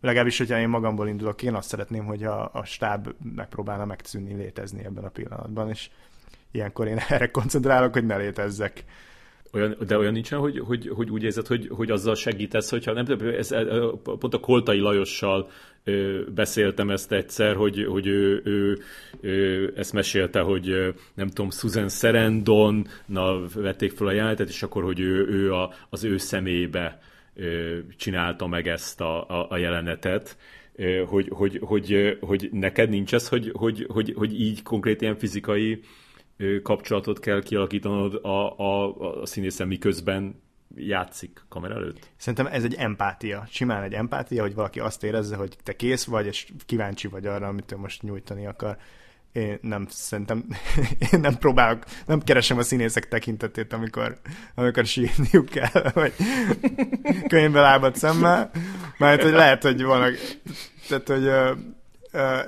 legalábbis, 0.00 0.38
hogyha 0.38 0.58
én 0.58 0.68
magamból 0.68 1.08
indulok, 1.08 1.42
én 1.42 1.54
azt 1.54 1.68
szeretném, 1.68 2.04
hogy 2.04 2.24
a, 2.24 2.50
a 2.52 2.64
stáb 2.64 3.14
megpróbálna 3.34 3.84
megszűnni 3.84 4.34
létezni 4.34 4.84
ebben 4.84 5.04
a 5.04 5.08
pillanatban, 5.08 5.68
és 5.68 5.90
ilyenkor 6.50 6.86
én 6.86 6.98
erre 7.08 7.30
koncentrálok, 7.30 7.92
hogy 7.92 8.06
ne 8.06 8.16
létezzek. 8.16 8.84
Olyan, 9.52 9.76
de 9.86 9.98
olyan 9.98 10.12
nincsen, 10.12 10.38
hogy, 10.38 10.58
hogy, 10.58 10.88
hogy 10.88 11.10
úgy 11.10 11.22
érzed, 11.22 11.46
hogy, 11.46 11.68
hogy 11.68 11.90
azzal 11.90 12.14
segítesz, 12.14 12.70
hogyha 12.70 12.92
nem 12.92 13.06
ez, 13.20 13.48
pont 14.02 14.34
a 14.34 14.40
Koltai 14.40 14.78
Lajossal 14.78 15.50
beszéltem 16.34 16.90
ezt 16.90 17.12
egyszer, 17.12 17.56
hogy, 17.56 17.84
hogy 17.84 18.06
ő, 18.06 18.40
ő, 18.44 18.78
ő, 19.20 19.72
ezt 19.76 19.92
mesélte, 19.92 20.40
hogy 20.40 20.94
nem 21.14 21.28
tudom, 21.28 21.50
Susan 21.50 21.88
Sarandon 21.88 22.86
na, 23.06 23.40
vették 23.54 23.92
fel 23.92 24.06
a 24.06 24.12
jelentet, 24.12 24.48
és 24.48 24.62
akkor, 24.62 24.82
hogy 24.82 25.00
ő, 25.00 25.26
ő 25.28 25.52
a, 25.52 25.72
az 25.90 26.04
ő 26.04 26.16
szemébe 26.16 27.00
csinálta 27.96 28.46
meg 28.46 28.68
ezt 28.68 29.00
a, 29.00 29.28
a, 29.28 29.46
a 29.50 29.56
jelenetet, 29.56 30.36
hogy, 31.06 31.28
hogy, 31.30 31.60
hogy, 31.62 32.18
hogy 32.20 32.48
neked 32.52 32.88
nincs 32.88 33.14
ez, 33.14 33.28
hogy, 33.28 33.50
hogy, 33.54 33.86
hogy, 33.88 34.12
hogy 34.16 34.40
így 34.40 34.62
konkrét 34.62 35.00
ilyen 35.02 35.16
fizikai 35.16 35.80
kapcsolatot 36.62 37.20
kell 37.20 37.42
kialakítanod 37.42 38.14
a, 38.14 38.58
a, 38.58 38.96
a 39.20 39.26
színészen, 39.26 39.66
miközben 39.66 40.42
játszik 40.76 41.44
kamera 41.48 41.74
előtt? 41.74 42.10
Szerintem 42.16 42.46
ez 42.46 42.64
egy 42.64 42.74
empátia. 42.74 43.46
Simán 43.50 43.82
egy 43.82 43.94
empátia, 43.94 44.42
hogy 44.42 44.54
valaki 44.54 44.80
azt 44.80 45.04
érezze, 45.04 45.36
hogy 45.36 45.56
te 45.62 45.76
kész 45.76 46.04
vagy, 46.04 46.26
és 46.26 46.48
kíváncsi 46.66 47.08
vagy 47.08 47.26
arra, 47.26 47.46
amit 47.46 47.72
ő 47.72 47.76
most 47.76 48.02
nyújtani 48.02 48.46
akar 48.46 48.78
én 49.32 49.58
nem 49.62 49.86
szerintem, 49.90 50.44
én 51.12 51.20
nem 51.20 51.38
próbálok, 51.38 51.84
nem 52.06 52.20
keresem 52.20 52.58
a 52.58 52.62
színészek 52.62 53.08
tekintetét, 53.08 53.72
amikor, 53.72 54.20
amikor 54.54 54.86
sírniuk 54.86 55.48
kell, 55.48 55.90
vagy 55.94 56.12
könyvbe 57.28 57.60
lábad 57.60 57.96
szemmel, 57.96 58.50
mert 58.98 59.22
hogy 59.22 59.32
lehet, 59.32 59.62
hogy 59.62 59.82
vannak, 59.82 60.14
tehát, 60.88 61.08
hogy 61.08 61.30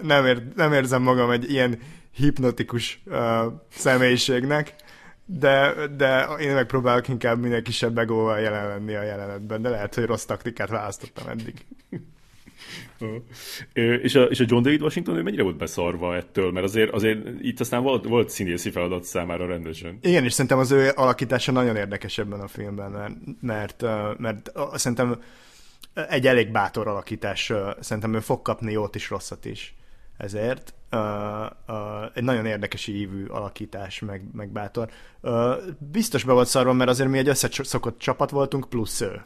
nem, 0.02 0.26
ér, 0.26 0.42
nem 0.56 0.72
érzem 0.72 1.02
magam 1.02 1.30
egy 1.30 1.51
ilyen 1.51 1.78
hipnotikus 2.12 3.02
ö, 3.06 3.47
személyiségnek, 3.70 4.74
de, 5.39 5.74
de 5.97 6.27
én 6.40 6.55
megpróbálok 6.55 7.09
inkább 7.09 7.40
minél 7.40 7.62
kisebb 7.62 7.98
egóval 7.98 8.39
jelen 8.39 8.69
lenni 8.69 8.94
a 8.94 9.02
jelenetben, 9.02 9.62
de 9.62 9.69
lehet, 9.69 9.94
hogy 9.94 10.05
rossz 10.05 10.24
taktikát 10.24 10.69
választottam 10.69 11.28
eddig. 11.28 11.66
és, 14.02 14.15
a, 14.15 14.23
és 14.23 14.40
a 14.40 14.44
John 14.47 14.62
David 14.62 14.82
Washington 14.82 15.16
ő 15.16 15.23
mennyire 15.23 15.43
volt 15.43 15.57
beszarva 15.57 16.16
ettől? 16.16 16.52
Mert 16.52 16.66
azért, 16.66 16.93
azért 16.93 17.19
itt 17.40 17.61
aztán 17.61 17.82
volt, 17.82 18.05
volt 18.05 18.31
színészi 18.31 18.70
feladat 18.70 19.05
számára 19.05 19.47
rendesen. 19.47 19.98
Igen, 20.02 20.24
és 20.24 20.32
szerintem 20.32 20.59
az 20.59 20.70
ő 20.70 20.90
alakítása 20.94 21.52
nagyon 21.52 21.77
érdekes 21.77 22.19
ebben 22.19 22.40
a 22.40 22.48
filmben, 22.48 22.90
mert, 23.40 23.82
mert, 23.82 24.19
mert 24.19 24.52
szerintem 24.74 25.23
egy 26.09 26.27
elég 26.27 26.51
bátor 26.51 26.89
alakítás, 26.89 27.52
szerintem 27.81 28.15
ő 28.15 28.20
fog 28.20 28.43
kapni 28.43 28.73
jót 28.73 28.94
is, 28.94 29.11
rosszat 29.11 29.44
is. 29.44 29.74
Ezért 30.16 30.74
uh, 30.92 31.50
uh, 31.68 32.10
egy 32.14 32.24
nagyon 32.24 32.46
érdekes 32.46 32.86
ívű 32.86 33.26
alakítás, 33.26 34.00
meg, 34.00 34.22
meg 34.32 34.48
bátor. 34.48 34.90
Uh, 35.20 35.56
biztos 35.78 36.24
be 36.24 36.32
volt 36.32 36.48
szarva, 36.48 36.72
mert 36.72 36.90
azért 36.90 37.10
mi 37.10 37.18
egy 37.18 37.28
összeszokott 37.28 37.98
csapat 37.98 38.30
voltunk, 38.30 38.68
plusz 38.68 39.00
ő. 39.00 39.22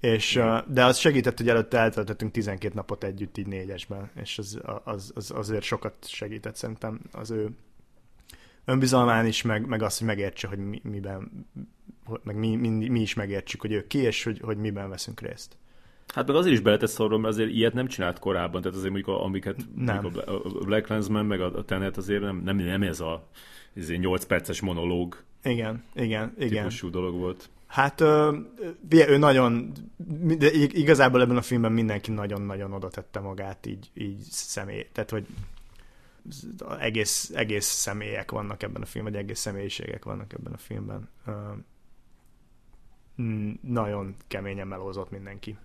És, 0.00 0.40
de 0.66 0.84
az 0.84 0.98
segített, 0.98 1.36
hogy 1.36 1.48
előtte 1.48 1.78
eltöltöttünk 1.78 2.32
12 2.32 2.74
napot 2.74 3.04
együtt 3.04 3.38
így 3.38 3.46
négyesben, 3.46 4.10
és 4.14 4.38
az, 4.38 4.60
az, 4.84 5.12
az 5.14 5.30
azért 5.30 5.62
sokat 5.62 5.94
segített 6.08 6.56
szerintem 6.56 7.00
az 7.12 7.30
ő 7.30 7.50
önbizalmán 8.64 9.26
is, 9.26 9.42
meg, 9.42 9.66
meg 9.66 9.82
azt, 9.82 9.98
hogy 9.98 10.06
megértse, 10.06 10.48
hogy 10.48 10.58
mi, 10.58 10.80
miben, 10.82 11.46
meg 12.22 12.36
mi, 12.36 12.56
mi, 12.56 12.88
mi 12.88 13.00
is 13.00 13.14
megértsük, 13.14 13.60
hogy 13.60 13.72
ő 13.72 13.86
ki, 13.86 13.98
és 13.98 14.24
hogy, 14.24 14.40
hogy 14.40 14.56
miben 14.56 14.88
veszünk 14.88 15.20
részt. 15.20 15.56
Hát 16.14 16.26
meg 16.26 16.36
azért 16.36 16.54
is 16.54 16.60
beletett 16.60 16.88
szorról, 16.90 17.18
mert 17.18 17.34
azért 17.34 17.50
ilyet 17.50 17.72
nem 17.72 17.86
csinált 17.86 18.18
korábban, 18.18 18.60
tehát 18.60 18.76
azért 18.76 18.92
mondjuk 18.92 19.16
a, 19.16 19.24
amiket 19.24 19.56
nem. 19.76 20.02
Mondjuk 20.02 20.26
a 20.26 20.64
Black 20.64 20.88
Lensman, 20.88 21.26
meg 21.26 21.40
a 21.40 21.64
Tenet 21.64 21.96
azért 21.96 22.22
nem, 22.22 22.40
nem, 22.44 22.56
nem 22.56 22.82
ez 22.82 23.00
a 23.00 23.28
ez 23.74 23.88
egy 23.88 23.98
8 23.98 24.24
perces 24.24 24.60
monológ. 24.60 25.22
Igen, 25.42 25.84
igen, 25.94 26.34
igen. 26.38 26.48
Típusú 26.48 26.90
dolog 26.90 27.14
volt. 27.14 27.50
Hát 27.66 28.00
ő, 28.00 28.46
ő 28.90 29.16
nagyon, 29.16 29.72
de 30.38 30.52
igazából 30.52 31.20
ebben 31.20 31.36
a 31.36 31.42
filmben 31.42 31.72
mindenki 31.72 32.10
nagyon-nagyon 32.10 32.72
oda 32.72 32.88
tette 32.88 33.20
magát 33.20 33.66
így, 33.66 33.90
így 33.94 34.18
személy, 34.20 34.86
tehát 34.92 35.10
hogy 35.10 35.26
egész, 36.78 37.30
egész 37.34 37.66
személyek 37.66 38.30
vannak 38.30 38.62
ebben 38.62 38.82
a 38.82 38.86
filmben, 38.86 39.12
vagy 39.12 39.22
egész 39.22 39.38
személyiségek 39.38 40.04
vannak 40.04 40.32
ebben 40.32 40.52
a 40.52 40.56
filmben. 40.56 41.08
Nagyon 43.60 44.14
keményen 44.28 44.66
melózott 44.66 45.10
mindenki. 45.10 45.56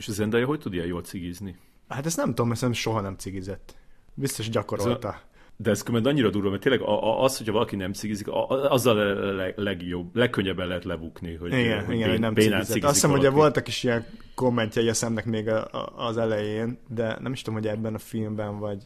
És 0.00 0.08
a 0.08 0.12
Zendaya 0.12 0.46
hogy 0.46 0.58
tudja 0.60 0.84
jól 0.84 1.02
cigizni? 1.02 1.56
Hát 1.88 2.06
ezt 2.06 2.16
nem 2.16 2.28
tudom, 2.28 2.48
mert 2.48 2.74
soha 2.74 3.00
nem 3.00 3.16
cigizett. 3.16 3.74
Biztos 4.14 4.48
gyakorolta. 4.48 5.20
De 5.56 5.70
ez 5.70 5.82
különben 5.82 6.12
annyira 6.12 6.30
durva, 6.30 6.50
mert 6.50 6.62
tényleg 6.62 6.80
az, 7.18 7.36
hogyha 7.36 7.52
valaki 7.52 7.76
nem 7.76 7.92
cigizik, 7.92 8.26
azzal 8.48 8.98
a 8.98 9.32
leg, 9.32 9.58
legjobb, 9.58 10.16
legkönnyebben 10.16 10.66
lehet 10.66 10.84
lebukni, 10.84 11.34
hogy, 11.34 11.52
igen, 11.52 11.84
hogy, 11.84 11.94
igen, 11.94 12.10
hogy 12.10 12.20
nem 12.20 12.34
cigizett. 12.34 12.82
Azt 12.82 12.94
hiszem, 12.94 13.10
hogy 13.10 13.30
voltak 13.30 13.68
is 13.68 13.82
ilyen 13.82 14.06
kommentjei 14.34 14.88
a 14.88 14.94
szemnek 14.94 15.24
még 15.24 15.48
a, 15.48 15.64
a, 15.64 15.92
az 15.96 16.16
elején, 16.16 16.78
de 16.88 17.16
nem 17.20 17.32
is 17.32 17.42
tudom, 17.42 17.60
hogy 17.60 17.68
ebben 17.68 17.94
a 17.94 17.98
filmben 17.98 18.58
vagy 18.58 18.82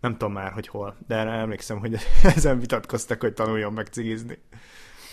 nem 0.00 0.12
tudom 0.12 0.32
már, 0.32 0.52
hogy 0.52 0.68
hol, 0.68 0.96
de 1.06 1.14
emlékszem, 1.14 1.78
hogy 1.78 1.96
ezen 2.36 2.60
vitatkoztak, 2.60 3.20
hogy 3.20 3.32
tanuljon 3.32 3.72
meg 3.72 3.86
cigizni. 3.86 4.38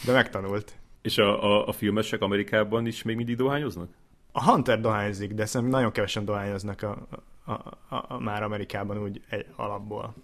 De 0.06 0.12
megtanult. 0.12 0.74
És 1.02 1.18
a, 1.18 1.44
a, 1.44 1.68
a 1.68 1.72
filmesek 1.72 2.22
Amerikában 2.22 2.86
is 2.86 3.04
még 3.04 3.16
mindig 3.16 3.36
dohányoznak? 3.36 3.90
A 4.36 4.44
Hunter 4.44 4.80
dohányzik, 4.82 5.34
de 5.34 5.46
szerintem 5.46 5.80
nagyon 5.80 5.92
kevesen 5.92 6.26
dohányoznak 6.26 6.82
a, 6.82 7.08
a, 7.46 7.52
a, 7.52 8.06
a, 8.08 8.20
már 8.20 8.44
Amerikában 8.44 8.98
úgy 8.98 9.24
egy 9.30 9.46
alapból. 9.56 10.16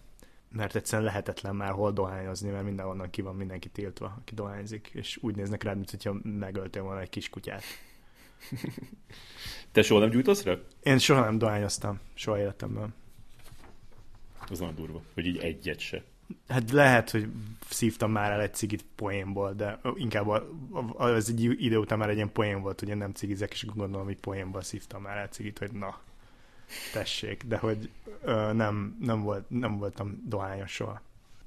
Mert 0.52 0.76
egyszerűen 0.76 1.08
lehetetlen 1.08 1.56
már 1.56 1.72
hol 1.72 1.92
dohányozni, 1.92 2.50
mert 2.50 2.64
mindenhonnan 2.64 3.10
ki 3.10 3.22
van 3.22 3.36
mindenki 3.36 3.70
tiltva, 3.70 4.16
aki 4.20 4.34
dohányzik, 4.36 4.90
és 4.94 5.18
úgy 5.22 5.36
néznek 5.36 5.64
rád, 5.64 5.76
mint 5.76 5.90
hogyha 5.90 6.16
megöltél 6.24 6.84
volna 6.84 7.02
egy 7.02 7.10
kis 7.10 7.30
kutyát. 7.30 7.64
Te 9.72 9.82
soha 9.82 10.00
nem 10.00 10.10
gyújtasz 10.10 10.44
rá? 10.44 10.56
Én 10.84 10.98
soha 10.98 11.22
nem 11.22 11.38
dohányoztam, 11.38 12.00
soha 12.14 12.40
életemben. 12.40 12.94
Az 14.50 14.60
nagyon 14.60 14.76
durva, 14.76 15.02
hogy 15.14 15.26
így 15.26 15.38
egyet 15.38 15.80
se. 15.80 16.04
Hát 16.48 16.72
lehet, 16.72 17.10
hogy 17.10 17.30
szívtam 17.70 18.12
már 18.12 18.32
el 18.32 18.42
egy 18.42 18.54
cigit 18.54 18.86
poénból, 18.96 19.54
de 19.54 19.80
inkább 19.96 20.28
az 20.98 21.30
egy 21.30 21.44
idő 21.44 21.78
után 21.78 21.98
már 21.98 22.10
egy 22.10 22.16
ilyen 22.16 22.32
poén 22.32 22.62
volt, 22.62 22.80
hogy 22.80 22.90
én 22.90 22.98
nem 22.98 23.12
cigizek, 23.12 23.52
és 23.52 23.66
gondolom, 23.66 24.06
hogy 24.06 24.18
poénból 24.18 24.62
szívtam 24.62 25.02
már 25.02 25.18
el 25.18 25.28
cigit, 25.28 25.58
hogy 25.58 25.72
na, 25.72 26.00
tessék, 26.94 27.44
de 27.44 27.58
hogy 27.58 27.90
ö, 28.22 28.54
nem, 28.54 28.98
nem, 29.00 29.22
volt, 29.22 29.50
nem 29.50 29.78
voltam 29.78 30.24
dohányos 30.26 30.72
soha. 30.72 31.02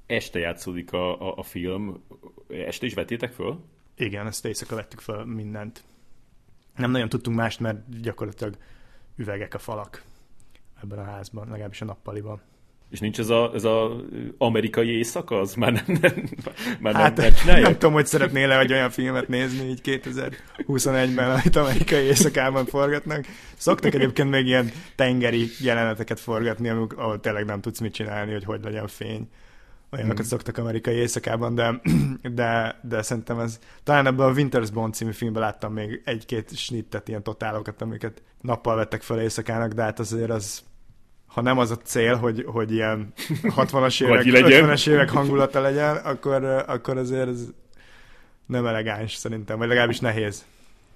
Este 0.05 0.39
játszódik 0.39 0.93
a, 0.93 1.21
a, 1.21 1.37
a 1.37 1.43
film, 1.43 2.03
este 2.47 2.85
is 2.85 2.93
vettétek 2.93 3.31
föl? 3.31 3.63
Igen, 3.95 4.27
ezt 4.27 4.45
éjszaka 4.45 4.75
vettük 4.75 4.99
föl 4.99 5.25
mindent. 5.25 5.83
Nem 6.75 6.91
nagyon 6.91 7.09
tudtunk 7.09 7.37
mást, 7.37 7.59
mert 7.59 8.01
gyakorlatilag 8.01 8.57
üvegek 9.15 9.53
a 9.53 9.59
falak 9.59 10.03
ebben 10.81 10.99
a 10.99 11.03
házban, 11.03 11.47
legalábbis 11.49 11.81
a 11.81 11.85
nappaliban. 11.85 12.41
És 12.93 12.99
nincs 12.99 13.19
ez 13.19 13.29
a, 13.29 13.51
ez 13.53 13.63
a 13.63 13.95
amerikai 14.37 14.89
éjszaka, 14.89 15.39
az 15.39 15.53
már 15.53 15.71
nem, 15.71 15.97
nem, 16.01 16.29
már 16.79 16.93
hát, 16.93 17.17
nem, 17.17 17.31
nem, 17.45 17.61
nem 17.61 17.71
tudom, 17.71 17.93
hogy 17.93 18.05
szeretnél-e 18.05 18.59
egy 18.59 18.71
olyan 18.71 18.89
filmet 18.89 19.27
nézni 19.27 19.69
így 19.69 19.81
2021-ben, 19.83 21.31
amit 21.31 21.55
amerikai 21.55 22.03
éjszakában 22.03 22.65
forgatnak. 22.65 23.25
Szoktak 23.57 23.93
egyébként 23.93 24.29
még 24.29 24.45
ilyen 24.45 24.71
tengeri 24.95 25.49
jeleneteket 25.59 26.19
forgatni, 26.19 26.69
ahol 26.69 27.19
tényleg 27.19 27.45
nem 27.45 27.61
tudsz 27.61 27.79
mit 27.79 27.93
csinálni, 27.93 28.31
hogy 28.31 28.43
hogy 28.43 28.63
legyen 28.63 28.87
fény. 28.87 29.29
Olyanokat 29.91 30.17
hmm. 30.17 30.27
szoktak 30.27 30.57
amerikai 30.57 30.95
éjszakában, 30.95 31.55
de, 31.55 31.81
de, 32.33 32.79
de 32.81 33.01
szerintem 33.01 33.39
ez... 33.39 33.59
Talán 33.83 34.07
ebben 34.07 34.27
a 34.27 34.31
Winters 34.31 34.69
Bond 34.69 34.93
című 34.93 35.11
filmben 35.11 35.41
láttam 35.41 35.73
még 35.73 36.01
egy-két 36.05 36.57
snittet, 36.57 37.07
ilyen 37.07 37.23
totálokat, 37.23 37.81
amiket 37.81 38.21
nappal 38.41 38.75
vettek 38.75 39.01
fel 39.01 39.21
éjszakának, 39.21 39.71
de 39.71 39.81
hát 39.81 39.99
azért 39.99 40.29
az 40.29 40.63
ha 41.33 41.41
nem 41.41 41.57
az 41.57 41.71
a 41.71 41.77
cél, 41.77 42.15
hogy, 42.15 42.45
hogy 42.47 42.71
ilyen 42.71 43.13
60-as 43.43 44.03
évek, 44.03 44.23
50-es 44.25 44.89
évek 44.89 45.09
hangulata 45.09 45.61
legyen, 45.61 45.95
akkor, 45.95 46.43
akkor 46.67 46.97
azért 46.97 47.27
ez 47.27 47.47
nem 48.45 48.65
elegáns 48.65 49.13
szerintem, 49.13 49.57
vagy 49.57 49.67
legalábbis 49.67 49.99
nehéz. 49.99 50.45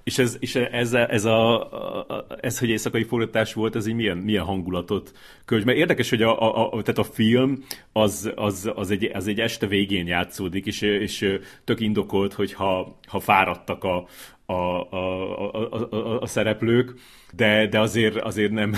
És 0.04 0.18
ez, 0.18 0.38
és 0.40 0.56
ez, 0.56 0.94
ez, 0.94 1.26
a, 1.26 1.72
a, 2.08 2.26
ez, 2.40 2.60
hogy 2.60 2.70
éjszakai 2.70 3.04
forgatás 3.04 3.54
volt, 3.54 3.76
ez 3.76 3.88
így 3.88 3.96
milyen, 3.96 4.18
milyen 4.18 4.44
hangulatot 4.44 5.12
költ? 5.46 5.66
Mert 5.66 5.78
érdekes, 5.78 6.10
hogy 6.10 6.22
a, 6.22 6.42
a, 6.42 6.72
a, 6.72 6.82
tehát 6.82 6.98
a 6.98 7.14
film 7.14 7.64
az, 7.92 8.32
az, 8.36 8.72
az, 8.76 8.92
egy, 8.92 9.12
az 9.14 9.28
egy 9.28 9.40
este 9.40 9.68
végén 9.68 10.08
játszódik, 10.08 10.66
és, 10.66 10.82
és 10.82 11.40
tök 11.64 11.80
indokolt, 11.80 12.34
hogy 12.34 12.54
ha, 12.54 12.98
ha 13.08 13.20
fáradtak 13.20 13.84
a, 13.84 14.08
a, 14.50 14.54
a, 14.54 15.56
a, 15.56 15.90
a, 15.92 16.22
a 16.22 16.28
szereplők, 16.28 16.94
de, 17.34 17.68
de 17.68 17.80
azért, 17.80 18.16
azért 18.16 18.52
nem, 18.52 18.74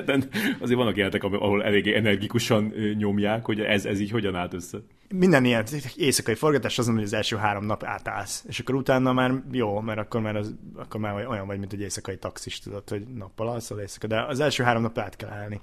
azért 0.60 0.78
vannak 0.78 0.96
jelentek, 0.96 1.24
ahol 1.24 1.64
eléggé 1.64 1.94
energikusan 1.94 2.72
nyomják, 2.96 3.44
hogy 3.44 3.60
ez, 3.60 3.84
ez 3.84 4.00
így 4.00 4.10
hogyan 4.10 4.34
állt 4.34 4.54
össze. 4.54 4.78
Minden 5.14 5.44
ilyen 5.44 5.64
éjszakai 5.96 6.34
forgatás 6.34 6.78
azon, 6.78 6.94
hogy 6.94 7.02
az 7.02 7.12
első 7.12 7.36
három 7.36 7.64
nap 7.64 7.84
átállsz, 7.84 8.44
és 8.48 8.58
akkor 8.58 8.74
utána 8.74 9.12
már 9.12 9.42
jó, 9.52 9.80
mert 9.80 9.98
akkor 9.98 10.20
már, 10.20 10.36
az, 10.36 10.54
akkor 10.76 11.00
már 11.00 11.26
olyan 11.26 11.46
vagy, 11.46 11.58
mint 11.58 11.72
egy 11.72 11.80
éjszakai 11.80 12.16
taxis, 12.16 12.58
tudod, 12.58 12.88
hogy 12.88 13.02
nappal 13.14 13.48
alszol 13.48 13.80
éjszaka, 13.80 14.06
de 14.06 14.22
az 14.22 14.40
első 14.40 14.62
három 14.62 14.82
nap 14.82 14.98
át 14.98 15.16
kell 15.16 15.30
állni. 15.30 15.60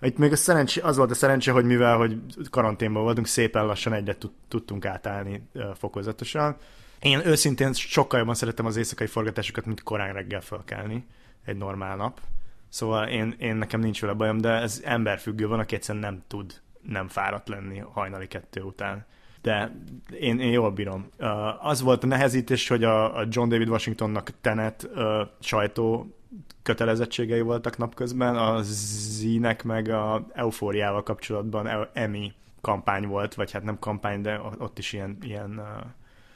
Itt 0.00 0.18
még 0.18 0.32
a 0.32 0.36
szerencsé, 0.36 0.80
az 0.80 0.96
volt 0.96 1.10
a 1.10 1.14
szerencse, 1.14 1.52
hogy 1.52 1.64
mivel 1.64 1.96
hogy 1.96 2.16
karanténban 2.50 3.02
voltunk, 3.02 3.26
szépen 3.26 3.66
lassan 3.66 3.92
egyre 3.92 4.16
tudtunk 4.48 4.84
átállni 4.84 5.48
fokozatosan, 5.74 6.56
én 7.04 7.26
őszintén 7.26 7.72
sokkal 7.72 8.18
jobban 8.18 8.34
szeretem 8.34 8.66
az 8.66 8.76
éjszakai 8.76 9.06
forgatásokat, 9.06 9.66
mint 9.66 9.82
korán 9.82 10.12
reggel 10.12 10.40
felkelni 10.40 11.06
egy 11.44 11.56
normál 11.56 11.96
nap. 11.96 12.20
Szóval 12.68 13.08
én, 13.08 13.34
én 13.38 13.56
nekem 13.56 13.80
nincs 13.80 14.00
vele 14.00 14.12
bajom, 14.12 14.40
de 14.40 14.48
ez 14.48 14.80
emberfüggő 14.84 15.46
van, 15.46 15.58
aki 15.58 15.74
egyszerűen 15.74 16.04
nem 16.04 16.22
tud 16.26 16.60
nem 16.82 17.08
fáradt 17.08 17.48
lenni 17.48 17.78
hajnali 17.78 18.26
kettő 18.26 18.60
után. 18.60 19.06
De 19.44 19.72
én, 20.20 20.40
én 20.40 20.52
jól 20.52 20.70
bírom. 20.70 21.08
Uh, 21.18 21.66
az 21.66 21.80
volt 21.80 22.04
a 22.04 22.06
nehezítés, 22.06 22.68
hogy 22.68 22.84
a, 22.84 23.18
a 23.18 23.26
John 23.28 23.48
David 23.48 23.68
Washingtonnak 23.68 24.30
tenet 24.40 24.88
uh, 24.94 25.04
sajtó 25.40 26.14
kötelezettségei 26.62 27.40
voltak 27.40 27.76
napközben, 27.76 28.36
a 28.36 28.58
zínek 28.62 29.62
meg 29.62 29.88
a 29.88 30.26
eufóriával 30.32 31.02
kapcsolatban 31.02 31.88
Emmy 31.92 32.32
kampány 32.60 33.06
volt, 33.06 33.34
vagy 33.34 33.52
hát 33.52 33.62
nem 33.62 33.78
kampány, 33.78 34.20
de 34.20 34.40
ott 34.58 34.78
is 34.78 34.92
ilyen, 34.92 35.18
ilyen 35.20 35.58
uh, 35.58 35.86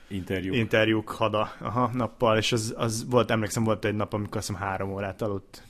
interjúk, 0.08 0.56
interjúk 0.56 1.08
hada 1.08 1.52
aha, 1.60 1.90
nappal, 1.92 2.36
és 2.36 2.52
az, 2.52 2.74
az 2.76 3.06
volt, 3.10 3.30
emlékszem, 3.30 3.64
volt 3.64 3.84
egy 3.84 3.94
nap, 3.94 4.12
amikor 4.12 4.36
azt 4.36 4.46
hiszem 4.46 4.62
három 4.62 4.92
órát 4.92 5.22
aludt 5.22 5.62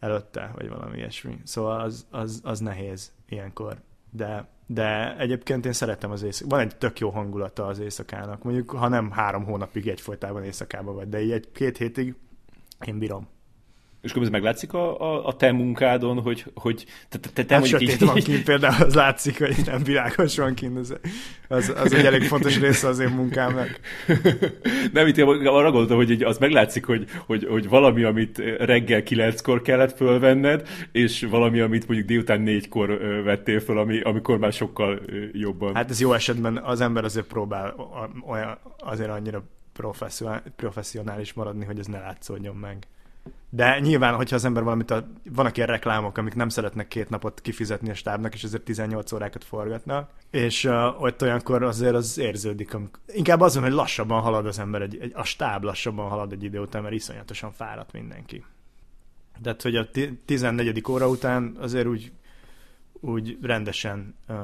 előtte, 0.00 0.50
vagy 0.54 0.68
valami 0.68 0.96
ilyesmi. 0.96 1.38
Szóval 1.44 1.80
az, 1.80 2.06
az, 2.10 2.40
az 2.42 2.60
nehéz 2.60 3.12
ilyenkor. 3.28 3.76
De, 4.16 4.48
de 4.66 5.16
egyébként 5.18 5.66
én 5.66 5.72
szeretem 5.72 6.10
az 6.10 6.22
éjszakát. 6.22 6.50
Van 6.50 6.60
egy 6.60 6.76
tök 6.76 6.98
jó 6.98 7.10
hangulata 7.10 7.66
az 7.66 7.78
éjszakának. 7.78 8.42
Mondjuk, 8.42 8.70
ha 8.70 8.88
nem 8.88 9.10
három 9.10 9.44
hónapig 9.44 9.88
egyfolytában 9.88 10.44
éjszakában 10.44 10.94
vagy, 10.94 11.08
de 11.08 11.22
így 11.22 11.30
egy-két 11.30 11.76
hétig 11.76 12.14
én 12.84 12.98
bírom. 12.98 13.28
És 14.04 14.10
akkor 14.10 14.22
ez 14.22 14.28
meglátszik 14.28 14.72
a, 14.72 15.00
a, 15.00 15.26
a 15.26 15.36
te 15.36 15.52
munkádon, 15.52 16.20
hogy, 16.20 16.44
hogy 16.54 16.84
te, 17.08 17.18
te, 17.18 17.28
te, 17.32 17.44
te 17.44 17.54
hát 17.54 17.70
mondjuk 17.70 17.92
így... 17.92 18.04
van 18.04 18.14
kint 18.14 18.44
például, 18.44 18.84
az 18.84 18.94
látszik, 18.94 19.38
hogy 19.38 19.56
nem 19.66 19.82
világos 19.82 20.36
van 20.36 20.54
kint, 20.54 20.78
az, 20.78 20.94
az, 21.48 21.72
az 21.76 21.92
egy 21.92 22.04
elég 22.04 22.22
fontos 22.22 22.58
része 22.58 22.88
az 22.88 22.98
én 22.98 23.08
munkámnak. 23.08 23.80
nem, 24.92 25.06
itt 25.06 25.18
arra 25.18 25.70
gondoltam, 25.70 25.96
hogy 25.96 26.22
az 26.22 26.38
meglátszik, 26.38 26.84
hogy, 26.84 27.04
hogy, 27.26 27.46
hogy 27.50 27.68
valami, 27.68 28.02
amit 28.02 28.38
reggel 28.58 29.02
kilenckor 29.02 29.62
kellett 29.62 29.96
fölvenned, 29.96 30.68
és 30.92 31.26
valami, 31.30 31.60
amit 31.60 31.86
mondjuk 31.86 32.08
délután 32.08 32.40
négykor 32.40 32.98
vettél 33.24 33.60
föl, 33.60 33.78
ami, 33.78 34.00
amikor 34.00 34.38
már 34.38 34.52
sokkal 34.52 35.00
jobban. 35.32 35.74
Hát 35.74 35.90
ez 35.90 36.00
jó 36.00 36.12
esetben 36.12 36.56
az 36.56 36.80
ember 36.80 37.04
azért 37.04 37.26
próbál 37.26 37.74
olyan, 38.26 38.58
azért 38.78 39.10
annyira 39.10 39.44
professzionális 40.56 41.32
maradni, 41.32 41.64
hogy 41.64 41.78
ez 41.78 41.86
ne 41.86 41.98
látszódjon 41.98 42.56
meg. 42.56 42.86
De 43.54 43.78
nyilván, 43.78 44.14
hogyha 44.14 44.36
az 44.36 44.44
ember 44.44 44.62
valamit, 44.62 44.90
a, 44.90 45.08
vannak 45.30 45.56
ilyen 45.56 45.68
reklámok, 45.68 46.18
amik 46.18 46.34
nem 46.34 46.48
szeretnek 46.48 46.88
két 46.88 47.08
napot 47.08 47.40
kifizetni 47.40 47.90
a 47.90 47.94
stábnak, 47.94 48.34
és 48.34 48.42
ezért 48.42 48.62
18 48.62 49.12
órákat 49.12 49.44
forgatnak, 49.44 50.10
és 50.30 50.64
uh, 50.64 51.02
ott 51.02 51.22
olyankor 51.22 51.62
azért 51.62 51.94
az 51.94 52.18
érződik. 52.18 52.74
Amikor... 52.74 53.00
Inkább 53.06 53.40
azon, 53.40 53.62
hogy 53.62 53.72
lassabban 53.72 54.20
halad 54.20 54.46
az 54.46 54.58
ember, 54.58 54.82
egy, 54.82 54.98
egy, 55.00 55.12
a 55.14 55.24
stáb 55.24 55.62
lassabban 55.62 56.08
halad 56.08 56.32
egy 56.32 56.42
idő 56.42 56.60
után, 56.60 56.82
mert 56.82 56.94
iszonyatosan 56.94 57.52
fáradt 57.52 57.92
mindenki. 57.92 58.44
Tehát, 59.42 59.62
hogy 59.62 59.76
a 59.76 59.86
14. 60.24 60.84
óra 60.90 61.08
után 61.08 61.56
azért 61.60 61.86
úgy, 61.86 62.12
úgy 62.92 63.38
rendesen 63.42 64.14
uh, 64.28 64.36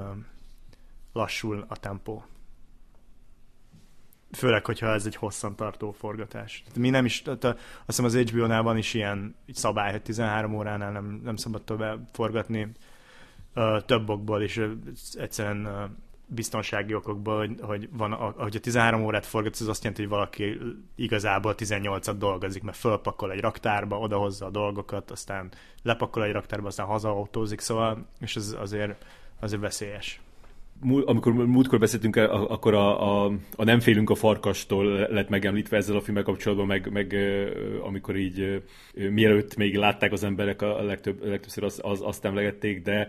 lassul 1.13 1.65
a 1.69 1.77
tempó 1.77 2.25
főleg, 4.33 4.65
hogyha 4.65 4.87
ez 4.87 5.07
egy 5.07 5.17
hosszantartó 5.17 5.93
forgatás. 5.93 6.63
Mi 6.77 6.91
nem 6.91 7.05
is, 7.05 7.23
tehát 7.23 7.45
azt 7.45 7.59
hiszem 7.87 8.05
az 8.05 8.17
HBO-nál 8.17 8.63
van 8.63 8.77
is 8.77 8.95
ilyen 8.95 9.35
szabály, 9.53 9.91
hogy 9.91 10.03
13 10.03 10.55
óránál 10.55 10.93
nem, 10.93 11.21
nem 11.25 11.37
szabad 11.37 11.63
tovább 11.63 12.09
forgatni 12.13 12.73
több 13.87 14.09
okból, 14.09 14.43
és 14.43 14.67
egyszerűen 15.13 15.69
biztonsági 16.27 16.95
okokból, 16.95 17.39
hogy, 17.39 17.61
hogy 17.61 17.89
van, 17.93 18.13
ahogy 18.13 18.57
a 18.57 18.61
13 18.61 19.03
órát 19.03 19.27
forgatsz, 19.27 19.61
az 19.61 19.69
azt 19.69 19.83
jelenti, 19.83 20.03
hogy 20.03 20.11
valaki 20.11 20.59
igazából 20.95 21.55
18-at 21.57 22.15
dolgozik, 22.19 22.63
mert 22.63 22.77
fölpakol 22.77 23.33
egy 23.33 23.41
raktárba, 23.41 23.99
odahozza 23.99 24.47
a 24.47 24.51
dolgokat, 24.51 25.11
aztán 25.11 25.51
lepakol 25.83 26.25
egy 26.25 26.33
raktárba, 26.33 26.67
aztán 26.67 26.87
hazaautózik, 26.87 27.61
szóval, 27.61 28.07
és 28.21 28.37
ez 28.37 28.57
azért, 28.59 29.05
azért 29.41 29.61
veszélyes. 29.61 30.21
Amikor 31.05 31.33
múltkor 31.33 31.79
beszéltünk, 31.79 32.17
akkor 32.27 32.75
a, 32.75 33.25
a, 33.25 33.33
a 33.57 33.65
Nem 33.65 33.81
félünk 33.81 34.11
a 34.11 34.15
farkastól 34.15 34.85
lett 34.87 35.29
megemlítve 35.29 35.77
ezzel 35.77 35.97
a 35.97 36.01
filmmel 36.01 36.23
kapcsolatban, 36.23 36.67
meg, 36.67 36.91
meg 36.93 37.17
amikor 37.83 38.17
így 38.17 38.63
mielőtt 38.95 39.57
még 39.57 39.77
látták 39.77 40.13
az 40.13 40.25
emberek 40.25 40.63
a 40.63 40.83
legtöbb, 40.83 41.25
legtöbbször 41.25 41.65
az, 41.65 41.81
az, 41.83 42.01
azt 42.03 42.25
emlegették, 42.25 42.83
de 42.83 43.09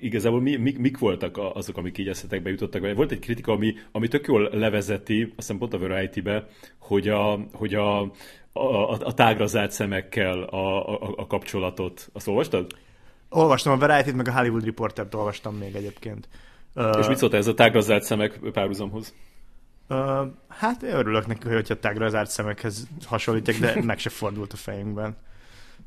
igazából 0.00 0.40
mi, 0.40 0.56
mik, 0.56 0.78
mik 0.78 0.98
voltak 0.98 1.40
azok, 1.54 1.76
amik 1.76 1.98
így 1.98 2.08
eszetekbe 2.08 2.50
jutottak? 2.50 2.94
Volt 2.94 3.12
egy 3.12 3.18
kritika, 3.18 3.52
ami, 3.52 3.74
ami 3.92 4.08
tök 4.08 4.26
jól 4.26 4.50
levezeti, 4.52 5.22
azt 5.22 5.32
hiszem 5.36 5.58
pont 5.58 5.74
a 5.74 5.78
Variety-be, 5.78 6.46
hogy 6.78 7.08
a, 7.08 7.46
hogy 7.52 7.74
a, 7.74 8.00
a, 8.52 8.90
a, 8.90 9.14
tágra 9.14 9.46
zárt 9.46 9.70
szemekkel 9.70 10.42
a, 10.42 10.92
a, 10.92 11.12
a 11.16 11.26
kapcsolatot. 11.26 12.10
Azt 12.12 12.28
olvastad? 12.28 12.72
Olvastam 13.32 13.72
a 13.72 13.76
Variety-t, 13.76 14.14
meg 14.14 14.28
a 14.28 14.32
Hollywood 14.32 14.64
Reporter-t 14.64 15.14
olvastam 15.14 15.56
még 15.56 15.74
egyébként. 15.74 16.28
És 16.98 17.06
mit 17.06 17.16
szólt 17.16 17.34
ez 17.34 17.46
a 17.46 17.54
tágra 17.54 17.80
zárt 17.80 18.02
szemek 18.02 18.38
párhuzamhoz? 18.52 19.14
Uh, 19.88 20.26
hát 20.48 20.82
örülök 20.82 21.26
neki, 21.26 21.48
hogy 21.48 21.66
a 21.70 21.78
tágra 21.78 22.08
zárt 22.08 22.30
szemekhez 22.30 22.88
hasonlítják, 23.04 23.58
de 23.58 23.82
meg 23.82 23.98
se 23.98 24.10
fordult 24.10 24.52
a 24.52 24.56
fejünkben. 24.56 25.16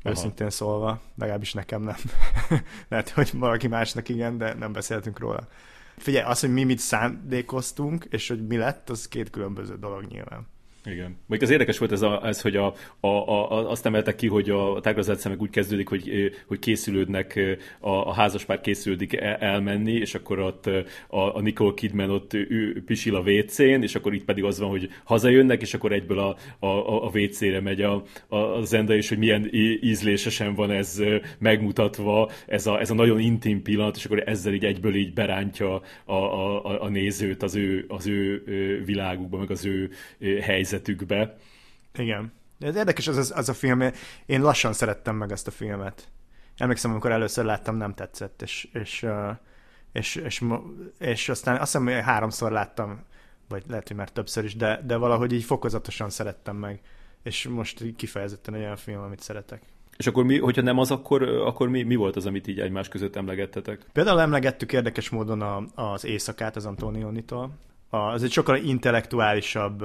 Aha. 0.02 0.14
Őszintén 0.14 0.50
szólva, 0.50 1.00
legalábbis 1.18 1.52
nekem 1.52 1.82
nem. 1.82 1.96
Lehet, 2.88 3.08
hogy 3.08 3.30
valaki 3.34 3.66
másnak 3.66 4.08
igen, 4.08 4.38
de 4.38 4.54
nem 4.54 4.72
beszéltünk 4.72 5.18
róla. 5.18 5.48
Figyelj, 5.96 6.24
az, 6.24 6.40
hogy 6.40 6.52
mi 6.52 6.64
mit 6.64 6.78
szándékoztunk, 6.78 8.06
és 8.10 8.28
hogy 8.28 8.46
mi 8.46 8.56
lett, 8.56 8.90
az 8.90 9.08
két 9.08 9.30
különböző 9.30 9.78
dolog 9.78 10.04
nyilván. 10.04 10.46
Igen. 10.90 11.16
Még 11.26 11.42
az 11.42 11.50
érdekes 11.50 11.78
volt 11.78 11.92
ez, 11.92 12.02
a, 12.02 12.26
ez 12.26 12.40
hogy 12.40 12.56
a, 12.56 12.74
a, 13.00 13.06
a, 13.06 13.70
azt 13.70 13.86
emeltek 13.86 14.16
ki, 14.16 14.26
hogy 14.26 14.50
a 14.50 14.80
tágrazat 14.80 15.18
szemek 15.18 15.42
úgy 15.42 15.50
kezdődik, 15.50 15.88
hogy, 15.88 16.32
hogy 16.46 16.58
készülődnek, 16.58 17.40
a, 17.80 17.90
a 17.90 18.12
házaspár 18.12 18.60
készülődik 18.60 19.16
el, 19.16 19.34
elmenni, 19.34 19.92
és 19.92 20.14
akkor 20.14 20.38
ott 20.38 20.66
a, 21.08 21.36
a 21.36 21.40
Nicole 21.40 21.74
Kidman 21.74 22.10
ott 22.10 22.34
ő, 22.34 22.82
pisil 22.86 23.16
a 23.16 23.20
WC-n, 23.20 23.82
és 23.82 23.94
akkor 23.94 24.14
itt 24.14 24.24
pedig 24.24 24.44
az 24.44 24.58
van, 24.58 24.68
hogy 24.68 24.88
hazajönnek, 25.04 25.60
és 25.60 25.74
akkor 25.74 25.92
egyből 25.92 26.18
a, 26.18 26.36
a, 26.58 27.04
a 27.04 27.10
WC-re 27.14 27.60
megy 27.60 27.82
a, 27.82 28.04
a, 28.28 28.36
a 28.36 28.62
zenda, 28.62 28.94
és 28.94 29.08
hogy 29.08 29.18
milyen 29.18 29.48
ízlésesen 29.80 30.54
van 30.54 30.70
ez 30.70 31.02
megmutatva, 31.38 32.30
ez 32.46 32.66
a, 32.66 32.80
ez 32.80 32.90
a 32.90 32.94
nagyon 32.94 33.20
intim 33.20 33.62
pillanat, 33.62 33.96
és 33.96 34.04
akkor 34.04 34.22
ezzel 34.26 34.52
így 34.52 34.64
egyből 34.64 34.94
így 34.94 35.12
berántja 35.12 35.82
a, 36.04 36.12
a, 36.14 36.82
a 36.82 36.88
nézőt 36.88 37.42
az 37.42 37.54
ő, 37.54 37.84
az 37.88 38.06
ő 38.06 38.42
világukba, 38.84 39.38
meg 39.38 39.50
az 39.50 39.64
ő 39.64 39.90
helyzet 40.40 40.73
helyzetükbe. 40.74 41.36
Igen. 41.94 42.32
Ez 42.60 42.76
érdekes 42.76 43.08
az, 43.08 43.16
az, 43.16 43.32
az 43.36 43.48
a 43.48 43.54
film, 43.54 43.80
én 44.26 44.42
lassan 44.42 44.72
szerettem 44.72 45.16
meg 45.16 45.32
ezt 45.32 45.46
a 45.46 45.50
filmet. 45.50 46.08
Emlékszem, 46.56 46.90
amikor 46.90 47.10
először 47.10 47.44
láttam, 47.44 47.76
nem 47.76 47.94
tetszett, 47.94 48.42
és, 48.42 48.68
és, 48.72 49.06
és, 49.92 50.14
és, 50.14 50.42
és, 50.98 51.28
aztán 51.28 51.54
azt 51.54 51.72
hiszem, 51.72 51.84
hogy 51.84 52.04
háromszor 52.04 52.52
láttam, 52.52 53.04
vagy 53.48 53.64
lehet, 53.68 53.88
hogy 53.88 53.96
már 53.96 54.10
többször 54.10 54.44
is, 54.44 54.56
de, 54.56 54.80
de 54.86 54.96
valahogy 54.96 55.32
így 55.32 55.44
fokozatosan 55.44 56.10
szerettem 56.10 56.56
meg, 56.56 56.80
és 57.22 57.48
most 57.48 57.84
kifejezetten 57.96 58.54
egy 58.54 58.60
olyan 58.60 58.76
film, 58.76 59.00
amit 59.00 59.20
szeretek. 59.20 59.62
És 59.96 60.06
akkor 60.06 60.24
mi, 60.24 60.38
hogyha 60.38 60.62
nem 60.62 60.78
az, 60.78 60.90
akkor, 60.90 61.22
akkor 61.22 61.68
mi, 61.68 61.82
mi 61.82 61.94
volt 61.94 62.16
az, 62.16 62.26
amit 62.26 62.46
így 62.46 62.60
egymás 62.60 62.88
között 62.88 63.16
emlegettetek? 63.16 63.86
Például 63.92 64.20
emlegettük 64.20 64.72
érdekes 64.72 65.08
módon 65.08 65.40
a, 65.40 65.64
az 65.74 66.04
éjszakát 66.04 66.56
az 66.56 66.66
Antonionitól. 66.66 67.50
Az 67.90 68.22
egy 68.22 68.32
sokkal 68.32 68.56
intellektuálisabb 68.56 69.84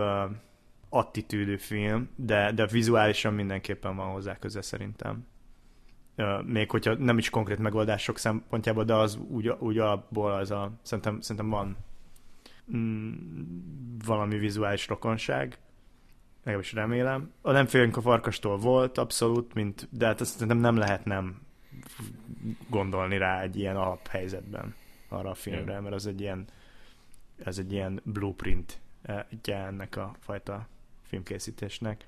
attitűdű 0.89 1.57
film, 1.57 2.09
de, 2.15 2.51
de 2.51 2.65
vizuálisan 2.65 3.33
mindenképpen 3.33 3.95
van 3.95 4.11
hozzá 4.11 4.37
köze 4.37 4.61
szerintem. 4.61 5.27
Még 6.45 6.69
hogyha 6.69 6.93
nem 6.93 7.17
is 7.17 7.29
konkrét 7.29 7.57
megoldások 7.57 8.17
szempontjából, 8.17 8.83
de 8.83 8.93
az 8.93 9.15
úgy, 9.15 9.49
úgy 9.49 9.77
abból 9.77 10.31
az 10.31 10.51
a, 10.51 10.71
szerintem, 10.81 11.21
szerintem 11.21 11.49
van 11.49 11.77
mm, 12.75 13.13
valami 14.05 14.37
vizuális 14.37 14.87
rokonság, 14.87 15.57
legalábbis 16.43 16.73
remélem. 16.73 17.31
A 17.41 17.51
nem 17.51 17.65
félünk 17.65 17.97
a 17.97 18.01
farkastól 18.01 18.57
volt, 18.57 18.97
abszolút, 18.97 19.53
mint, 19.53 19.87
de 19.91 20.05
hát 20.05 20.21
azt 20.21 20.31
szerintem 20.31 20.57
nem 20.57 20.77
lehet 20.77 21.05
nem 21.05 21.41
gondolni 22.69 23.17
rá 23.17 23.41
egy 23.41 23.57
ilyen 23.57 23.75
alaphelyzetben 23.75 24.75
arra 25.07 25.29
a 25.29 25.33
filmre, 25.33 25.79
mert 25.79 25.95
az 25.95 26.07
egy 26.07 26.21
ilyen 26.21 26.47
ez 27.43 27.57
egy 27.57 27.71
ilyen 27.71 28.01
blueprint 28.03 28.79
ennek 29.43 29.97
a 29.97 30.15
fajta 30.19 30.67
filmkészítésnek. 31.09 32.05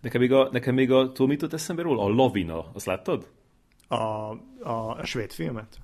Nekem 0.00 0.20
még 0.20 0.32
a, 0.32 0.48
nekem 0.52 0.74
még 0.74 0.90
a 0.90 1.12
tudom, 1.12 1.28
mit 1.28 1.52
eszembe 1.52 1.82
róla? 1.82 2.02
A 2.02 2.08
Lavina, 2.08 2.70
azt 2.72 2.86
láttad? 2.86 3.30
A, 3.88 3.94
a, 3.94 4.96
a 4.98 5.04
svéd 5.04 5.32
filmet? 5.32 5.78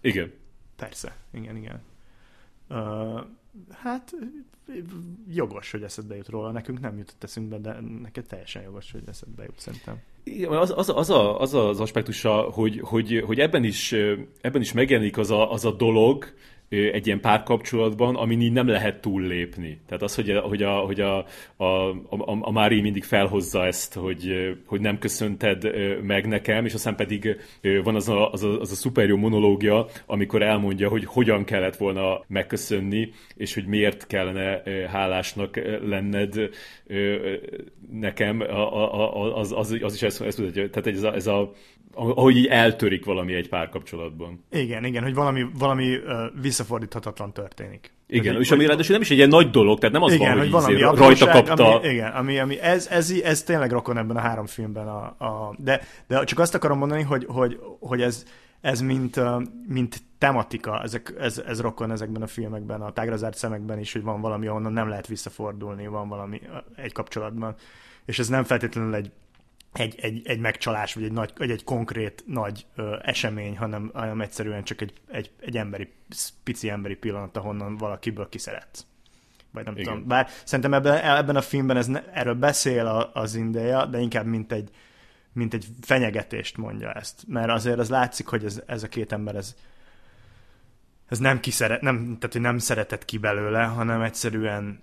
Igen. 0.00 0.32
Persze, 0.76 1.16
igen, 1.30 1.56
igen. 1.56 1.82
Uh, 2.68 3.20
hát 3.70 4.12
jogos, 5.28 5.70
hogy 5.70 5.82
eszedbe 5.82 6.16
jut 6.16 6.28
róla. 6.28 6.50
Nekünk 6.50 6.80
nem 6.80 6.98
jutott 6.98 7.24
eszünkbe, 7.24 7.58
de 7.58 7.80
neked 8.02 8.26
teljesen 8.26 8.62
jogos, 8.62 8.92
hogy 8.92 9.02
eszedbe 9.06 9.44
jut, 9.44 9.58
szerintem. 9.58 10.00
Igen, 10.22 10.52
az, 10.52 10.72
az, 10.76 10.88
az, 10.88 11.10
a, 11.10 11.40
az 11.40 11.54
az 11.54 11.80
aspektusa, 11.80 12.40
hogy, 12.40 12.80
hogy, 12.80 13.22
hogy 13.26 13.40
ebben, 13.40 13.64
is, 13.64 13.92
ebben 14.40 14.60
is 14.60 14.72
megjelenik 14.72 15.18
az 15.18 15.30
a, 15.30 15.52
az 15.52 15.64
a 15.64 15.72
dolog, 15.72 16.34
egy 16.68 17.06
ilyen 17.06 17.20
párkapcsolatban, 17.20 18.16
amin 18.16 18.40
így 18.40 18.52
nem 18.52 18.68
lehet 18.68 19.00
túllépni. 19.00 19.78
Tehát 19.86 20.02
az, 20.02 20.14
hogy 20.14 20.30
a, 20.30 20.40
hogy 20.40 20.62
a, 20.62 20.72
hogy 20.72 21.00
a, 21.00 21.26
a, 21.56 21.64
a, 21.64 22.38
a 22.40 22.50
Mári 22.50 22.80
mindig 22.80 23.04
felhozza 23.04 23.66
ezt, 23.66 23.94
hogy, 23.94 24.54
hogy 24.66 24.80
nem 24.80 24.98
köszönted 24.98 25.70
meg 26.02 26.26
nekem, 26.26 26.64
és 26.64 26.74
aztán 26.74 26.96
pedig 26.96 27.36
van 27.82 27.94
az 27.94 28.08
a, 28.08 28.32
az 28.32 28.42
a, 28.42 28.60
az 28.60 28.70
a 28.70 28.74
szuper 28.74 29.08
jó 29.08 29.16
monológia, 29.16 29.86
amikor 30.06 30.42
elmondja, 30.42 30.88
hogy 30.88 31.04
hogyan 31.04 31.44
kellett 31.44 31.76
volna 31.76 32.24
megköszönni, 32.26 33.10
és 33.36 33.54
hogy 33.54 33.66
miért 33.66 34.06
kellene 34.06 34.62
hálásnak 34.88 35.60
lenned 35.86 36.50
nekem, 37.90 38.40
az, 39.34 39.52
az, 39.52 39.78
az 39.82 39.94
is 39.94 40.02
ezt, 40.02 40.22
ezt 40.22 40.38
mutatja. 40.38 40.70
Tehát 40.70 40.86
ez 40.86 41.02
a, 41.02 41.14
ez 41.14 41.26
a 41.26 41.52
ahogy 41.94 42.36
így 42.36 42.46
eltörik 42.46 43.04
valami 43.04 43.34
egy 43.34 43.48
párkapcsolatban. 43.48 44.44
Igen, 44.50 44.84
igen, 44.84 45.02
hogy 45.02 45.14
valami, 45.14 45.46
valami 45.58 45.94
uh, 45.94 46.02
visszafordíthatatlan 46.40 47.32
történik. 47.32 47.92
Igen, 48.06 48.40
és 48.40 48.50
ami 48.50 48.66
ráadásul 48.66 48.92
nem 48.92 49.00
is 49.00 49.10
egy 49.10 49.16
ilyen 49.16 49.28
nagy 49.28 49.50
dolog, 49.50 49.78
tehát 49.78 49.94
nem 49.94 50.02
az 50.02 50.12
igen, 50.12 50.28
van, 50.28 50.38
hogy, 50.38 50.42
hogy 50.42 50.50
valami 50.52 50.72
izé 50.72 50.82
rajta 50.82 51.28
kapta. 51.28 51.78
Ami, 51.78 51.88
igen, 51.88 52.12
ami, 52.12 52.38
ami 52.38 52.60
ez, 52.60 52.86
ez, 52.86 53.10
ez, 53.10 53.42
tényleg 53.42 53.70
rokon 53.70 53.98
ebben 53.98 54.16
a 54.16 54.20
három 54.20 54.46
filmben. 54.46 54.88
A, 54.88 55.02
a, 55.24 55.54
de, 55.58 55.80
de 56.06 56.24
csak 56.24 56.38
azt 56.38 56.54
akarom 56.54 56.78
mondani, 56.78 57.02
hogy, 57.02 57.24
hogy, 57.28 57.58
hogy 57.80 58.02
ez, 58.02 58.24
ez 58.60 58.80
mint, 58.80 59.20
mint 59.68 60.02
tematika, 60.18 60.82
ezek, 60.82 61.14
ez, 61.18 61.42
ez 61.46 61.60
rokon 61.60 61.90
ezekben 61.90 62.22
a 62.22 62.26
filmekben, 62.26 62.80
a 62.80 62.92
tágrazárt 62.92 63.36
szemekben 63.36 63.78
is, 63.78 63.92
hogy 63.92 64.02
van 64.02 64.20
valami, 64.20 64.46
ahonnan 64.46 64.72
nem 64.72 64.88
lehet 64.88 65.06
visszafordulni, 65.06 65.86
van 65.86 66.08
valami 66.08 66.40
egy 66.76 66.92
kapcsolatban. 66.92 67.54
És 68.04 68.18
ez 68.18 68.28
nem 68.28 68.44
feltétlenül 68.44 68.94
egy 68.94 69.10
egy, 69.78 69.98
egy, 70.00 70.26
egy 70.26 70.38
megcsalás, 70.38 70.94
vagy 70.94 71.04
egy, 71.04 71.12
nagy, 71.12 71.32
vagy 71.36 71.50
egy 71.50 71.64
konkrét 71.64 72.24
nagy 72.26 72.66
ö, 72.76 72.96
esemény, 73.02 73.56
hanem, 73.58 73.90
hanem 73.94 74.20
egyszerűen 74.20 74.64
csak 74.64 74.80
egy, 74.80 74.92
egy, 75.10 75.30
egy 75.40 75.56
emberi, 75.56 75.92
pici 76.42 76.70
emberi 76.70 76.94
pillanat, 76.94 77.36
ahonnan 77.36 77.76
valakiből 77.76 78.28
kiszeretsz. 78.28 78.86
Vagy 79.52 79.64
nem 79.64 79.76
Igen. 79.76 79.84
tudom. 79.84 80.06
Bár 80.06 80.28
szerintem 80.44 80.74
ebben, 80.74 81.16
ebben 81.16 81.36
a 81.36 81.40
filmben 81.40 81.76
ez 81.76 81.86
ne, 81.86 82.12
erről 82.12 82.34
beszél 82.34 82.86
a, 82.86 83.10
az 83.14 83.34
India, 83.34 83.86
de 83.86 83.98
inkább 83.98 84.26
mint 84.26 84.52
egy, 84.52 84.70
mint 85.32 85.54
egy 85.54 85.66
fenyegetést 85.80 86.56
mondja 86.56 86.92
ezt. 86.92 87.22
Mert 87.26 87.50
azért 87.50 87.78
az 87.78 87.90
látszik, 87.90 88.26
hogy 88.26 88.44
ez, 88.44 88.62
ez 88.66 88.82
a 88.82 88.88
két 88.88 89.12
ember, 89.12 89.34
ez, 89.34 89.54
ez 91.08 91.18
nem, 91.18 91.40
kiszeret, 91.40 91.80
nem, 91.80 91.96
tehát, 92.04 92.32
hogy 92.32 92.40
nem 92.40 92.58
szeretett 92.58 93.04
ki 93.04 93.18
belőle, 93.18 93.62
hanem 93.62 94.02
egyszerűen 94.02 94.82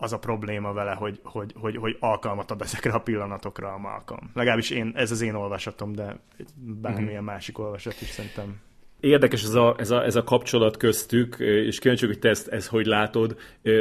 az 0.00 0.12
a 0.12 0.18
probléma 0.18 0.72
vele, 0.72 0.92
hogy, 0.94 1.20
hogy, 1.22 1.52
hogy, 1.56 1.76
hogy 1.76 1.96
alkalmat 2.00 2.50
ad 2.50 2.60
ezekre 2.60 2.92
a 2.92 3.00
pillanatokra 3.00 3.72
a 3.72 3.78
Malcolm. 3.78 4.30
Legalábbis 4.34 4.70
én, 4.70 4.92
ez 4.94 5.10
az 5.10 5.20
én 5.20 5.34
olvasatom, 5.34 5.92
de 5.92 6.20
bármilyen 6.56 7.12
mm-hmm. 7.12 7.24
másik 7.24 7.58
olvasat 7.58 8.00
is 8.00 8.08
szerintem 8.08 8.60
Érdekes 9.00 9.42
ez 9.42 9.54
a, 9.54 9.74
ez, 9.78 9.90
a, 9.90 10.04
ez 10.04 10.16
a 10.16 10.22
kapcsolat 10.22 10.76
köztük, 10.76 11.36
és 11.38 11.78
kíváncsi 11.78 12.06
hogy 12.06 12.18
te 12.18 12.28
ezt, 12.28 12.48
ezt 12.48 12.68
hogy 12.68 12.86
látod, 12.86 13.36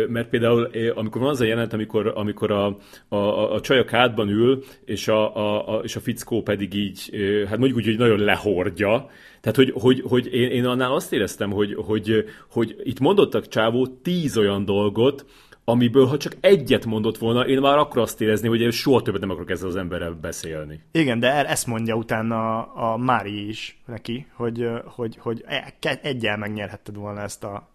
mert 0.08 0.30
például 0.30 0.70
amikor 0.96 1.22
van 1.22 1.30
az 1.30 1.42
a 1.42 1.46
jelenet, 1.46 1.74
amikor, 1.74 2.12
amikor 2.16 2.52
a, 2.52 2.78
a, 3.08 3.54
a 3.54 3.62
csaj 3.62 3.80
a 3.80 3.86
kádban 3.86 4.30
ül, 4.30 4.64
és 4.86 5.08
a, 5.08 5.36
a, 5.36 5.78
a, 5.78 5.80
és 5.84 5.96
a 5.96 6.00
fickó 6.00 6.42
pedig 6.42 6.74
így, 6.74 7.10
hát 7.48 7.58
mondjuk 7.58 7.80
úgy, 7.80 7.86
hogy 7.86 7.98
nagyon 7.98 8.20
lehordja, 8.20 9.10
tehát, 9.42 9.58
hogy, 9.58 9.72
hogy, 9.76 10.04
hogy 10.08 10.34
én, 10.34 10.50
én 10.50 10.66
annál 10.66 10.94
azt 10.94 11.14
éreztem, 11.14 11.52
hogy, 11.52 11.74
hogy, 11.74 12.26
hogy 12.52 12.76
itt 12.84 13.00
mondottak 13.00 13.48
csávó 13.48 13.88
tíz 13.88 14.38
olyan 14.38 14.66
dolgot, 14.66 15.26
amiből 15.70 16.06
ha 16.06 16.18
csak 16.18 16.34
egyet 16.40 16.86
mondott 16.86 17.18
volna, 17.18 17.48
én 17.48 17.60
már 17.60 17.78
akkor 17.78 18.02
azt 18.02 18.22
érezni, 18.22 18.48
hogy 18.48 18.62
én 18.62 18.72
soha 18.72 19.02
többet 19.02 19.22
nem 19.22 19.30
akarok 19.30 19.50
ezzel 19.50 19.68
az 19.68 19.76
emberrel 19.76 20.12
beszélni. 20.12 20.80
Igen, 20.92 21.20
de 21.20 21.48
ezt 21.48 21.68
mondja 21.68 21.96
utána 21.96 22.62
a, 22.62 22.94
a 22.94 22.98
Mári 22.98 23.48
is 23.48 23.82
neki, 23.86 24.28
hogy, 24.34 24.70
hogy, 24.86 25.18
hogy 25.20 25.44
e, 25.48 25.74
egyel 26.02 26.38
megnyerhetted 26.38 26.96
volna 26.96 27.22
ezt 27.22 27.44
a, 27.44 27.70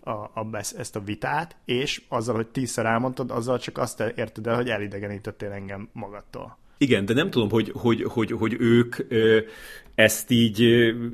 a, 0.00 0.10
a, 0.10 0.46
ezt 0.76 0.96
a 0.96 1.00
vitát, 1.00 1.56
és 1.64 2.02
azzal, 2.08 2.34
hogy 2.34 2.46
tízszer 2.46 2.86
elmondtad, 2.86 3.30
azzal 3.30 3.58
csak 3.58 3.78
azt 3.78 4.00
érted 4.16 4.46
el, 4.46 4.54
hogy 4.54 4.68
elidegenítettél 4.68 5.50
engem 5.50 5.88
magadtól. 5.92 6.58
Igen, 6.78 7.04
de 7.04 7.14
nem 7.14 7.30
tudom, 7.30 7.50
hogy, 7.50 7.72
hogy, 7.74 8.02
hogy, 8.02 8.30
hogy 8.30 8.56
ők 8.58 8.96
ezt 9.96 10.30
így 10.30 10.60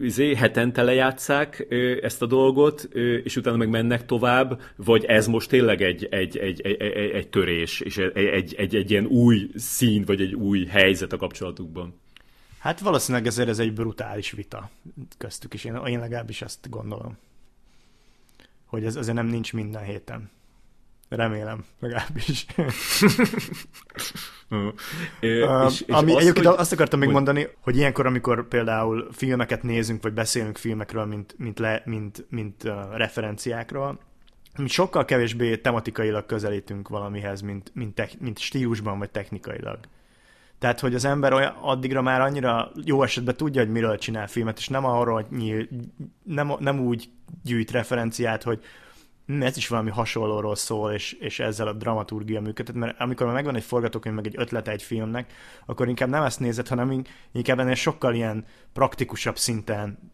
izé, 0.01 0.35
hetente 0.35 0.83
lejátszák 0.83 1.67
ezt 2.03 2.23
a 2.23 2.27
dolgot, 2.27 2.83
és 3.25 3.37
utána 3.37 3.57
meg 3.57 3.69
mennek 3.69 4.07
tovább, 4.07 4.61
vagy 4.77 5.05
ez 5.05 5.27
most 5.27 5.49
tényleg 5.49 5.83
egy, 5.83 6.07
egy, 6.11 6.37
egy, 6.37 6.61
egy, 6.61 6.81
egy, 7.13 7.29
törés, 7.29 7.81
és 7.81 7.99
egy, 7.99 8.27
egy, 8.27 8.55
egy, 8.55 8.77
egy 8.77 8.91
ilyen 8.91 9.07
új 9.07 9.51
szín, 9.55 10.05
vagy 10.05 10.21
egy 10.21 10.35
új 10.35 10.65
helyzet 10.65 11.13
a 11.13 11.17
kapcsolatukban? 11.17 12.01
Hát 12.59 12.81
valószínűleg 12.81 13.27
ezért 13.27 13.49
ez 13.49 13.59
egy 13.59 13.73
brutális 13.73 14.31
vita 14.31 14.71
köztük 15.19 15.55
is. 15.55 15.65
Én, 15.65 15.75
én 15.87 15.99
legalábbis 15.99 16.43
ezt 16.43 16.71
gondolom. 16.71 17.19
Hogy 18.67 18.85
ez 18.85 18.97
azért 18.97 19.17
nem 19.17 19.27
nincs 19.27 19.53
minden 19.53 19.85
héten. 19.85 20.31
Remélem, 21.16 21.64
legalábbis. 21.80 22.26
és, 25.20 25.80
és 25.86 25.94
ami, 25.94 26.14
az, 26.14 26.20
egyébként 26.20 26.47
hogy... 26.47 26.59
azt 26.59 26.72
akartam 26.72 26.98
még 26.98 27.09
hogy... 27.09 27.16
mondani, 27.16 27.48
hogy 27.60 27.76
ilyenkor, 27.76 28.06
amikor 28.06 28.48
például 28.48 29.09
filmeket 29.12 29.62
nézünk, 29.62 30.02
vagy 30.02 30.12
beszélünk 30.12 30.59
filmekről, 30.59 31.05
mint, 31.05 31.34
mint, 31.39 31.59
le, 31.59 31.82
mint, 31.84 32.26
mint 32.28 32.64
uh, 32.64 32.72
referenciákról, 32.97 33.98
mi 34.59 34.68
sokkal 34.68 35.05
kevésbé 35.05 35.56
tematikailag 35.56 36.26
közelítünk 36.26 36.89
valamihez, 36.89 37.40
mint, 37.40 37.70
mint, 37.74 37.94
te, 37.94 38.09
mint 38.18 38.39
stílusban, 38.39 38.98
vagy 38.98 39.10
technikailag. 39.10 39.78
Tehát, 40.59 40.80
hogy 40.80 40.94
az 40.94 41.05
ember 41.05 41.32
olyan, 41.32 41.56
addigra 41.60 42.02
már 42.02 42.20
annyira 42.20 42.70
jó 42.84 43.02
esetben 43.02 43.36
tudja, 43.36 43.62
hogy 43.62 43.70
miről 43.70 43.98
csinál 43.98 44.26
filmet, 44.26 44.59
és 44.59 44.68
nem 44.68 44.84
arról 44.84 45.26
nyíl, 45.30 45.68
nem, 46.22 46.52
nem 46.59 46.80
úgy 46.80 47.10
gyűjt 47.43 47.70
referenciát, 47.70 48.43
hogy 48.43 48.59
hm, 48.59 48.66
ez 49.41 49.57
is 49.57 49.69
valami 49.69 49.91
hasonlóról 49.91 50.57
szól, 50.57 50.93
és, 50.93 51.13
és 51.13 51.41
ezzel 51.41 51.67
a 51.67 51.73
dramaturgia 51.73 52.41
működtet, 52.41 52.75
mert 52.75 53.01
amikor 53.01 53.27
már 53.27 53.35
megvan 53.35 53.57
egy 53.57 53.65
forgatókönyv, 53.65 54.15
meg 54.15 54.27
egy 54.27 54.35
ötlete 54.39 54.71
egy 54.71 54.83
filmnek, 54.83 55.33
akkor 55.67 55.89
inkább 55.89 56.09
nem 56.09 56.23
ezt 56.23 56.41
nézed, 56.41 56.69
hanem 56.69 57.03
inkább 57.33 57.59
ennél 57.59 57.75
sokkal 57.75 58.15
ilyen 58.15 58.45
praktikusabb 58.73 59.39
szinten 59.39 60.13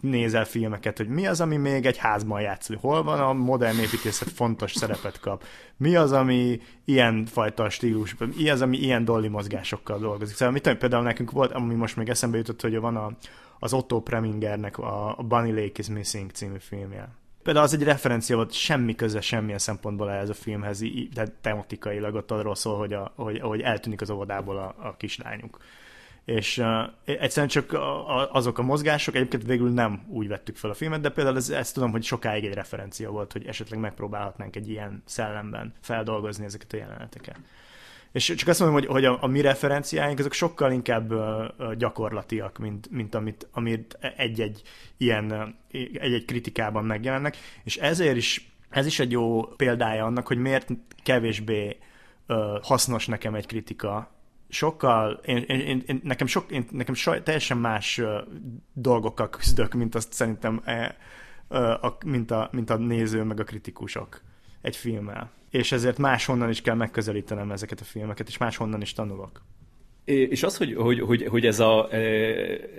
nézel 0.00 0.44
filmeket, 0.44 0.96
hogy 0.96 1.08
mi 1.08 1.26
az, 1.26 1.40
ami 1.40 1.56
még 1.56 1.86
egy 1.86 1.96
házban 1.96 2.40
játszol, 2.40 2.76
hol 2.80 3.02
van 3.02 3.20
a 3.20 3.32
modern 3.32 3.78
építészet 3.78 4.30
fontos 4.30 4.72
szerepet 4.72 5.20
kap, 5.20 5.44
mi 5.76 5.96
az, 5.96 6.12
ami 6.12 6.60
ilyen 6.84 7.26
fajta 7.26 7.70
stílus, 7.70 8.16
mi 8.36 8.50
az, 8.50 8.62
ami 8.62 8.76
ilyen 8.76 9.04
dolly 9.04 9.28
mozgásokkal 9.28 9.98
dolgozik. 9.98 10.36
Szóval 10.36 10.54
mit 10.54 10.62
tudom, 10.62 10.78
például 10.78 11.02
nekünk 11.02 11.30
volt, 11.30 11.52
ami 11.52 11.74
most 11.74 11.96
még 11.96 12.08
eszembe 12.08 12.36
jutott, 12.36 12.60
hogy 12.60 12.78
van 12.78 12.96
a, 12.96 13.12
az 13.58 13.72
Otto 13.72 14.00
Premingernek 14.00 14.78
a, 14.78 15.18
a 15.18 15.22
Bunny 15.22 15.54
Lake 15.54 15.72
is 15.76 15.88
Missing 15.88 16.30
című 16.30 16.58
filmje. 16.58 17.08
Például 17.50 17.68
az 17.70 17.80
egy 17.80 17.84
referencia 17.84 18.36
volt, 18.36 18.52
semmi 18.52 18.94
köze 18.94 19.20
semmilyen 19.20 19.58
szempontból 19.58 20.10
ez 20.10 20.28
a 20.28 20.34
filmhez, 20.34 20.82
tehát 21.14 21.32
tematikailag 21.40 22.14
ott 22.14 22.30
arról 22.30 22.54
szól, 22.54 22.78
hogy, 22.78 22.92
a, 22.92 23.12
hogy, 23.16 23.40
hogy 23.40 23.60
eltűnik 23.60 24.00
az 24.00 24.10
óvodából 24.10 24.56
a, 24.56 24.74
a 24.88 24.96
kislányuk 24.96 25.58
és 26.24 26.58
uh, 26.58 26.66
egyszerűen 27.04 27.48
csak 27.48 27.72
a, 27.72 28.32
azok 28.34 28.58
a 28.58 28.62
mozgások, 28.62 29.14
egyébként 29.14 29.42
végül 29.42 29.70
nem 29.70 30.02
úgy 30.08 30.28
vettük 30.28 30.56
fel 30.56 30.70
a 30.70 30.74
filmet, 30.74 31.00
de 31.00 31.08
például 31.10 31.36
ez, 31.36 31.50
ezt 31.50 31.74
tudom, 31.74 31.90
hogy 31.90 32.02
sokáig 32.02 32.44
egy 32.44 32.54
referencia 32.54 33.10
volt, 33.10 33.32
hogy 33.32 33.46
esetleg 33.46 33.80
megpróbálhatnánk 33.80 34.56
egy 34.56 34.68
ilyen 34.68 35.02
szellemben 35.04 35.74
feldolgozni 35.80 36.44
ezeket 36.44 36.72
a 36.72 36.76
jeleneteket. 36.76 37.38
És 38.12 38.34
csak 38.36 38.48
azt 38.48 38.60
mondom, 38.60 38.78
hogy, 38.78 38.88
hogy 38.88 39.04
a, 39.04 39.22
a 39.22 39.26
mi 39.26 39.40
referenciáink 39.40 40.18
azok 40.18 40.32
sokkal 40.32 40.72
inkább 40.72 41.12
gyakorlatiak, 41.76 42.58
mint, 42.58 42.90
mint 42.90 43.14
amit, 43.14 43.48
amit 43.52 43.98
egy-egy 44.16 44.62
ilyen 44.96 45.56
egy-egy 45.92 46.24
kritikában 46.24 46.84
megjelennek, 46.84 47.36
és 47.64 47.76
ezért 47.76 48.16
is 48.16 48.50
ez 48.70 48.86
is 48.86 48.98
egy 48.98 49.10
jó 49.10 49.42
példája 49.42 50.04
annak, 50.04 50.26
hogy 50.26 50.38
miért 50.38 50.68
kevésbé 51.02 51.76
uh, 52.28 52.36
hasznos 52.62 53.06
nekem 53.06 53.34
egy 53.34 53.46
kritika, 53.46 54.10
sokkal, 54.48 55.12
én, 55.12 55.36
én, 55.36 55.82
én, 55.86 56.00
nekem, 56.04 56.26
sok, 56.26 56.50
én, 56.50 56.66
nekem 56.70 56.94
so, 56.94 57.20
teljesen 57.20 57.58
más 57.58 57.98
uh, 57.98 58.08
dolgokkal 58.72 59.30
küzdök, 59.30 59.74
mint 59.74 59.94
azt 59.94 60.12
szerintem, 60.12 60.60
e, 60.64 60.96
uh, 61.48 61.84
a, 61.84 61.98
mint, 62.04 62.30
a, 62.30 62.48
mint 62.52 62.70
a 62.70 62.76
néző 62.76 63.22
meg 63.22 63.40
a 63.40 63.44
kritikusok 63.44 64.20
egy 64.60 64.76
filmmel. 64.76 65.30
És 65.50 65.72
ezért 65.72 65.98
máshonnan 65.98 66.48
is 66.50 66.60
kell 66.60 66.74
megközelítenem 66.74 67.50
ezeket 67.50 67.80
a 67.80 67.84
filmeket, 67.84 68.28
és 68.28 68.38
máshonnan 68.38 68.80
is 68.80 68.92
tanulok. 68.92 69.42
És 70.04 70.42
az, 70.42 70.56
hogy, 70.56 70.74
hogy, 70.74 71.00
hogy, 71.00 71.26
hogy 71.26 71.46
ez, 71.46 71.60
a, 71.60 71.88
e, 71.92 71.98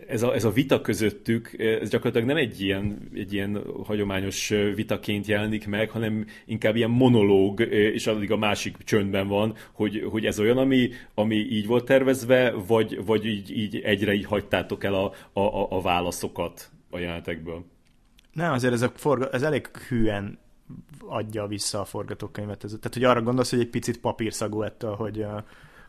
ez, 0.08 0.24
a, 0.24 0.34
ez 0.34 0.44
a 0.44 0.52
vita 0.52 0.82
közöttük, 0.82 1.60
ez 1.60 1.90
gyakorlatilag 1.90 2.28
nem 2.28 2.38
egy 2.38 2.62
ilyen, 2.62 3.10
egy 3.14 3.34
ilyen 3.34 3.64
hagyományos 3.86 4.48
vitaként 4.76 5.28
jelenik 5.28 5.68
meg, 5.68 5.90
hanem 5.90 6.26
inkább 6.46 6.76
ilyen 6.76 6.90
monológ, 6.90 7.60
és 7.70 8.08
addig 8.08 8.32
a 8.32 8.38
másik 8.38 8.78
csöndben 8.78 9.28
van, 9.28 9.56
hogy, 9.72 10.08
hogy 10.10 10.26
ez 10.26 10.40
olyan, 10.40 10.58
ami, 10.58 10.90
ami 11.14 11.36
így 11.36 11.68
volt 11.68 11.86
tervezve, 11.86 12.52
vagy, 12.68 13.06
vagy 13.06 13.26
így, 13.26 13.58
így 13.58 13.80
egyre 13.80 14.14
így 14.14 14.26
hagytátok 14.26 14.84
el 14.84 14.94
a, 14.94 15.14
a, 15.40 15.68
a 15.70 15.82
válaszokat 15.82 16.72
a 16.90 16.98
jelenetekből? 16.98 17.66
Nem, 18.34 18.52
azért 18.52 18.74
ez, 18.74 18.82
a 18.82 18.92
forga, 18.96 19.30
ez 19.30 19.42
elég 19.42 19.68
hűen 19.68 20.40
adja 21.00 21.48
vissza 21.48 21.80
a 21.80 21.86
forgatókönyvet. 21.86 22.60
Tehát, 22.60 22.94
hogy 22.94 23.04
arra 23.04 23.22
gondolsz, 23.22 23.50
hogy 23.50 23.60
egy 23.60 23.70
picit 23.70 24.00
papírszagú 24.00 24.62
ettől, 24.62 24.96
hogy 24.96 25.26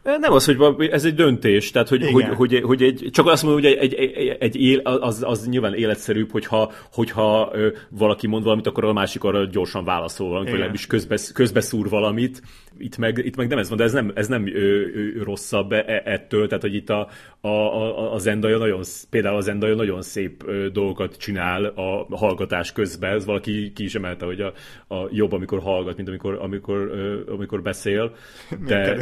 nem 0.03 0.33
az, 0.33 0.45
hogy 0.45 0.89
ez 0.91 1.05
egy 1.05 1.15
döntés, 1.15 1.71
tehát 1.71 1.89
hogy, 1.89 2.11
hogy, 2.11 2.25
hogy, 2.25 2.61
hogy, 2.63 2.83
egy, 2.83 3.09
csak 3.13 3.27
azt 3.27 3.43
mondom, 3.43 3.63
hogy 3.63 3.73
egy, 3.73 3.95
egy, 3.95 4.37
egy, 4.39 4.57
él, 4.57 4.79
az, 4.79 5.23
az 5.27 5.49
nyilván 5.49 5.75
életszerűbb, 5.75 6.31
hogyha, 6.31 6.73
hogyha 6.93 7.51
ö, 7.53 7.69
valaki 7.91 8.27
mond 8.27 8.45
valamit, 8.45 8.67
akkor 8.67 8.85
a 8.85 8.93
másik 8.93 9.25
arra 9.25 9.45
gyorsan 9.45 9.85
válaszol 9.85 10.27
valamit, 10.27 10.49
vagy 10.49 10.59
legalábbis 10.59 10.87
közbe, 10.87 11.19
közbeszúr 11.35 11.89
valamit. 11.89 12.43
Itt 12.79 12.97
meg, 12.97 13.19
itt 13.19 13.37
meg 13.37 13.49
nem 13.49 13.59
ez 13.59 13.69
van, 13.69 13.79
de 13.79 13.85
ez 13.85 13.93
nem, 13.93 14.13
ez 14.15 14.29
nem 14.29 14.47
ö, 14.47 14.51
ö, 14.51 15.23
rosszabb 15.23 15.73
e, 15.73 15.85
e, 15.87 16.03
ettől, 16.05 16.47
tehát 16.47 16.63
hogy 16.63 16.75
itt 16.75 16.91
a, 16.91 17.09
a, 17.41 17.49
a, 17.49 18.13
a 18.15 18.19
Zendaya 18.19 18.59
nagyon, 18.59 18.83
például 19.11 19.37
a 19.37 19.41
Zendaya 19.41 19.75
nagyon 19.75 20.03
szép 20.03 20.51
dolgokat 20.73 21.17
csinál 21.17 21.65
a 21.65 22.17
hallgatás 22.17 22.73
közben, 22.73 23.15
ez 23.15 23.25
valaki 23.25 23.73
ki 23.73 23.85
is 23.85 23.95
emelte, 23.95 24.25
hogy 24.25 24.41
a, 24.41 24.53
a 24.95 25.09
jobb, 25.11 25.33
amikor 25.33 25.61
hallgat, 25.61 25.97
mint 25.97 26.09
amikor, 26.09 26.39
amikor, 26.41 26.77
ö, 26.77 27.33
amikor 27.33 27.63
beszél. 27.63 28.15
De... 28.67 28.97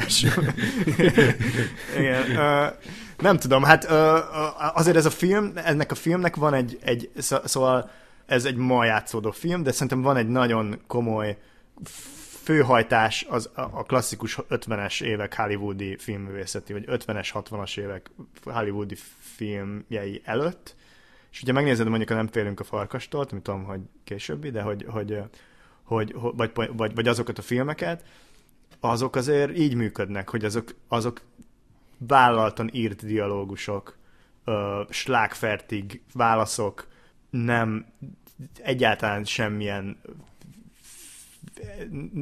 Igen. 1.98 2.22
Uh, 2.30 2.72
nem 3.18 3.36
tudom, 3.36 3.62
hát 3.62 3.84
uh, 3.84 4.78
azért 4.78 4.96
ez 4.96 5.06
a 5.06 5.10
film, 5.10 5.52
ennek 5.54 5.90
a 5.90 5.94
filmnek 5.94 6.36
van 6.36 6.54
egy, 6.54 6.78
egy 6.82 7.10
szóval 7.44 7.90
ez 8.26 8.44
egy 8.44 8.56
ma 8.56 8.84
játszódó 8.84 9.30
film, 9.30 9.62
de 9.62 9.72
szerintem 9.72 10.02
van 10.02 10.16
egy 10.16 10.28
nagyon 10.28 10.80
komoly 10.86 11.36
főhajtás 12.42 13.26
az 13.28 13.50
a 13.54 13.82
klasszikus 13.82 14.38
50-es 14.50 15.02
évek 15.02 15.34
hollywoodi 15.34 15.96
filmművészeti, 15.96 16.72
vagy 16.72 16.84
50-es, 16.86 17.28
60-as 17.34 17.78
évek 17.78 18.10
hollywoodi 18.44 18.96
filmjei 19.18 20.22
előtt, 20.24 20.76
és 21.30 21.42
ugye 21.42 21.52
megnézed 21.52 21.88
mondjuk 21.88 22.10
a 22.10 22.14
Nem 22.14 22.26
félünk 22.26 22.60
a 22.60 22.64
farkastól, 22.64 23.26
amit 23.30 23.42
tudom, 23.42 23.64
hogy 23.64 23.80
későbbi, 24.04 24.50
de 24.50 24.62
hogy, 24.62 24.84
hogy, 24.88 25.18
hogy, 25.82 26.12
hogy 26.12 26.32
vagy, 26.36 26.52
vagy, 26.76 26.94
vagy 26.94 27.08
azokat 27.08 27.38
a 27.38 27.42
filmeket, 27.42 28.04
azok 28.80 29.16
azért 29.16 29.58
így 29.58 29.74
működnek, 29.74 30.28
hogy 30.28 30.44
azok, 30.44 30.74
azok 30.88 31.20
vállaltan 31.98 32.70
írt 32.72 33.04
dialógusok, 33.04 33.98
ö, 34.44 34.82
slágfertig 34.88 36.02
válaszok, 36.12 36.88
nem 37.30 37.86
egyáltalán 38.62 39.24
semmilyen 39.24 40.00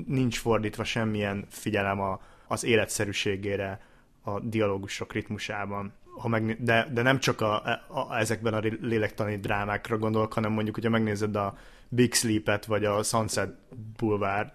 nincs 0.07 0.39
fordítva 0.39 0.85
semmilyen 0.85 1.45
figyelem 1.49 2.01
a, 2.01 2.20
az 2.47 2.65
életszerűségére 2.65 3.81
a 4.23 4.40
dialógusok 4.40 5.12
ritmusában. 5.12 5.93
Ha 6.19 6.28
meg, 6.28 6.62
de, 6.62 6.89
de 6.93 7.03
nem 7.03 7.19
csak 7.19 7.40
a, 7.40 7.65
a, 7.89 8.19
ezekben 8.19 8.55
a 8.55 8.61
lélektani 8.81 9.36
drámákra 9.36 9.99
gondolok, 9.99 10.32
hanem 10.32 10.53
mondjuk, 10.53 10.74
hogyha 10.74 10.90
megnézed 10.90 11.36
a 11.36 11.59
Big 11.89 12.15
Sleep-et, 12.15 12.65
vagy 12.65 12.85
a 12.85 13.03
Sunset 13.03 13.55
Boulevard, 13.97 14.53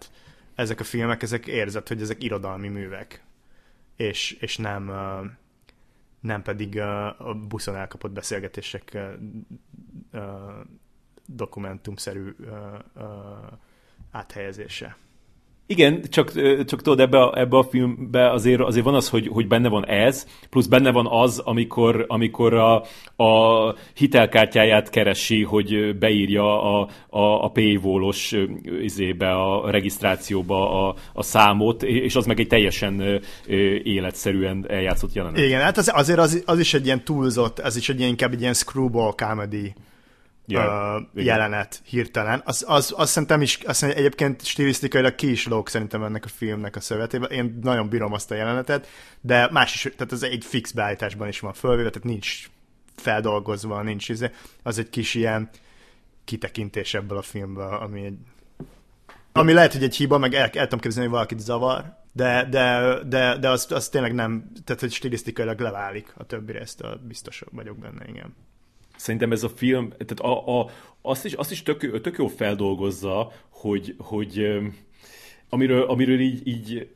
ezek 0.56 0.80
a 0.80 0.84
filmek, 0.84 1.22
ezek 1.22 1.48
érzett, 1.48 1.88
hogy 1.88 2.02
ezek 2.02 2.24
irodalmi 2.24 2.68
művek, 2.68 3.24
és, 3.96 4.32
és 4.32 4.58
nem, 4.58 4.92
nem 6.20 6.42
pedig 6.42 6.80
a 6.80 7.38
buszon 7.48 7.76
elkapott 7.76 8.12
beszélgetések 8.12 8.98
dokumentumszerű 11.26 12.36
áthelyezése. 14.14 14.98
Igen, 15.66 16.02
csak, 16.10 16.32
csak 16.66 16.82
tudod, 16.82 17.00
ebbe 17.00 17.22
a, 17.22 17.40
ebbe 17.40 17.58
a 17.58 17.64
filmbe 17.64 18.32
azért, 18.32 18.62
azért 18.62 18.86
van 18.86 18.96
az, 18.96 19.10
hogy, 19.10 19.28
hogy 19.28 19.48
benne 19.48 19.70
van 19.70 19.86
ez, 19.88 20.28
plusz 20.50 20.66
benne 20.66 20.92
van 20.92 21.08
az, 21.10 21.40
amikor, 21.40 22.06
amikor 22.08 22.54
a, 22.54 22.84
a 23.24 23.76
hitelkártyáját 23.94 24.90
keresi, 24.90 25.44
hogy 25.44 25.98
beírja 25.98 26.64
a, 26.64 26.90
a, 27.10 27.44
a 27.44 27.50
paywall-os 27.50 28.36
izébe, 28.82 29.32
a 29.32 29.72
regisztrációba 29.72 30.88
a, 30.88 30.96
a 31.14 31.24
számot, 31.24 31.84
és 31.84 32.16
az 32.16 32.26
meg 32.26 32.40
egy 32.40 32.48
teljesen 32.48 33.22
életszerűen 33.84 34.66
eljátszott 34.70 35.14
jelenet. 35.14 35.40
Igen, 35.40 35.62
hát 35.62 35.78
az, 35.78 35.92
azért 35.94 36.20
az, 36.20 36.44
az 36.46 36.60
is 36.60 36.74
egy 36.74 36.86
ilyen 36.86 37.04
túlzott, 37.04 37.60
az 37.60 37.76
is 37.76 37.90
egy 37.90 37.98
ilyen, 37.98 38.10
inkább 38.10 38.34
egy 38.34 38.42
ilyen 38.42 38.54
screwball 38.54 39.14
comedy 39.16 39.74
yeah, 40.48 41.02
uh, 41.14 41.24
jelenet 41.24 41.82
hirtelen. 41.86 42.42
Az, 42.46 42.64
az, 42.68 42.94
az 42.98 43.10
szerintem 43.10 43.42
is, 43.42 43.60
azt 43.66 43.80
szerintem 43.80 44.04
egyébként 44.04 44.46
stilisztikailag 44.46 45.16
ki 45.16 45.32
is 45.32 45.48
lóg 45.48 45.68
szerintem 45.68 46.04
ennek 46.04 46.26
a 46.26 46.28
filmnek 46.28 46.76
a 46.76 46.80
szövetében. 46.80 47.32
Én 47.32 47.60
nagyon 47.62 47.90
bírom 47.90 48.14
azt 48.14 48.32
a 48.32 48.36
jelenetet, 48.36 48.88
de 49.22 49.50
más 49.52 49.74
is, 49.74 49.82
tehát 49.82 50.12
az 50.12 50.24
egy 50.24 50.46
fix 50.46 50.72
beállításban 50.72 51.28
is 51.28 51.40
van 51.40 51.54
fölvéve, 51.54 51.90
tehát 51.90 52.08
nincs 52.08 52.50
feldolgozva, 52.96 53.82
nincs 53.82 54.10
izé. 54.10 54.32
Az 54.64 54.78
egy 54.78 54.90
kis 54.90 55.14
ilyen 55.14 55.50
kitekintés 56.24 56.94
ebből 56.94 57.18
a 57.18 57.22
filmből, 57.22 57.74
ami 57.74 58.06
egy 58.06 58.18
ami 59.36 59.54
lehet, 59.54 59.74
hogy 59.74 59.84
egy 59.84 59.96
hiba, 59.96 60.18
meg 60.18 60.34
el, 60.34 60.50
el 60.50 60.64
tudom 60.64 60.80
képzelni, 60.80 61.10
hogy 61.10 61.18
valakit 61.18 61.40
zavar, 61.40 61.98
de, 62.12 62.48
de, 62.50 62.98
de, 63.04 63.38
de 63.38 63.50
az, 63.50 63.72
az 63.72 63.90
tényleg 63.90 64.14
nem, 64.14 64.52
tehát 64.64 64.82
hogy 64.82 64.92
stilisztikailag 64.92 65.60
leválik 65.60 66.14
a 66.18 66.26
többi 66.26 66.52
résztől, 66.52 67.02
biztos 67.08 67.44
vagyok 67.52 67.78
benne, 67.78 68.06
igen. 68.08 68.36
Szerintem 69.04 69.32
ez 69.32 69.44
a 69.44 69.50
film, 69.50 69.90
tehát 69.90 70.20
a, 70.20 70.60
a, 70.60 70.70
azt 71.02 71.26
is, 71.26 71.34
azt 71.34 71.52
is 71.52 71.64
tök, 71.64 72.02
tök 72.02 72.18
jó 72.18 72.28
feldolgozza, 72.28 73.32
hogy, 73.50 73.96
hogy 73.98 74.46
amiről, 75.50 75.84
amiről 75.84 76.20
így, 76.20 76.48
így 76.48 76.88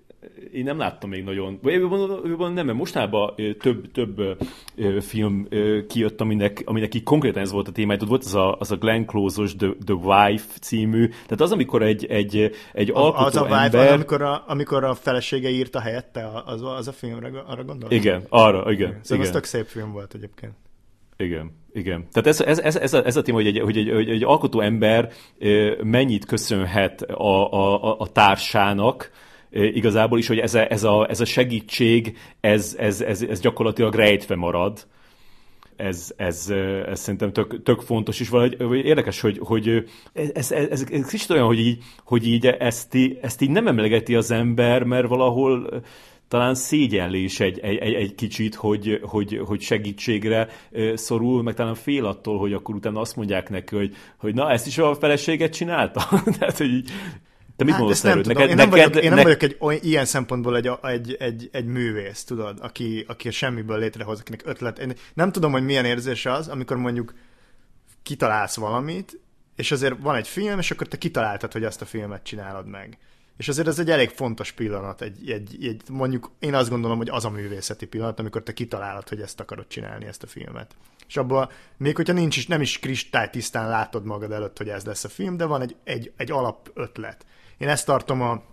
én 0.53 0.63
nem 0.63 0.77
láttam 0.77 1.09
még 1.09 1.23
nagyon, 1.23 1.59
vagy 1.61 1.73
jobban 1.73 2.53
nem, 2.53 2.65
mert 2.65 2.77
mostában 2.77 3.33
több, 3.59 3.91
több 3.91 4.37
film 4.99 5.47
kijött, 5.87 6.21
aminek, 6.21 6.61
aminek 6.65 6.95
így 6.95 7.03
konkrétan 7.03 7.41
ez 7.41 7.51
volt 7.51 7.67
a 7.67 7.71
témája. 7.71 7.99
Volt 8.05 8.23
az 8.23 8.35
a, 8.35 8.55
az 8.59 8.71
a 8.71 8.75
Glenn 8.75 9.05
Close-os 9.05 9.55
The, 9.55 9.69
The 9.85 9.95
Wife 9.95 10.59
című, 10.61 11.07
tehát 11.07 11.41
az, 11.41 11.51
amikor 11.51 11.81
egy, 11.81 12.05
egy, 12.05 12.51
egy 12.73 12.91
alkotó 12.93 13.25
Az 13.25 13.35
a 13.35 13.41
Wife, 13.41 13.55
ember... 13.55 13.93
amikor, 13.93 14.21
a, 14.21 14.43
amikor 14.47 14.83
a 14.83 14.95
felesége 14.95 15.49
írta 15.49 15.79
helyette, 15.79 16.29
az, 16.45 16.61
az 16.61 16.87
a 16.87 16.91
filmre, 16.91 17.29
arra 17.45 17.63
gondolsz? 17.63 17.93
Igen, 17.93 18.25
arra, 18.29 18.71
igen. 18.71 18.99
Szóval 19.01 19.01
igen. 19.01 19.19
az 19.19 19.29
tök 19.29 19.43
szép 19.43 19.65
film 19.65 19.91
volt 19.91 20.13
egyébként. 20.13 20.53
Igen, 21.17 21.51
igen. 21.73 22.07
Tehát 22.11 22.27
ez, 22.27 22.41
ez, 22.41 22.59
ez, 22.59 22.75
ez, 22.75 22.93
a, 22.93 23.05
ez 23.05 23.15
a 23.15 23.21
téma, 23.21 23.37
hogy 23.37 23.47
egy, 23.47 23.59
hogy 23.59 23.77
egy, 23.77 23.89
hogy 23.89 24.09
egy 24.09 24.23
alkotó 24.23 24.59
ember 24.59 25.11
mennyit 25.83 26.25
köszönhet 26.25 27.01
a, 27.01 27.53
a, 27.53 27.99
a 27.99 28.07
társának, 28.11 29.11
igazából 29.49 30.19
is, 30.19 30.27
hogy 30.27 30.39
ez 30.39 30.53
a, 30.53 30.71
ez 30.71 30.83
a, 30.83 31.09
ez 31.09 31.19
a 31.19 31.25
segítség, 31.25 32.17
ez, 32.39 32.75
ez, 32.79 33.01
ez, 33.01 33.21
ez 33.21 33.39
gyakorlatilag 33.39 33.95
rejtve 33.95 34.35
marad. 34.35 34.87
Ez, 35.75 36.13
ez, 36.15 36.49
ez 36.85 36.99
szerintem 36.99 37.31
tök, 37.33 37.63
tök 37.63 37.81
fontos, 37.81 38.19
és 38.19 38.29
valahogy 38.29 38.85
érdekes, 38.85 39.21
hogy, 39.21 39.39
hogy 39.41 39.83
ez, 40.13 40.51
ez, 40.51 40.51
ez, 40.51 40.85
ez 40.91 41.09
kicsit 41.09 41.29
olyan, 41.29 41.45
hogy 41.45 41.59
így, 41.59 41.83
hogy 42.03 42.27
így 42.27 42.45
ezt, 42.45 42.97
ezt 43.21 43.41
így 43.41 43.49
nem 43.49 43.67
emlegeti 43.67 44.15
az 44.15 44.31
ember, 44.31 44.83
mert 44.83 45.07
valahol 45.07 45.83
talán 46.27 46.55
szégyelli 46.55 47.23
is 47.23 47.39
egy, 47.39 47.59
egy, 47.59 47.77
egy, 47.77 47.93
egy 47.93 48.15
kicsit, 48.15 48.55
hogy, 48.55 48.99
hogy, 49.03 49.41
hogy 49.45 49.61
segítségre 49.61 50.49
szorul, 50.93 51.43
meg 51.43 51.53
talán 51.53 51.75
fél 51.75 52.05
attól, 52.05 52.39
hogy 52.39 52.53
akkor 52.53 52.75
utána 52.75 52.99
azt 52.99 53.15
mondják 53.15 53.49
neki, 53.49 53.75
hogy, 53.75 53.95
hogy 54.17 54.33
na, 54.33 54.51
ezt 54.51 54.67
is 54.67 54.77
a 54.77 54.95
feleséget 54.95 55.53
csinálta. 55.53 56.07
Tehát, 56.39 56.57
hogy 56.57 56.73
így, 56.73 56.91
te 57.55 57.63
mit 57.63 57.73
hát 57.73 57.81
mondasz 57.81 58.01
tudom. 58.01 58.17
Neked, 58.17 58.49
én 58.49 58.55
nem, 58.55 58.69
neked, 58.69 58.69
vagyok, 58.69 59.03
én 59.03 59.09
nem 59.13 59.23
vagyok 59.23 59.43
egy, 59.43 59.55
olyan, 59.59 59.81
ilyen 59.83 60.05
szempontból 60.05 60.55
egy, 60.55 60.69
egy, 60.81 61.15
egy, 61.19 61.49
egy 61.51 61.65
művész, 61.65 62.23
tudod, 62.23 62.57
aki, 62.61 63.05
aki 63.07 63.31
semmiből 63.31 63.79
létrehoz, 63.79 64.19
akinek 64.19 64.41
ötlet. 64.45 64.79
Én 64.79 64.93
nem 65.13 65.31
tudom, 65.31 65.51
hogy 65.51 65.63
milyen 65.63 65.85
érzés 65.85 66.25
az, 66.25 66.47
amikor 66.47 66.77
mondjuk 66.77 67.13
kitalálsz 68.03 68.55
valamit, 68.55 69.19
és 69.55 69.71
azért 69.71 69.95
van 69.99 70.15
egy 70.15 70.27
film, 70.27 70.59
és 70.59 70.71
akkor 70.71 70.87
te 70.87 70.97
kitaláltad, 70.97 71.51
hogy 71.51 71.63
azt 71.63 71.81
a 71.81 71.85
filmet 71.85 72.23
csinálod 72.23 72.67
meg. 72.67 72.97
És 73.37 73.47
azért 73.47 73.67
ez 73.67 73.79
egy 73.79 73.89
elég 73.89 74.09
fontos 74.09 74.51
pillanat, 74.51 75.01
egy, 75.01 75.31
egy, 75.31 75.57
egy, 75.65 75.81
mondjuk 75.89 76.31
én 76.39 76.53
azt 76.53 76.69
gondolom, 76.69 76.97
hogy 76.97 77.09
az 77.09 77.25
a 77.25 77.29
művészeti 77.29 77.85
pillanat, 77.85 78.19
amikor 78.19 78.43
te 78.43 78.53
kitalálod, 78.53 79.09
hogy 79.09 79.21
ezt 79.21 79.39
akarod 79.39 79.67
csinálni, 79.67 80.05
ezt 80.05 80.23
a 80.23 80.27
filmet. 80.27 80.75
És 81.07 81.17
abban, 81.17 81.49
még 81.77 81.95
hogyha 81.95 82.13
nincs 82.13 82.37
is, 82.37 82.47
nem 82.47 82.61
is 82.61 82.79
kristály 82.79 83.29
tisztán 83.29 83.69
látod 83.69 84.05
magad 84.05 84.31
előtt, 84.31 84.57
hogy 84.57 84.69
ez 84.69 84.85
lesz 84.85 85.03
a 85.03 85.09
film, 85.09 85.37
de 85.37 85.45
van 85.45 85.61
egy, 85.61 85.75
egy, 85.83 86.11
egy 86.17 86.31
alap 86.31 86.71
ötlet. 86.73 87.25
Én 87.57 87.67
ezt 87.67 87.85
tartom 87.85 88.21
a, 88.21 88.43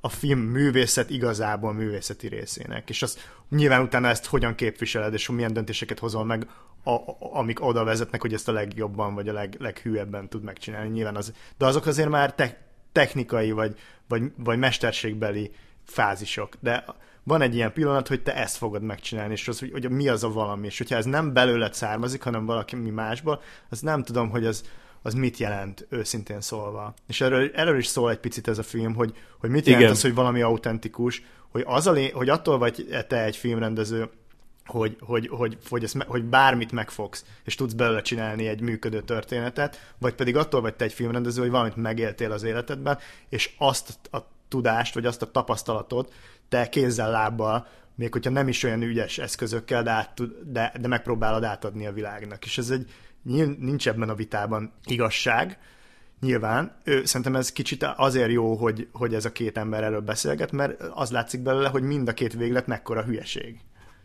a 0.00 0.08
film 0.08 0.40
művészet 0.40 1.10
igazából 1.10 1.72
művészeti 1.72 2.28
részének, 2.28 2.88
és 2.90 3.02
az 3.02 3.18
nyilván 3.50 3.82
utána 3.82 4.08
ezt 4.08 4.26
hogyan 4.26 4.54
képviseled, 4.54 5.12
és 5.12 5.28
milyen 5.28 5.52
döntéseket 5.52 5.98
hozol 5.98 6.24
meg, 6.24 6.46
a, 6.82 6.90
a, 6.90 7.16
amik 7.18 7.64
oda 7.64 7.84
vezetnek, 7.84 8.20
hogy 8.20 8.32
ezt 8.32 8.48
a 8.48 8.52
legjobban, 8.52 9.14
vagy 9.14 9.28
a 9.28 9.32
leg, 9.32 9.56
leghűebben 9.58 10.28
tud 10.28 10.42
megcsinálni. 10.42 10.88
Nyilván 10.88 11.16
az, 11.16 11.32
de 11.58 11.66
azok 11.66 11.86
azért 11.86 12.08
már 12.08 12.34
te, 12.34 12.71
technikai, 12.92 13.50
vagy, 13.50 13.78
vagy, 14.08 14.22
vagy 14.36 14.58
mesterségbeli 14.58 15.50
fázisok, 15.84 16.54
de 16.60 16.84
van 17.22 17.40
egy 17.40 17.54
ilyen 17.54 17.72
pillanat, 17.72 18.08
hogy 18.08 18.22
te 18.22 18.34
ezt 18.34 18.56
fogod 18.56 18.82
megcsinálni, 18.82 19.32
és 19.32 19.48
az, 19.48 19.58
hogy, 19.58 19.70
hogy 19.72 19.90
mi 19.90 20.08
az 20.08 20.24
a 20.24 20.32
valami, 20.32 20.66
és 20.66 20.78
hogyha 20.78 20.96
ez 20.96 21.04
nem 21.04 21.32
belőled 21.32 21.74
származik, 21.74 22.22
hanem 22.22 22.46
valaki 22.46 22.76
mi 22.76 22.90
másból, 22.90 23.42
az 23.68 23.80
nem 23.80 24.02
tudom, 24.02 24.30
hogy 24.30 24.46
az, 24.46 24.62
az 25.02 25.14
mit 25.14 25.36
jelent 25.36 25.86
őszintén 25.88 26.40
szólva. 26.40 26.94
És 27.06 27.20
erről, 27.20 27.50
erről 27.54 27.78
is 27.78 27.86
szól 27.86 28.10
egy 28.10 28.18
picit 28.18 28.48
ez 28.48 28.58
a 28.58 28.62
film, 28.62 28.94
hogy, 28.94 29.14
hogy 29.38 29.50
mit 29.50 29.64
jelent 29.64 29.82
Igen. 29.82 29.94
az, 29.94 30.02
hogy 30.02 30.14
valami 30.14 30.42
autentikus, 30.42 31.22
hogy, 31.48 31.62
az 31.66 31.86
a 31.86 31.92
lé, 31.92 32.10
hogy 32.10 32.28
attól 32.28 32.58
vagy 32.58 33.04
te 33.08 33.24
egy 33.24 33.36
filmrendező, 33.36 34.10
hogy, 34.66 34.96
hogy, 35.00 35.28
hogy, 35.28 35.58
hogy, 35.68 35.84
ezt, 35.84 36.02
hogy 36.06 36.24
bármit 36.24 36.72
megfogsz, 36.72 37.24
és 37.44 37.54
tudsz 37.54 37.72
belőle 37.72 38.02
csinálni 38.02 38.46
egy 38.46 38.60
működő 38.60 39.02
történetet, 39.02 39.92
vagy 39.98 40.14
pedig 40.14 40.36
attól 40.36 40.60
vagy 40.60 40.74
te 40.74 40.84
egy 40.84 40.92
filmrendező, 40.92 41.40
hogy 41.40 41.50
valamit 41.50 41.76
megéltél 41.76 42.32
az 42.32 42.42
életedben, 42.42 42.98
és 43.28 43.54
azt 43.58 43.98
a 44.10 44.18
tudást, 44.48 44.94
vagy 44.94 45.06
azt 45.06 45.22
a 45.22 45.30
tapasztalatot 45.30 46.12
te 46.48 46.68
kézzel, 46.68 47.10
lábbal, 47.10 47.66
még 47.94 48.12
hogyha 48.12 48.30
nem 48.30 48.48
is 48.48 48.62
olyan 48.62 48.82
ügyes 48.82 49.18
eszközökkel, 49.18 49.82
de, 49.82 49.90
át, 49.90 50.20
de, 50.52 50.72
de 50.80 50.88
megpróbálod 50.88 51.44
átadni 51.44 51.86
a 51.86 51.92
világnak. 51.92 52.44
És 52.44 52.58
ez 52.58 52.70
egy, 52.70 52.90
nincs 53.58 53.88
ebben 53.88 54.08
a 54.08 54.14
vitában 54.14 54.72
igazság, 54.84 55.58
nyilván. 56.20 56.76
Ő, 56.84 57.04
szerintem 57.04 57.36
ez 57.36 57.52
kicsit 57.52 57.82
azért 57.82 58.30
jó, 58.30 58.54
hogy, 58.54 58.88
hogy 58.92 59.14
ez 59.14 59.24
a 59.24 59.32
két 59.32 59.58
ember 59.58 59.82
erről 59.82 60.00
beszélget, 60.00 60.52
mert 60.52 60.80
az 60.80 61.10
látszik 61.10 61.40
belőle, 61.40 61.68
hogy 61.68 61.82
mind 61.82 62.08
a 62.08 62.14
két 62.14 62.32
véglet 62.32 62.66
mekkora 62.66 63.02
hülyeség. 63.02 63.60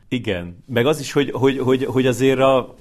Igen, 0.10 0.64
meg 0.68 0.86
az 0.86 1.00
is, 1.00 1.12
hogy, 1.12 1.32
hogy, 1.32 1.58
hogy, 1.58 1.86
hogy 1.86 2.06
azért 2.06 2.40
a, 2.40 2.76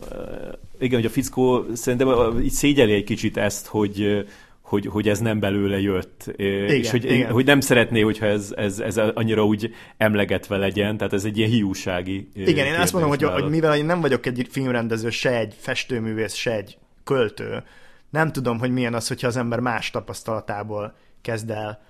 igen, 0.78 0.98
hogy 1.00 1.08
a 1.08 1.12
fickó 1.12 1.64
szerintem 1.74 2.38
így 2.40 2.50
szégyeli 2.50 2.92
egy 2.92 3.04
kicsit 3.04 3.36
ezt, 3.36 3.66
hogy, 3.66 4.26
hogy, 4.60 4.86
hogy 4.86 5.08
ez 5.08 5.18
nem 5.18 5.40
belőle 5.40 5.80
jött, 5.80 6.32
igen, 6.36 6.68
és 6.68 6.90
hogy, 6.90 7.04
igen. 7.04 7.30
hogy 7.30 7.44
nem 7.44 7.60
szeretné, 7.60 8.00
hogyha 8.00 8.26
ez, 8.26 8.54
ez, 8.56 8.78
ez 8.78 8.96
annyira 8.96 9.44
úgy 9.44 9.74
emlegetve 9.96 10.56
legyen, 10.56 10.96
tehát 10.96 11.12
ez 11.12 11.24
egy 11.24 11.38
ilyen 11.38 11.50
hiúsági 11.50 12.28
Igen, 12.34 12.66
én 12.66 12.74
azt 12.74 12.92
mondom, 12.92 13.10
hogy, 13.10 13.22
hogy 13.22 13.48
mivel 13.48 13.76
én 13.76 13.84
nem 13.84 14.00
vagyok 14.00 14.26
egy 14.26 14.46
filmrendező, 14.50 15.10
se 15.10 15.38
egy 15.38 15.54
festőművész, 15.58 16.34
se 16.34 16.52
egy 16.52 16.78
költő, 17.04 17.62
nem 18.10 18.32
tudom, 18.32 18.58
hogy 18.58 18.70
milyen 18.70 18.94
az, 18.94 19.08
hogyha 19.08 19.26
az 19.26 19.36
ember 19.36 19.60
más 19.60 19.90
tapasztalatából 19.90 20.94
kezd 21.22 21.50
el 21.50 21.82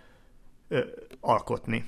ö, 0.68 0.78
alkotni. 1.20 1.84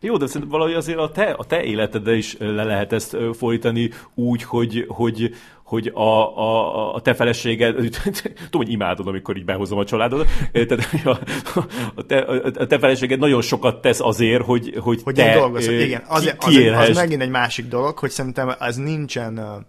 Jó, 0.00 0.16
de 0.16 0.26
szerintem 0.26 0.50
valahogy 0.50 0.74
azért 0.74 0.98
a 0.98 1.10
te, 1.10 1.24
a 1.24 1.44
te 1.44 1.62
életedre 1.62 2.16
is 2.16 2.36
le 2.38 2.64
lehet 2.64 2.92
ezt 2.92 3.16
fordítani 3.32 3.90
úgy, 4.14 4.42
hogy, 4.42 4.84
hogy, 4.88 5.34
hogy 5.62 5.90
a, 5.94 6.38
a, 6.38 6.94
a 6.94 7.00
te 7.00 7.14
feleséged, 7.14 7.74
tudom, 8.50 8.62
hogy 8.62 8.70
imádod, 8.70 9.06
amikor 9.06 9.36
így 9.36 9.44
behozom 9.44 9.78
a 9.78 9.84
családot, 9.84 10.28
tehát 10.52 11.04
a, 11.04 11.18
a, 11.94 12.02
te, 12.06 12.18
a 12.58 12.66
te 12.66 12.78
feleséged 12.78 13.18
nagyon 13.18 13.42
sokat 13.42 13.80
tesz 13.80 14.00
azért, 14.00 14.44
hogy, 14.44 14.74
hogy, 14.80 15.00
hogy 15.02 15.14
te 15.14 15.34
dolgozod. 15.34 15.74
Igen, 15.74 16.02
az, 16.08 16.34
az, 16.38 16.56
az, 16.56 16.88
az 16.88 16.96
megint 16.96 17.22
egy 17.22 17.30
másik 17.30 17.68
dolog, 17.68 17.98
hogy 17.98 18.10
szerintem 18.10 18.54
ez 18.58 18.76
nincsen 18.76 19.66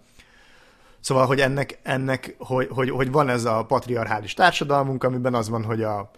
Szóval, 1.00 1.26
hogy 1.26 1.40
ennek, 1.40 1.78
ennek 1.82 2.34
hogy, 2.38 2.68
hogy, 2.70 2.90
hogy 2.90 3.10
van 3.10 3.28
ez 3.28 3.44
a 3.44 3.64
patriarchális 3.68 4.34
társadalmunk, 4.34 5.04
amiben 5.04 5.34
az 5.34 5.48
van, 5.48 5.64
hogy 5.64 5.82
a 5.82 6.10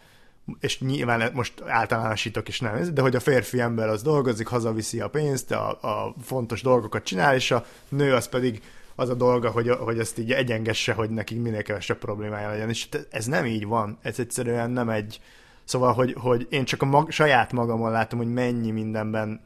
és 0.60 0.80
nyilván 0.80 1.30
most 1.34 1.62
általánosítok 1.66 2.48
és 2.48 2.60
nem, 2.60 2.94
de 2.94 3.02
hogy 3.02 3.16
a 3.16 3.20
férfi 3.20 3.60
ember 3.60 3.88
az 3.88 4.02
dolgozik, 4.02 4.46
hazaviszi 4.46 5.00
a 5.00 5.08
pénzt, 5.08 5.50
a, 5.50 5.70
a 5.70 6.14
fontos 6.22 6.62
dolgokat 6.62 7.04
csinál, 7.04 7.34
és 7.34 7.50
a 7.50 7.64
nő 7.88 8.14
az 8.14 8.28
pedig 8.28 8.62
az 8.94 9.08
a 9.08 9.14
dolga, 9.14 9.50
hogy, 9.50 9.68
hogy 9.68 9.98
ezt 9.98 10.18
így 10.18 10.32
egyengesse, 10.32 10.92
hogy 10.92 11.10
nekik 11.10 11.40
minél 11.40 11.62
kevesebb 11.62 11.98
problémája 11.98 12.48
legyen. 12.48 12.68
És 12.68 12.88
ez 13.10 13.26
nem 13.26 13.46
így 13.46 13.66
van. 13.66 13.98
Ez 14.02 14.18
egyszerűen 14.18 14.70
nem 14.70 14.88
egy... 14.88 15.20
Szóval, 15.64 15.92
hogy, 15.92 16.14
hogy 16.18 16.46
én 16.50 16.64
csak 16.64 16.82
a 16.82 16.86
mag, 16.86 17.10
saját 17.10 17.52
magamon 17.52 17.90
látom, 17.90 18.18
hogy 18.18 18.32
mennyi 18.32 18.70
mindenben 18.70 19.40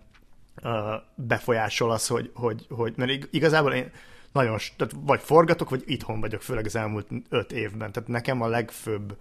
uh, 0.63 0.73
befolyásol 1.15 1.91
az, 1.91 2.07
hogy, 2.07 2.31
hogy, 2.35 2.67
hogy 2.69 2.93
mert 2.97 3.29
igazából 3.31 3.73
én 3.73 3.91
nagyon, 4.33 4.59
tehát 4.77 4.95
vagy 5.01 5.21
forgatok, 5.21 5.71
vagy 5.71 5.83
itthon 5.87 6.21
vagyok, 6.21 6.43
főleg 6.43 6.65
az 6.65 6.77
elmúlt 6.77 7.07
öt 7.29 7.53
évben. 7.53 7.93
Tehát 7.93 8.09
nekem 8.09 8.43
a 8.43 8.49
legfőbb 8.49 9.17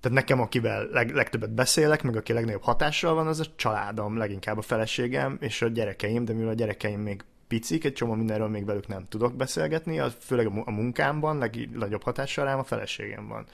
tehát 0.00 0.18
nekem, 0.18 0.40
akivel 0.40 0.86
leg, 0.86 1.14
legtöbbet 1.14 1.54
beszélek, 1.54 2.02
meg 2.02 2.16
aki 2.16 2.32
legnagyobb 2.32 2.62
hatással 2.62 3.14
van, 3.14 3.26
az 3.26 3.40
a 3.40 3.44
családom, 3.56 4.16
leginkább 4.16 4.58
a 4.58 4.62
feleségem 4.62 5.36
és 5.40 5.62
a 5.62 5.68
gyerekeim, 5.68 6.24
de 6.24 6.32
mivel 6.32 6.48
a 6.48 6.54
gyerekeim 6.54 7.00
még 7.00 7.24
picik, 7.48 7.84
egy 7.84 7.92
csomó 7.92 8.14
mindenről 8.14 8.48
még 8.48 8.64
velük 8.64 8.86
nem 8.86 9.06
tudok 9.08 9.34
beszélgetni, 9.34 9.98
az 9.98 10.16
főleg 10.20 10.46
a 10.46 10.70
munkámban 10.70 11.38
legnagyobb 11.38 12.02
hatással 12.02 12.44
rám 12.44 12.58
a 12.58 12.64
feleségem 12.64 13.28
van. 13.28 13.46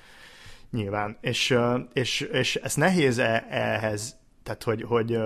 Nyilván. 0.71 1.17
És, 1.21 1.59
és, 1.93 2.21
és 2.21 2.57
ez 2.57 2.75
nehéz 2.75 3.19
-e 3.19 3.47
ehhez, 3.51 4.17
tehát 4.43 4.63
hogy, 4.63 4.83
hogy, 4.83 5.19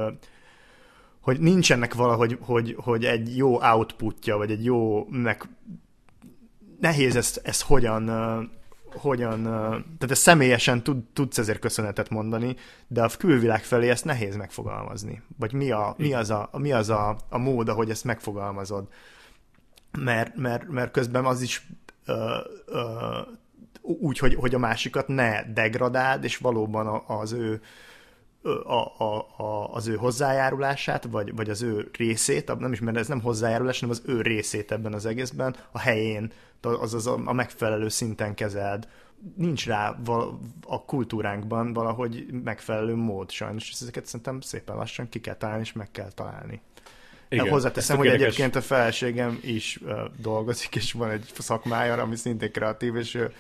hogy 1.21 1.41
nincsenek 1.41 1.95
valahogy 1.95 2.39
hogy, 2.41 2.75
hogy 2.79 3.05
egy 3.05 3.37
jó 3.37 3.61
outputja, 3.61 4.37
vagy 4.37 4.51
egy 4.51 4.65
jó 4.65 5.07
meg 5.09 5.43
nehéz 6.81 7.17
ezt, 7.17 7.41
ezt 7.45 7.63
hogyan, 7.63 8.09
hogyan, 9.01 9.43
tehát 9.43 10.11
ezt 10.11 10.23
személyesen 10.23 10.83
tud, 10.83 11.05
tudsz 11.13 11.39
ezért 11.39 11.59
köszönetet 11.59 12.11
mondani, 12.11 12.57
de 12.87 13.03
a 13.03 13.11
külvilág 13.19 13.63
felé 13.63 13.89
ezt 13.89 14.05
nehéz 14.05 14.37
megfogalmazni. 14.37 15.23
Vagy 15.39 15.53
mi, 15.53 15.71
a, 15.71 15.95
mi 15.99 16.13
az, 16.13 16.31
a, 16.31 16.51
mi 16.53 16.73
az 16.73 16.91
a, 16.91 17.17
a 17.29 17.39
mód, 17.39 17.69
ahogy 17.69 17.91
ezt 17.91 18.05
megfogalmazod. 18.05 18.89
Mert, 19.99 20.37
mert, 20.37 20.69
mert 20.69 20.91
közben 20.91 21.25
az 21.25 21.43
is 21.43 21.67
ö, 22.05 22.37
ö, 22.67 23.19
úgy, 23.83 24.19
hogy, 24.19 24.35
hogy 24.35 24.55
a 24.55 24.59
másikat 24.59 25.09
ne 25.09 25.53
degradáld, 25.53 26.25
és 26.25 26.37
valóban 26.37 27.03
az 27.07 27.33
ő 27.33 27.61
a, 28.65 29.05
a, 29.05 29.27
a, 29.37 29.75
az 29.75 29.87
ő 29.87 29.95
hozzájárulását, 29.95 31.05
vagy, 31.05 31.35
vagy 31.35 31.51
az 31.51 31.63
ő 31.63 31.91
részét, 31.97 32.59
nem 32.59 32.73
is, 32.73 32.81
mert 32.81 32.97
ez 32.97 33.09
nem 33.09 33.21
hozzájárulás, 33.21 33.81
hanem 33.81 33.97
az 34.01 34.15
ő 34.15 34.21
részét 34.21 34.73
ebben 34.73 34.93
az 34.93 35.07
egészben, 35.07 35.57
a 35.73 35.79
helyén, 35.79 36.33
azaz 36.61 37.07
a, 37.07 37.21
a 37.25 37.33
megfelelő 37.33 37.89
szinten 37.89 38.35
kezeld. 38.35 38.89
Nincs 39.37 39.67
rá 39.67 39.97
val, 40.05 40.41
a 40.67 40.85
kultúránkban 40.85 41.73
valahogy 41.73 42.27
megfelelő 42.45 42.95
mód 42.95 43.31
sajnos, 43.31 43.71
és 43.71 43.81
ezeket 43.81 44.07
szerintem 44.07 44.41
szépen 44.41 44.77
lassan 44.77 45.09
ki 45.09 45.21
kell 45.21 45.35
találni, 45.35 45.63
és 45.63 45.73
meg 45.73 45.91
kell 45.91 46.11
találni. 46.15 46.61
Igen, 47.29 47.49
Hozzáteszem, 47.49 47.97
hogy 47.97 48.07
érdekes. 48.07 48.27
egyébként 48.27 48.57
a 48.57 48.61
feleségem 48.61 49.39
is 49.43 49.79
uh, 49.83 49.99
dolgozik, 50.17 50.77
és 50.77 50.93
van 50.93 51.11
egy 51.11 51.31
szakmája, 51.39 52.03
ami 52.03 52.17
szintén 52.17 52.53
kreatív, 52.53 52.97
és 52.97 53.15
uh, 53.15 53.31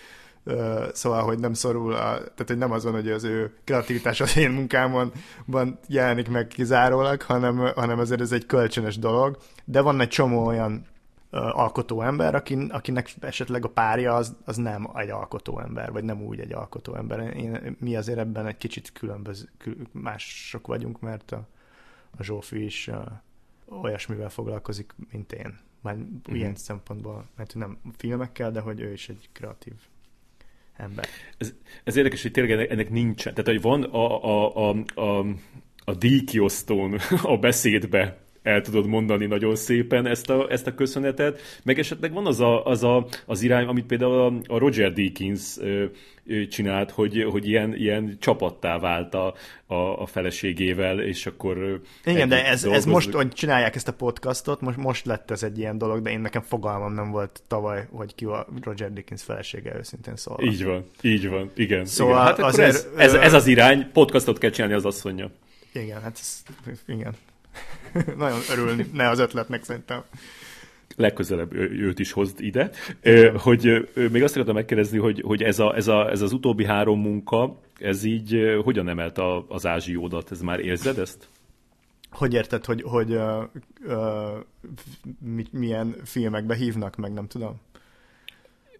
szóval, 0.92 1.22
hogy 1.22 1.38
nem 1.38 1.52
szorul, 1.52 1.92
a, 1.92 1.96
tehát 1.98 2.44
hogy 2.46 2.58
nem 2.58 2.72
azon, 2.72 2.92
hogy 2.92 3.10
az 3.10 3.24
ő 3.24 3.52
kreativitás 3.64 4.20
az 4.20 4.36
én 4.36 4.50
munkámon 4.50 5.12
van, 5.44 5.78
jelenik 5.86 6.28
meg 6.28 6.46
kizárólag, 6.46 7.22
hanem, 7.22 7.72
hanem 7.74 7.98
azért 7.98 8.20
ez 8.20 8.32
egy 8.32 8.46
kölcsönös 8.46 8.98
dolog, 8.98 9.38
de 9.64 9.80
van 9.80 10.00
egy 10.00 10.08
csomó 10.08 10.46
olyan 10.46 10.86
alkotó 11.30 12.02
ember, 12.02 12.34
akin, 12.34 12.70
akinek 12.70 13.14
esetleg 13.20 13.64
a 13.64 13.70
párja 13.70 14.14
az, 14.14 14.36
az 14.44 14.56
nem 14.56 14.90
egy 14.94 15.10
alkotó 15.10 15.60
ember, 15.60 15.92
vagy 15.92 16.04
nem 16.04 16.22
úgy 16.22 16.40
egy 16.40 16.52
alkotó 16.52 16.94
ember. 16.94 17.36
Én, 17.36 17.76
mi 17.80 17.96
azért 17.96 18.18
ebben 18.18 18.46
egy 18.46 18.56
kicsit 18.56 18.92
különböző, 18.92 19.48
kül, 19.56 19.76
mások 19.92 20.66
vagyunk, 20.66 21.00
mert 21.00 21.32
a, 21.32 21.48
a 22.18 22.22
Zsófi 22.22 22.64
is 22.64 22.88
a, 22.88 23.22
olyasmivel 23.82 24.28
foglalkozik, 24.28 24.94
mint 25.10 25.32
én. 25.32 25.58
Már 25.80 25.94
mm-hmm. 25.94 26.34
ilyen 26.34 26.54
szempontból, 26.54 27.28
mert 27.36 27.54
nem 27.54 27.78
filmekkel, 27.96 28.50
de 28.50 28.60
hogy 28.60 28.80
ő 28.80 28.92
is 28.92 29.08
egy 29.08 29.28
kreatív 29.32 29.74
ember. 30.76 31.06
Ez, 31.38 31.52
ez 31.84 31.96
érdekes, 31.96 32.22
hogy 32.22 32.30
tényleg 32.30 32.52
ennek, 32.52 32.70
ennek 32.70 32.90
nincsen. 32.90 33.34
Tehát, 33.34 33.50
hogy 33.50 33.62
van 33.62 33.82
a, 33.82 34.24
a, 34.24 34.70
a, 34.70 34.84
a, 34.94 35.26
a 35.84 35.94
díjkiosztón 35.94 36.98
a 37.22 37.38
beszédbe 37.38 38.18
el 38.48 38.60
tudod 38.60 38.86
mondani 38.86 39.26
nagyon 39.26 39.56
szépen 39.56 40.06
ezt 40.06 40.30
a, 40.30 40.46
ezt 40.50 40.66
a 40.66 40.74
köszönetet, 40.74 41.40
meg 41.62 41.78
esetleg 41.78 42.12
van 42.12 42.26
az 42.26 42.40
a, 42.40 42.64
az, 42.64 42.84
a, 42.84 43.06
az 43.26 43.42
irány, 43.42 43.66
amit 43.66 43.86
például 43.86 44.40
a 44.46 44.58
Roger 44.58 44.92
Deakins 44.92 45.56
csinált, 46.48 46.90
hogy, 46.90 47.26
hogy 47.30 47.48
ilyen, 47.48 47.74
ilyen 47.74 48.16
csapattá 48.20 48.78
vált 48.78 49.14
a, 49.14 49.34
a, 49.66 49.74
a 49.74 50.06
feleségével, 50.06 51.00
és 51.00 51.26
akkor... 51.26 51.80
Igen, 52.04 52.28
de 52.28 52.46
ez, 52.46 52.64
ez 52.64 52.84
most, 52.84 53.10
hogy 53.12 53.28
csinálják 53.28 53.74
ezt 53.74 53.88
a 53.88 53.92
podcastot, 53.92 54.60
most, 54.60 54.76
most 54.76 55.06
lett 55.06 55.30
ez 55.30 55.42
egy 55.42 55.58
ilyen 55.58 55.78
dolog, 55.78 56.02
de 56.02 56.10
én 56.10 56.20
nekem 56.20 56.42
fogalmam 56.42 56.92
nem 56.92 57.10
volt 57.10 57.42
tavaly, 57.46 57.86
hogy 57.90 58.14
ki 58.14 58.24
a 58.24 58.46
Roger 58.62 58.92
Deakins 58.92 59.22
felesége 59.22 59.76
őszintén 59.76 60.16
szólva. 60.16 60.42
Így 60.42 60.64
van, 60.64 60.84
így 61.02 61.28
van, 61.28 61.50
igen. 61.54 61.84
Szóval 61.84 62.14
igen. 62.14 62.26
Hát 62.26 62.38
azért, 62.38 62.68
ez, 62.68 62.88
ez, 62.96 63.14
ez, 63.14 63.32
az 63.32 63.46
irány, 63.46 63.90
podcastot 63.92 64.38
kell 64.38 64.50
csinálni 64.50 64.74
az 64.74 64.84
asszonya. 64.84 65.30
Igen, 65.72 66.02
hát 66.02 66.18
ez, 66.20 66.42
igen. 66.86 67.14
Nagyon 68.16 68.38
örülne 68.50 69.08
az 69.08 69.18
ötletnek 69.18 69.64
szerintem 69.64 70.02
legközelebb 70.96 71.54
őt 71.54 71.98
is 71.98 72.12
hozd 72.12 72.40
ide, 72.40 72.70
hogy 73.36 73.88
még 74.10 74.22
azt 74.22 74.32
akartam 74.34 74.54
megkérdezni, 74.54 74.98
hogy, 74.98 75.22
hogy 75.26 75.42
ez, 75.42 75.58
a, 75.58 75.76
ez, 75.76 75.88
a, 75.88 76.10
ez 76.10 76.20
az 76.20 76.32
utóbbi 76.32 76.64
három 76.64 77.00
munka, 77.00 77.60
ez 77.78 78.04
így 78.04 78.36
hogyan 78.64 78.88
emelt 78.88 79.18
a, 79.18 79.44
az 79.48 79.66
ázsiódat? 79.66 80.30
Ez 80.30 80.40
már 80.40 80.60
érzed 80.60 80.98
ezt? 80.98 81.28
Hogy 82.10 82.34
érted, 82.34 82.64
hogy, 82.64 82.82
hogy 82.82 83.12
uh, 83.12 83.42
uh, 83.86 85.46
milyen 85.50 85.96
filmekbe 86.04 86.54
hívnak 86.54 86.96
meg, 86.96 87.12
nem 87.12 87.26
tudom? 87.26 87.60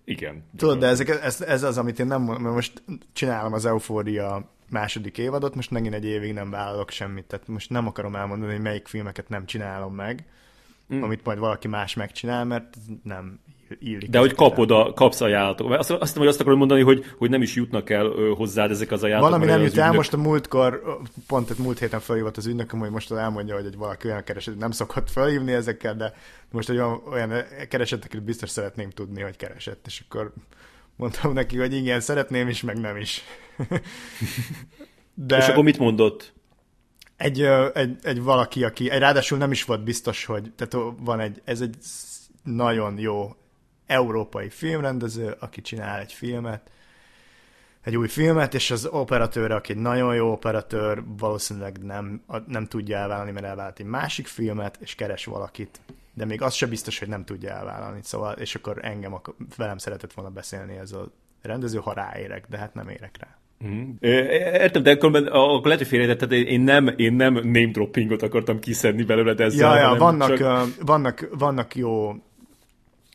Igen. 0.05 0.43
Tudod, 0.57 0.79
de 0.79 0.87
ezek, 0.87 1.09
ez, 1.09 1.41
ez 1.41 1.63
az, 1.63 1.79
amit 1.79 1.99
én 1.99 2.07
nem 2.07 2.23
mert 2.23 2.41
most 2.41 2.83
csinálom 3.13 3.53
az 3.53 3.65
Eufória 3.65 4.49
második 4.71 5.19
évadot, 5.19 5.55
most 5.55 5.71
megint 5.71 5.95
egy 5.95 6.05
évig 6.05 6.33
nem 6.33 6.51
vállalok 6.51 6.91
semmit, 6.91 7.25
tehát 7.25 7.49
most 7.49 7.71
nem 7.71 7.87
akarom 7.87 8.17
elmondani, 8.17 8.53
hogy 8.53 8.63
melyik 8.63 8.87
filmeket 8.87 9.29
nem 9.29 9.47
csinálom 9.47 9.95
meg, 9.95 10.27
mm. 10.95 11.03
amit 11.03 11.25
majd 11.25 11.39
valaki 11.39 11.69
más 11.69 11.95
megcsinál, 11.95 12.45
mert 12.45 12.77
nem 13.03 13.41
illik. 13.79 14.11
De 14.11 14.19
hogy 14.19 14.35
kapod 14.35 14.71
a, 14.71 14.93
kapsz 14.93 15.21
ajánlatokat. 15.21 15.79
Azt, 15.79 15.91
azt 15.91 16.01
hiszem, 16.01 16.19
hogy 16.19 16.27
azt 16.27 16.41
akarod 16.41 16.59
mondani, 16.59 16.83
hogy, 16.83 17.05
hogy 17.19 17.31
nem 17.31 17.43
is 17.43 17.55
jutnak 17.55 17.91
el 17.91 18.09
hozzád 18.37 18.71
ezek 18.71 18.91
az 18.91 19.03
ajánlatok. 19.03 19.31
Valami 19.31 19.51
nem 19.51 19.63
jut 19.63 19.77
el, 19.77 19.83
ügynök... 19.85 19.97
most 19.97 20.13
a 20.13 20.17
múltkor, 20.17 20.99
pont 21.27 21.51
egy 21.51 21.59
múlt 21.59 21.79
héten 21.79 22.01
felhívott 22.01 22.37
az 22.37 22.47
ügynököm, 22.47 22.81
hogy 22.81 22.91
most 22.91 23.13
elmondja, 23.13 23.55
hogy 23.55 23.67
egy 23.67 23.77
valaki 23.77 24.09
olyan 24.09 24.25
kereset, 24.25 24.59
nem 24.59 24.71
szokott 24.71 25.11
felhívni 25.11 25.53
ezekkel, 25.53 25.97
de 25.97 26.15
most 26.51 26.69
egy 26.69 26.77
olyan, 26.77 27.03
olyan 27.11 27.33
kereseteket 27.69 28.23
biztos 28.23 28.51
szeretném 28.51 28.91
tudni, 28.91 29.23
hogy 29.23 29.37
keresett, 29.37 29.87
és 29.87 30.03
akkor 30.09 30.33
mondtam 30.99 31.33
neki, 31.33 31.59
hogy 31.59 31.75
igen, 31.75 32.01
szeretném 32.01 32.49
is, 32.49 32.63
meg 32.63 32.81
nem 32.81 32.97
is. 32.97 33.23
De... 35.15 35.37
És 35.37 35.49
akkor 35.49 35.65
mit 35.65 35.79
mondott? 35.79 36.33
Egy, 37.17 37.43
egy, 37.75 37.97
egy 38.03 38.23
valaki, 38.23 38.65
aki 38.65 38.91
egy, 38.91 38.99
ráadásul 38.99 39.39
nem 39.39 39.51
is 39.51 39.65
volt 39.65 39.85
biztos, 39.85 40.25
hogy 40.25 40.53
tehát 40.57 40.95
van 40.99 41.21
egy, 41.21 41.43
ez 41.45 41.61
egy 41.61 41.77
nagyon 42.43 42.99
jó 42.99 43.37
európai 43.87 44.49
filmrendező, 44.49 45.37
aki 45.39 45.61
csinál 45.61 46.01
egy 46.01 46.13
filmet, 46.13 46.71
egy 47.83 47.97
új 47.97 48.09
filmet, 48.09 48.55
és 48.55 48.71
az 48.71 48.87
operatőr, 48.87 49.51
aki 49.51 49.73
egy 49.73 49.79
nagyon 49.79 50.15
jó 50.15 50.33
operatőr, 50.33 51.03
valószínűleg 51.19 51.79
nem, 51.79 52.23
nem 52.47 52.67
tudja 52.67 52.97
elvállalni, 52.97 53.31
mert 53.31 53.47
elvállalt 53.47 53.79
egy 53.79 53.87
másik 53.87 54.27
filmet, 54.27 54.79
és 54.81 54.95
keres 54.95 55.25
valakit, 55.25 55.81
de 56.19 56.25
még 56.25 56.43
az 56.43 56.55
sem 56.55 56.69
biztos, 56.69 56.99
hogy 56.99 57.09
nem 57.09 57.25
tudja 57.25 57.51
elvállalni, 57.51 58.01
szóval, 58.03 58.33
és 58.33 58.55
akkor 58.55 58.79
engem 58.83 59.21
velem 59.57 59.79
szeretett 59.79 60.13
volna 60.13 60.31
beszélni 60.31 60.77
ez 60.77 60.93
a 60.93 61.13
rendező, 61.43 61.79
ha 61.79 61.93
ráérek, 61.93 62.45
de 62.49 62.59
hát 62.59 62.75
nem 62.75 62.89
érek 62.89 63.17
rá. 63.21 63.39
Mm. 63.67 63.91
Értem, 64.01 64.83
de 64.83 64.91
akkor, 64.91 65.17
akkor 65.17 65.65
lehet, 65.65 65.79
hogy 65.79 65.87
félretetted, 65.87 66.33
én 66.33 66.61
nem, 66.61 66.95
én 66.97 67.13
nem 67.13 67.33
name 67.33 67.71
droppingot 67.71 68.23
akartam 68.23 68.59
kiszedni 68.59 69.03
belőle, 69.03 69.35
de 69.35 69.45
ezzel, 69.45 69.77
ja, 69.77 69.93
ja, 69.93 69.99
vannak, 69.99 70.37
csak... 70.37 70.69
vannak, 70.81 71.29
vannak 71.39 71.75
jó 71.75 72.15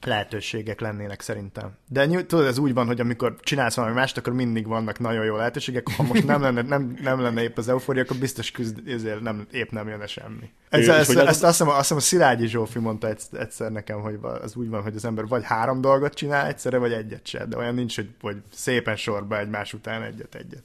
lehetőségek 0.05 0.79
lennének 0.79 1.21
szerintem. 1.21 1.77
De 1.89 2.07
tudod, 2.23 2.45
ez 2.45 2.57
úgy 2.57 2.73
van, 2.73 2.85
hogy 2.85 2.99
amikor 2.99 3.35
csinálsz 3.39 3.75
valami 3.75 3.93
mást, 3.93 4.17
akkor 4.17 4.33
mindig 4.33 4.67
vannak 4.67 4.99
nagyon 4.99 5.25
jó 5.25 5.35
lehetőségek. 5.35 5.87
Ha 5.95 6.03
most 6.03 6.25
nem 6.25 6.41
lenne, 6.41 6.61
nem, 6.61 6.97
nem 7.01 7.21
lenne 7.21 7.41
épp 7.41 7.57
az 7.57 7.69
eufória, 7.69 8.01
akkor 8.01 8.17
biztos 8.17 8.51
küzd, 8.51 8.87
ezért 8.87 9.21
nem, 9.21 9.47
épp 9.51 9.69
nem 9.69 9.87
jönne 9.87 10.07
semmi. 10.07 10.49
Ez, 10.69 10.87
ezt, 10.87 11.09
ezt, 11.09 11.17
ezt, 11.17 11.43
azt, 11.43 11.57
hiszem, 11.57 11.67
azt 11.67 11.79
hiszem 11.79 11.97
a 11.97 11.99
Szilágyi 11.99 12.47
Zsófi 12.47 12.79
mondta 12.79 13.15
egyszer 13.31 13.71
nekem, 13.71 13.99
hogy 13.99 14.19
az 14.21 14.55
úgy 14.55 14.69
van, 14.69 14.81
hogy 14.81 14.95
az 14.95 15.05
ember 15.05 15.27
vagy 15.27 15.43
három 15.43 15.81
dolgot 15.81 16.13
csinál 16.13 16.47
egyszerre, 16.47 16.77
vagy 16.77 16.91
egyet 16.91 17.27
se. 17.27 17.45
De 17.45 17.57
olyan 17.57 17.73
nincs, 17.73 17.95
hogy, 17.95 18.09
hogy 18.21 18.37
szépen 18.53 18.95
sorba 18.95 19.39
egymás 19.39 19.73
után 19.73 20.03
egyet-egyet. 20.03 20.63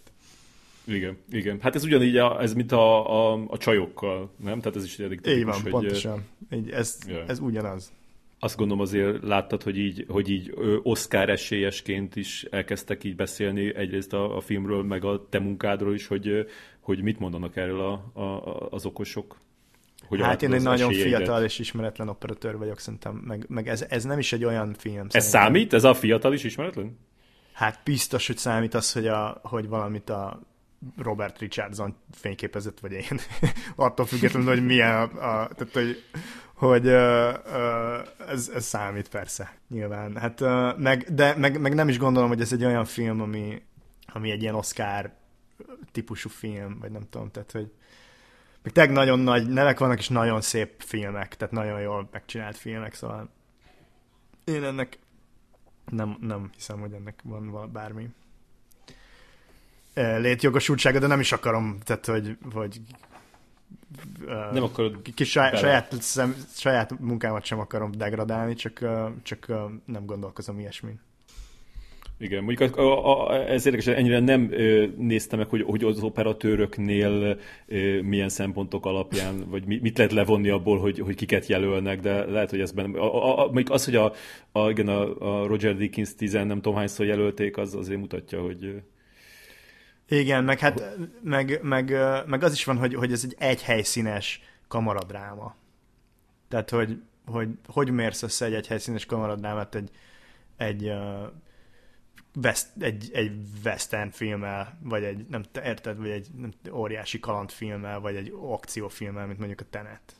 Igen, 0.84 1.16
igen. 1.30 1.58
Hát 1.60 1.74
ez 1.74 1.84
ugyanígy, 1.84 2.16
a, 2.16 2.42
ez 2.42 2.54
mint 2.54 2.72
a, 2.72 3.32
a, 3.32 3.44
a 3.46 3.58
csajokkal, 3.58 4.30
nem? 4.36 4.60
Tehát 4.60 4.76
ez 4.76 4.84
is 4.84 4.98
elég 4.98 5.20
Így 5.26 5.44
van, 5.44 5.60
hogy, 5.60 5.70
pontosan. 5.70 6.26
Így, 6.50 6.70
ez, 6.70 6.98
yeah. 7.06 7.28
ez 7.28 7.38
ugyanaz 7.38 7.92
azt 8.40 8.56
gondolom 8.56 8.82
azért 8.82 9.22
láttad, 9.22 9.62
hogy 9.62 9.78
így, 9.78 10.04
hogy 10.08 10.30
így 10.30 10.54
Oscar 10.82 11.28
esélyesként 11.28 12.16
is 12.16 12.46
elkezdtek 12.50 13.04
így 13.04 13.16
beszélni 13.16 13.74
egyrészt 13.74 14.12
a, 14.12 14.36
a 14.36 14.40
filmről, 14.40 14.82
meg 14.82 15.04
a 15.04 15.26
te 15.28 15.38
munkádról 15.38 15.94
is, 15.94 16.06
hogy, 16.06 16.46
hogy 16.80 17.02
mit 17.02 17.18
mondanak 17.18 17.56
erről 17.56 17.80
a, 17.80 18.20
a, 18.20 18.68
az 18.70 18.86
okosok. 18.86 19.36
Hogy 20.08 20.20
hát 20.20 20.42
én 20.42 20.52
egy 20.52 20.62
nagyon 20.62 20.92
fiatal 20.92 21.44
és 21.44 21.58
ismeretlen 21.58 22.08
operatőr 22.08 22.58
vagyok, 22.58 22.78
szerintem, 22.78 23.14
meg, 23.14 23.44
meg 23.48 23.68
ez, 23.68 23.86
ez 23.88 24.04
nem 24.04 24.18
is 24.18 24.32
egy 24.32 24.44
olyan 24.44 24.74
film. 24.74 25.06
Ez 25.06 25.10
szerintem. 25.10 25.20
számít? 25.20 25.72
Ez 25.72 25.84
a 25.84 25.94
fiatal 25.94 26.32
is 26.32 26.44
ismeretlen? 26.44 26.98
Hát 27.52 27.80
biztos, 27.84 28.26
hogy 28.26 28.36
számít 28.36 28.74
az, 28.74 28.92
hogy, 28.92 29.06
a, 29.06 29.40
hogy 29.42 29.68
valamit 29.68 30.10
a 30.10 30.40
Robert 30.96 31.38
Richardson 31.38 31.96
fényképezett, 32.12 32.80
vagy 32.80 32.92
én. 32.92 33.18
Attól 33.76 34.06
függetlenül, 34.06 34.48
hogy 34.48 34.64
milyen 34.64 34.94
a, 34.94 35.02
a 35.02 35.48
tehát, 35.48 35.72
hogy 35.72 36.02
hogy 36.58 36.86
uh, 36.86 37.34
uh, 37.46 38.28
ez, 38.28 38.50
ez 38.54 38.64
számít 38.64 39.08
persze, 39.08 39.54
nyilván. 39.68 40.16
Hát, 40.16 40.40
uh, 40.40 40.78
meg, 40.78 41.14
de 41.14 41.34
meg, 41.36 41.60
meg, 41.60 41.74
nem 41.74 41.88
is 41.88 41.98
gondolom, 41.98 42.28
hogy 42.28 42.40
ez 42.40 42.52
egy 42.52 42.64
olyan 42.64 42.84
film, 42.84 43.20
ami, 43.20 43.62
ami 44.06 44.30
egy 44.30 44.42
ilyen 44.42 44.54
Oscar 44.54 45.12
típusú 45.92 46.28
film, 46.28 46.78
vagy 46.80 46.90
nem 46.90 47.06
tudom, 47.10 47.30
tehát, 47.30 47.52
hogy 47.52 47.72
még 48.62 48.72
tényleg 48.72 48.94
nagyon 48.94 49.18
nagy 49.18 49.48
nevek 49.48 49.78
vannak, 49.78 49.98
és 49.98 50.08
nagyon 50.08 50.40
szép 50.40 50.82
filmek, 50.82 51.36
tehát 51.36 51.54
nagyon 51.54 51.80
jól 51.80 52.08
megcsinált 52.12 52.56
filmek, 52.56 52.94
szóval 52.94 53.30
én 54.44 54.64
ennek 54.64 54.98
nem, 55.90 56.16
nem 56.20 56.50
hiszem, 56.54 56.80
hogy 56.80 56.92
ennek 56.92 57.20
van 57.24 57.72
bármi 57.72 58.08
létjogosultsága, 59.94 60.98
de 60.98 61.06
nem 61.06 61.20
is 61.20 61.32
akarom, 61.32 61.78
tehát, 61.84 62.06
hogy, 62.06 62.38
hogy 62.52 62.80
nem 64.52 64.62
akarod 64.62 65.02
kis 65.14 65.30
saját, 65.30 65.58
saját, 65.58 66.02
szem, 66.02 66.36
saját 66.54 66.98
munkámat 67.00 67.44
sem 67.44 67.58
akarom 67.58 67.90
degradálni, 67.90 68.54
csak, 68.54 68.84
csak 69.22 69.46
nem 69.84 70.06
gondolkozom 70.06 70.58
ilyesmin. 70.58 71.00
Igen, 72.20 72.44
mondjuk 72.44 72.76
a, 72.76 72.82
a, 72.82 73.28
a, 73.28 73.50
ez 73.50 73.66
érdekes, 73.66 73.86
ennyire 73.86 74.20
nem 74.20 74.52
ö, 74.52 74.86
néztem 74.96 75.38
meg, 75.38 75.48
hogy, 75.48 75.62
hogy 75.62 75.84
az 75.84 76.02
operatőröknél 76.02 77.38
ö, 77.66 78.00
milyen 78.02 78.28
szempontok 78.28 78.86
alapján, 78.86 79.44
vagy 79.48 79.66
mi, 79.66 79.78
mit 79.82 79.96
lehet 79.96 80.12
levonni 80.12 80.48
abból, 80.48 80.78
hogy, 80.78 80.98
hogy 80.98 81.14
kiket 81.14 81.46
jelölnek, 81.46 82.00
de 82.00 82.24
lehet, 82.24 82.50
hogy 82.50 82.60
ez 82.60 82.72
benne... 82.72 82.98
A, 82.98 83.38
a, 83.38 83.46
a, 83.46 83.62
az, 83.64 83.84
hogy 83.84 83.96
a, 83.96 84.12
a, 84.52 84.70
igen, 84.70 84.88
a, 84.88 85.42
a 85.42 85.46
Roger 85.46 85.76
Dickens 85.76 86.14
10 86.14 86.32
nem 86.32 86.48
tudom 86.48 86.74
hányszor 86.74 87.06
jelölték, 87.06 87.56
az 87.56 87.74
azért 87.74 88.00
mutatja, 88.00 88.40
hogy... 88.40 88.82
Igen, 90.08 90.44
meg 90.44 90.58
hát 90.58 90.96
meg, 91.22 91.62
meg, 91.62 91.90
meg 92.26 92.42
az 92.42 92.52
is 92.52 92.64
van, 92.64 92.78
hogy, 92.78 92.94
hogy 92.94 93.12
ez 93.12 93.24
egy 93.24 93.34
egyhelyszínes 93.38 94.42
kamaradráma. 94.68 95.54
Tehát, 96.48 96.70
hogy 96.70 97.02
hogy, 97.30 97.48
hogy 97.66 97.90
mérsz 97.90 98.22
össze 98.22 98.44
egy 98.44 98.54
egyhelyszínes 98.54 99.06
kamaradrámát 99.06 99.74
egy, 99.74 99.90
egy 100.56 100.92
West, 102.42 102.66
egy, 102.78 103.10
egy 103.12 103.32
western 103.64 104.10
filmmel, 104.10 104.78
vagy 104.82 105.04
egy, 105.04 105.26
nem 105.28 105.42
érted, 105.64 105.96
vagy 105.96 106.10
egy 106.10 106.28
nem, 106.36 106.52
óriási 106.72 107.20
kalandfilmmel, 107.20 108.00
vagy 108.00 108.16
egy 108.16 108.32
akciófilmmel, 108.40 109.26
mint 109.26 109.38
mondjuk 109.38 109.60
a 109.60 109.64
Tenet. 109.70 110.16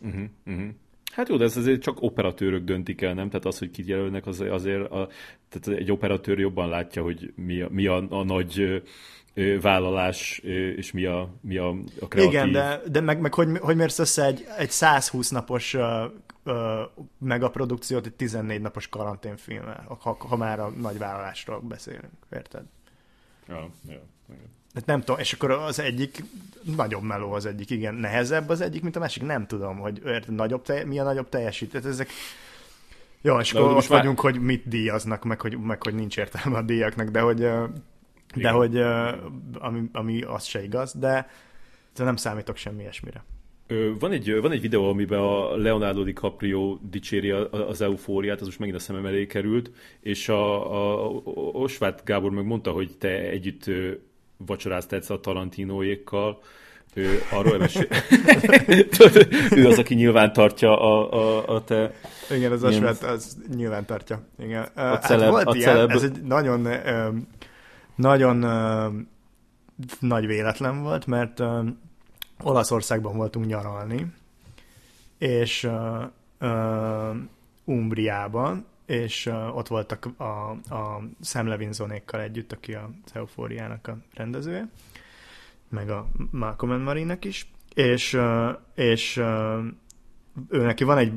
Uh-huh, 0.00 0.24
uh-huh. 0.46 0.68
Hát 1.12 1.28
jó, 1.28 1.36
de 1.36 1.44
ez 1.44 1.56
azért 1.56 1.82
csak 1.82 2.02
operatőrök 2.02 2.64
döntik 2.64 3.02
el, 3.02 3.14
nem? 3.14 3.28
Tehát 3.28 3.44
az, 3.44 3.58
hogy 3.58 3.70
kit 3.70 3.86
jelölnek, 3.86 4.26
az, 4.26 4.40
azért 4.40 4.90
a, 4.90 5.08
tehát 5.48 5.80
egy 5.80 5.92
operatőr 5.92 6.38
jobban 6.38 6.68
látja, 6.68 7.02
hogy 7.02 7.32
mi 7.36 7.60
a, 7.60 7.68
mi 7.70 7.86
a, 7.86 8.06
a 8.10 8.22
nagy 8.22 8.82
vállalás, 9.60 10.38
és 10.76 10.92
mi 10.92 11.04
a, 11.04 11.28
mi 11.40 11.56
a, 11.56 11.68
a 12.00 12.08
kreatív... 12.08 12.32
Igen, 12.32 12.52
de, 12.52 12.80
de 12.90 13.00
meg, 13.00 13.20
meg 13.20 13.34
hogy, 13.34 13.58
hogy 13.58 13.76
mérsz 13.76 13.98
össze 13.98 14.24
egy, 14.24 14.46
egy 14.58 14.70
120 14.70 15.30
napos 15.30 15.74
uh, 15.74 15.84
megaprodukciót 17.18 18.06
egy 18.06 18.14
14 18.14 18.60
napos 18.60 18.88
karanténfilmmel, 18.88 19.96
ha, 20.00 20.16
ha 20.18 20.36
már 20.36 20.60
a 20.60 20.68
nagy 20.68 20.98
vállalásról 20.98 21.60
beszélünk, 21.60 22.12
érted? 22.32 22.64
Ja, 23.48 23.70
ja, 23.88 24.02
igen. 24.28 24.50
Hát 24.74 24.86
nem 24.86 25.00
tudom, 25.00 25.20
és 25.20 25.32
akkor 25.32 25.50
az 25.50 25.80
egyik 25.80 26.24
nagyobb 26.76 27.02
meló 27.02 27.32
az 27.32 27.46
egyik, 27.46 27.70
igen, 27.70 27.94
nehezebb 27.94 28.48
az 28.48 28.60
egyik, 28.60 28.82
mint 28.82 28.96
a 28.96 28.98
másik, 28.98 29.22
nem 29.22 29.46
tudom, 29.46 29.78
hogy 29.78 30.02
nagyobb 30.26 30.62
telj, 30.62 30.84
mi 30.84 30.98
a 30.98 31.04
nagyobb 31.04 31.28
teljesítő, 31.28 31.80
ezek 31.84 32.08
jó, 33.22 33.38
és 33.38 33.52
akkor 33.52 33.72
most 33.72 33.88
vagyunk, 33.88 34.22
már... 34.22 34.32
hogy 34.32 34.42
mit 34.42 34.68
díjaznak, 34.68 35.24
meg 35.24 35.40
hogy, 35.40 35.58
meg 35.58 35.82
hogy 35.82 35.94
nincs 35.94 36.16
értelme 36.18 36.58
a 36.58 36.62
díjaknak, 36.62 37.08
de 37.08 37.20
hogy, 37.20 37.48
de 38.34 38.50
hogy 38.50 38.76
ami, 39.58 39.88
ami 39.92 40.22
az 40.22 40.44
se 40.44 40.62
igaz, 40.62 40.92
de, 40.98 41.30
de 41.96 42.04
nem 42.04 42.16
számítok 42.16 42.56
semmi 42.56 42.80
ilyesmire. 42.80 43.24
Van 43.98 44.12
egy, 44.12 44.40
van 44.40 44.52
egy 44.52 44.60
videó, 44.60 44.88
amiben 44.88 45.18
a 45.18 45.56
Leonardo 45.56 46.02
DiCaprio 46.02 46.78
dicséri 46.90 47.30
az 47.50 47.80
eufóriát, 47.80 48.40
az 48.40 48.46
most 48.46 48.58
megint 48.58 48.76
a 48.76 48.80
szemem 48.80 49.06
elé 49.06 49.26
került, 49.26 49.70
és 50.00 50.28
a, 50.28 51.04
a 51.04 51.10
Osvát 51.52 52.04
Gábor 52.04 52.30
meg 52.30 52.44
mondta, 52.44 52.70
hogy 52.70 52.96
te 52.98 53.08
együtt 53.08 53.70
vacsoráztál 54.46 54.98
egyszer 54.98 55.16
a 55.16 55.20
Tarantinóékkal, 55.20 56.40
ő 56.94 57.22
arról 57.30 57.58
mesél... 57.64 57.86
ő 59.50 59.66
az, 59.66 59.78
aki 59.78 59.94
nyilván 59.94 60.32
tartja 60.32 60.80
a, 60.80 61.12
a, 61.12 61.54
a 61.54 61.64
te... 61.64 61.92
Igen, 62.30 62.52
az 62.52 62.64
Osvát 62.64 63.02
az 63.02 63.36
nyilván 63.54 63.84
tartja. 63.84 64.22
Igen. 64.38 64.62
A 64.74 64.80
hát 64.80 65.02
celeb, 65.02 65.30
volt 65.30 65.46
a 65.46 65.54
ilyen, 65.54 65.74
celeb... 65.74 65.90
ez 65.90 66.02
egy 66.02 66.22
nagyon, 66.22 66.68
nagyon 67.94 68.36
nagy 69.98 70.26
véletlen 70.26 70.82
volt, 70.82 71.06
mert 71.06 71.42
Olaszországban 72.42 73.16
voltunk 73.16 73.46
nyaralni, 73.46 74.06
és 75.18 75.68
Umbriában, 77.64 78.66
és 78.86 79.26
uh, 79.26 79.56
ott 79.56 79.68
voltak 79.68 80.08
a, 80.16 80.50
a 80.50 81.02
Sam 81.20 81.46
Levinsonékkal 81.46 82.20
együtt, 82.20 82.52
aki 82.52 82.74
a 82.74 82.90
Eufóriának 83.12 83.86
a 83.86 83.96
rendezője, 84.14 84.68
meg 85.68 85.90
a 85.90 86.06
Malcolm 86.30 86.82
Marinek 86.82 87.24
is, 87.24 87.50
és, 87.74 88.14
uh, 88.14 88.48
és 88.74 89.16
uh, 89.16 89.64
ő 90.48 90.62
neki 90.62 90.84
van 90.84 90.98
egy 90.98 91.12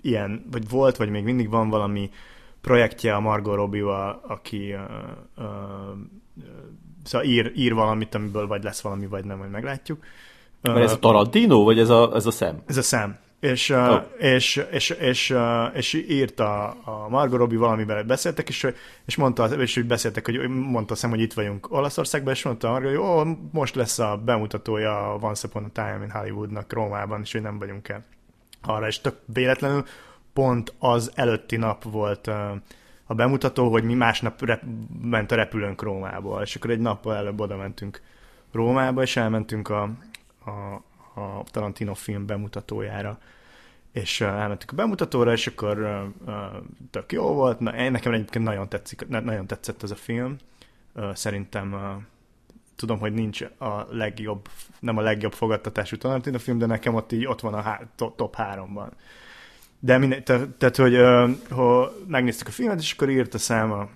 ilyen, 0.00 0.44
vagy 0.50 0.68
volt, 0.68 0.96
vagy 0.96 1.10
még 1.10 1.24
mindig 1.24 1.48
van 1.48 1.68
valami 1.68 2.10
projektje 2.60 3.14
a 3.14 3.20
Margot 3.20 3.54
Robbie-val, 3.54 4.20
aki 4.26 4.74
uh, 4.74 4.80
uh, 5.36 5.44
szóval 7.04 7.26
ír, 7.26 7.52
ír 7.54 7.74
valamit, 7.74 8.14
amiből 8.14 8.46
vagy 8.46 8.62
lesz 8.62 8.80
valami, 8.80 9.06
vagy 9.06 9.24
nem, 9.24 9.38
majd 9.38 9.50
meglátjuk. 9.50 10.04
Mert 10.60 10.76
ez 10.78 10.92
a 10.92 10.98
Tarantino, 10.98 11.64
vagy 11.64 11.78
ez 11.78 11.88
a, 11.88 12.14
ez 12.14 12.26
a 12.26 12.30
Sam? 12.30 12.62
Ez 12.66 12.76
a 12.76 12.82
Sam. 12.82 13.16
És, 13.40 13.70
oh. 13.70 14.02
és, 14.18 14.64
és, 14.70 14.90
és, 14.90 15.34
és 15.74 15.92
írta 15.92 16.68
a 16.70 17.08
Margot 17.08 17.38
Robbie 17.38 17.58
valamivel 17.58 18.02
beszéltek, 18.02 18.48
és, 18.48 18.66
és 19.06 19.16
mondta, 19.16 19.46
és 19.46 19.76
úgy 19.76 19.86
beszéltek, 19.86 20.24
hogy 20.24 20.48
mondta 20.48 20.94
Sam, 20.94 21.10
hogy 21.10 21.20
itt 21.20 21.32
vagyunk 21.32 21.72
Olaszországban, 21.72 22.32
és 22.32 22.42
mondta 22.42 22.70
Margot, 22.70 22.88
hogy 22.88 22.98
ó, 22.98 23.24
most 23.52 23.74
lesz 23.74 23.98
a 23.98 24.20
bemutatója 24.24 25.12
a 25.12 25.18
Once 25.20 25.46
Upon 25.46 25.64
a 25.64 25.70
Time 25.72 26.00
in 26.02 26.10
Hollywoodnak 26.10 26.72
Rómában, 26.72 27.20
és 27.20 27.32
hogy 27.32 27.42
nem 27.42 27.58
vagyunk 27.58 27.88
el 27.88 28.04
arra, 28.62 28.86
és 28.86 29.00
tök 29.00 29.16
véletlenül 29.24 29.84
pont 30.32 30.74
az 30.78 31.12
előtti 31.14 31.56
nap 31.56 31.84
volt 31.84 32.26
a 33.06 33.14
bemutató, 33.14 33.70
hogy 33.70 33.84
mi 33.84 33.94
másnap 33.94 34.44
rep- 34.44 34.64
ment 35.02 35.32
a 35.32 35.34
repülőnk 35.34 35.82
Rómából, 35.82 36.42
és 36.42 36.56
akkor 36.56 36.70
egy 36.70 36.80
nappal 36.80 37.16
előbb 37.16 37.40
oda 37.40 37.56
mentünk 37.56 38.00
Rómába, 38.52 39.02
és 39.02 39.16
elmentünk 39.16 39.68
a, 39.68 39.82
a, 40.44 40.82
a 41.18 41.44
Tarantino 41.50 41.94
film 41.94 42.26
bemutatójára, 42.26 43.18
és 43.92 44.20
elmentük 44.20 44.70
a 44.70 44.74
bemutatóra, 44.74 45.32
és 45.32 45.46
akkor 45.46 46.04
tök 46.90 47.12
jó 47.12 47.34
volt. 47.34 47.60
Na, 47.60 47.90
nekem 47.90 48.12
egyébként 48.12 48.44
nagyon, 48.44 48.68
tetszik, 48.68 49.08
nagyon 49.08 49.46
tetszett 49.46 49.82
ez 49.82 49.90
a 49.90 49.96
film. 49.96 50.36
Szerintem 51.12 51.76
tudom, 52.76 52.98
hogy 52.98 53.12
nincs 53.12 53.42
a 53.42 53.86
legjobb, 53.90 54.48
nem 54.80 54.96
a 54.96 55.00
legjobb 55.00 55.32
fogadtatású 55.32 55.96
Tarantino 55.96 56.38
film, 56.38 56.58
de 56.58 56.66
nekem 56.66 56.94
ott 56.94 57.12
így 57.12 57.26
ott 57.26 57.40
van 57.40 57.54
a 57.54 57.60
há- 57.60 57.86
top 57.94 58.34
háromban. 58.34 58.92
De 59.80 59.98
minden, 59.98 60.24
tehát, 60.24 60.48
te, 60.48 60.82
hogy 60.82 60.96
ha 61.50 61.92
megnéztük 62.06 62.46
a 62.46 62.50
filmet, 62.50 62.80
és 62.80 62.92
akkor 62.92 63.10
írt 63.10 63.34
a 63.34 63.38
száma 63.38 63.88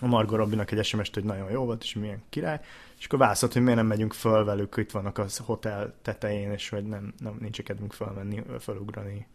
a 0.00 0.06
Margot 0.06 0.38
Robbie-nak 0.38 0.70
egy 0.70 0.84
sms 0.84 1.10
hogy 1.12 1.24
nagyon 1.24 1.50
jó 1.50 1.64
volt, 1.64 1.82
és 1.82 1.94
milyen 1.94 2.22
király, 2.28 2.60
és 3.02 3.08
akkor 3.08 3.18
válaszolt, 3.18 3.52
hogy 3.52 3.62
miért 3.62 3.78
nem 3.78 3.86
megyünk 3.86 4.12
föl 4.12 4.44
velük, 4.44 4.76
itt 4.76 4.90
vannak 4.90 5.18
az 5.18 5.36
hotel 5.36 5.94
tetején, 6.02 6.50
és 6.50 6.68
hogy 6.68 6.84
nem, 6.84 7.14
nem 7.18 7.36
nincs 7.40 7.62
kedvünk 7.62 7.92
fölmenni, 7.92 8.42
fölugrani, 8.60 9.26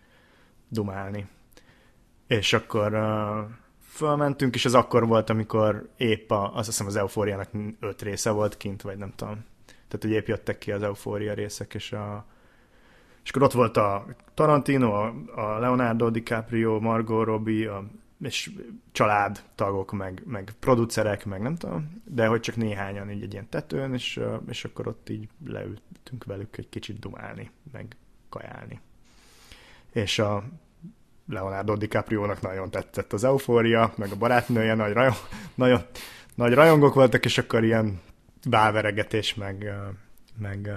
dumálni. 0.67 1.27
És 2.27 2.53
akkor 2.53 2.93
uh, 2.93 3.49
fölmentünk, 3.81 4.55
és 4.55 4.65
az 4.65 4.73
akkor 4.73 5.07
volt, 5.07 5.29
amikor 5.29 5.89
épp 5.97 6.31
a, 6.31 6.55
azt 6.55 6.67
hiszem 6.67 6.87
az 6.87 6.95
eufóriának 6.95 7.49
öt 7.79 8.01
része 8.01 8.29
volt 8.29 8.57
kint, 8.57 8.81
vagy 8.81 8.97
nem 8.97 9.13
tudom. 9.15 9.45
Tehát, 9.65 10.01
hogy 10.01 10.11
épp 10.11 10.27
jöttek 10.27 10.57
ki 10.57 10.71
az 10.71 10.83
eufória 10.83 11.33
részek, 11.33 11.73
és 11.73 11.91
a, 11.91 12.25
és 13.23 13.29
akkor 13.29 13.43
ott 13.43 13.51
volt 13.51 13.77
a 13.77 14.05
Tarantino, 14.33 14.91
a, 14.91 15.13
a 15.35 15.59
Leonardo 15.59 16.09
DiCaprio, 16.09 16.79
Margot 16.79 17.25
Robbie, 17.25 17.71
a 17.71 17.83
és 18.21 18.51
családtagok, 18.91 19.91
meg, 19.91 20.21
meg 20.25 20.53
producerek, 20.59 21.25
meg 21.25 21.41
nem 21.41 21.55
tudom, 21.55 22.01
de 22.05 22.27
hogy 22.27 22.39
csak 22.39 22.55
néhányan 22.55 23.11
így 23.11 23.23
egy 23.23 23.31
ilyen 23.31 23.49
tetőn, 23.49 23.93
és, 23.93 24.19
és 24.47 24.65
akkor 24.65 24.87
ott 24.87 25.09
így 25.09 25.29
leültünk 25.45 26.23
velük 26.25 26.57
egy 26.57 26.69
kicsit 26.69 26.99
dumálni, 26.99 27.51
meg 27.71 27.95
kajálni. 28.29 28.79
És 29.91 30.19
a 30.19 30.43
Leonardo 31.27 31.75
DiCaprio-nak 31.75 32.41
nagyon 32.41 32.71
tetszett 32.71 33.13
az 33.13 33.23
eufória, 33.23 33.93
meg 33.97 34.11
a 34.11 34.17
barátnője, 34.17 34.73
nagy, 34.73 34.93
rajong, 34.93 35.15
nagyon, 35.55 35.81
nagy 36.35 36.53
rajongók 36.53 36.93
voltak, 36.93 37.25
és 37.25 37.37
akkor 37.37 37.63
ilyen 37.63 38.01
báveregetés, 38.49 39.35
meg, 39.35 39.73
meg, 40.37 40.71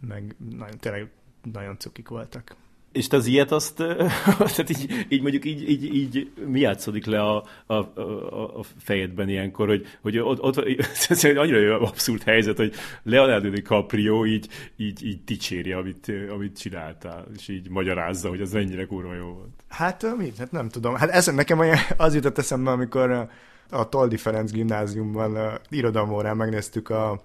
meg 0.00 0.36
nagyon, 0.38 0.78
tényleg 0.78 1.10
nagyon 1.52 1.78
cukik 1.78 2.08
voltak. 2.08 2.56
És 2.92 3.06
te 3.06 3.16
az 3.16 3.26
ilyet 3.26 3.52
azt, 3.52 3.76
tehát 4.54 4.70
így, 4.70 5.06
így 5.08 5.22
mondjuk 5.22 5.44
így, 5.44 5.70
így, 5.70 5.94
így 5.94 6.30
mi 6.46 6.60
játszódik 6.60 7.06
le 7.06 7.20
a, 7.20 7.44
a, 7.66 7.74
a, 7.74 8.58
a 8.58 8.62
fejedben 8.78 9.28
ilyenkor, 9.28 9.68
hogy, 9.68 9.86
hogy 10.00 10.18
ott, 10.18 10.42
ott 10.42 10.56
annyira 11.24 11.58
jó 11.58 11.74
abszurd 11.74 12.22
helyzet, 12.22 12.56
hogy 12.56 12.74
Leonardo 13.02 13.48
DiCaprio 13.48 14.26
így, 14.26 14.48
így, 14.76 15.06
így 15.06 15.24
dicséri, 15.24 15.72
amit, 15.72 16.12
amit 16.30 16.58
csináltál, 16.58 17.26
és 17.36 17.48
így 17.48 17.68
magyarázza, 17.68 18.28
hogy 18.28 18.40
az 18.40 18.52
mennyire 18.52 18.86
kurva 18.86 19.14
jó 19.14 19.26
volt. 19.26 19.64
Hát 19.68 20.16
mi? 20.16 20.32
Hát 20.38 20.52
nem 20.52 20.68
tudom. 20.68 20.94
Hát 20.94 21.10
ez 21.10 21.26
nekem 21.26 21.60
az 21.96 22.14
jutott 22.14 22.38
eszembe, 22.38 22.70
amikor 22.70 23.28
a 23.70 23.88
Toldi 23.88 24.16
Ferenc 24.16 24.50
gimnáziumban 24.50 25.60
irodalmórán 25.68 26.36
megnéztük 26.36 26.90
a 26.90 27.22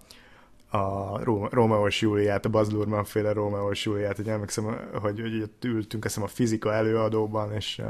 a 0.71 1.19
Rómeós 1.49 2.01
Júliát, 2.01 2.45
a 2.45 2.49
Baz 2.49 2.71
Luhrmann 2.71 3.03
féle 3.03 3.33
Rómeós 3.33 3.85
Júliát, 3.85 4.15
hogy 4.15 4.27
emlékszem, 4.27 4.89
hogy, 5.01 5.19
hogy 5.19 5.41
ott 5.41 5.65
ültünk 5.65 6.05
eszem 6.05 6.23
a 6.23 6.27
fizika 6.27 6.73
előadóban, 6.73 7.53
és, 7.53 7.81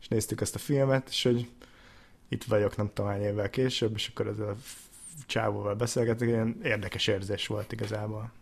és 0.00 0.08
néztük 0.08 0.40
ezt 0.40 0.54
a 0.54 0.58
filmet, 0.58 1.08
és 1.08 1.22
hogy 1.22 1.50
itt 2.28 2.44
vagyok 2.44 2.76
nem 2.76 2.90
tudom 2.94 3.10
hány 3.10 3.22
évvel 3.22 3.50
később, 3.50 3.92
és 3.94 4.08
akkor 4.08 4.26
ezzel 4.26 4.48
a 4.48 4.56
csávóval 5.26 5.74
beszélgetek, 5.74 6.28
ilyen 6.28 6.60
érdekes 6.62 7.06
érzés 7.06 7.46
volt 7.46 7.72
igazából. 7.72 8.32